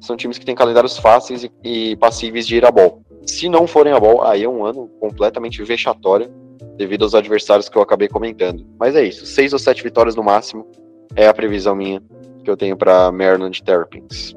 são 0.00 0.16
times 0.16 0.38
que 0.38 0.44
têm 0.44 0.56
calendários 0.56 0.98
fáceis 0.98 1.44
e, 1.44 1.52
e 1.62 1.94
passíveis 1.94 2.48
de 2.48 2.56
ir 2.56 2.66
a 2.66 2.70
ball. 2.72 3.00
Se 3.24 3.48
não 3.48 3.64
forem 3.64 3.92
a 3.92 4.00
ball, 4.00 4.24
aí 4.24 4.42
é 4.42 4.48
um 4.48 4.64
ano 4.64 4.88
completamente 4.98 5.62
vexatório 5.62 6.28
devido 6.76 7.04
aos 7.04 7.14
adversários 7.14 7.68
que 7.68 7.78
eu 7.78 7.82
acabei 7.82 8.08
comentando. 8.08 8.66
Mas 8.76 8.96
é 8.96 9.04
isso, 9.04 9.24
seis 9.24 9.52
ou 9.52 9.58
sete 9.58 9.84
vitórias 9.84 10.16
no 10.16 10.22
máximo 10.24 10.66
é 11.14 11.28
a 11.28 11.32
previsão 11.32 11.76
minha 11.76 12.02
que 12.42 12.50
eu 12.50 12.56
tenho 12.56 12.76
para 12.76 13.12
Maryland 13.12 13.62
Terrapins. 13.62 14.34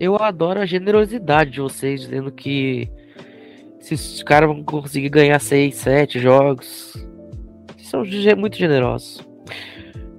Eu 0.00 0.16
adoro 0.16 0.58
a 0.58 0.66
generosidade 0.66 1.52
de 1.52 1.60
vocês 1.60 2.00
dizendo 2.00 2.32
que 2.32 2.90
esses 3.80 4.24
caras 4.24 4.48
vão 4.48 4.64
conseguir 4.64 5.08
ganhar 5.08 5.38
seis, 5.38 5.76
sete 5.76 6.18
jogos. 6.18 7.08
São 7.90 8.04
muito 8.38 8.56
generosos. 8.56 9.20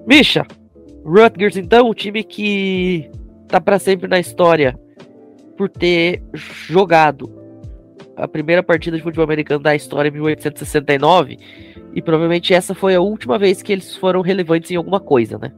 Bicha, 0.05 0.45
Rutgers 1.05 1.55
então, 1.55 1.89
o 1.89 1.95
time 1.95 2.22
que 2.22 3.09
tá 3.47 3.61
para 3.61 3.80
sempre 3.80 4.09
na 4.09 4.19
história 4.19 4.78
por 5.55 5.69
ter 5.69 6.22
jogado 6.34 7.32
a 8.17 8.28
primeira 8.28 8.61
partida 8.61 8.97
de 8.97 9.03
futebol 9.03 9.24
americano 9.24 9.63
da 9.63 9.74
história 9.74 10.09
em 10.09 10.11
1869. 10.11 11.39
E 11.93 12.01
provavelmente 12.01 12.53
essa 12.53 12.76
foi 12.76 12.93
a 12.93 12.99
última 12.99 13.39
vez 13.39 13.61
que 13.61 13.72
eles 13.72 13.95
foram 13.95 14.19
relevantes 14.19 14.69
em 14.69 14.76
alguma 14.76 14.99
coisa, 14.99 15.38
né? 15.38 15.53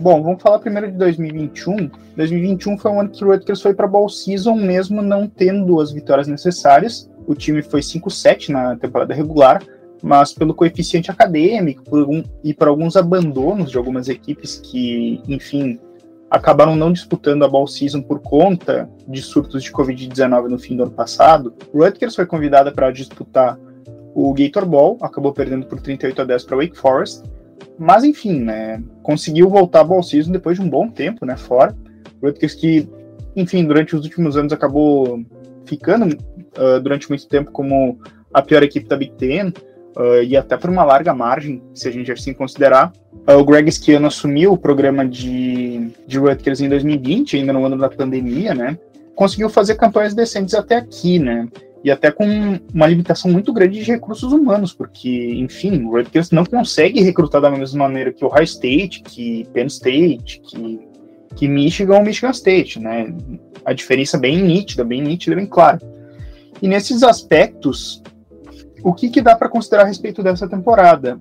Bom, 0.00 0.22
vamos 0.22 0.42
falar 0.42 0.58
primeiro 0.58 0.92
de 0.92 0.98
2021. 0.98 1.90
2021 2.14 2.76
foi 2.76 2.90
um 2.90 3.00
ano 3.00 3.08
que 3.08 3.24
o 3.24 3.28
Rutgers 3.28 3.62
foi 3.62 3.72
para 3.72 3.86
Ball 3.86 4.08
Season, 4.10 4.54
mesmo 4.54 5.00
não 5.00 5.26
tendo 5.26 5.80
as 5.80 5.92
vitórias 5.92 6.28
necessárias. 6.28 7.10
O 7.26 7.34
time 7.34 7.62
foi 7.62 7.80
5-7 7.80 8.50
na 8.50 8.76
temporada 8.76 9.14
regular, 9.14 9.62
mas 10.02 10.32
pelo 10.32 10.52
coeficiente 10.52 11.10
acadêmico 11.10 11.84
por 11.84 12.08
um, 12.08 12.22
e 12.42 12.52
por 12.52 12.66
alguns 12.66 12.96
abandonos 12.96 13.70
de 13.70 13.78
algumas 13.78 14.08
equipes 14.08 14.58
que, 14.58 15.22
enfim, 15.28 15.78
acabaram 16.28 16.74
não 16.74 16.92
disputando 16.92 17.44
a 17.44 17.48
Ball 17.48 17.66
Season 17.66 18.02
por 18.02 18.18
conta 18.20 18.90
de 19.06 19.22
surtos 19.22 19.62
de 19.62 19.70
Covid-19 19.70 20.48
no 20.48 20.58
fim 20.58 20.76
do 20.76 20.84
ano 20.84 20.92
passado. 20.92 21.54
Rutgers 21.72 22.16
foi 22.16 22.26
convidada 22.26 22.72
para 22.72 22.90
disputar 22.90 23.58
o 24.14 24.34
Gator 24.34 24.66
Ball, 24.66 24.98
acabou 25.00 25.32
perdendo 25.32 25.66
por 25.66 25.80
38 25.80 26.22
a 26.22 26.24
10 26.24 26.44
para 26.44 26.56
Wake 26.56 26.76
Forest, 26.76 27.22
mas 27.78 28.02
enfim, 28.02 28.40
né, 28.40 28.82
conseguiu 29.02 29.48
voltar 29.48 29.80
à 29.80 29.84
Ball 29.84 30.02
Season 30.02 30.32
depois 30.32 30.58
de 30.58 30.64
um 30.64 30.68
bom 30.68 30.88
tempo, 30.88 31.24
né, 31.24 31.36
fora. 31.36 31.76
Rutgers 32.22 32.54
que, 32.54 32.88
enfim, 33.36 33.64
durante 33.64 33.94
os 33.94 34.04
últimos 34.04 34.36
anos 34.36 34.52
acabou 34.52 35.22
ficando 35.64 36.06
uh, 36.06 36.80
durante 36.80 37.08
muito 37.08 37.26
tempo 37.28 37.50
como 37.50 38.00
a 38.32 38.42
pior 38.42 38.62
equipe 38.62 38.88
da 38.88 38.96
Big 38.96 39.12
Ten, 39.12 39.52
uh, 39.96 40.22
e 40.22 40.36
até 40.36 40.56
por 40.56 40.70
uma 40.70 40.84
larga 40.84 41.14
margem, 41.14 41.62
se 41.74 41.88
a 41.88 41.90
gente 41.90 42.10
assim 42.10 42.32
considerar. 42.32 42.92
Uh, 43.28 43.38
o 43.38 43.44
Greg 43.44 43.70
Schiano 43.70 44.06
assumiu 44.06 44.52
o 44.52 44.58
programa 44.58 45.06
de, 45.06 45.90
de 46.06 46.18
Rutgers 46.18 46.60
em 46.60 46.68
2020, 46.68 47.36
ainda 47.36 47.52
no 47.52 47.64
ano 47.64 47.78
da 47.78 47.88
pandemia, 47.88 48.54
né? 48.54 48.78
Conseguiu 49.14 49.48
fazer 49.48 49.76
campanhas 49.76 50.14
decentes 50.14 50.54
até 50.54 50.76
aqui, 50.76 51.18
né? 51.18 51.46
E 51.84 51.90
até 51.90 52.10
com 52.10 52.24
uma 52.72 52.86
limitação 52.86 53.30
muito 53.30 53.52
grande 53.52 53.82
de 53.82 53.90
recursos 53.90 54.32
humanos, 54.32 54.72
porque, 54.72 55.34
enfim, 55.36 55.84
o 55.84 55.90
Rutgers 55.90 56.30
não 56.30 56.44
consegue 56.44 57.02
recrutar 57.02 57.40
da 57.40 57.50
mesma 57.50 57.88
maneira 57.88 58.12
que 58.12 58.24
o 58.24 58.28
High 58.28 58.44
State, 58.44 59.02
que 59.02 59.46
Penn 59.52 59.66
State, 59.66 60.40
que, 60.44 60.80
que 61.34 61.48
Michigan 61.48 61.96
ou 61.96 62.04
Michigan 62.04 62.30
State, 62.30 62.78
né? 62.78 63.12
A 63.64 63.72
diferença 63.72 64.16
bem 64.16 64.40
nítida, 64.40 64.84
bem 64.84 65.02
nítida, 65.02 65.34
bem 65.34 65.46
clara. 65.46 65.80
E 66.62 66.68
nesses 66.68 67.02
aspectos, 67.02 68.00
o 68.82 68.92
que, 68.92 69.08
que 69.08 69.22
dá 69.22 69.36
para 69.36 69.48
considerar 69.48 69.84
a 69.84 69.86
respeito 69.86 70.22
dessa 70.22 70.48
temporada? 70.48 71.20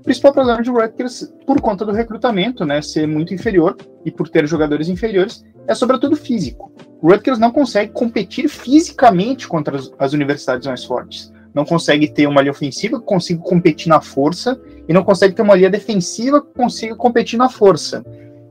O 0.00 0.02
principal 0.02 0.32
problema 0.32 0.62
de 0.62 0.70
Rutgers, 0.70 1.32
por 1.46 1.60
conta 1.60 1.84
do 1.84 1.92
recrutamento, 1.92 2.64
né, 2.64 2.80
ser 2.80 3.06
muito 3.06 3.34
inferior 3.34 3.76
e 4.04 4.10
por 4.10 4.28
ter 4.28 4.46
jogadores 4.46 4.88
inferiores, 4.88 5.44
é 5.66 5.74
sobretudo 5.74 6.16
físico. 6.16 6.72
O 7.02 7.10
Rutgers 7.10 7.38
não 7.38 7.50
consegue 7.50 7.92
competir 7.92 8.48
fisicamente 8.48 9.48
contra 9.48 9.76
as, 9.76 9.92
as 9.98 10.12
universidades 10.12 10.66
mais 10.66 10.84
fortes. 10.84 11.32
Não 11.52 11.64
consegue 11.64 12.08
ter 12.08 12.26
uma 12.26 12.40
linha 12.40 12.52
ofensiva 12.52 13.00
que 13.00 13.06
consiga 13.06 13.40
competir 13.42 13.88
na 13.88 14.00
força 14.00 14.60
e 14.88 14.92
não 14.92 15.02
consegue 15.02 15.34
ter 15.34 15.42
uma 15.42 15.54
linha 15.54 15.70
defensiva 15.70 16.40
que 16.40 16.52
consiga 16.52 16.94
competir 16.94 17.38
na 17.38 17.48
força. 17.48 18.04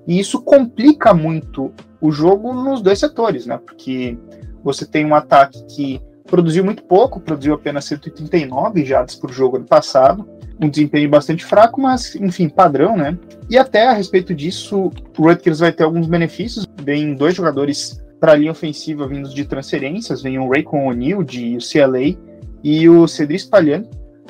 E 0.08 0.20
isso 0.20 0.42
complica 0.42 1.14
muito 1.14 1.72
o 2.02 2.12
jogo 2.12 2.54
nos 2.54 2.82
dois 2.82 3.00
setores, 3.00 3.46
né? 3.46 3.60
Porque 3.64 4.18
você 4.64 4.86
tem 4.86 5.06
um 5.06 5.16
ataque 5.16 5.64
que 5.66 6.02
produziu 6.28 6.64
muito 6.64 6.84
pouco, 6.84 7.20
produziu 7.20 7.54
apenas 7.54 7.86
139 7.86 8.84
jardas 8.86 9.16
por 9.16 9.32
jogo 9.32 9.58
ano 9.58 9.66
passado, 9.66 10.28
um 10.60 10.70
desempenho 10.70 11.10
bastante 11.10 11.44
fraco, 11.44 11.82
mas 11.82 12.16
enfim, 12.16 12.48
padrão, 12.50 12.96
né? 12.96 13.18
E 13.50 13.58
até 13.58 13.88
a 13.88 13.94
respeito 13.94 14.34
disso, 14.34 14.92
o 15.18 15.22
Rutgers 15.22 15.60
vai 15.60 15.72
ter 15.72 15.84
alguns 15.84 16.08
benefícios, 16.08 16.66
vem 16.82 17.14
dois 17.14 17.36
jogadores 17.36 18.02
para 18.20 18.32
a 18.32 18.36
linha 18.36 18.52
ofensiva 18.52 19.08
vindos 19.08 19.34
de 19.34 19.46
transferências, 19.46 20.22
vem 20.22 20.40
o 20.40 20.50
Raycon 20.50 20.88
O'Neal 20.88 21.24
de 21.24 21.58
UCLA 21.58 22.18
e 22.64 22.90
o 22.90 23.08
Cedric 23.08 23.42
Spalhan 23.42 23.84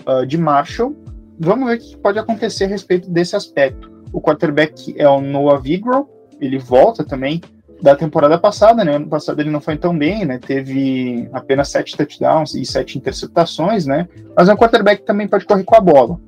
uh, 0.08 0.26
de 0.26 0.38
Marshall. 0.38 0.96
Vamos 1.40 1.70
ver 1.70 1.78
o 1.78 1.80
que 1.80 1.98
pode 1.98 2.20
acontecer 2.20 2.66
a 2.66 2.68
respeito 2.68 3.10
desse 3.10 3.36
aspecto. 3.36 3.92
O 4.12 4.20
quarterback 4.20 4.96
é 4.98 5.08
o 5.08 5.22
Noah 5.22 5.62
Vigro, 5.62 6.10
ele 6.40 6.58
volta 6.58 7.04
também 7.04 7.42
da 7.82 7.96
temporada 7.96 8.38
passada, 8.38 8.84
né? 8.84 8.96
Ano 8.96 9.08
passado 9.08 9.40
ele 9.40 9.50
não 9.50 9.62
foi 9.62 9.78
tão 9.78 9.98
bem, 9.98 10.26
né? 10.26 10.40
Teve 10.40 11.30
apenas 11.34 11.70
sete 11.70 11.96
touchdowns 11.96 12.56
e 12.56 12.66
sete 12.66 12.98
interceptações, 12.98 13.86
né? 13.86 14.08
Mas 14.36 14.50
é 14.50 14.54
um 14.54 14.58
quarterback 14.58 15.02
que 15.02 15.08
também 15.08 15.28
pode 15.28 15.46
correr 15.46 15.64
com 15.64 15.76
a 15.76 15.80
bola. 15.80 16.20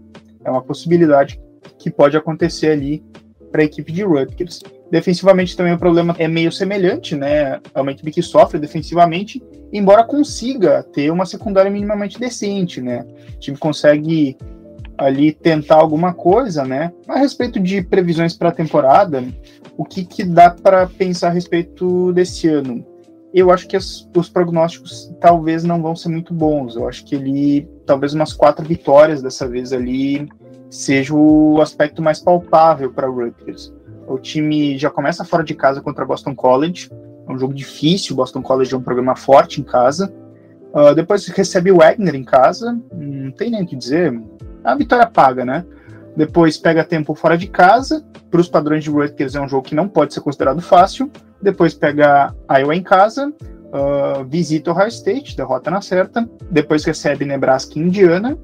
É 0.43 0.51
uma 0.51 0.61
possibilidade 0.61 1.39
que 1.77 1.89
pode 1.89 2.17
acontecer 2.17 2.71
ali 2.71 3.03
para 3.51 3.61
a 3.61 3.65
equipe 3.65 3.91
de 3.91 4.03
Rutgers. 4.03 4.61
Defensivamente 4.91 5.55
também 5.55 5.73
o 5.73 5.77
problema 5.77 6.15
é 6.17 6.27
meio 6.27 6.51
semelhante, 6.51 7.15
né? 7.15 7.59
É 7.73 7.81
uma 7.81 7.91
equipe 7.91 8.11
que 8.11 8.21
sofre 8.21 8.59
defensivamente, 8.59 9.43
embora 9.71 10.03
consiga 10.03 10.83
ter 10.83 11.11
uma 11.11 11.25
secundária 11.25 11.69
minimamente 11.71 12.19
decente, 12.19 12.81
né? 12.81 13.05
O 13.35 13.39
time 13.39 13.57
consegue 13.57 14.37
ali 14.97 15.31
tentar 15.31 15.75
alguma 15.75 16.13
coisa, 16.13 16.65
né? 16.65 16.91
A 17.07 17.17
respeito 17.17 17.59
de 17.59 17.81
previsões 17.81 18.35
para 18.35 18.49
a 18.49 18.53
temporada, 18.53 19.23
o 19.77 19.85
que, 19.85 20.03
que 20.03 20.23
dá 20.23 20.49
para 20.49 20.87
pensar 20.87 21.27
a 21.27 21.31
respeito 21.31 22.11
desse 22.13 22.47
ano? 22.47 22.85
Eu 23.33 23.51
acho 23.51 23.67
que 23.67 23.75
as, 23.75 24.09
os 24.15 24.29
prognósticos 24.29 25.13
talvez 25.19 25.63
não 25.63 25.81
vão 25.81 25.95
ser 25.95 26.09
muito 26.09 26.33
bons. 26.33 26.75
Eu 26.75 26.87
acho 26.87 27.05
que 27.05 27.15
ele, 27.15 27.69
talvez 27.85 28.13
umas 28.13 28.33
quatro 28.33 28.65
vitórias 28.65 29.21
dessa 29.21 29.47
vez 29.47 29.71
ali, 29.73 30.27
seja 30.69 31.13
o 31.13 31.61
aspecto 31.61 32.01
mais 32.01 32.19
palpável 32.19 32.91
para 32.91 33.09
o 33.09 33.13
Rutgers. 33.13 33.73
O 34.07 34.17
time 34.17 34.77
já 34.77 34.89
começa 34.89 35.25
fora 35.25 35.43
de 35.43 35.53
casa 35.53 35.81
contra 35.81 36.05
Boston 36.05 36.33
College, 36.33 36.89
é 37.27 37.31
um 37.31 37.37
jogo 37.37 37.53
difícil. 37.53 38.15
Boston 38.15 38.41
College 38.41 38.73
é 38.73 38.77
um 38.77 38.81
programa 38.81 39.15
forte 39.15 39.59
em 39.59 39.63
casa. 39.63 40.13
Uh, 40.77 40.93
depois 40.93 41.25
recebe 41.29 41.71
o 41.71 41.77
Wagner 41.77 42.13
em 42.13 42.23
casa, 42.23 42.79
não 42.93 43.31
tem 43.31 43.49
nem 43.49 43.63
o 43.63 43.65
que 43.65 43.75
dizer, 43.75 44.13
a 44.63 44.75
vitória 44.75 45.07
paga, 45.07 45.43
né? 45.43 45.65
Depois 46.15 46.55
pega 46.55 46.83
tempo 46.83 47.15
fora 47.15 47.35
de 47.35 47.47
casa. 47.47 48.05
Para 48.29 48.41
os 48.41 48.47
padrões 48.47 48.83
de 48.83 48.89
Rutgers 48.91 49.33
é 49.33 49.41
um 49.41 49.47
jogo 49.47 49.67
que 49.67 49.73
não 49.73 49.87
pode 49.87 50.13
ser 50.13 50.21
considerado 50.21 50.61
fácil. 50.61 51.11
Depois 51.41 51.73
pega 51.73 52.33
Iowa 52.49 52.75
em 52.75 52.83
casa. 52.83 53.33
Uh, 53.67 54.23
visita 54.27 54.71
Ohio 54.71 54.87
State, 54.87 55.35
derrota 55.35 55.71
na 55.71 55.81
certa. 55.81 56.29
Depois 56.51 56.83
recebe 56.83 57.25
Nebraska 57.25 57.77
e 57.77 57.81
Indiana. 57.81 58.37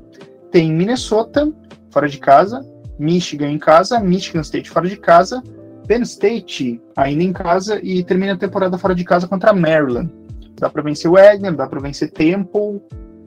Tem 0.52 0.72
Minnesota 0.72 1.52
fora 1.92 2.08
de 2.08 2.18
casa. 2.18 2.66
Michigan 2.98 3.50
em 3.50 3.60
casa. 3.60 4.00
Michigan 4.00 4.42
State 4.42 4.70
fora 4.70 4.88
de 4.88 4.98
casa. 4.98 5.42
Penn 5.88 6.04
State 6.04 6.82
ainda 6.96 7.24
em 7.24 7.34
casa 7.34 7.80
e 7.84 8.04
termina 8.04 8.34
a 8.34 8.38
temporada 8.38 8.78
fora 8.78 8.96
de 8.96 9.04
casa 9.04 9.28
contra 9.28 9.52
Maryland. 9.52 10.23
Dá 10.60 10.70
para 10.70 10.82
vencer 10.82 11.10
Wagner, 11.10 11.56
dá 11.56 11.68
para 11.68 11.80
vencer 11.80 12.12
Temple, 12.12 12.82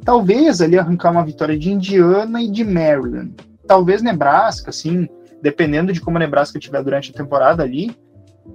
talvez 0.04 0.60
ali 0.60 0.78
arrancar 0.78 1.10
uma 1.10 1.24
vitória 1.24 1.58
de 1.58 1.70
Indiana 1.70 2.40
e 2.40 2.50
de 2.50 2.64
Maryland. 2.64 3.34
Talvez 3.66 4.02
Nebraska, 4.02 4.70
assim, 4.70 5.08
dependendo 5.42 5.92
de 5.92 6.00
como 6.00 6.16
a 6.16 6.20
Nebraska 6.20 6.58
estiver 6.58 6.82
durante 6.82 7.10
a 7.10 7.14
temporada 7.14 7.62
ali. 7.62 7.96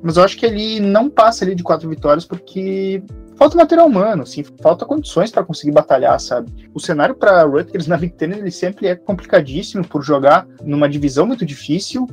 Mas 0.02 0.16
eu 0.16 0.24
acho 0.24 0.38
que 0.38 0.46
ele 0.46 0.80
não 0.80 1.10
passa 1.10 1.44
ali 1.44 1.54
de 1.54 1.64
quatro 1.64 1.90
vitórias 1.90 2.26
porque 2.26 3.04
falta 3.36 3.58
material 3.58 3.88
humano, 3.88 4.24
assim, 4.24 4.44
falta 4.62 4.86
condições 4.86 5.32
para 5.32 5.44
conseguir 5.44 5.72
batalhar, 5.72 6.20
sabe? 6.20 6.70
O 6.74 6.80
cenário 6.80 7.16
para 7.16 7.44
Rutgers 7.44 7.88
na 7.88 7.98
Big 7.98 8.14
Ten 8.14 8.32
ele 8.32 8.52
sempre 8.52 8.88
é 8.88 8.96
complicadíssimo 8.96 9.86
por 9.86 10.02
jogar 10.02 10.48
numa 10.64 10.88
divisão 10.88 11.26
muito 11.26 11.46
difícil 11.46 12.08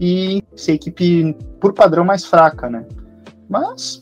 e 0.00 0.42
ser 0.54 0.72
equipe 0.72 1.36
por 1.60 1.72
padrão 1.72 2.04
mais 2.04 2.24
fraca, 2.24 2.68
né? 2.70 2.84
Mas 3.48 4.00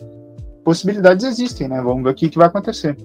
possibilidades 0.65 1.25
existem, 1.25 1.69
né? 1.69 1.81
Vamos 1.81 2.03
ver 2.05 2.11
o 2.11 2.15
que, 2.15 2.29
que 2.29 2.39
vai 2.39 2.47
acontecer. 2.47 2.97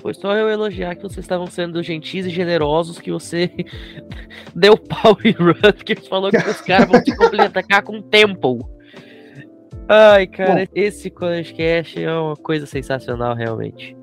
Foi 0.00 0.12
só 0.12 0.36
eu 0.36 0.50
elogiar 0.50 0.94
que 0.94 1.02
vocês 1.02 1.24
estavam 1.24 1.46
sendo 1.46 1.82
gentis 1.82 2.26
e 2.26 2.30
generosos, 2.30 2.98
que 2.98 3.10
você 3.10 3.50
deu 4.54 4.76
pau 4.76 5.16
em 5.24 5.32
Rutgers, 5.32 6.06
falou 6.06 6.30
que 6.30 6.36
os 6.36 6.60
caras 6.62 6.88
vão 6.88 7.02
te 7.02 7.16
completar 7.16 7.82
com 7.82 8.02
Temple. 8.02 8.58
Ai, 9.88 10.26
cara, 10.26 10.66
Bom. 10.66 10.72
esse 10.74 11.10
podcast 11.10 12.02
é 12.02 12.12
uma 12.12 12.36
coisa 12.36 12.66
sensacional, 12.66 13.34
realmente. 13.34 13.96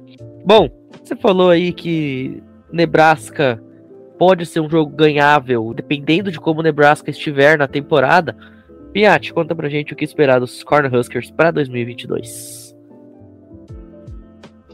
Bom, 0.43 0.69
você 1.03 1.15
falou 1.15 1.49
aí 1.49 1.71
que 1.71 2.41
Nebraska 2.71 3.61
pode 4.17 4.45
ser 4.45 4.59
um 4.59 4.69
jogo 4.69 4.95
ganhável, 4.95 5.73
dependendo 5.73 6.31
de 6.31 6.39
como 6.39 6.61
Nebraska 6.61 7.09
estiver 7.09 7.57
na 7.57 7.67
temporada. 7.67 8.35
Piatti, 8.93 9.33
conta 9.33 9.55
pra 9.55 9.69
gente 9.69 9.93
o 9.93 9.95
que 9.95 10.03
esperar 10.03 10.39
dos 10.39 10.63
Cornhuskers 10.63 11.31
para 11.31 11.51
2022. 11.51 12.70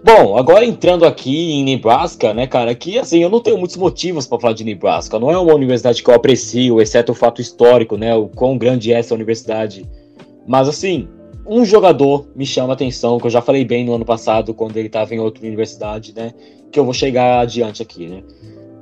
Bom, 0.08 0.38
agora 0.38 0.64
entrando 0.64 1.06
aqui 1.06 1.52
em 1.52 1.66
Nebraska, 1.66 2.34
né, 2.34 2.48
cara, 2.48 2.74
que 2.74 2.98
assim, 2.98 3.22
eu 3.22 3.30
não 3.30 3.42
tenho 3.42 3.58
muitos 3.58 3.76
motivos 3.76 4.26
para 4.26 4.40
falar 4.40 4.54
de 4.54 4.64
Nebraska. 4.64 5.20
Não 5.20 5.30
é 5.30 5.38
uma 5.38 5.54
universidade 5.54 6.02
que 6.02 6.10
eu 6.10 6.14
aprecio, 6.14 6.80
exceto 6.80 7.12
o 7.12 7.16
fato 7.16 7.42
histórico, 7.42 7.98
né, 7.98 8.16
o 8.16 8.30
quão 8.30 8.58
grande 8.58 8.94
é 8.94 9.00
essa 9.00 9.14
universidade. 9.14 9.86
Mas 10.48 10.70
assim, 10.70 11.10
um 11.46 11.66
jogador 11.66 12.26
me 12.34 12.46
chama 12.46 12.72
a 12.72 12.74
atenção, 12.74 13.20
que 13.20 13.26
eu 13.26 13.30
já 13.30 13.42
falei 13.42 13.66
bem 13.66 13.84
no 13.84 13.96
ano 13.96 14.06
passado, 14.06 14.54
quando 14.54 14.78
ele 14.78 14.88
estava 14.88 15.14
em 15.14 15.20
outra 15.20 15.46
universidade, 15.46 16.14
né, 16.16 16.34
que 16.72 16.80
eu 16.80 16.86
vou 16.86 16.94
chegar 16.94 17.42
adiante 17.42 17.82
aqui, 17.82 18.08
né. 18.08 18.24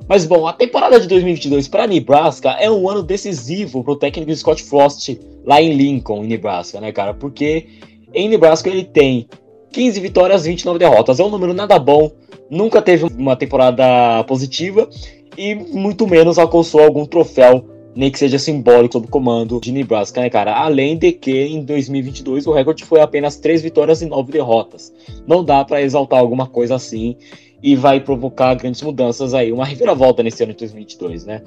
Mas 0.08 0.28
bom, 0.28 0.46
a 0.46 0.54
temporada 0.54 1.00
de 1.00 1.08
2022 1.08 1.68
para 1.68 1.88
Nebraska 1.88 2.52
é 2.52 2.70
um 2.70 2.88
ano 2.88 3.02
decisivo 3.02 3.84
para 3.84 3.94
o 3.94 3.96
técnico 3.96 4.36
Scott 4.36 4.62
Frost 4.62 5.18
lá 5.44 5.60
em 5.60 5.74
Lincoln, 5.74 6.24
em 6.24 6.28
Nebraska, 6.28 6.80
né, 6.80 6.92
cara? 6.92 7.16
Porque 7.16 7.66
em 8.14 8.30
Nebraska 8.30 8.70
ele 8.70 8.84
tem 8.84 9.28
15 9.72 10.00
vitórias, 10.00 10.46
29 10.46 10.80
derrotas. 10.80 11.20
É 11.20 11.24
um 11.24 11.30
número 11.30 11.54
nada 11.54 11.78
bom, 11.78 12.12
nunca 12.50 12.82
teve 12.82 13.06
uma 13.06 13.36
temporada 13.36 14.24
positiva 14.26 14.90
e 15.38 15.56
muito 15.56 16.08
menos 16.08 16.38
alcançou 16.38 16.82
algum 16.82 17.06
troféu, 17.06 17.66
nem 17.96 18.12
que 18.12 18.20
seja 18.20 18.40
simbólico, 18.40 18.94
sob 18.94 19.08
o 19.08 19.10
comando 19.10 19.60
de 19.60 19.72
Nebraska, 19.72 20.22
né, 20.22 20.30
cara? 20.30 20.54
Além 20.56 20.98
de 20.98 21.12
que 21.12 21.46
em 21.46 21.64
2022 21.64 22.48
o 22.48 22.54
recorde 22.54 22.84
foi 22.84 23.02
apenas 23.02 23.38
3 23.38 23.62
vitórias 23.62 24.02
e 24.02 24.06
9 24.06 24.32
derrotas. 24.32 24.94
Não 25.28 25.44
dá 25.44 25.64
para 25.64 25.82
exaltar 25.82 26.20
alguma 26.20 26.48
coisa 26.48 26.76
assim 26.76 27.16
e 27.64 27.76
vai 27.76 28.00
provocar 28.00 28.54
grandes 28.54 28.82
mudanças 28.82 29.34
aí, 29.34 29.52
uma 29.52 29.66
reviravolta 29.66 30.22
nesse 30.22 30.44
ano 30.44 30.54
de 30.54 30.60
2022, 30.60 31.26
né? 31.26 31.42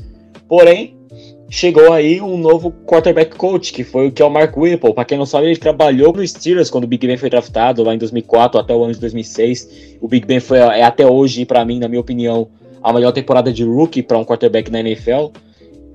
Porém, 0.48 0.96
chegou 1.48 1.92
aí 1.92 2.20
um 2.20 2.36
novo 2.36 2.70
quarterback 2.86 3.36
coach, 3.36 3.72
que 3.72 3.82
foi 3.84 4.08
o 4.08 4.12
que 4.12 4.22
é 4.22 4.24
o 4.24 4.30
Mark 4.30 4.56
Whipple. 4.56 4.92
Para 4.92 5.04
quem 5.04 5.18
não 5.18 5.26
sabe, 5.26 5.46
ele 5.46 5.56
trabalhou 5.56 6.12
no 6.12 6.26
Steelers 6.26 6.70
quando 6.70 6.84
o 6.84 6.86
Big 6.86 7.06
Ben 7.06 7.16
foi 7.16 7.30
draftado 7.30 7.82
lá 7.82 7.94
em 7.94 7.98
2004 7.98 8.60
até 8.60 8.74
o 8.74 8.84
ano 8.84 8.94
de 8.94 9.00
2006. 9.00 9.96
O 10.00 10.08
Big 10.08 10.26
Ben 10.26 10.40
foi 10.40 10.58
é 10.58 10.82
até 10.82 11.06
hoje, 11.06 11.44
para 11.44 11.64
mim, 11.64 11.78
na 11.78 11.88
minha 11.88 12.00
opinião, 12.00 12.48
a 12.82 12.92
melhor 12.92 13.12
temporada 13.12 13.52
de 13.52 13.64
rookie 13.64 14.02
para 14.02 14.18
um 14.18 14.24
quarterback 14.24 14.70
na 14.70 14.80
NFL 14.80 15.30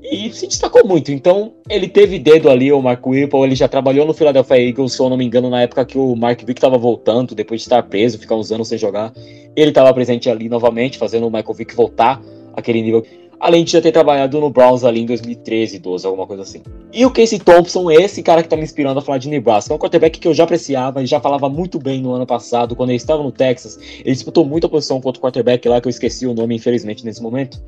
e 0.03 0.31
se 0.33 0.47
destacou 0.47 0.85
muito. 0.85 1.11
Então, 1.11 1.53
ele 1.69 1.87
teve 1.87 2.19
dedo 2.19 2.49
ali, 2.49 2.71
o 2.71 2.81
Mark 2.81 3.05
Whipple, 3.05 3.41
ele 3.41 3.55
já 3.55 3.67
trabalhou 3.67 4.05
no 4.05 4.13
Philadelphia 4.13 4.67
Eagles, 4.67 4.93
se 4.93 4.99
eu 4.99 5.09
não 5.09 5.15
me 5.15 5.25
engano, 5.25 5.49
na 5.49 5.61
época 5.61 5.85
que 5.85 5.97
o 5.97 6.15
Mark 6.15 6.39
Vick 6.41 6.57
estava 6.57 6.77
voltando, 6.77 7.33
depois 7.33 7.61
de 7.61 7.65
estar 7.65 7.81
preso, 7.83 8.19
ficar 8.19 8.35
uns 8.35 8.51
anos 8.51 8.67
sem 8.67 8.77
jogar. 8.77 9.13
Ele 9.55 9.69
estava 9.69 9.93
presente 9.93 10.29
ali 10.29 10.49
novamente, 10.49 10.97
fazendo 10.97 11.25
o 11.27 11.31
Michael 11.31 11.53
Vick 11.53 11.73
voltar 11.73 12.21
àquele 12.53 12.81
nível 12.81 13.03
além 13.39 13.63
de 13.63 13.71
já 13.71 13.81
ter 13.81 13.91
trabalhado 13.91 14.39
no 14.39 14.49
Browns 14.49 14.83
ali 14.83 15.01
em 15.01 15.05
2013, 15.05 15.79
12, 15.79 16.05
alguma 16.05 16.25
coisa 16.25 16.43
assim. 16.43 16.61
E 16.91 17.05
o 17.05 17.11
Casey 17.11 17.39
Thompson, 17.39 17.91
esse 17.91 18.21
cara 18.21 18.41
que 18.41 18.49
tá 18.49 18.55
me 18.55 18.63
inspirando 18.63 18.99
a 18.99 19.01
falar 19.01 19.17
de 19.17 19.29
Nebraska, 19.29 19.73
é 19.73 19.75
um 19.75 19.79
quarterback 19.79 20.19
que 20.19 20.27
eu 20.27 20.33
já 20.33 20.43
apreciava 20.43 21.01
e 21.01 21.05
já 21.05 21.19
falava 21.19 21.49
muito 21.49 21.79
bem 21.79 22.01
no 22.01 22.13
ano 22.13 22.25
passado, 22.25 22.75
quando 22.75 22.89
ele 22.89 22.97
estava 22.97 23.23
no 23.23 23.31
Texas. 23.31 23.77
Ele 23.99 24.13
disputou 24.13 24.45
muita 24.45 24.69
posição 24.69 25.01
contra 25.01 25.19
o 25.19 25.23
quarterback 25.23 25.67
lá, 25.67 25.81
que 25.81 25.87
eu 25.87 25.91
esqueci 25.91 26.25
o 26.25 26.33
nome, 26.33 26.55
infelizmente, 26.55 27.03
nesse 27.05 27.21
momento. 27.21 27.61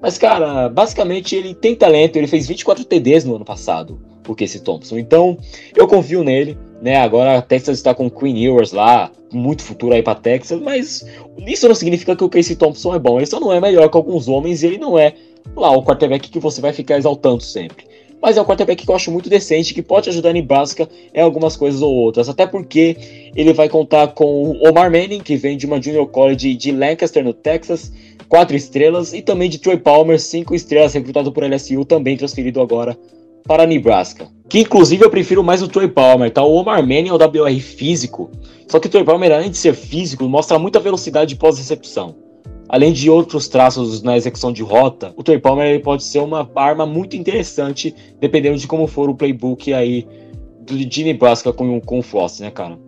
Mas, 0.00 0.16
cara, 0.16 0.68
basicamente 0.68 1.34
ele 1.34 1.54
tem 1.54 1.74
talento, 1.74 2.16
ele 2.16 2.26
fez 2.26 2.46
24 2.46 2.84
TDs 2.84 3.24
no 3.24 3.36
ano 3.36 3.44
passado, 3.44 4.00
o 4.26 4.34
Casey 4.34 4.60
Thompson. 4.60 4.98
Então, 4.98 5.36
eu 5.74 5.88
confio 5.88 6.22
nele 6.22 6.56
né? 6.80 6.96
Agora 6.96 7.38
a 7.38 7.42
Texas 7.42 7.78
está 7.78 7.94
com 7.94 8.10
Queen 8.10 8.44
Ewers 8.44 8.72
lá, 8.72 9.10
muito 9.32 9.62
futuro 9.62 9.94
aí 9.94 10.02
para 10.02 10.14
Texas, 10.14 10.60
mas 10.60 11.04
isso 11.46 11.68
não 11.68 11.74
significa 11.74 12.16
que 12.16 12.24
o 12.24 12.28
Casey 12.28 12.56
Thompson 12.56 12.94
é 12.94 12.98
bom. 12.98 13.18
Ele 13.18 13.26
só 13.26 13.40
não 13.40 13.52
é 13.52 13.60
melhor 13.60 13.88
que 13.90 13.96
alguns 13.96 14.28
homens 14.28 14.62
e 14.62 14.66
ele 14.66 14.78
não 14.78 14.98
é 14.98 15.14
lá 15.56 15.70
o 15.70 15.82
quarterback 15.82 16.30
que 16.30 16.38
você 16.38 16.60
vai 16.60 16.72
ficar 16.72 16.96
exaltando 16.96 17.42
sempre. 17.42 17.86
Mas 18.20 18.36
é 18.36 18.42
um 18.42 18.44
quarterback 18.44 18.84
que 18.84 18.90
eu 18.90 18.96
acho 18.96 19.12
muito 19.12 19.30
decente, 19.30 19.72
que 19.72 19.82
pode 19.82 20.08
ajudar 20.08 20.32
Nebraska 20.32 20.88
em 21.14 21.20
algumas 21.20 21.56
coisas 21.56 21.80
ou 21.82 21.94
outras. 21.94 22.28
Até 22.28 22.46
porque 22.46 23.30
ele 23.34 23.52
vai 23.52 23.68
contar 23.68 24.08
com 24.08 24.24
o 24.24 24.68
Omar 24.68 24.90
Manning, 24.90 25.20
que 25.20 25.36
vem 25.36 25.56
de 25.56 25.66
uma 25.66 25.80
Junior 25.80 26.06
College 26.08 26.56
de 26.56 26.72
Lancaster, 26.72 27.22
no 27.22 27.32
Texas, 27.32 27.92
quatro 28.28 28.56
estrelas, 28.56 29.12
e 29.12 29.22
também 29.22 29.48
de 29.48 29.58
Troy 29.58 29.76
Palmer, 29.76 30.18
cinco 30.18 30.52
estrelas, 30.52 30.94
recrutado 30.94 31.30
por 31.30 31.44
LSU, 31.44 31.84
também 31.84 32.16
transferido 32.16 32.60
agora 32.60 32.98
para 33.46 33.66
Nebraska. 33.66 34.28
Que 34.48 34.60
inclusive 34.60 35.04
eu 35.04 35.10
prefiro 35.10 35.44
mais 35.44 35.62
o 35.62 35.68
Troy 35.68 35.88
Palmer, 35.88 36.30
tá? 36.30 36.42
O 36.42 36.54
Omar 36.54 36.80
Manning 36.80 37.08
é 37.08 37.12
o 37.12 37.16
WR 37.16 37.60
físico. 37.60 38.30
Só 38.66 38.78
que 38.78 38.86
o 38.86 38.90
Troy 38.90 39.04
Palmer, 39.04 39.32
além 39.32 39.50
de 39.50 39.58
ser 39.58 39.74
físico, 39.74 40.26
mostra 40.28 40.58
muita 40.58 40.80
velocidade 40.80 41.36
pós-recepção. 41.36 42.16
Além 42.68 42.92
de 42.92 43.08
outros 43.08 43.48
traços 43.48 44.02
na 44.02 44.16
execução 44.16 44.52
de 44.52 44.62
rota, 44.62 45.12
o 45.16 45.22
Troy 45.22 45.38
Palmer 45.38 45.82
pode 45.82 46.04
ser 46.04 46.18
uma 46.18 46.48
arma 46.54 46.84
muito 46.84 47.16
interessante, 47.16 47.94
dependendo 48.20 48.58
de 48.58 48.66
como 48.66 48.86
for 48.86 49.08
o 49.08 49.14
playbook 49.14 49.72
aí 49.72 50.06
de 50.64 51.04
Nebraska 51.04 51.52
com, 51.52 51.80
com 51.80 51.98
o 51.98 52.02
Frost, 52.02 52.40
né, 52.40 52.50
cara? 52.50 52.78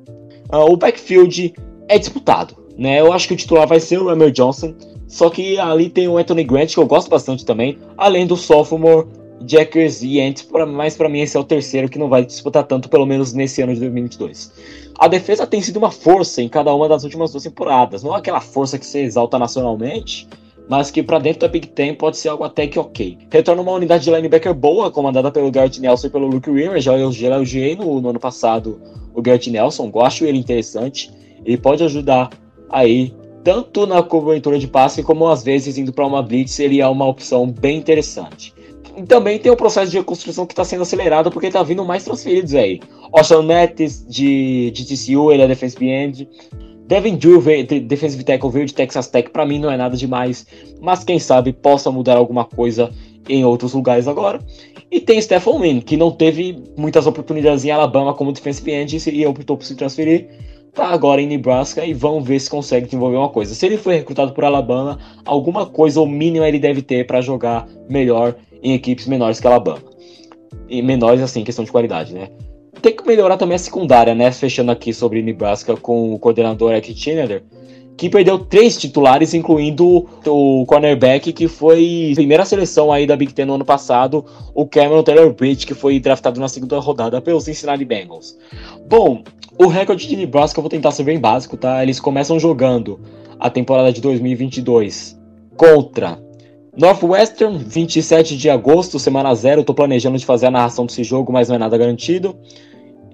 Uh, 0.53 0.71
o 0.71 0.77
backfield 0.77 1.55
é 1.89 1.99
disputado, 1.99 2.55
né? 2.77 3.01
Eu 3.01 3.13
acho 3.13 3.27
que 3.27 3.35
o 3.35 3.37
titular 3.37 3.67
vai 3.67 3.81
ser 3.81 3.99
o 3.99 4.07
Ramel 4.07 4.31
Johnson, 4.31 4.75
só 5.07 5.31
que 5.31 5.59
ali 5.59 5.89
tem 5.89 6.09
o 6.09 6.19
Anthony 6.19 6.45
Grant, 6.45 6.75
que 6.75 6.79
eu 6.79 6.87
gosto 6.87 7.09
bastante 7.09 7.45
também, 7.45 7.79
além 7.97 8.27
do 8.27 8.37
sophomore 8.37 9.07
Jackers 9.41 10.03
e 10.03 10.21
Ants, 10.21 10.47
mas 10.69 10.97
para 10.97 11.09
mim 11.09 11.21
esse 11.21 11.37
é 11.37 11.41
o 11.41 11.45
terceiro 11.45 11.89
que 11.89 11.99
não 11.99 12.09
vai 12.09 12.25
disputar 12.25 12.65
tanto, 12.65 12.89
pelo 12.89 13.07
menos 13.07 13.33
nesse 13.33 13.63
ano 13.63 13.73
de 13.73 13.81
2022. 13.81 14.53
A 14.99 15.09
defesa 15.09 15.47
tem 15.47 15.63
sido 15.63 15.79
uma 15.79 15.91
força 15.91 16.43
em 16.43 16.49
cada 16.49 16.75
uma 16.75 16.89
das 16.89 17.05
últimas 17.05 17.33
duas 17.33 17.45
temporadas. 17.45 18.03
Não 18.03 18.15
é 18.15 18.19
aquela 18.19 18.41
força 18.41 18.79
que 18.79 18.85
se 18.85 18.99
exalta 18.99 19.39
nacionalmente, 19.39 20.29
mas 20.69 20.91
que 20.91 21.03
para 21.03 21.19
dentro 21.19 21.41
da 21.41 21.49
Big 21.49 21.69
Ten 21.69 21.95
pode 21.95 22.19
ser 22.19 22.29
algo 22.29 22.45
até 22.45 22.67
que 22.67 22.79
ok. 22.79 23.17
Retorna 23.31 23.63
uma 23.63 23.73
unidade 23.73 24.05
de 24.05 24.11
linebacker 24.11 24.55
boa, 24.55 24.91
comandada 24.91 25.31
pelo 25.31 25.51
Garrett 25.51 25.81
Nelson 25.81 26.09
e 26.09 26.11
pelo 26.11 26.27
Luke 26.27 26.51
Rimmer. 26.51 26.81
Já 26.81 26.97
eu 26.97 27.11
elogiei 27.11 27.75
no, 27.75 28.01
no 28.01 28.11
ano 28.11 28.21
passado 28.21 28.81
o 29.15 29.23
Garrett 29.23 29.51
Nelson, 29.51 29.91
gosto 29.91 30.25
ele 30.25 30.39
interessante. 30.39 31.11
Ele 31.45 31.57
pode 31.57 31.83
ajudar 31.83 32.31
aí, 32.69 33.15
tanto 33.43 33.87
na 33.87 34.03
cobertura 34.03 34.59
de 34.59 34.69
passe, 34.69 35.03
como 35.03 35.27
às 35.27 35.43
vezes 35.43 35.79
indo 35.79 35.93
para 35.93 36.07
uma 36.07 36.23
blitz, 36.23 36.59
ele 36.61 36.81
é 36.81 36.87
uma 36.87 37.07
opção 37.07 37.51
bem 37.51 37.79
interessante. 37.79 38.55
E 38.97 39.03
também 39.03 39.39
tem 39.39 39.51
o 39.51 39.57
processo 39.57 39.91
de 39.91 39.99
reconstrução 39.99 40.47
que 40.47 40.53
está 40.53 40.65
sendo 40.65 40.83
acelerado 40.83 41.31
porque 41.31 41.47
está 41.47 41.63
vindo 41.63 41.85
mais 41.85 42.05
transferidos 42.05 42.55
aí. 42.55 42.81
Austin 43.13 43.43
Mattis 43.43 44.05
de, 44.07 44.71
de 44.71 44.85
TCU, 44.85 45.33
ele 45.33 45.43
é 45.43 45.49
defensive 45.49 45.89
end. 45.89 46.29
Devin 46.87 47.17
Drew, 47.17 47.41
defensive 47.87 48.25
tackle, 48.25 48.51
veio 48.51 48.67
de 48.67 48.75
Texas 48.75 49.07
Tech, 49.07 49.31
para 49.31 49.47
mim 49.47 49.61
não 49.61 49.71
é 49.71 49.77
nada 49.77 49.97
demais, 49.97 50.45
mas 50.81 51.05
quem 51.05 51.21
sabe 51.21 51.53
possa 51.53 51.89
mudar 51.89 52.17
alguma 52.17 52.45
coisa 52.45 52.91
em 53.29 53.45
outros 53.45 53.75
lugares 53.75 54.09
agora. 54.09 54.41
E 54.91 55.01
tem 55.01 55.23
Stephen 55.23 55.55
Wynn, 55.55 55.81
que 55.83 55.97
não 55.97 56.11
teve 56.11 56.61
muitas 56.77 57.07
oportunidades 57.07 57.65
em 57.65 57.71
Alabama 57.71 58.13
como 58.13 58.33
defensive 58.33 58.73
end 58.73 58.97
e 59.09 59.25
optou 59.25 59.57
por 59.57 59.65
se 59.65 59.77
transferir 59.77 60.29
tá 60.73 60.87
agora 60.89 61.21
em 61.21 61.27
Nebraska 61.27 61.85
e 61.85 61.93
vamos 61.93 62.27
ver 62.27 62.39
se 62.41 62.49
consegue 62.49 62.87
desenvolver 62.87 63.17
uma 63.17 63.29
coisa. 63.29 63.55
Se 63.55 63.67
ele 63.67 63.77
foi 63.77 63.97
recrutado 63.97 64.33
por 64.33 64.45
Alabama, 64.45 64.99
alguma 65.25 65.67
coisa 65.67 66.01
ou 66.01 66.07
mínima 66.07 66.49
ele 66.49 66.59
deve 66.59 66.83
ter 66.83 67.07
para 67.07 67.21
jogar 67.21 67.67
melhor 67.89 68.35
em 68.63 68.75
equipes 68.75 69.07
menores 69.07 69.41
que 69.41 69.47
Alabama. 69.47 69.83
E 70.69 70.83
menores, 70.83 71.21
assim, 71.21 71.45
questão 71.45 71.65
de 71.65 71.73
qualidade, 71.73 72.15
né? 72.15 72.29
Tem 72.81 72.95
que 72.95 73.07
melhorar 73.07 73.37
também 73.37 73.57
a 73.57 73.59
secundária, 73.59 74.15
né? 74.15 74.31
Fechando 74.31 74.71
aqui 74.71 74.93
sobre 74.93 75.23
Nebraska 75.23 75.77
com 75.77 76.15
o 76.15 76.19
coordenador 76.19 76.73
Eric 76.73 76.95
Schneider, 76.95 77.43
que 77.97 78.09
perdeu 78.09 78.39
três 78.39 78.79
titulares, 78.79 79.35
incluindo 79.35 80.09
o 80.27 80.65
cornerback 80.67 81.35
que 81.35 81.47
foi 81.47 82.13
primeira 82.15 82.47
seleção 82.47 82.91
aí 82.91 83.07
da 83.07 83.15
Big 83.15 83.35
Ten 83.35 83.45
no 83.45 83.55
ano 83.55 83.65
passado, 83.65 84.25
o 84.55 84.67
Cameron 84.67 85.03
Taylor 85.03 85.31
Bridge, 85.35 85.67
que 85.67 85.75
foi 85.75 86.01
draftado 86.01 86.41
na 86.41 86.49
segunda 86.49 86.79
rodada 86.79 87.21
pelos 87.21 87.45
Cincinnati 87.45 87.85
Bengals. 87.85 88.39
Bom, 88.89 89.23
o 89.63 89.67
recorde 89.67 90.09
de 90.09 90.17
Nebraska 90.17 90.59
eu 90.59 90.63
vou 90.63 90.71
tentar 90.71 90.91
ser 90.91 91.05
bem 91.05 91.21
básico, 91.21 91.55
tá? 91.55 91.83
Eles 91.83 92.01
começam 92.01 92.41
jogando 92.41 92.99
a 93.39 93.51
temporada 93.51 93.93
de 93.93 94.01
2022 94.01 95.21
contra 95.55 96.19
Northwestern, 96.75 97.59
27 97.59 98.39
de 98.39 98.49
agosto, 98.49 98.99
semana 98.99 99.35
zero. 99.35 99.63
Tô 99.63 99.75
planejando 99.75 100.17
de 100.17 100.25
fazer 100.25 100.47
a 100.47 100.51
narração 100.51 100.87
desse 100.87 101.05
jogo, 101.05 101.31
mas 101.31 101.51
não 101.51 101.57
é 101.57 101.59
nada 101.59 101.77
garantido. 101.77 102.39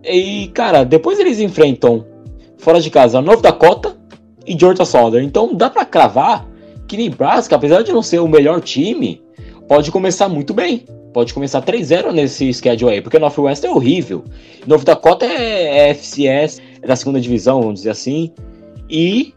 E, 0.04 0.46
cara, 0.54 0.84
depois 0.84 1.18
eles 1.18 1.40
enfrentam 1.40 2.06
fora 2.58 2.80
de 2.80 2.90
casa 2.90 3.20
North 3.20 3.42
Dakota 3.42 3.96
e 4.46 4.56
Georgia 4.56 4.84
Southern. 4.84 5.26
Então 5.26 5.52
dá 5.52 5.68
para 5.68 5.84
cravar 5.84 6.46
que 6.86 6.96
Nebraska, 6.96 7.56
apesar 7.56 7.82
de 7.82 7.92
não 7.92 8.02
ser 8.02 8.20
o 8.20 8.28
melhor 8.28 8.60
time, 8.60 9.20
pode 9.66 9.90
começar 9.90 10.28
muito 10.28 10.54
bem. 10.54 10.84
Pode 11.16 11.32
começar 11.32 11.62
3-0 11.62 12.12
nesse 12.12 12.52
schedule 12.52 12.92
aí, 12.92 13.00
porque 13.00 13.18
Northwest 13.18 13.64
é 13.64 13.70
horrível. 13.70 14.22
North 14.66 14.84
Dakota 14.84 15.24
é, 15.24 15.88
é 15.88 15.94
FCS, 15.94 16.60
é 16.82 16.86
da 16.86 16.94
segunda 16.94 17.18
divisão, 17.18 17.62
vamos 17.62 17.76
dizer 17.76 17.88
assim. 17.88 18.30
E 18.86 19.32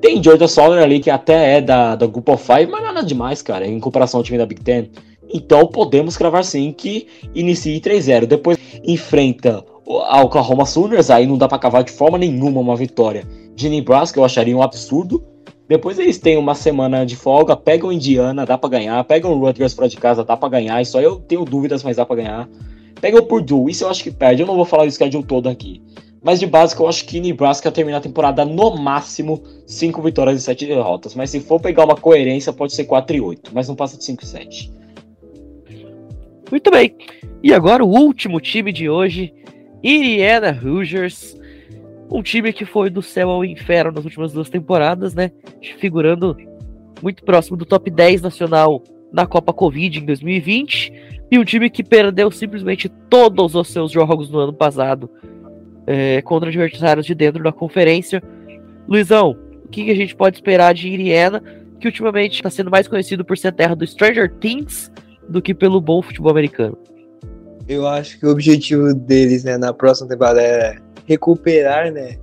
tem 0.00 0.20
Georgia 0.20 0.48
Southern 0.48 0.82
ali, 0.82 0.98
que 0.98 1.08
até 1.08 1.58
é 1.58 1.60
da, 1.60 1.94
da 1.94 2.08
Group 2.08 2.28
of 2.28 2.44
Five, 2.44 2.66
mas 2.66 2.82
nada 2.82 3.04
demais, 3.04 3.40
cara, 3.40 3.64
em 3.64 3.78
comparação 3.78 4.18
ao 4.18 4.24
time 4.24 4.36
da 4.36 4.44
Big 4.44 4.60
Ten. 4.62 4.90
Então 5.32 5.68
podemos 5.68 6.16
cravar 6.16 6.42
sim 6.42 6.72
que 6.72 7.06
inicie 7.32 7.80
3-0. 7.80 8.26
Depois 8.26 8.58
enfrenta 8.82 9.64
a 10.08 10.22
Oklahoma 10.22 10.66
Sooners, 10.66 11.08
aí 11.08 11.24
não 11.24 11.38
dá 11.38 11.46
para 11.46 11.60
cavar 11.60 11.84
de 11.84 11.92
forma 11.92 12.18
nenhuma 12.18 12.60
uma 12.60 12.74
vitória 12.74 13.22
de 13.54 13.68
Nebraska, 13.68 14.18
eu 14.18 14.24
acharia 14.24 14.56
um 14.56 14.60
absurdo. 14.60 15.22
Depois 15.68 15.98
eles 15.98 16.18
têm 16.18 16.36
uma 16.36 16.54
semana 16.54 17.04
de 17.04 17.16
folga, 17.16 17.56
pegam 17.56 17.92
Indiana, 17.92 18.46
dá 18.46 18.56
para 18.56 18.70
ganhar, 18.70 19.02
pegam 19.04 19.32
o 19.32 19.38
Rutgers 19.38 19.74
fora 19.74 19.88
de 19.88 19.96
casa, 19.96 20.24
dá 20.24 20.36
para 20.36 20.48
ganhar, 20.48 20.80
isso 20.80 20.96
aí 20.96 21.04
eu 21.04 21.16
tenho 21.16 21.44
dúvidas, 21.44 21.82
mas 21.82 21.96
dá 21.96 22.06
para 22.06 22.16
ganhar. 22.16 22.48
Pegam 23.00 23.20
o 23.20 23.26
Purdue, 23.26 23.70
isso 23.70 23.84
eu 23.84 23.88
acho 23.88 24.02
que 24.04 24.10
perde, 24.10 24.42
eu 24.42 24.46
não 24.46 24.54
vou 24.54 24.64
falar 24.64 24.84
do 24.84 24.92
schedule 24.92 25.24
todo 25.24 25.48
aqui. 25.48 25.82
Mas 26.22 26.40
de 26.40 26.46
básico 26.46 26.82
eu 26.82 26.88
acho 26.88 27.04
que 27.04 27.20
Nebraska 27.20 27.70
termina 27.70 27.98
a 27.98 28.00
temporada 28.00 28.44
no 28.44 28.76
máximo 28.76 29.42
5 29.66 30.00
vitórias 30.02 30.40
e 30.40 30.44
7 30.44 30.66
derrotas, 30.66 31.14
mas 31.14 31.30
se 31.30 31.40
for 31.40 31.60
pegar 31.60 31.84
uma 31.84 31.96
coerência 31.96 32.52
pode 32.52 32.72
ser 32.72 32.84
4 32.84 33.16
e 33.16 33.20
8, 33.20 33.50
mas 33.52 33.68
não 33.68 33.74
passa 33.74 33.96
de 33.96 34.04
5 34.04 34.22
e 34.22 34.26
7. 34.26 34.72
Muito 36.50 36.70
bem. 36.70 36.94
E 37.42 37.52
agora 37.52 37.84
o 37.84 37.88
último 37.88 38.40
time 38.40 38.72
de 38.72 38.88
hoje, 38.88 39.34
Indiana 39.82 40.58
Hoosiers. 40.64 41.36
Um 42.10 42.22
time 42.22 42.52
que 42.52 42.64
foi 42.64 42.88
do 42.88 43.02
céu 43.02 43.30
ao 43.30 43.44
inferno 43.44 43.92
nas 43.92 44.04
últimas 44.04 44.32
duas 44.32 44.48
temporadas, 44.48 45.14
né? 45.14 45.32
Figurando 45.78 46.36
muito 47.02 47.24
próximo 47.24 47.56
do 47.56 47.64
top 47.64 47.90
10 47.90 48.22
nacional 48.22 48.82
na 49.12 49.26
Copa 49.26 49.52
Covid 49.52 49.98
em 49.98 50.04
2020. 50.04 50.92
E 51.30 51.38
um 51.38 51.44
time 51.44 51.68
que 51.68 51.82
perdeu 51.82 52.30
simplesmente 52.30 52.88
todos 52.88 53.54
os 53.54 53.68
seus 53.68 53.90
jogos 53.90 54.30
no 54.30 54.38
ano 54.38 54.52
passado 54.52 55.10
é, 55.86 56.22
contra 56.22 56.48
adversários 56.48 57.06
de 57.06 57.14
dentro 57.14 57.42
da 57.42 57.52
conferência. 57.52 58.22
Luizão, 58.88 59.36
o 59.64 59.68
que, 59.68 59.90
a 59.90 59.94
gente 59.94 60.14
pode 60.14 60.36
esperar 60.36 60.72
de 60.74 60.88
Indiana, 60.88 61.42
que 61.80 61.88
ultimamente 61.88 62.34
está 62.34 62.50
sendo 62.50 62.70
mais 62.70 62.86
conhecido 62.86 63.24
por 63.24 63.36
ser 63.36 63.52
terra 63.52 63.74
do 63.74 63.86
Stranger 63.86 64.32
Things 64.38 64.90
do 65.28 65.42
que 65.42 65.52
pelo 65.52 65.80
bom 65.80 66.00
futebol 66.00 66.30
americano? 66.30 66.78
Eu 67.68 67.86
acho 67.86 68.18
que 68.20 68.26
o 68.26 68.30
objetivo 68.30 68.94
deles 68.94 69.42
né, 69.42 69.58
na 69.58 69.72
próxima 69.72 70.08
temporada 70.08 70.40
é 70.40 70.76
recuperar 71.06 71.90
né, 71.92 72.18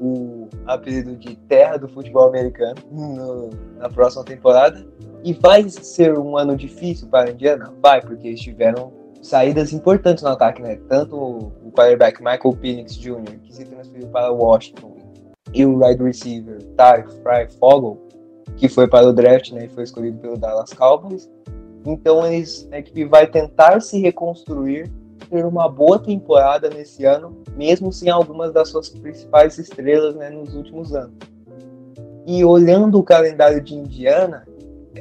o 0.00 0.48
apelido 0.66 1.16
de 1.16 1.36
terra 1.36 1.76
do 1.76 1.88
futebol 1.88 2.28
americano 2.28 2.76
no, 2.90 3.50
na 3.78 3.88
próxima 3.88 4.24
temporada. 4.24 4.86
E 5.24 5.32
vai 5.32 5.68
ser 5.68 6.16
um 6.18 6.36
ano 6.36 6.56
difícil 6.56 7.08
para 7.08 7.28
a 7.28 7.32
Indiana? 7.32 7.72
Vai, 7.82 8.00
porque 8.00 8.28
eles 8.28 8.40
tiveram 8.40 8.92
saídas 9.22 9.72
importantes 9.72 10.22
no 10.22 10.30
ataque, 10.30 10.62
né? 10.62 10.78
Tanto 10.88 11.16
o 11.16 11.72
quarterback 11.72 12.22
Michael 12.22 12.56
Penix 12.60 12.96
Jr., 12.96 13.38
que 13.42 13.54
se 13.54 13.64
transferiu 13.64 14.08
para 14.08 14.30
Washington, 14.30 14.96
e 15.52 15.64
o 15.64 15.82
wide 15.82 16.02
receiver 16.02 16.58
Ty 16.58 17.02
Fry 17.22 17.48
Fogel, 17.58 17.98
que 18.56 18.68
foi 18.68 18.86
para 18.86 19.08
o 19.08 19.12
draft, 19.12 19.50
né? 19.52 19.64
E 19.64 19.68
foi 19.68 19.84
escolhido 19.84 20.18
pelo 20.18 20.36
Dallas 20.36 20.72
Cowboys. 20.72 21.28
Então 21.84 22.26
eles, 22.26 22.68
a 22.72 22.78
equipe 22.78 23.04
vai 23.04 23.26
tentar 23.26 23.80
se 23.80 24.00
reconstruir 24.00 24.90
ter 25.30 25.44
uma 25.44 25.68
boa 25.68 25.98
temporada 25.98 26.68
nesse 26.68 27.04
ano, 27.04 27.36
mesmo 27.56 27.92
sem 27.92 28.10
algumas 28.10 28.52
das 28.52 28.68
suas 28.68 28.88
principais 28.88 29.58
estrelas 29.58 30.14
né, 30.14 30.30
nos 30.30 30.54
últimos 30.54 30.94
anos. 30.94 31.14
E 32.26 32.44
olhando 32.44 32.98
o 32.98 33.04
calendário 33.04 33.60
de 33.60 33.74
Indiana, 33.74 34.46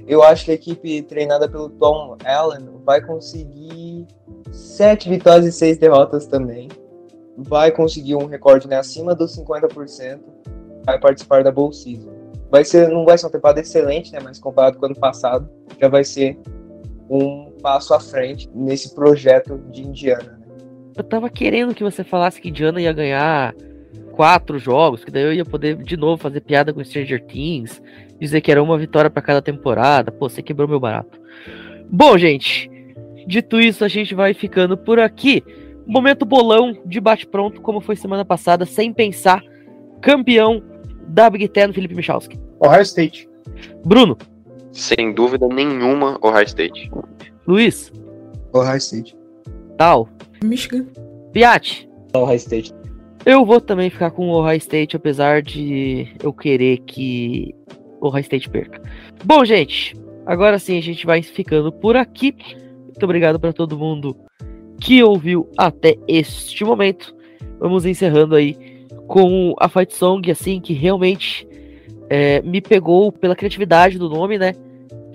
eu 0.08 0.22
acho 0.24 0.46
que 0.46 0.52
a 0.52 0.56
equipe 0.56 1.02
treinada 1.04 1.50
pelo 1.50 1.70
Tom 1.70 2.18
Allen 2.24 2.70
vai 2.84 3.02
conseguir 3.02 4.06
sete 4.52 5.10
vitórias 5.10 5.46
e 5.46 5.52
seis 5.52 5.78
derrotas 5.78 6.28
também. 6.28 6.70
Vai 7.38 7.72
conseguir 7.72 8.16
um 8.16 8.26
recorde 8.26 8.68
né, 8.68 8.78
acima 8.78 9.16
dos 9.16 9.38
50%. 9.38 10.20
Vai 10.86 11.00
participar 11.00 11.44
da 11.44 11.52
Bowl 11.52 11.74
Season. 11.74 12.14
Vai 12.52 12.64
ser, 12.64 12.90
não 12.90 13.06
vai 13.06 13.18
ser 13.18 13.26
uma 13.26 13.32
temporada 13.32 13.60
excelente, 13.60 14.12
né, 14.12 14.20
mas 14.24 14.40
comparado 14.40 14.78
com 14.78 14.84
o 14.84 14.86
ano 14.86 14.96
passado, 14.96 15.50
já 15.82 15.88
vai 15.88 16.04
ser 16.04 16.38
um 17.10 17.45
passo 17.66 17.96
à 17.96 18.00
frente 18.00 18.48
nesse 18.54 18.94
projeto 18.94 19.58
de 19.72 19.82
Indiana. 19.82 20.38
Né? 20.40 20.46
Eu 20.98 21.04
tava 21.04 21.32
querendo 21.32 21.74
que 21.74 21.84
você 21.84 22.04
falasse 22.04 22.40
que 22.40 22.50
Indiana 22.50 22.80
ia 22.80 22.94
ganhar 22.94 23.56
quatro 24.12 24.60
jogos, 24.60 25.04
que 25.04 25.10
daí 25.10 25.24
eu 25.24 25.34
ia 25.34 25.44
poder 25.44 25.76
de 25.78 25.98
novo 25.98 26.22
fazer 26.22 26.42
piada 26.42 26.72
com 26.72 26.84
Stranger 26.84 27.26
Things, 27.26 27.82
dizer 28.20 28.42
que 28.42 28.52
era 28.52 28.62
uma 28.62 28.78
vitória 28.78 29.10
para 29.10 29.24
cada 29.24 29.42
temporada. 29.42 30.12
Pô, 30.12 30.30
você 30.30 30.44
quebrou 30.44 30.68
meu 30.68 30.80
barato. 30.80 31.20
Bom, 31.90 32.16
gente, 32.20 32.70
dito 33.26 33.60
isso, 33.60 33.84
a 33.84 33.88
gente 33.88 34.14
vai 34.14 34.36
ficando 34.36 34.78
por 34.78 35.00
aqui. 35.00 35.44
Momento 35.88 36.24
bolão 36.24 36.78
de 36.86 37.02
bate-pronto, 37.02 37.62
como 37.62 37.82
foi 37.82 37.96
semana 37.96 38.24
passada, 38.24 38.64
sem 38.68 38.94
pensar. 38.94 39.42
Campeão 40.02 40.62
da 41.08 41.32
Big 41.32 41.48
Ten, 41.48 41.74
Felipe 41.74 41.96
Michalski. 41.96 42.40
Ohio 42.60 42.84
State. 42.84 43.28
Bruno. 43.84 44.16
Sem 44.72 45.16
dúvida 45.16 45.48
nenhuma, 45.48 46.20
Ohio 46.22 46.46
State. 46.46 46.92
Luiz. 47.48 47.92
Ohio 48.54 48.78
State. 48.78 49.16
Tal. 49.78 50.10
Michigan. 50.44 50.86
Piat. 51.32 51.88
Ohio 52.16 52.36
State. 52.36 52.74
Eu 53.26 53.46
vou 53.46 53.60
também 53.60 53.90
ficar 53.90 54.12
com 54.12 54.30
o 54.30 54.34
Ohio 54.34 54.58
State, 54.58 54.96
apesar 54.96 55.42
de 55.42 56.08
eu 56.24 56.32
querer 56.32 56.78
que 56.86 57.56
o 58.00 58.08
Ohio 58.08 58.22
State 58.22 58.50
perca. 58.50 58.82
Bom, 59.24 59.44
gente, 59.44 59.96
agora 60.26 60.60
sim 60.60 60.78
a 60.78 60.82
gente 60.82 61.06
vai 61.06 61.22
ficando 61.22 61.72
por 61.72 61.96
aqui. 61.96 62.36
Muito 62.84 63.04
obrigado 63.04 63.40
para 63.40 63.52
todo 63.52 63.78
mundo 63.78 64.16
que 64.80 65.04
ouviu 65.04 65.50
até 65.58 65.98
este 66.08 66.64
momento. 66.64 67.16
Vamos 67.60 67.86
encerrando 67.86 68.36
aí 68.36 68.56
com 69.08 69.56
a 69.60 69.68
Fight 69.68 69.94
Song, 69.96 70.30
assim, 70.30 70.60
que 70.60 70.74
realmente 70.74 71.48
é, 72.10 72.42
me 72.42 72.62
pegou 72.62 73.12
pela 73.12 73.36
criatividade 73.36 73.98
do 73.98 74.10
nome, 74.10 74.38
né? 74.38 74.54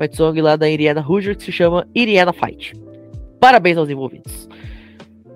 Fight 0.00 0.16
Song 0.16 0.40
lá 0.40 0.56
da 0.56 0.66
Iriana 0.66 1.04
Hoosier, 1.06 1.36
que 1.36 1.44
se 1.44 1.52
chama 1.52 1.86
Iriana 1.94 2.32
Fight. 2.32 2.72
Parabéns 3.38 3.76
aos 3.76 3.90
envolvidos. 3.90 4.48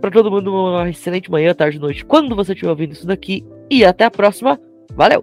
Para 0.01 0.11
todo 0.11 0.31
mundo, 0.31 0.51
uma 0.55 0.89
excelente 0.89 1.31
manhã, 1.31 1.55
tarde, 1.55 1.79
noite, 1.79 2.03
quando 2.03 2.35
você 2.35 2.53
estiver 2.53 2.71
ouvindo 2.71 2.93
isso 2.93 3.07
daqui. 3.07 3.45
E 3.71 3.85
até 3.85 4.05
a 4.05 4.11
próxima. 4.11 4.59
Valeu! 4.95 5.23